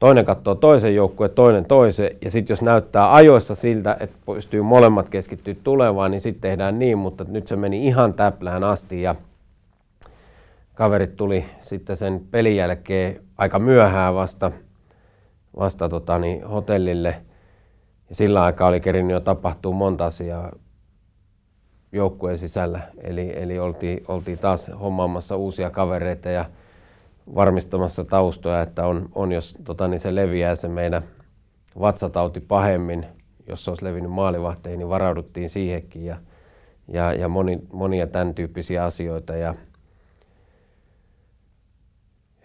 toinen 0.00 0.24
katsoo 0.24 0.54
toisen 0.54 0.94
joukkueen, 0.94 1.30
toinen 1.30 1.64
toisen, 1.64 2.10
ja 2.22 2.30
sitten 2.30 2.52
jos 2.52 2.62
näyttää 2.62 3.14
ajoissa 3.14 3.54
siltä, 3.54 3.96
että 4.00 4.16
pystyy 4.26 4.62
molemmat 4.62 5.08
keskittyä 5.08 5.54
tulevaan, 5.64 6.10
niin 6.10 6.20
sitten 6.20 6.50
tehdään 6.50 6.78
niin, 6.78 6.98
mutta 6.98 7.24
nyt 7.28 7.46
se 7.46 7.56
meni 7.56 7.86
ihan 7.86 8.14
täplään 8.14 8.64
asti, 8.64 9.02
ja 9.02 9.14
kaverit 10.74 11.16
tuli 11.16 11.44
sitten 11.62 11.96
sen 11.96 12.20
pelin 12.30 12.56
jälkeen 12.56 13.20
aika 13.38 13.58
myöhään 13.58 14.14
vasta, 14.14 14.50
vasta 15.58 15.88
tota, 15.88 16.18
niin, 16.18 16.44
hotellille, 16.44 17.16
ja 18.08 18.14
sillä 18.14 18.42
aikaa 18.42 18.68
oli 18.68 18.80
kerinyt 18.80 19.12
jo 19.12 19.20
tapahtuu 19.20 19.72
monta 19.72 20.04
asiaa 20.04 20.52
joukkueen 21.92 22.38
sisällä, 22.38 22.80
eli, 23.02 23.32
eli 23.36 23.58
oltiin, 23.58 24.04
oltiin 24.08 24.38
taas 24.38 24.70
hommaamassa 24.80 25.36
uusia 25.36 25.70
kavereita, 25.70 26.28
ja 26.28 26.44
varmistamassa 27.34 28.04
taustoja, 28.04 28.62
että 28.62 28.86
on, 28.86 29.08
on 29.14 29.32
jos 29.32 29.54
tota, 29.64 29.88
niin 29.88 30.00
se 30.00 30.14
leviää 30.14 30.54
se 30.54 30.68
meidän 30.68 31.02
vatsatauti 31.80 32.40
pahemmin, 32.40 33.06
jos 33.46 33.64
se 33.64 33.70
olisi 33.70 33.84
levinnyt 33.84 34.12
maalivahteihin, 34.12 34.78
niin 34.78 34.88
varauduttiin 34.88 35.50
siihenkin 35.50 36.04
ja, 36.04 36.16
ja, 36.88 37.12
ja 37.12 37.28
moni, 37.28 37.60
monia 37.72 38.06
tämän 38.06 38.34
tyyppisiä 38.34 38.84
asioita. 38.84 39.36
Ja 39.36 39.54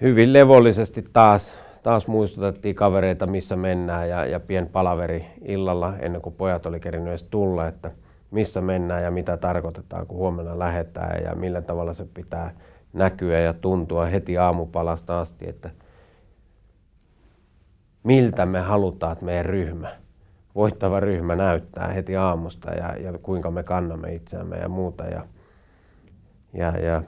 hyvin 0.01 0.33
levollisesti 0.33 1.05
taas, 1.13 1.59
taas 1.83 2.07
muistutettiin 2.07 2.75
kavereita, 2.75 3.27
missä 3.27 3.55
mennään 3.55 4.09
ja, 4.09 4.25
ja 4.25 4.39
pien 4.39 4.67
palaveri 4.67 5.25
illalla 5.45 5.97
ennen 5.97 6.21
kuin 6.21 6.35
pojat 6.35 6.65
oli 6.65 6.79
kerinyt 6.79 7.09
edes 7.09 7.23
tulla, 7.23 7.67
että 7.67 7.91
missä 8.31 8.61
mennään 8.61 9.03
ja 9.03 9.11
mitä 9.11 9.37
tarkoitetaan, 9.37 10.07
kun 10.07 10.17
huomenna 10.17 10.59
lähetään 10.59 11.23
ja 11.23 11.35
millä 11.35 11.61
tavalla 11.61 11.93
se 11.93 12.05
pitää 12.13 12.53
näkyä 12.93 13.39
ja 13.39 13.53
tuntua 13.53 14.05
heti 14.05 14.37
aamupalasta 14.37 15.19
asti, 15.19 15.49
että 15.49 15.69
miltä 18.03 18.45
me 18.45 18.59
halutaan, 18.59 19.11
että 19.11 19.25
meidän 19.25 19.45
ryhmä, 19.45 19.89
voittava 20.55 20.99
ryhmä 20.99 21.35
näyttää 21.35 21.87
heti 21.87 22.15
aamusta 22.15 22.71
ja, 22.71 22.97
ja 22.97 23.17
kuinka 23.17 23.51
me 23.51 23.63
kannamme 23.63 24.13
itseämme 24.13 24.57
ja 24.57 24.69
muuta. 24.69 25.03
Ja, 25.03 25.25
ja, 26.53 26.77
ja 26.77 27.03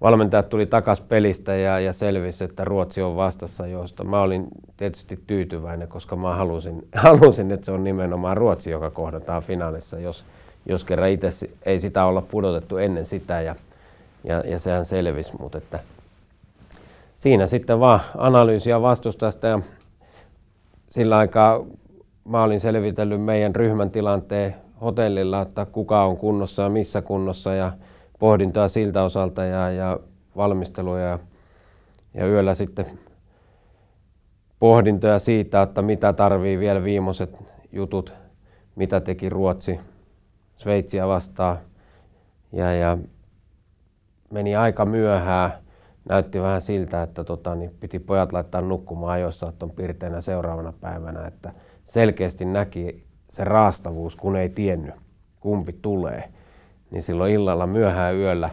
valmentajat 0.00 0.48
tuli 0.48 0.66
takas 0.66 1.00
pelistä 1.00 1.56
ja, 1.56 1.80
ja 1.80 1.92
selvisi, 1.92 2.44
että 2.44 2.64
Ruotsi 2.64 3.02
on 3.02 3.16
vastassa, 3.16 3.66
josta 3.66 4.04
mä 4.04 4.20
olin 4.20 4.48
tietysti 4.76 5.20
tyytyväinen, 5.26 5.88
koska 5.88 6.16
mä 6.16 6.34
halusin, 6.34 6.88
halusin, 6.94 7.50
että 7.50 7.64
se 7.64 7.72
on 7.72 7.84
nimenomaan 7.84 8.36
Ruotsi, 8.36 8.70
joka 8.70 8.90
kohdataan 8.90 9.42
finaalissa, 9.42 9.98
jos, 9.98 10.24
jos 10.66 10.84
kerran 10.84 11.10
itse 11.10 11.28
ei 11.66 11.80
sitä 11.80 12.04
olla 12.04 12.22
pudotettu 12.22 12.76
ennen 12.76 13.06
sitä. 13.06 13.40
Ja, 13.40 13.56
ja, 14.24 14.40
ja 14.40 14.58
sehän 14.58 14.84
selvisi, 14.84 15.32
mutta 15.38 15.58
että 15.58 15.80
siinä 17.16 17.46
sitten 17.46 17.80
vaan 17.80 18.00
analyysiä 18.16 18.82
vastustajasta 18.82 19.46
ja 19.46 19.60
sillä 20.90 21.18
aikaa 21.18 21.64
mä 22.24 22.42
olin 22.42 22.60
selvitellyt 22.60 23.22
meidän 23.22 23.54
ryhmän 23.54 23.90
tilanteen 23.90 24.54
hotellilla, 24.80 25.42
että 25.42 25.66
kuka 25.66 26.04
on 26.04 26.16
kunnossa 26.16 26.62
ja 26.62 26.68
missä 26.68 27.02
kunnossa 27.02 27.54
ja 27.54 27.72
pohdintoa 28.18 28.68
siltä 28.68 29.02
osalta 29.02 29.44
ja, 29.44 29.70
ja 29.70 29.98
valmistelua 30.36 31.00
ja, 31.00 31.18
ja 32.14 32.26
yöllä 32.26 32.54
sitten 32.54 32.86
pohdintoja 34.58 35.18
siitä, 35.18 35.62
että 35.62 35.82
mitä 35.82 36.12
tarvii 36.12 36.58
vielä 36.58 36.84
viimeiset 36.84 37.36
jutut, 37.72 38.12
mitä 38.76 39.00
teki 39.00 39.28
Ruotsi 39.28 39.80
Sveitsiä 40.56 41.06
vastaan. 41.06 41.58
Ja, 42.52 42.72
ja 42.72 42.98
meni 44.34 44.56
aika 44.56 44.84
myöhään. 44.84 45.52
Näytti 46.08 46.42
vähän 46.42 46.60
siltä, 46.60 47.02
että 47.02 47.24
tota, 47.24 47.54
niin 47.54 47.74
piti 47.80 47.98
pojat 47.98 48.32
laittaa 48.32 48.60
nukkumaan 48.60 49.12
ajoissa, 49.12 49.48
että 49.48 49.64
on 49.64 49.72
seuraavana 50.22 50.72
päivänä. 50.80 51.26
Että 51.26 51.52
selkeästi 51.84 52.44
näki 52.44 53.06
se 53.30 53.44
raastavuus, 53.44 54.16
kun 54.16 54.36
ei 54.36 54.48
tiennyt, 54.48 54.94
kumpi 55.40 55.72
tulee. 55.72 56.32
Niin 56.90 57.02
silloin 57.02 57.32
illalla 57.32 57.66
myöhään 57.66 58.14
yöllä, 58.14 58.50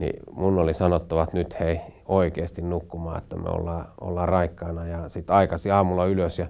niin 0.00 0.20
mun 0.32 0.58
oli 0.58 0.74
sanottava, 0.74 1.22
että 1.22 1.36
nyt 1.36 1.60
hei 1.60 1.80
oikeasti 2.06 2.62
nukkumaan, 2.62 3.18
että 3.18 3.36
me 3.36 3.48
ollaan, 3.48 3.86
ollaan 4.00 4.28
raikkaana. 4.28 4.86
Ja 4.86 5.08
sitten 5.08 5.36
aikaisin 5.36 5.72
aamulla 5.72 6.06
ylös 6.06 6.38
ja 6.38 6.46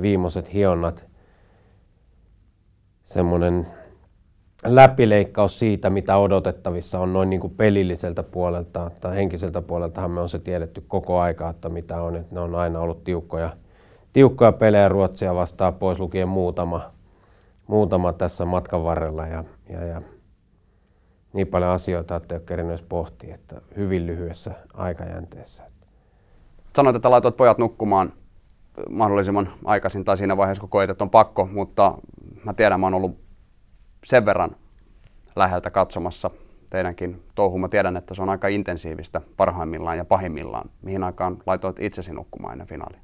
viimeiset 0.00 0.52
hionnat, 0.52 1.06
semmoinen 3.04 3.66
läpileikkaus 4.64 5.58
siitä, 5.58 5.90
mitä 5.90 6.16
odotettavissa 6.16 7.00
on 7.00 7.12
noin 7.12 7.30
niin 7.30 7.40
kuin 7.40 7.54
pelilliseltä 7.54 8.22
puolelta 8.22 8.90
tai 9.00 9.16
henkiseltä 9.16 9.62
puoleltahan 9.62 10.10
me 10.10 10.20
on 10.20 10.28
se 10.28 10.38
tiedetty 10.38 10.84
koko 10.88 11.20
aika, 11.20 11.48
että 11.48 11.68
mitä 11.68 12.02
on, 12.02 12.16
että 12.16 12.34
ne 12.34 12.40
on 12.40 12.54
aina 12.54 12.80
ollut 12.80 13.04
tiukkoja, 13.04 13.50
tiukkoja 14.12 14.52
pelejä 14.52 14.88
Ruotsia 14.88 15.34
vastaan 15.34 15.74
pois 15.74 15.98
lukien 15.98 16.28
muutama, 16.28 16.90
muutama 17.66 18.12
tässä 18.12 18.44
matkan 18.44 18.84
varrella 18.84 19.26
ja, 19.26 19.44
ja, 19.68 19.84
ja 19.84 20.02
niin 21.32 21.46
paljon 21.46 21.70
asioita, 21.70 22.16
että 22.16 22.34
ei 22.34 22.38
ole 22.38 22.46
kerinyt 22.46 22.84
pohtia, 22.88 23.34
että 23.34 23.60
hyvin 23.76 24.06
lyhyessä 24.06 24.50
aikajänteessä. 24.74 25.62
Sanoit, 26.76 26.96
että 26.96 27.10
laitoit 27.10 27.36
pojat 27.36 27.58
nukkumaan 27.58 28.12
mahdollisimman 28.90 29.52
aikaisin 29.64 30.04
tai 30.04 30.16
siinä 30.16 30.36
vaiheessa, 30.36 30.60
kun 30.60 30.70
koet, 30.70 30.90
että 30.90 31.04
on 31.04 31.10
pakko, 31.10 31.48
mutta 31.52 31.98
mä 32.44 32.54
tiedän, 32.54 32.80
mä 32.80 32.86
oon 32.86 32.94
ollut 32.94 33.25
sen 34.06 34.26
verran 34.26 34.56
läheltä 35.36 35.70
katsomassa 35.70 36.30
teidänkin 36.70 37.22
touhu. 37.34 37.58
Mä 37.58 37.68
tiedän, 37.68 37.96
että 37.96 38.14
se 38.14 38.22
on 38.22 38.28
aika 38.28 38.48
intensiivistä 38.48 39.20
parhaimmillaan 39.36 39.96
ja 39.96 40.04
pahimmillaan. 40.04 40.70
Mihin 40.82 41.04
aikaan 41.04 41.38
laitoit 41.46 41.80
itsesi 41.80 42.12
nukkumaan 42.12 42.52
ennen 42.52 42.68
finaali? 42.68 42.96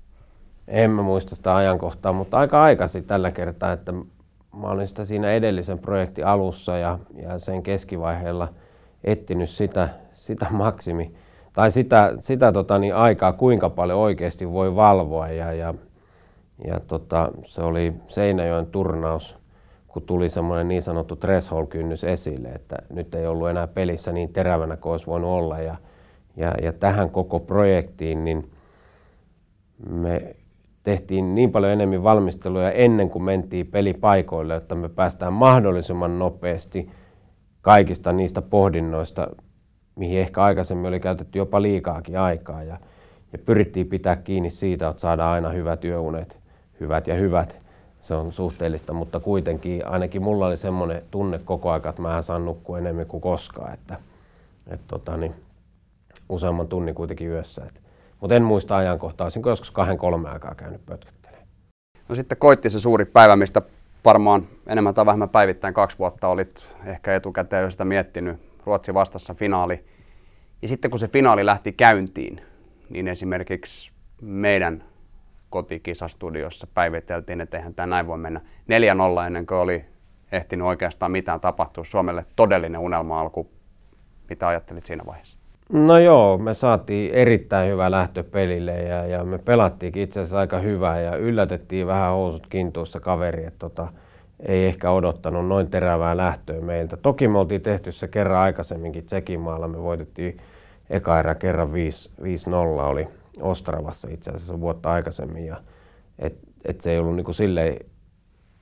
En 0.68 0.90
mä 0.90 1.02
muista 1.02 1.34
sitä 1.34 1.56
ajankohtaa, 1.56 2.12
mutta 2.12 2.38
aika 2.38 2.62
aikaisin 2.62 3.04
tällä 3.04 3.30
kertaa, 3.30 3.72
että 3.72 3.92
mä 3.92 4.66
olin 4.66 4.86
sitä 4.86 5.04
siinä 5.04 5.30
edellisen 5.30 5.78
projektin 5.78 6.26
alussa 6.26 6.76
ja, 6.76 6.98
ja 7.14 7.38
sen 7.38 7.62
keskivaiheella 7.62 8.48
etsinyt 9.04 9.50
sitä, 9.50 9.88
sitä 10.14 10.46
maksimi 10.50 11.14
tai 11.52 11.70
sitä, 11.70 12.12
sitä 12.16 12.52
tota, 12.52 12.78
niin 12.78 12.94
aikaa, 12.94 13.32
kuinka 13.32 13.70
paljon 13.70 13.98
oikeasti 13.98 14.52
voi 14.52 14.76
valvoa. 14.76 15.28
Ja, 15.28 15.52
ja, 15.52 15.74
ja 16.64 16.80
tota, 16.80 17.32
se 17.44 17.62
oli 17.62 17.92
Seinäjoen 18.08 18.66
turnaus, 18.66 19.41
kun 19.92 20.02
tuli 20.02 20.28
semmoinen 20.28 20.68
niin 20.68 20.82
sanottu 20.82 21.16
threshold-kynnys 21.16 22.04
esille, 22.04 22.48
että 22.48 22.76
nyt 22.90 23.14
ei 23.14 23.26
ollut 23.26 23.48
enää 23.48 23.66
pelissä 23.66 24.12
niin 24.12 24.32
terävänä 24.32 24.76
kuin 24.76 24.92
olisi 24.92 25.06
voinut 25.06 25.30
olla. 25.30 25.58
Ja, 25.58 25.76
ja, 26.36 26.54
ja 26.62 26.72
tähän 26.72 27.10
koko 27.10 27.40
projektiin 27.40 28.24
niin 28.24 28.50
me 29.90 30.36
tehtiin 30.82 31.34
niin 31.34 31.52
paljon 31.52 31.72
enemmän 31.72 32.02
valmisteluja 32.02 32.70
ennen 32.70 33.10
kuin 33.10 33.22
mentiin 33.22 33.66
pelipaikoille, 33.66 34.56
että 34.56 34.74
me 34.74 34.88
päästään 34.88 35.32
mahdollisimman 35.32 36.18
nopeasti 36.18 36.90
kaikista 37.60 38.12
niistä 38.12 38.42
pohdinnoista, 38.42 39.28
mihin 39.96 40.18
ehkä 40.18 40.42
aikaisemmin 40.42 40.86
oli 40.86 41.00
käytetty 41.00 41.38
jopa 41.38 41.62
liikaakin 41.62 42.18
aikaa. 42.18 42.62
Ja, 42.62 42.78
ja 43.32 43.38
pyrittiin 43.38 43.86
pitää 43.86 44.16
kiinni 44.16 44.50
siitä, 44.50 44.88
että 44.88 45.00
saadaan 45.00 45.32
aina 45.32 45.48
hyvät 45.48 45.84
yöunet, 45.84 46.38
hyvät 46.80 47.06
ja 47.06 47.14
hyvät. 47.14 47.61
Se 48.02 48.14
on 48.14 48.32
suhteellista, 48.32 48.92
mutta 48.92 49.20
kuitenkin 49.20 49.86
ainakin 49.86 50.22
mulla 50.22 50.46
oli 50.46 50.56
semmoinen 50.56 51.02
tunne 51.10 51.38
koko 51.38 51.70
aika, 51.70 51.88
että 51.88 52.02
mä 52.02 52.22
saan 52.22 52.44
nukkua 52.44 52.78
enemmän 52.78 53.06
kuin 53.06 53.20
koskaan. 53.20 53.74
Että, 53.74 53.98
että 54.66 54.84
tota, 54.88 55.16
niin, 55.16 55.34
useamman 56.28 56.68
tunnin 56.68 56.94
kuitenkin 56.94 57.28
yössä. 57.28 57.66
Mutta 58.20 58.34
en 58.34 58.42
muista 58.42 58.76
ajankohtaa, 58.76 59.24
olisinko 59.24 59.50
joskus 59.50 59.70
kahden 59.70 59.98
kolme 59.98 60.28
aikaa 60.28 60.54
käynyt 60.54 60.86
pötköttelemään. 60.86 61.46
No 62.08 62.14
sitten 62.14 62.38
koitti 62.38 62.70
se 62.70 62.80
suuri 62.80 63.04
päivä, 63.04 63.36
mistä 63.36 63.62
varmaan 64.04 64.42
enemmän 64.66 64.94
tai 64.94 65.06
vähemmän 65.06 65.28
päivittäin 65.28 65.74
kaksi 65.74 65.98
vuotta 65.98 66.28
olit 66.28 66.62
ehkä 66.86 67.16
etukäteen 67.16 67.62
jo 67.62 67.70
sitä 67.70 67.84
miettinyt. 67.84 68.40
Ruotsi 68.66 68.94
vastassa 68.94 69.34
finaali. 69.34 69.84
Ja 70.62 70.68
sitten 70.68 70.90
kun 70.90 71.00
se 71.00 71.08
finaali 71.08 71.46
lähti 71.46 71.72
käyntiin, 71.72 72.40
niin 72.90 73.08
esimerkiksi 73.08 73.92
meidän 74.20 74.84
kotikisastudiossa 75.52 76.66
päiviteltiin, 76.74 77.40
että 77.40 77.56
eihän 77.56 77.74
tämä 77.74 77.86
näin 77.86 78.06
voi 78.06 78.18
mennä 78.18 78.40
4-0 79.20 79.26
ennen 79.26 79.46
kuin 79.46 79.58
oli 79.58 79.84
ehtinyt 80.32 80.66
oikeastaan 80.66 81.12
mitään 81.12 81.40
tapahtua. 81.40 81.84
Suomelle 81.84 82.24
todellinen 82.36 82.80
unelma-alku. 82.80 83.50
Mitä 84.30 84.48
ajattelit 84.48 84.86
siinä 84.86 85.04
vaiheessa? 85.06 85.38
No 85.72 85.98
joo, 85.98 86.38
me 86.38 86.54
saatiin 86.54 87.14
erittäin 87.14 87.70
hyvä 87.70 87.90
lähtö 87.90 88.24
pelille 88.24 88.82
ja, 88.82 89.06
ja 89.06 89.24
me 89.24 89.38
pelattiinkin 89.38 90.02
itse 90.02 90.20
asiassa 90.20 90.38
aika 90.38 90.58
hyvää 90.58 91.00
ja 91.00 91.16
yllätettiin 91.16 91.86
vähän 91.86 92.10
housut 92.10 92.46
kintuussa 92.46 93.00
kaveri, 93.00 93.44
että 93.44 93.58
tota, 93.58 93.88
ei 94.46 94.66
ehkä 94.66 94.90
odottanut 94.90 95.48
noin 95.48 95.70
terävää 95.70 96.16
lähtöä 96.16 96.60
meiltä. 96.60 96.96
Toki 96.96 97.28
me 97.28 97.38
oltiin 97.38 97.60
tehty 97.60 97.92
se 97.92 98.08
kerran 98.08 98.40
aikaisemminkin 98.40 99.06
Tsekin 99.06 99.40
maalla, 99.40 99.68
me 99.68 99.82
voitettiin 99.82 100.36
eka 100.90 101.18
erä 101.18 101.34
kerran 101.34 101.68
5-0 101.68 101.72
oli 102.80 103.08
Ostravassa 103.40 104.08
itse 104.10 104.30
asiassa 104.30 104.60
vuotta 104.60 104.92
aikaisemmin 104.92 105.46
ja 105.46 105.56
et, 106.18 106.38
et 106.64 106.80
se 106.80 106.90
ei 106.90 106.98
ollut 106.98 107.16
niinku 107.16 107.32
silleen 107.32 107.76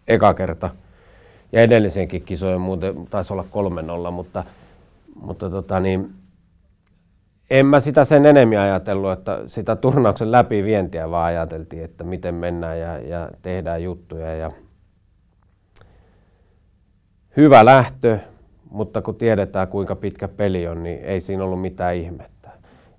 eka 0.09 0.35
kerta. 0.35 0.71
Ja 1.53 1.63
edellisenkin 1.63 2.23
kisojen 2.23 2.61
muuten 2.61 3.07
taisi 3.07 3.33
olla 3.33 3.45
3-0, 4.09 4.11
mutta, 4.11 4.45
mutta 5.15 5.51
tota 5.51 5.81
niin, 5.81 6.15
en 7.51 7.67
mä 7.67 7.81
sitä 7.81 8.05
sen 8.05 8.27
enemmän 8.27 8.59
ajatellut, 8.59 9.13
että 9.13 9.43
sitä 9.47 9.77
turnauksen 9.77 10.33
läpivientiä 10.33 11.11
vaan 11.11 11.27
ajateltiin, 11.27 11.85
että 11.85 12.05
miten 12.05 12.35
mennään 12.35 12.81
ja, 12.81 12.99
ja 12.99 13.31
tehdään 13.43 13.83
juttuja. 13.83 14.35
Ja 14.35 14.51
hyvä 17.37 17.65
lähtö, 17.65 18.19
mutta 18.71 19.03
kun 19.03 19.15
tiedetään 19.15 19.69
kuinka 19.69 19.97
pitkä 19.97 20.29
peli 20.29 20.69
on, 20.69 20.83
niin 20.83 21.05
ei 21.05 21.21
siinä 21.21 21.45
ollut 21.45 21.61
mitään 21.61 21.97
ihmettä. 21.97 22.40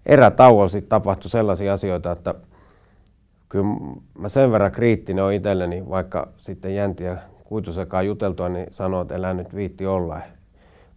Erätauolla 0.06 0.70
sitten 0.70 0.90
tapahtui 0.90 1.30
sellaisia 1.30 1.74
asioita, 1.74 2.12
että 2.12 2.34
kyllä 3.50 3.66
mä 4.18 4.30
sen 4.30 4.52
verran 4.52 4.72
kriittinen 4.72 5.24
on 5.24 5.34
itselleni, 5.34 5.90
vaikka 5.90 6.28
sitten 6.38 6.76
Jäntiä 6.76 7.18
kuitusekaan 7.44 8.06
juteltua, 8.06 8.50
niin 8.50 8.68
sanoo, 8.72 9.02
että 9.02 9.16
elää 9.16 9.34
nyt 9.34 9.56
viitti 9.56 9.86
olla. 9.86 10.22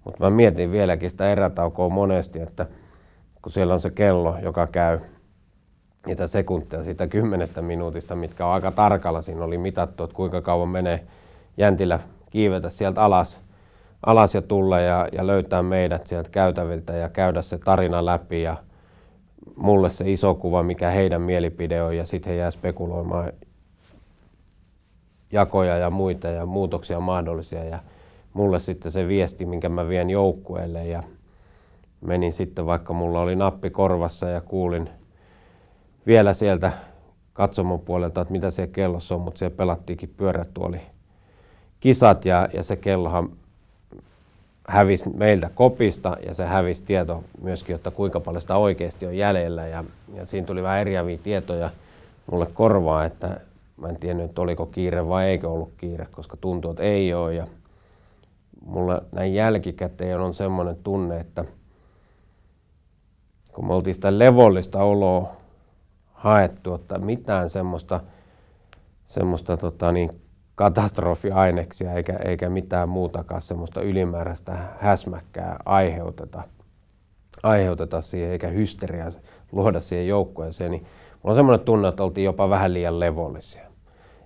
Mutta 0.05 0.25
mä 0.25 0.31
mietin 0.31 0.73
vieläkin 0.73 1.11
sitä 1.11 1.33
erätaukoa 1.33 1.89
monesti, 1.89 2.41
että– 2.41 2.67
kun 3.45 3.53
siellä 3.53 3.75
on 3.75 3.81
se 3.81 3.91
kello, 3.91 4.37
joka 4.43 4.67
käy 4.67 4.99
niitä 6.07 6.27
sekuntia 6.27 6.83
siitä 6.83 7.07
kymmenestä 7.07 7.63
minuutista, 7.63 8.15
mitkä 8.15 8.47
on 8.47 8.53
aika 8.53 8.71
tarkalla. 8.71 9.23
Siinä 9.23 9.45
oli 9.45 9.59
mitattu, 9.59 10.05
että 10.05 10.17
kuinka 10.17 10.41
kauan 10.41 10.69
menee 10.69 11.07
jäntillä 11.57 11.99
kiivetä 12.31 12.69
sieltä 12.71 13.03
alas, 13.03 13.41
alas 14.07 14.35
ja 14.35 14.43
tulla 14.43 14.81
ja, 14.81 15.09
ja 15.13 15.27
löytää 15.27 15.63
meidät 15.63 16.07
sieltä 16.07 16.31
käytäviltä 16.31 16.93
ja 16.93 17.09
käydä 17.09 17.43
se 17.43 17.59
tarina 17.59 18.05
läpi 18.05 18.43
ja 18.43 18.57
mulle 19.57 19.91
se 19.91 20.13
iso 20.13 20.35
kuva, 20.35 20.63
mikä 20.63 20.91
heidän 20.91 21.23
mielipide 21.23 21.83
on 21.83 21.97
ja 21.97 22.07
sitten 22.07 22.33
he 22.33 22.39
jää 22.39 22.51
spekuloimaan 22.51 23.33
jakoja 25.33 25.77
ja 25.77 25.91
muita 25.91 26.29
ja 26.29 26.47
muutoksia 26.47 27.01
mahdollisia. 27.01 27.65
Ja 27.65 27.79
mulle 28.35 28.59
sitten 28.59 28.93
se 28.93 29.09
viesti, 29.09 29.47
minkä 29.47 29.69
mä 29.69 29.89
vien 29.89 30.11
joukkueelle 30.11 30.87
ja 30.87 31.03
menin 32.01 32.33
sitten, 32.33 32.67
vaikka 32.67 32.93
mulla 32.93 33.21
oli 33.21 33.37
nappi 33.37 33.71
korvassa 33.71 34.29
ja 34.29 34.41
kuulin 34.41 34.91
vielä 36.07 36.35
sieltä 36.35 36.73
katsomon 37.33 37.81
puolelta, 37.81 38.21
että 38.21 38.33
mitä 38.33 38.51
siellä 38.51 38.73
kellossa 38.73 39.15
on, 39.15 39.21
mutta 39.21 39.39
siellä 39.39 39.57
pelattiinkin 39.57 40.15
pyörätuoli 40.17 40.81
kisat 41.81 42.25
ja, 42.25 42.49
ja 42.53 42.63
se 42.63 42.77
kellohan 42.77 43.37
hävisi 44.69 45.09
meiltä 45.09 45.51
kopista 45.55 46.17
ja 46.27 46.35
se 46.35 46.45
hävisi 46.45 46.85
tieto 46.85 47.25
myöskin, 47.43 47.77
että 47.77 47.91
kuinka 47.91 48.21
paljon 48.21 48.41
sitä 48.41 48.57
oikeasti 48.57 49.07
on 49.07 49.17
jäljellä. 49.17 49.67
Ja, 49.67 49.85
ja 50.15 50.27
siinä 50.27 50.47
tuli 50.47 50.63
vähän 50.63 50.81
eriäviä 50.81 51.19
tietoja 51.23 51.71
mulle 52.31 52.47
korvaa, 52.47 53.05
että 53.05 53.41
mä 53.77 53.89
en 53.89 53.97
tiennyt, 53.97 54.27
että 54.27 54.41
oliko 54.41 54.67
kiire 54.67 55.09
vai 55.09 55.25
eikö 55.25 55.51
ollut 55.51 55.73
kiire, 55.77 56.07
koska 56.11 56.37
tuntuu, 56.37 56.71
että 56.71 56.83
ei 56.83 57.15
ole 57.15 57.35
ja 57.35 57.47
mulla 58.67 59.03
näin 59.13 59.35
jälkikäteen 59.35 60.21
on 60.21 60.35
semmoinen 60.35 60.77
tunne, 60.77 61.17
että 61.17 61.45
kun 63.53 63.67
me 63.67 63.75
oltiin 63.75 63.95
sitä 63.95 64.19
levollista 64.19 64.83
oloa 64.83 65.37
haettu, 66.13 66.75
että 66.75 66.99
mitään 66.99 67.49
semmoista, 67.49 68.01
semmoista 69.07 69.57
tota 69.57 69.93
niin, 69.93 70.21
katastrofiaineksia 70.55 71.93
eikä, 71.93 72.13
eikä 72.13 72.49
mitään 72.49 72.89
muutakaan 72.89 73.43
semmoista 73.43 73.81
ylimääräistä 73.81 74.57
häsmäkkää 74.79 75.57
aiheuteta, 75.65 76.43
aiheuteta 77.43 78.01
siihen, 78.01 78.31
eikä 78.31 78.49
hysteriaa 78.49 79.11
luoda 79.53 79.81
siihen 79.81 80.09
joukkueeseen, 80.09 80.71
niin 80.71 80.83
mulla 81.13 81.31
on 81.33 81.35
semmoinen 81.35 81.65
tunne, 81.65 81.89
että 81.89 82.05
oltiin 82.05 82.25
jopa 82.25 82.51
vähän 82.51 82.75
liian 82.75 83.01
levollisia. 83.01 83.65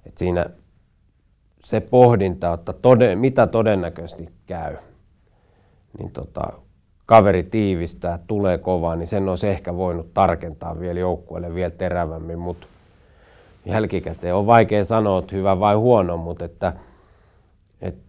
Et 0.07 0.19
siinä 0.19 0.47
se 1.65 1.81
pohdinta, 1.81 2.53
että 2.53 2.73
toden, 2.73 3.19
mitä 3.19 3.47
todennäköisesti 3.47 4.29
käy, 4.47 4.77
niin 5.99 6.11
tota, 6.11 6.53
kaveri 7.07 7.43
tiivistää, 7.43 8.19
tulee 8.27 8.59
kovaa, 8.59 8.97
niin 8.97 9.07
sen 9.07 9.29
olisi 9.29 9.49
ehkä 9.49 9.77
voinut 9.77 10.15
tarkentaa 10.15 10.81
vielä 10.81 11.01
joukkueelle 11.01 11.55
vielä 11.55 11.71
terävämmin, 11.71 12.39
mutta 12.39 12.67
jälkikäteen. 13.69 14.35
On 14.35 14.47
vaikea 14.47 14.85
sanoa, 14.85 15.19
että 15.19 15.37
hyvä 15.37 15.61
vai 15.61 15.75
huono, 15.75 16.17
mutta 16.17 16.45
että, 16.45 16.73
että 17.81 18.01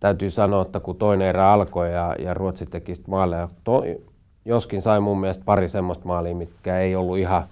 täytyy 0.00 0.30
sanoa, 0.30 0.62
että 0.62 0.80
kun 0.80 0.96
toinen 0.96 1.28
erä 1.28 1.52
alkoi 1.52 1.92
ja, 1.92 2.16
ja 2.18 2.34
Ruotsi 2.34 2.66
teki 2.66 2.92
maaleja, 3.06 3.48
to, 3.64 3.82
joskin 4.44 4.82
sai 4.82 5.00
mun 5.00 5.20
mielestä 5.20 5.44
pari 5.44 5.68
semmoista 5.68 6.06
maalia, 6.06 6.34
mitkä 6.34 6.78
ei 6.78 6.96
ollut 6.96 7.18
ihan, 7.18 7.42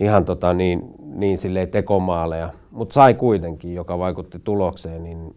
ihan 0.00 0.24
tota 0.24 0.54
niin, 0.54 0.82
niin 0.98 1.38
silleen 1.38 1.68
tekomaaleja, 1.68 2.50
mutta 2.70 2.92
sai 2.92 3.14
kuitenkin, 3.14 3.74
joka 3.74 3.98
vaikutti 3.98 4.38
tulokseen, 4.38 5.02
niin, 5.04 5.36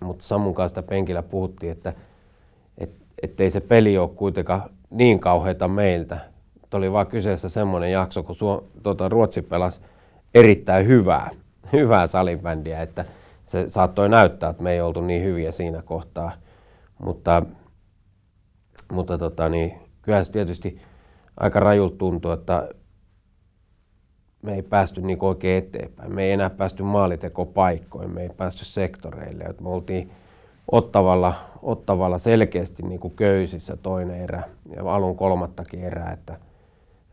mutta 0.00 0.24
Samun 0.24 0.54
kanssa 0.54 0.82
penkillä 0.82 1.22
puhuttiin, 1.22 1.72
että 1.72 1.92
ettei 3.22 3.50
se 3.50 3.60
peli 3.60 3.98
ole 3.98 4.08
kuitenkaan 4.08 4.62
niin 4.90 5.20
kauheita 5.20 5.68
meiltä. 5.68 6.18
Mutta 6.60 6.76
oli 6.76 6.92
vaan 6.92 7.06
kyseessä 7.06 7.48
semmoinen 7.48 7.92
jakso, 7.92 8.22
kun 8.22 8.34
Suo, 8.34 8.64
tuota, 8.82 9.08
Ruotsi 9.08 9.42
pelasi 9.42 9.80
erittäin 10.36 10.86
hyvää, 10.86 11.30
hyvää 11.72 12.06
salibändiä, 12.06 12.82
että 12.82 13.04
se 13.44 13.68
saattoi 13.68 14.08
näyttää, 14.08 14.50
että 14.50 14.62
me 14.62 14.72
ei 14.72 14.80
oltu 14.80 15.00
niin 15.00 15.24
hyviä 15.24 15.52
siinä 15.52 15.82
kohtaa. 15.82 16.32
Mutta, 17.04 17.42
mutta 18.92 19.18
tota, 19.18 19.48
niin, 19.48 19.72
kyllä 20.02 20.24
se 20.24 20.32
tietysti 20.32 20.80
aika 21.40 21.60
rajulta 21.60 21.96
tuntui, 21.96 22.34
että 22.34 22.68
me 24.42 24.54
ei 24.54 24.62
päästy 24.62 25.00
niin 25.00 25.18
oikein 25.20 25.64
eteenpäin. 25.64 26.14
Me 26.14 26.24
ei 26.24 26.32
enää 26.32 26.50
päästy 26.50 26.82
maalitekopaikkoihin, 26.82 28.14
me 28.14 28.22
ei 28.22 28.30
päästy 28.36 28.64
sektoreille. 28.64 29.44
Että 29.44 29.62
me 29.62 29.68
oltiin 29.68 30.10
ottavalla, 30.72 31.34
ottavalla 31.62 32.18
selkeästi 32.18 32.82
niin 32.82 33.00
kuin 33.00 33.16
köysissä 33.16 33.76
toinen 33.76 34.20
erä 34.20 34.42
ja 34.76 34.94
alun 34.94 35.16
kolmattakin 35.16 35.84
erää, 35.84 36.12
että, 36.12 36.36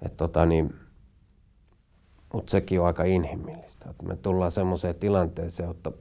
että 0.01 0.17
tota 0.17 0.45
niin, 0.45 0.75
mutta 2.33 2.51
sekin 2.51 2.79
on 2.79 2.87
aika 2.87 3.03
inhimillistä. 3.03 3.89
Että 3.89 4.03
me 4.03 4.15
tullaan 4.15 4.51
semmoiseen 4.51 4.95
tilanteeseen, 4.95 5.71
että 5.71 5.91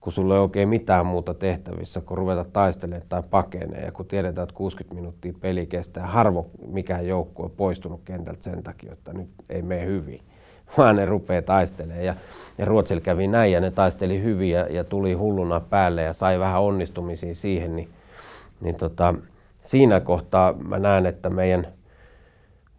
kun 0.00 0.12
sulla 0.12 0.34
ei 0.34 0.40
oikein 0.40 0.68
mitään 0.68 1.06
muuta 1.06 1.34
tehtävissä, 1.34 2.00
kun 2.00 2.18
ruveta 2.18 2.44
taistelemaan 2.44 3.08
tai 3.08 3.22
pakenee. 3.30 3.84
Ja 3.84 3.92
kun 3.92 4.06
tiedetään, 4.06 4.42
että 4.42 4.56
60 4.56 4.94
minuuttia 4.94 5.32
peli 5.40 5.66
kestää, 5.66 6.06
harvo 6.06 6.46
mikään 6.66 7.06
joukkue 7.06 7.44
on 7.44 7.50
poistunut 7.50 8.00
kentältä 8.04 8.42
sen 8.42 8.62
takia, 8.62 8.92
että 8.92 9.12
nyt 9.12 9.28
ei 9.48 9.62
mene 9.62 9.86
hyvin, 9.86 10.20
vaan 10.78 10.96
ne 10.96 11.04
rupeaa 11.04 11.42
taistelemaan. 11.42 12.04
Ja, 12.04 12.14
ja 12.58 12.64
Ruotsilla 12.64 13.00
kävi 13.00 13.26
näin 13.26 13.52
ja 13.52 13.60
ne 13.60 13.70
taisteli 13.70 14.22
hyvin 14.22 14.50
ja, 14.50 14.66
ja 14.70 14.84
tuli 14.84 15.12
hulluna 15.12 15.60
päälle 15.60 16.02
ja 16.02 16.12
sai 16.12 16.38
vähän 16.38 16.62
onnistumisia 16.62 17.34
siihen, 17.34 17.76
niin, 17.76 17.88
niin 18.60 18.74
tota, 18.74 19.14
siinä 19.64 20.00
kohtaa 20.00 20.52
mä 20.52 20.78
näen, 20.78 21.06
että 21.06 21.30
meidän 21.30 21.66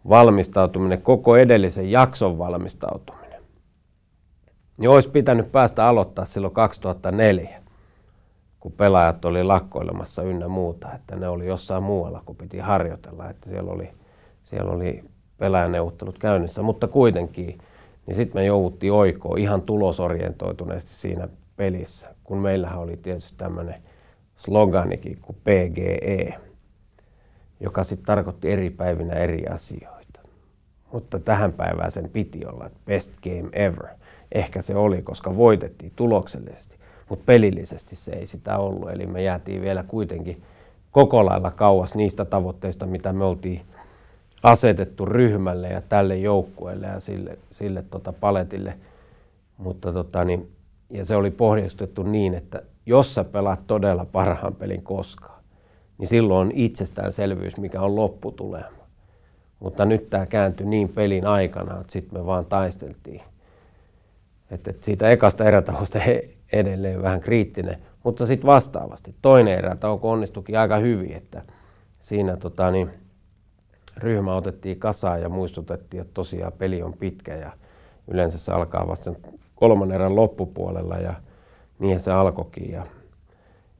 valmistautuminen, 0.08 1.02
koko 1.02 1.36
edellisen 1.36 1.90
jakson 1.90 2.38
valmistautuminen, 2.38 3.42
niin 4.76 4.90
olisi 4.90 5.10
pitänyt 5.10 5.52
päästä 5.52 5.86
aloittaa 5.86 6.24
silloin 6.24 6.54
2004, 6.54 7.62
kun 8.60 8.72
pelaajat 8.72 9.24
oli 9.24 9.44
lakkoilemassa 9.44 10.22
ynnä 10.22 10.48
muuta, 10.48 10.92
että 10.94 11.16
ne 11.16 11.28
oli 11.28 11.46
jossain 11.46 11.82
muualla, 11.82 12.22
kun 12.26 12.36
piti 12.36 12.58
harjoitella, 12.58 13.30
että 13.30 13.50
siellä 13.50 13.72
oli, 13.72 13.90
siellä 14.44 14.72
oli 14.72 15.04
pelaajaneuvottelut 15.38 16.18
käynnissä, 16.18 16.62
mutta 16.62 16.88
kuitenkin, 16.88 17.58
niin 18.06 18.14
sitten 18.14 18.42
me 18.42 18.46
jouduttiin 18.46 18.92
oikoon 18.92 19.38
ihan 19.38 19.62
tulosorientoituneesti 19.62 20.94
siinä 20.94 21.28
pelissä, 21.56 22.14
kun 22.24 22.38
meillähän 22.38 22.78
oli 22.78 22.96
tietysti 22.96 23.34
tämmöinen 23.36 23.82
sloganikin 24.36 25.18
kuin 25.22 25.36
PGE, 25.44 26.34
joka 27.60 27.84
sitten 27.84 28.06
tarkoitti 28.06 28.52
eri 28.52 28.70
päivinä 28.70 29.14
eri 29.14 29.46
asioita. 29.46 29.93
Mutta 30.94 31.18
tähän 31.18 31.52
päivään 31.52 31.90
sen 31.90 32.10
piti 32.10 32.46
olla 32.46 32.70
best 32.86 33.12
game 33.22 33.48
ever– 33.52 33.86
Ehkä 34.34 34.62
se 34.62 34.76
oli, 34.76 35.02
koska 35.02 35.36
voitettiin 35.36 35.92
tuloksellisesti, 35.96 36.76
mutta 37.08 37.22
pelillisesti 37.26 37.96
se 37.96 38.12
ei 38.12 38.26
sitä 38.26 38.58
ollut. 38.58 38.90
Eli 38.90 39.06
me 39.06 39.22
jäätiin 39.22 39.62
vielä 39.62 39.84
kuitenkin 39.88 40.42
koko 40.90 41.26
lailla 41.26 41.50
kauas 41.50 41.94
niistä 41.94 42.24
tavoitteista, 42.24 42.86
mitä 42.86 43.12
me 43.12 43.24
oltiin 43.24 43.60
asetettu 44.42 45.04
ryhmälle 45.04 45.68
ja 45.68 45.80
tälle 45.80 46.16
joukkueelle 46.16 46.86
ja 46.86 47.00
sille, 47.00 47.38
sille 47.50 47.84
tota 47.90 48.12
paletille. 48.12 48.74
Mutta 49.58 49.92
tota, 49.92 50.24
niin, 50.24 50.50
ja 50.90 51.04
se 51.04 51.16
oli 51.16 51.30
pohdistettu 51.30 52.02
niin, 52.02 52.34
että 52.34 52.62
jos 52.86 53.14
sä 53.14 53.24
pelaat 53.24 53.66
todella 53.66 54.04
parhaan 54.04 54.54
pelin 54.54 54.82
koskaan, 54.82 55.42
niin 55.98 56.08
silloin 56.08 56.46
on 56.46 56.52
itsestäänselvyys, 56.54 57.56
mikä 57.56 57.80
on 57.80 57.96
lopputulema. 57.96 58.83
Mutta 59.64 59.84
nyt 59.84 60.10
tämä 60.10 60.26
kääntyi 60.26 60.66
niin 60.66 60.88
pelin 60.88 61.26
aikana, 61.26 61.80
että 61.80 61.92
sitten 61.92 62.18
me 62.18 62.26
vaan 62.26 62.46
taisteltiin 62.46 63.20
että, 64.50 64.70
että 64.70 64.84
siitä 64.84 65.10
ekasta 65.10 65.44
erätauosta 65.44 65.98
edelleen 66.52 67.02
vähän 67.02 67.20
kriittinen, 67.20 67.78
mutta 68.02 68.26
sitten 68.26 68.46
vastaavasti. 68.46 69.14
Toinen 69.22 69.58
erätauko 69.58 70.10
onnistukin 70.10 70.58
aika 70.58 70.76
hyvin, 70.76 71.12
että 71.12 71.42
siinä 72.00 72.36
tota, 72.36 72.70
niin, 72.70 72.90
ryhmä 73.96 74.36
otettiin 74.36 74.78
kasaan 74.78 75.20
ja 75.22 75.28
muistutettiin, 75.28 76.00
että 76.00 76.14
tosiaan 76.14 76.52
peli 76.52 76.82
on 76.82 76.92
pitkä 76.92 77.34
ja 77.34 77.52
yleensä 78.08 78.38
se 78.38 78.52
alkaa 78.52 78.88
vasta 78.88 79.14
kolmannen 79.54 79.94
erän 79.94 80.16
loppupuolella 80.16 80.96
ja 80.96 81.14
niin 81.78 82.00
se 82.00 82.12
alkoikin 82.12 82.72
ja, 82.72 82.86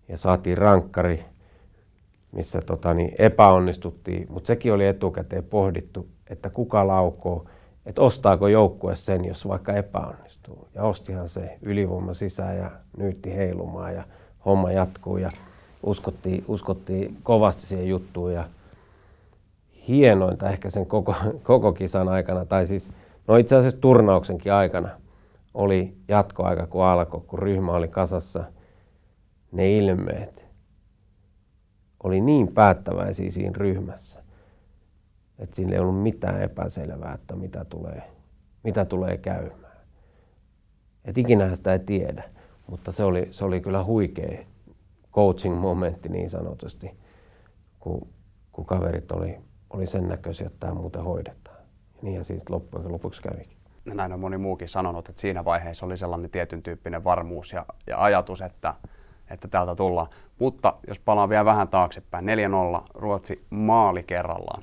ja 0.08 0.18
saatiin 0.18 0.58
rankkari, 0.58 1.24
missä 2.34 2.60
tota, 2.60 2.94
niin 2.94 3.14
epäonnistuttiin, 3.18 4.26
mutta 4.30 4.46
sekin 4.46 4.72
oli 4.72 4.86
etukäteen 4.86 5.44
pohdittu, 5.44 6.08
että 6.30 6.50
kuka 6.50 6.86
laukoo, 6.86 7.44
että 7.86 8.02
ostaako 8.02 8.48
joukkue 8.48 8.96
sen, 8.96 9.24
jos 9.24 9.48
vaikka 9.48 9.72
epäonnistuu. 9.72 10.68
Ja 10.74 10.82
ostihan 10.82 11.28
se 11.28 11.58
ylivoima 11.62 12.14
sisään 12.14 12.56
ja 12.56 12.70
nyytti 12.96 13.36
heilumaan 13.36 13.94
ja 13.94 14.04
homma 14.44 14.72
jatkuu 14.72 15.16
ja 15.16 15.30
uskottiin, 15.82 16.44
uskottiin 16.48 17.16
kovasti 17.22 17.66
siihen 17.66 17.88
juttuun 17.88 18.32
ja 18.32 18.44
hienointa 19.88 20.50
ehkä 20.50 20.70
sen 20.70 20.86
koko, 20.86 21.14
koko 21.42 21.72
kisan 21.72 22.08
aikana, 22.08 22.44
tai 22.44 22.66
siis 22.66 22.92
no 23.28 23.36
itse 23.36 23.56
asiassa 23.56 23.80
turnauksenkin 23.80 24.52
aikana, 24.52 24.88
oli 25.54 25.94
jatkoaika 26.08 26.66
kun 26.66 26.84
alkoi, 26.84 27.20
kun 27.26 27.38
ryhmä 27.38 27.72
oli 27.72 27.88
kasassa, 27.88 28.44
ne 29.52 29.72
ilmeet 29.72 30.43
oli 32.04 32.20
niin 32.20 32.48
päättäväisiä 32.48 33.30
siinä 33.30 33.52
ryhmässä 33.56 34.24
että 35.38 35.56
sillä 35.56 35.74
ei 35.74 35.80
ollut 35.80 36.02
mitään 36.02 36.42
epäselvää, 36.42 37.14
että 37.14 37.36
mitä 37.36 37.64
tulee, 37.64 38.02
mitä 38.64 38.84
tulee 38.84 39.16
käymään. 39.16 39.74
Et 41.04 41.18
ikinä 41.18 41.56
sitä 41.56 41.72
ei 41.72 41.78
tiedä, 41.78 42.24
mutta 42.66 42.92
se 42.92 43.04
oli, 43.04 43.28
se 43.30 43.44
oli 43.44 43.60
kyllä 43.60 43.84
huikea 43.84 44.44
coaching-momentti 45.12 46.08
niin 46.08 46.30
sanotusti, 46.30 46.90
kun, 47.80 48.08
kun 48.52 48.66
kaverit 48.66 49.12
oli, 49.12 49.38
oli 49.70 49.86
sen 49.86 50.08
näköisiä, 50.08 50.46
että 50.46 50.60
tämä 50.60 50.74
muuten 50.74 51.04
hoidetaan. 51.04 51.56
Ja 51.56 52.02
niin 52.02 52.24
siis 52.24 52.50
loppujen 52.50 52.92
lopuksi 52.92 53.22
kävikin. 53.22 53.56
Näin 53.84 54.12
on 54.12 54.20
moni 54.20 54.38
muukin 54.38 54.68
sanonut, 54.68 55.08
että 55.08 55.20
siinä 55.20 55.44
vaiheessa 55.44 55.86
oli 55.86 55.96
sellainen 55.96 56.30
tietyn 56.30 56.62
tyyppinen 56.62 57.04
varmuus 57.04 57.52
ja, 57.52 57.66
ja 57.86 58.02
ajatus, 58.02 58.42
että, 58.42 58.74
että 59.30 59.48
täältä 59.48 59.74
tullaan. 59.74 60.06
Mutta 60.38 60.74
jos 60.88 60.98
palaan 60.98 61.28
vielä 61.28 61.44
vähän 61.44 61.68
taaksepäin, 61.68 62.24
4-0 62.24 62.82
Ruotsi 62.94 63.44
maali 63.50 64.02
kerrallaan 64.02 64.62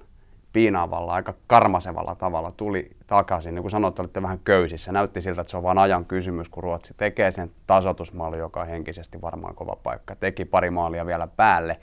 piinaavalla, 0.54 1.14
aika 1.14 1.34
karmasevalla 1.48 2.16
tavalla 2.16 2.52
tuli 2.52 2.90
takaisin. 3.08 3.56
Niin 3.56 3.64
kuin 3.64 3.72
sanoit, 3.72 4.00
olitte 4.00 4.22
vähän 4.22 4.40
köysissä. 4.40 4.92
Näytti 4.92 5.22
siltä, 5.22 5.42
että 5.42 5.52
se 5.52 5.58
on 5.58 5.64
vain 5.64 5.78
ajan 5.78 6.06
kysymys, 6.06 6.50
kun 6.50 6.64
Ruotsi 6.64 6.94
tekee 6.98 7.32
sen 7.32 7.52
tasoitusmaali, 7.68 8.38
joka 8.38 8.62
on 8.62 8.68
henkisesti 8.68 9.22
varmaan 9.22 9.56
kova 9.56 9.78
paikka. 9.84 10.16
Teki 10.16 10.46
pari 10.46 10.70
maalia 10.70 11.06
vielä 11.06 11.28
päälle. 11.28 11.80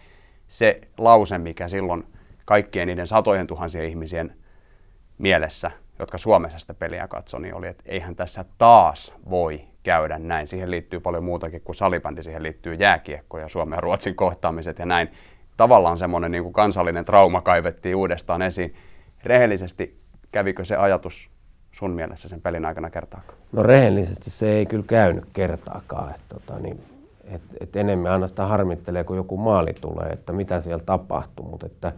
Se 0.48 0.80
lause, 0.98 1.38
mikä 1.38 1.68
silloin 1.68 2.06
kaikkien 2.44 2.88
niiden 2.88 3.06
satojen 3.06 3.46
tuhansien 3.46 3.88
ihmisien 3.88 4.34
mielessä, 5.18 5.70
jotka 5.98 6.18
Suomessa 6.18 6.58
sitä 6.58 6.74
peliä 6.74 7.08
katsoi, 7.08 7.40
niin 7.40 7.54
oli, 7.54 7.68
että 7.68 7.84
eihän 7.86 8.16
tässä 8.16 8.44
taas 8.58 9.14
voi 9.30 9.60
käydä 9.88 10.18
näin. 10.18 10.48
Siihen 10.48 10.70
liittyy 10.70 11.00
paljon 11.00 11.24
muutakin 11.24 11.60
kuin 11.60 11.76
salibändi, 11.76 12.22
siihen 12.22 12.42
liittyy 12.42 12.74
jääkiekko 12.74 13.38
ja 13.38 13.48
Suomen 13.48 13.76
ja 13.76 13.80
Ruotsin 13.80 14.14
kohtaamiset 14.14 14.78
ja 14.78 14.86
näin 14.86 15.08
tavallaan 15.56 15.98
semmoinen 15.98 16.30
niin 16.30 16.42
kuin 16.42 16.52
kansallinen 16.52 17.04
trauma 17.04 17.40
kaivettiin 17.40 17.96
uudestaan 17.96 18.42
esiin. 18.42 18.74
Rehellisesti 19.24 20.00
kävikö 20.32 20.64
se 20.64 20.76
ajatus 20.76 21.30
sun 21.72 21.90
mielessä 21.90 22.28
sen 22.28 22.40
pelin 22.40 22.64
aikana 22.64 22.90
kertaakaan? 22.90 23.38
No 23.52 23.62
rehellisesti 23.62 24.30
se 24.30 24.50
ei 24.50 24.66
kyllä 24.66 24.84
käynyt 24.86 25.24
kertaakaan. 25.32 26.10
Että, 26.10 26.34
tota, 26.34 26.58
niin, 26.58 26.80
et, 27.24 27.42
et 27.60 27.76
enemmän 27.76 28.12
aina 28.12 28.26
sitä 28.26 28.46
harmittelee, 28.46 29.04
kun 29.04 29.16
joku 29.16 29.36
maali 29.36 29.72
tulee, 29.80 30.08
että 30.08 30.32
mitä 30.32 30.60
siellä 30.60 30.84
tapahtuu, 30.84 31.48
mutta 31.50 31.66
että 31.66 31.92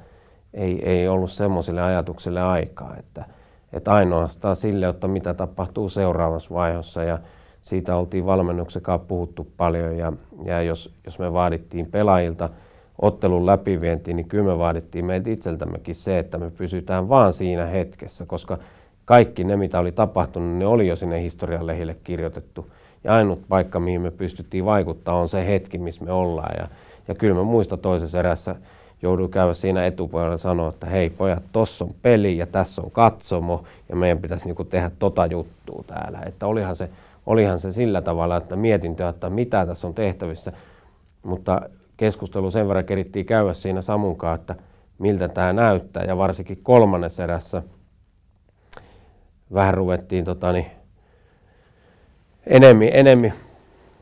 ei, 0.54 0.90
ei 0.90 1.08
ollut 1.08 1.30
semmoiselle 1.30 1.82
ajatukselle 1.82 2.42
aikaa, 2.42 2.96
että, 2.98 3.24
että 3.72 3.92
ainoastaan 3.92 4.56
sille, 4.56 4.88
että 4.88 5.08
mitä 5.08 5.34
tapahtuu 5.34 5.88
seuraavassa 5.88 6.54
vaiheessa 6.54 7.04
ja 7.04 7.18
siitä 7.60 7.96
oltiin 7.96 8.26
valmennuksen 8.26 8.82
kanssa 8.82 9.06
puhuttu 9.08 9.46
paljon 9.56 9.96
ja, 9.96 10.12
ja 10.44 10.62
jos, 10.62 10.94
jos 11.04 11.18
me 11.18 11.32
vaadittiin 11.32 11.86
pelaajilta– 11.86 12.48
ottelun 13.00 13.46
läpivientiin, 13.46 14.16
niin 14.16 14.28
kyllä 14.28 14.44
me 14.44 14.58
vaadittiin 14.58 15.04
meitä 15.04 15.30
itseltämmekin 15.30 15.94
se, 15.94 16.18
että 16.18 16.38
me 16.38 16.50
pysytään 16.50 17.08
vaan 17.08 17.32
siinä 17.32 17.66
hetkessä, 17.66 18.26
koska 18.26 18.58
kaikki 19.04 19.44
ne, 19.44 19.56
mitä 19.56 19.78
oli 19.78 19.92
tapahtunut, 19.92 20.58
ne 20.58 20.66
oli 20.66 20.88
jo 20.88 20.96
sinne 20.96 21.22
historian 21.22 21.66
lehille 21.66 21.96
kirjoitettu. 22.04 22.70
Ja 23.04 23.14
ainut 23.14 23.40
paikka, 23.48 23.80
mihin 23.80 24.00
me 24.00 24.10
pystyttiin 24.10 24.64
vaikuttaa, 24.64 25.14
on 25.14 25.28
se 25.28 25.46
hetki, 25.46 25.78
missä 25.78 26.04
me 26.04 26.12
ollaan. 26.12 26.54
Ja, 26.58 26.68
ja 27.08 27.14
kyllä 27.14 27.34
mä 27.34 27.42
muista 27.42 27.76
toisessa 27.76 28.18
erässä 28.18 28.56
jouduin 29.02 29.30
käydä 29.30 29.54
siinä 29.54 29.86
etupuolella 29.86 30.36
sanoa, 30.36 30.68
että 30.68 30.86
hei 30.86 31.10
pojat, 31.10 31.42
tossa 31.52 31.84
on 31.84 31.94
peli 32.02 32.38
ja 32.38 32.46
tässä 32.46 32.82
on 32.82 32.90
katsomo 32.90 33.64
ja 33.88 33.96
meidän 33.96 34.18
pitäisi 34.18 34.44
niinku 34.44 34.64
tehdä 34.64 34.90
tota 34.98 35.26
juttua 35.26 35.84
täällä. 35.86 36.20
Että 36.26 36.46
olihan 36.46 36.76
se, 36.76 36.88
olihan 37.26 37.58
se 37.58 37.72
sillä 37.72 38.02
tavalla, 38.02 38.36
että 38.36 38.56
mietintöä, 38.56 39.08
että 39.08 39.30
mitä 39.30 39.66
tässä 39.66 39.86
on 39.86 39.94
tehtävissä. 39.94 40.52
Mutta 41.22 41.60
keskustelu 41.96 42.50
sen 42.50 42.68
verran 42.68 42.84
kerittiin 42.84 43.26
käydä 43.26 43.52
siinä 43.52 43.82
Samunkaan, 43.82 44.34
että 44.34 44.54
miltä 44.98 45.28
tämä 45.28 45.52
näyttää. 45.52 46.04
Ja 46.04 46.16
varsinkin 46.16 46.60
kolmannessa 46.62 47.24
erässä 47.24 47.62
vähän 49.54 49.74
ruvettiin 49.74 50.24
totani, 50.24 50.66
enemmän, 52.46 52.88
enemmän 52.92 53.32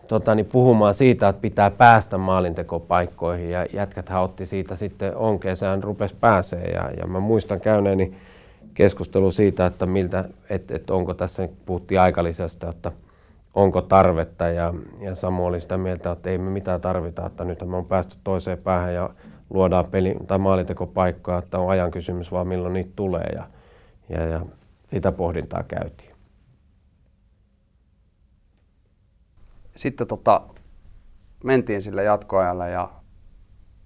totani, 0.09 0.45
puhumaan 0.45 0.95
siitä, 0.95 1.29
että 1.29 1.43
pitää 1.43 1.71
päästä 1.71 2.19
maalintekopaikkoihin. 2.19 3.51
Ja 3.51 3.67
jätkäthän 3.73 4.23
otti 4.23 4.47
siitä 4.47 4.77
sitten 4.77 5.17
onkeeseen, 5.17 5.83
rupesi 5.83 6.15
pääsee. 6.21 6.65
Ja, 6.65 6.91
ja 7.01 7.07
mä 7.07 7.21
muistan 7.21 7.61
käyneeni 7.61 8.15
keskustelu 8.75 9.31
siitä, 9.31 9.67
että, 9.67 9.87
miltä, 9.87 10.25
että, 10.51 10.77
että 10.77 10.95
onko 10.95 11.15
tässä, 11.15 11.49
puhuttiin 11.67 12.01
aikalisesta, 12.01 12.71
että 12.71 12.93
onko 13.59 13.83
tarvetta. 13.83 14.49
Ja, 14.49 14.75
ja 15.01 15.15
Samu 15.15 15.47
oli 15.47 15.61
sitä 15.61 15.77
mieltä, 15.77 16.11
että 16.11 16.31
ei 16.31 16.39
me 16.39 16.51
mitään 16.51 16.81
tarvita, 16.81 17.27
että 17.27 17.45
nyt 17.45 17.67
me 17.67 17.77
on 17.77 17.87
päästy 17.87 18.17
toiseen 18.25 18.59
päähän 18.59 18.95
ja 18.95 19.11
luodaan 19.51 19.87
peli- 19.87 20.17
tai 20.27 20.39
maalintekopaikkaa, 20.39 21.39
että 21.39 21.59
on 21.59 21.71
ajan 21.71 21.91
kysymys 21.91 22.33
vaan 22.33 22.47
milloin 22.47 22.75
niitä 22.75 22.93
tulee. 22.97 23.31
Ja, 23.35 23.49
ja, 24.09 24.27
ja 24.27 24.47
sitä 24.87 25.13
pohdintaa 25.13 25.63
käytiin. 25.63 26.17
Sitten 29.77 30.07
tota, 30.07 30.41
mentiin 31.45 31.83
sille 31.83 32.05
jatkoajalle 32.05 32.71
ja 32.71 32.91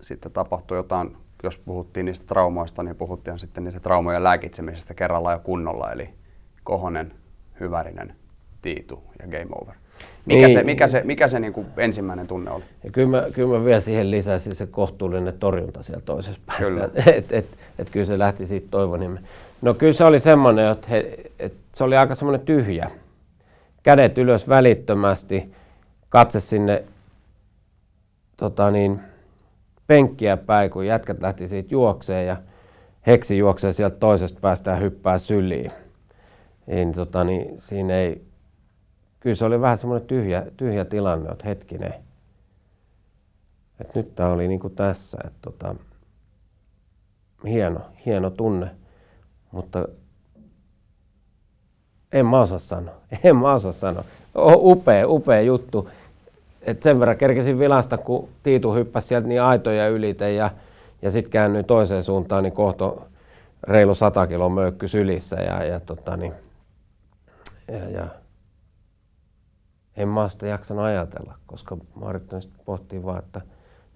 sitten 0.00 0.32
tapahtui 0.32 0.76
jotain, 0.76 1.16
jos 1.42 1.58
puhuttiin 1.58 2.06
niistä 2.06 2.26
traumoista, 2.26 2.82
niin 2.82 2.96
puhuttiin 2.96 3.38
sitten 3.38 3.64
niistä 3.64 3.80
traumojen 3.80 4.24
lääkitsemisestä 4.24 4.94
kerralla 4.94 5.32
ja 5.32 5.38
kunnolla, 5.38 5.92
eli 5.92 6.10
Kohonen, 6.64 7.14
Hyvärinen, 7.60 8.16
Tiitu 8.62 9.02
ja 9.18 9.26
Game 9.26 9.48
Over. 9.60 9.74
Mikä 10.26 10.47
niin. 10.47 10.59
se, 10.59 10.64
mikä 10.64 10.89
se, 10.89 11.02
mikä 11.05 11.28
se 11.28 11.40
niin 11.40 11.52
kuin 11.52 11.66
ensimmäinen 11.76 12.26
tunne 12.26 12.51
oli? 12.51 12.64
Ja 12.84 12.90
kyllä, 12.90 13.09
mä, 13.09 13.26
kyllä 13.32 13.59
mä 13.59 13.64
vielä 13.64 13.80
siihen 13.80 14.10
lisäsin 14.10 14.55
se 14.55 14.66
kohtuullinen 14.66 15.39
torjunta 15.39 15.82
siellä 15.82 16.02
toisessa 16.05 16.40
päässä. 16.47 16.64
Kyllä. 16.64 16.84
Et, 17.16 17.32
et, 17.32 17.47
et, 17.78 17.90
kyllä 17.90 18.06
se 18.06 18.18
lähti 18.18 18.47
siitä 18.47 18.66
toivonimme. 18.70 19.20
No 19.62 19.74
kyllä 19.74 19.93
se 19.93 20.05
oli 20.05 20.20
semmoinen, 20.20 20.72
että 20.72 20.89
he, 20.90 21.18
et 21.39 21.55
se 21.74 21.84
oli 21.84 21.97
aika 21.97 22.14
semmoinen 22.14 22.47
tyhjä. 22.47 22.90
Kädet 23.82 24.18
ylös 24.18 24.48
välittömästi, 24.48 25.52
katse 26.09 26.40
sinne 26.40 26.84
tota 28.36 28.70
niin, 28.70 29.01
penkkiä 29.86 30.36
päin, 30.36 30.70
kun 30.70 30.86
jätkät 30.86 31.22
lähti 31.22 31.48
siitä 31.48 31.68
juokseen 31.74 32.26
ja 32.26 32.36
heksi 33.06 33.39
juoksee 33.39 33.72
sieltä 33.72 33.97
toisesta 33.97 34.39
päästä 34.40 34.70
ja 34.70 34.76
hyppää 34.76 35.18
syliin. 35.18 35.70
Niin, 36.66 36.93
tota, 36.93 37.24
niin 37.24 37.59
siinä 37.59 37.94
ei, 37.94 38.22
kyllä 39.22 39.36
se 39.36 39.44
oli 39.44 39.60
vähän 39.60 39.78
semmoinen 39.78 40.08
tyhjä, 40.08 40.46
tyhjä 40.56 40.84
tilanne, 40.84 41.30
että 41.30 41.48
hetkinen. 41.48 41.94
Et 43.80 43.94
nyt 43.94 44.14
tämä 44.14 44.28
oli 44.28 44.48
niinku 44.48 44.70
tässä, 44.70 45.18
että 45.24 45.38
tota, 45.42 45.74
hieno, 47.44 47.80
hieno 48.06 48.30
tunne, 48.30 48.70
mutta 49.52 49.88
en 52.12 52.26
mä 52.26 52.40
osaa 52.40 52.58
sanoa, 52.58 52.94
en 53.24 53.36
mä 53.36 53.52
osaa 53.52 53.72
sanoa. 53.72 54.04
Upea, 54.54 55.08
upea 55.08 55.40
juttu. 55.40 55.90
Et 56.62 56.82
sen 56.82 57.00
verran 57.00 57.16
kerkesin 57.16 57.58
vilasta, 57.58 57.98
kun 57.98 58.28
Tiitu 58.42 58.74
hyppäsi 58.74 59.08
sieltä 59.08 59.28
niin 59.28 59.42
aitoja 59.42 59.88
ylite 59.88 60.32
ja, 60.32 60.50
ja 61.02 61.10
sitten 61.10 61.30
käännyin 61.32 61.64
toiseen 61.64 62.04
suuntaan, 62.04 62.42
niin 62.42 62.52
kohto 62.52 63.08
reilu 63.62 63.94
100 63.94 64.26
kilon 64.26 64.52
möykky 64.52 64.88
sylissä 64.88 65.36
ja, 65.36 65.64
ja, 65.64 65.80
tota, 65.80 66.16
niin, 66.16 66.32
ja, 67.68 67.90
ja 67.90 68.21
en 69.97 70.09
mä 70.09 70.28
sitä 70.28 70.47
jaksanut 70.47 70.85
ajatella, 70.85 71.35
koska 71.47 71.77
mä 71.77 72.06
pohtii 72.64 73.02
vaan, 73.05 73.19
että 73.19 73.40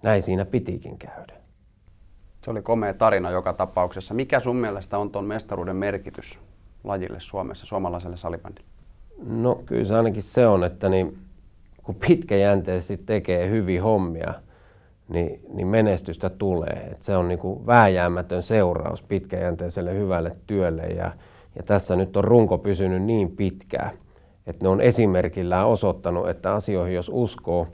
näin 0.03 0.23
siinä 0.23 0.45
pitikin 0.45 0.97
käydä. 0.97 1.33
Se 2.43 2.51
oli 2.51 2.61
komea 2.61 2.93
tarina 2.93 3.31
joka 3.31 3.53
tapauksessa. 3.53 4.13
Mikä 4.13 4.39
sun 4.39 4.55
mielestä 4.55 4.97
on 4.97 5.11
tuon 5.11 5.25
mestaruuden 5.25 5.75
merkitys 5.75 6.39
lajille 6.83 7.19
Suomessa, 7.19 7.65
suomalaiselle 7.65 8.17
salibändille? 8.17 8.67
No 9.25 9.55
kyllä 9.65 9.85
se 9.85 9.95
ainakin 9.95 10.23
se 10.23 10.47
on, 10.47 10.63
että 10.63 10.89
niin, 10.89 11.17
kun 11.83 11.95
pitkäjänteisesti 11.95 12.97
tekee 13.05 13.49
hyvin 13.49 13.81
hommia, 13.81 14.33
niin, 15.09 15.41
niin 15.53 15.67
menestystä 15.67 16.29
tulee. 16.29 16.89
Et 16.91 17.03
se 17.03 17.17
on 17.17 17.27
niin 17.27 17.39
kuin 17.39 17.67
vääjäämätön 17.67 18.43
seuraus 18.43 19.01
pitkäjänteiselle 19.01 19.93
hyvälle 19.93 20.35
työlle 20.47 20.83
ja, 20.83 21.11
ja 21.55 21.63
tässä 21.63 21.95
nyt 21.95 22.17
on 22.17 22.23
runko 22.23 22.57
pysynyt 22.57 23.03
niin 23.03 23.31
pitkään, 23.31 23.91
että 24.47 24.65
ne 24.65 24.69
on 24.69 24.81
esimerkillään 24.81 25.67
osoittanut, 25.67 26.29
että 26.29 26.53
asioihin 26.53 26.95
jos 26.95 27.11
uskoo, 27.13 27.67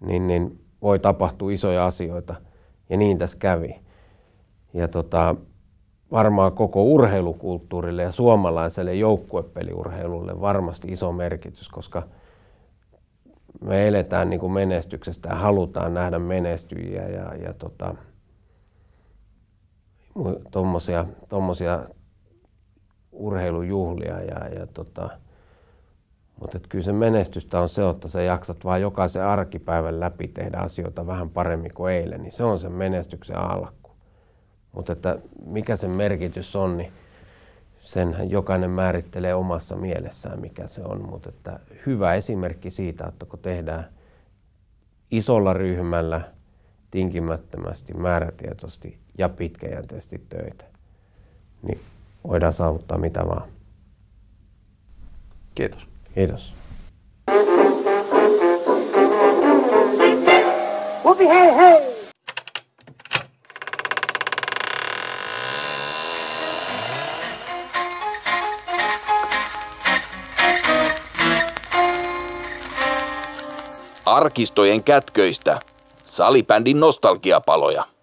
niin, 0.00 0.26
niin 0.26 0.64
voi 0.82 0.98
tapahtua 0.98 1.52
isoja 1.52 1.86
asioita. 1.86 2.34
Ja 2.90 2.96
niin 2.96 3.18
tässä 3.18 3.38
kävi. 3.38 3.80
Ja 4.74 4.88
tota, 4.88 5.34
varmaan 6.12 6.52
koko 6.52 6.82
urheilukulttuurille 6.82 8.02
ja 8.02 8.12
suomalaiselle 8.12 8.94
joukkuepeliurheilulle 8.94 10.40
varmasti 10.40 10.92
iso 10.92 11.12
merkitys, 11.12 11.68
koska 11.68 12.02
me 13.60 13.88
eletään 13.88 14.30
niin 14.30 14.40
kuin 14.40 14.52
menestyksestä 14.52 15.28
ja 15.28 15.34
halutaan 15.34 15.94
nähdä 15.94 16.18
menestyjiä 16.18 17.08
ja, 17.08 17.34
ja 17.34 17.54
tota, 17.54 17.94
tommosia, 20.50 21.06
tommosia 21.28 21.84
urheilujuhlia 23.12 24.22
ja, 24.22 24.48
ja 24.48 24.66
tota, 24.66 25.10
mutta 26.40 26.60
kyllä 26.68 26.84
se 26.84 26.92
menestystä 26.92 27.60
on 27.60 27.68
se, 27.68 27.88
että 27.88 28.08
sä 28.08 28.22
jaksat 28.22 28.64
vaan 28.64 28.80
jokaisen 28.80 29.24
arkipäivän 29.24 30.00
läpi 30.00 30.28
tehdä 30.28 30.58
asioita 30.58 31.06
vähän 31.06 31.30
paremmin 31.30 31.74
kuin 31.74 31.92
eilen, 31.92 32.22
niin 32.22 32.32
se 32.32 32.44
on 32.44 32.58
se 32.58 32.68
menestyksen 32.68 33.38
alku. 33.38 33.90
Mutta 34.72 34.92
että 34.92 35.18
mikä 35.46 35.76
sen 35.76 35.96
merkitys 35.96 36.56
on, 36.56 36.76
niin 36.76 36.92
sen 37.80 38.16
jokainen 38.28 38.70
määrittelee 38.70 39.34
omassa 39.34 39.76
mielessään, 39.76 40.40
mikä 40.40 40.66
se 40.66 40.82
on. 40.84 41.08
Mutta 41.10 41.28
että 41.28 41.60
hyvä 41.86 42.14
esimerkki 42.14 42.70
siitä, 42.70 43.06
että 43.06 43.26
kun 43.26 43.38
tehdään 43.38 43.88
isolla 45.10 45.52
ryhmällä 45.52 46.20
tinkimättömästi, 46.90 47.94
määrätietoisesti 47.94 48.98
ja 49.18 49.28
pitkäjänteisesti 49.28 50.26
töitä, 50.28 50.64
niin 51.62 51.80
voidaan 52.28 52.52
saavuttaa 52.52 52.98
mitä 52.98 53.26
vaan. 53.26 53.48
Kiitos. 55.54 55.95
Kiitos. 56.16 56.52
Whoopie 61.04 61.28
hey 61.28 61.54
hey! 61.56 61.96
Arkistojen 74.06 74.84
kätköistä. 74.84 75.60
Salibändin 76.04 76.80
nostalgiapaloja. 76.80 77.95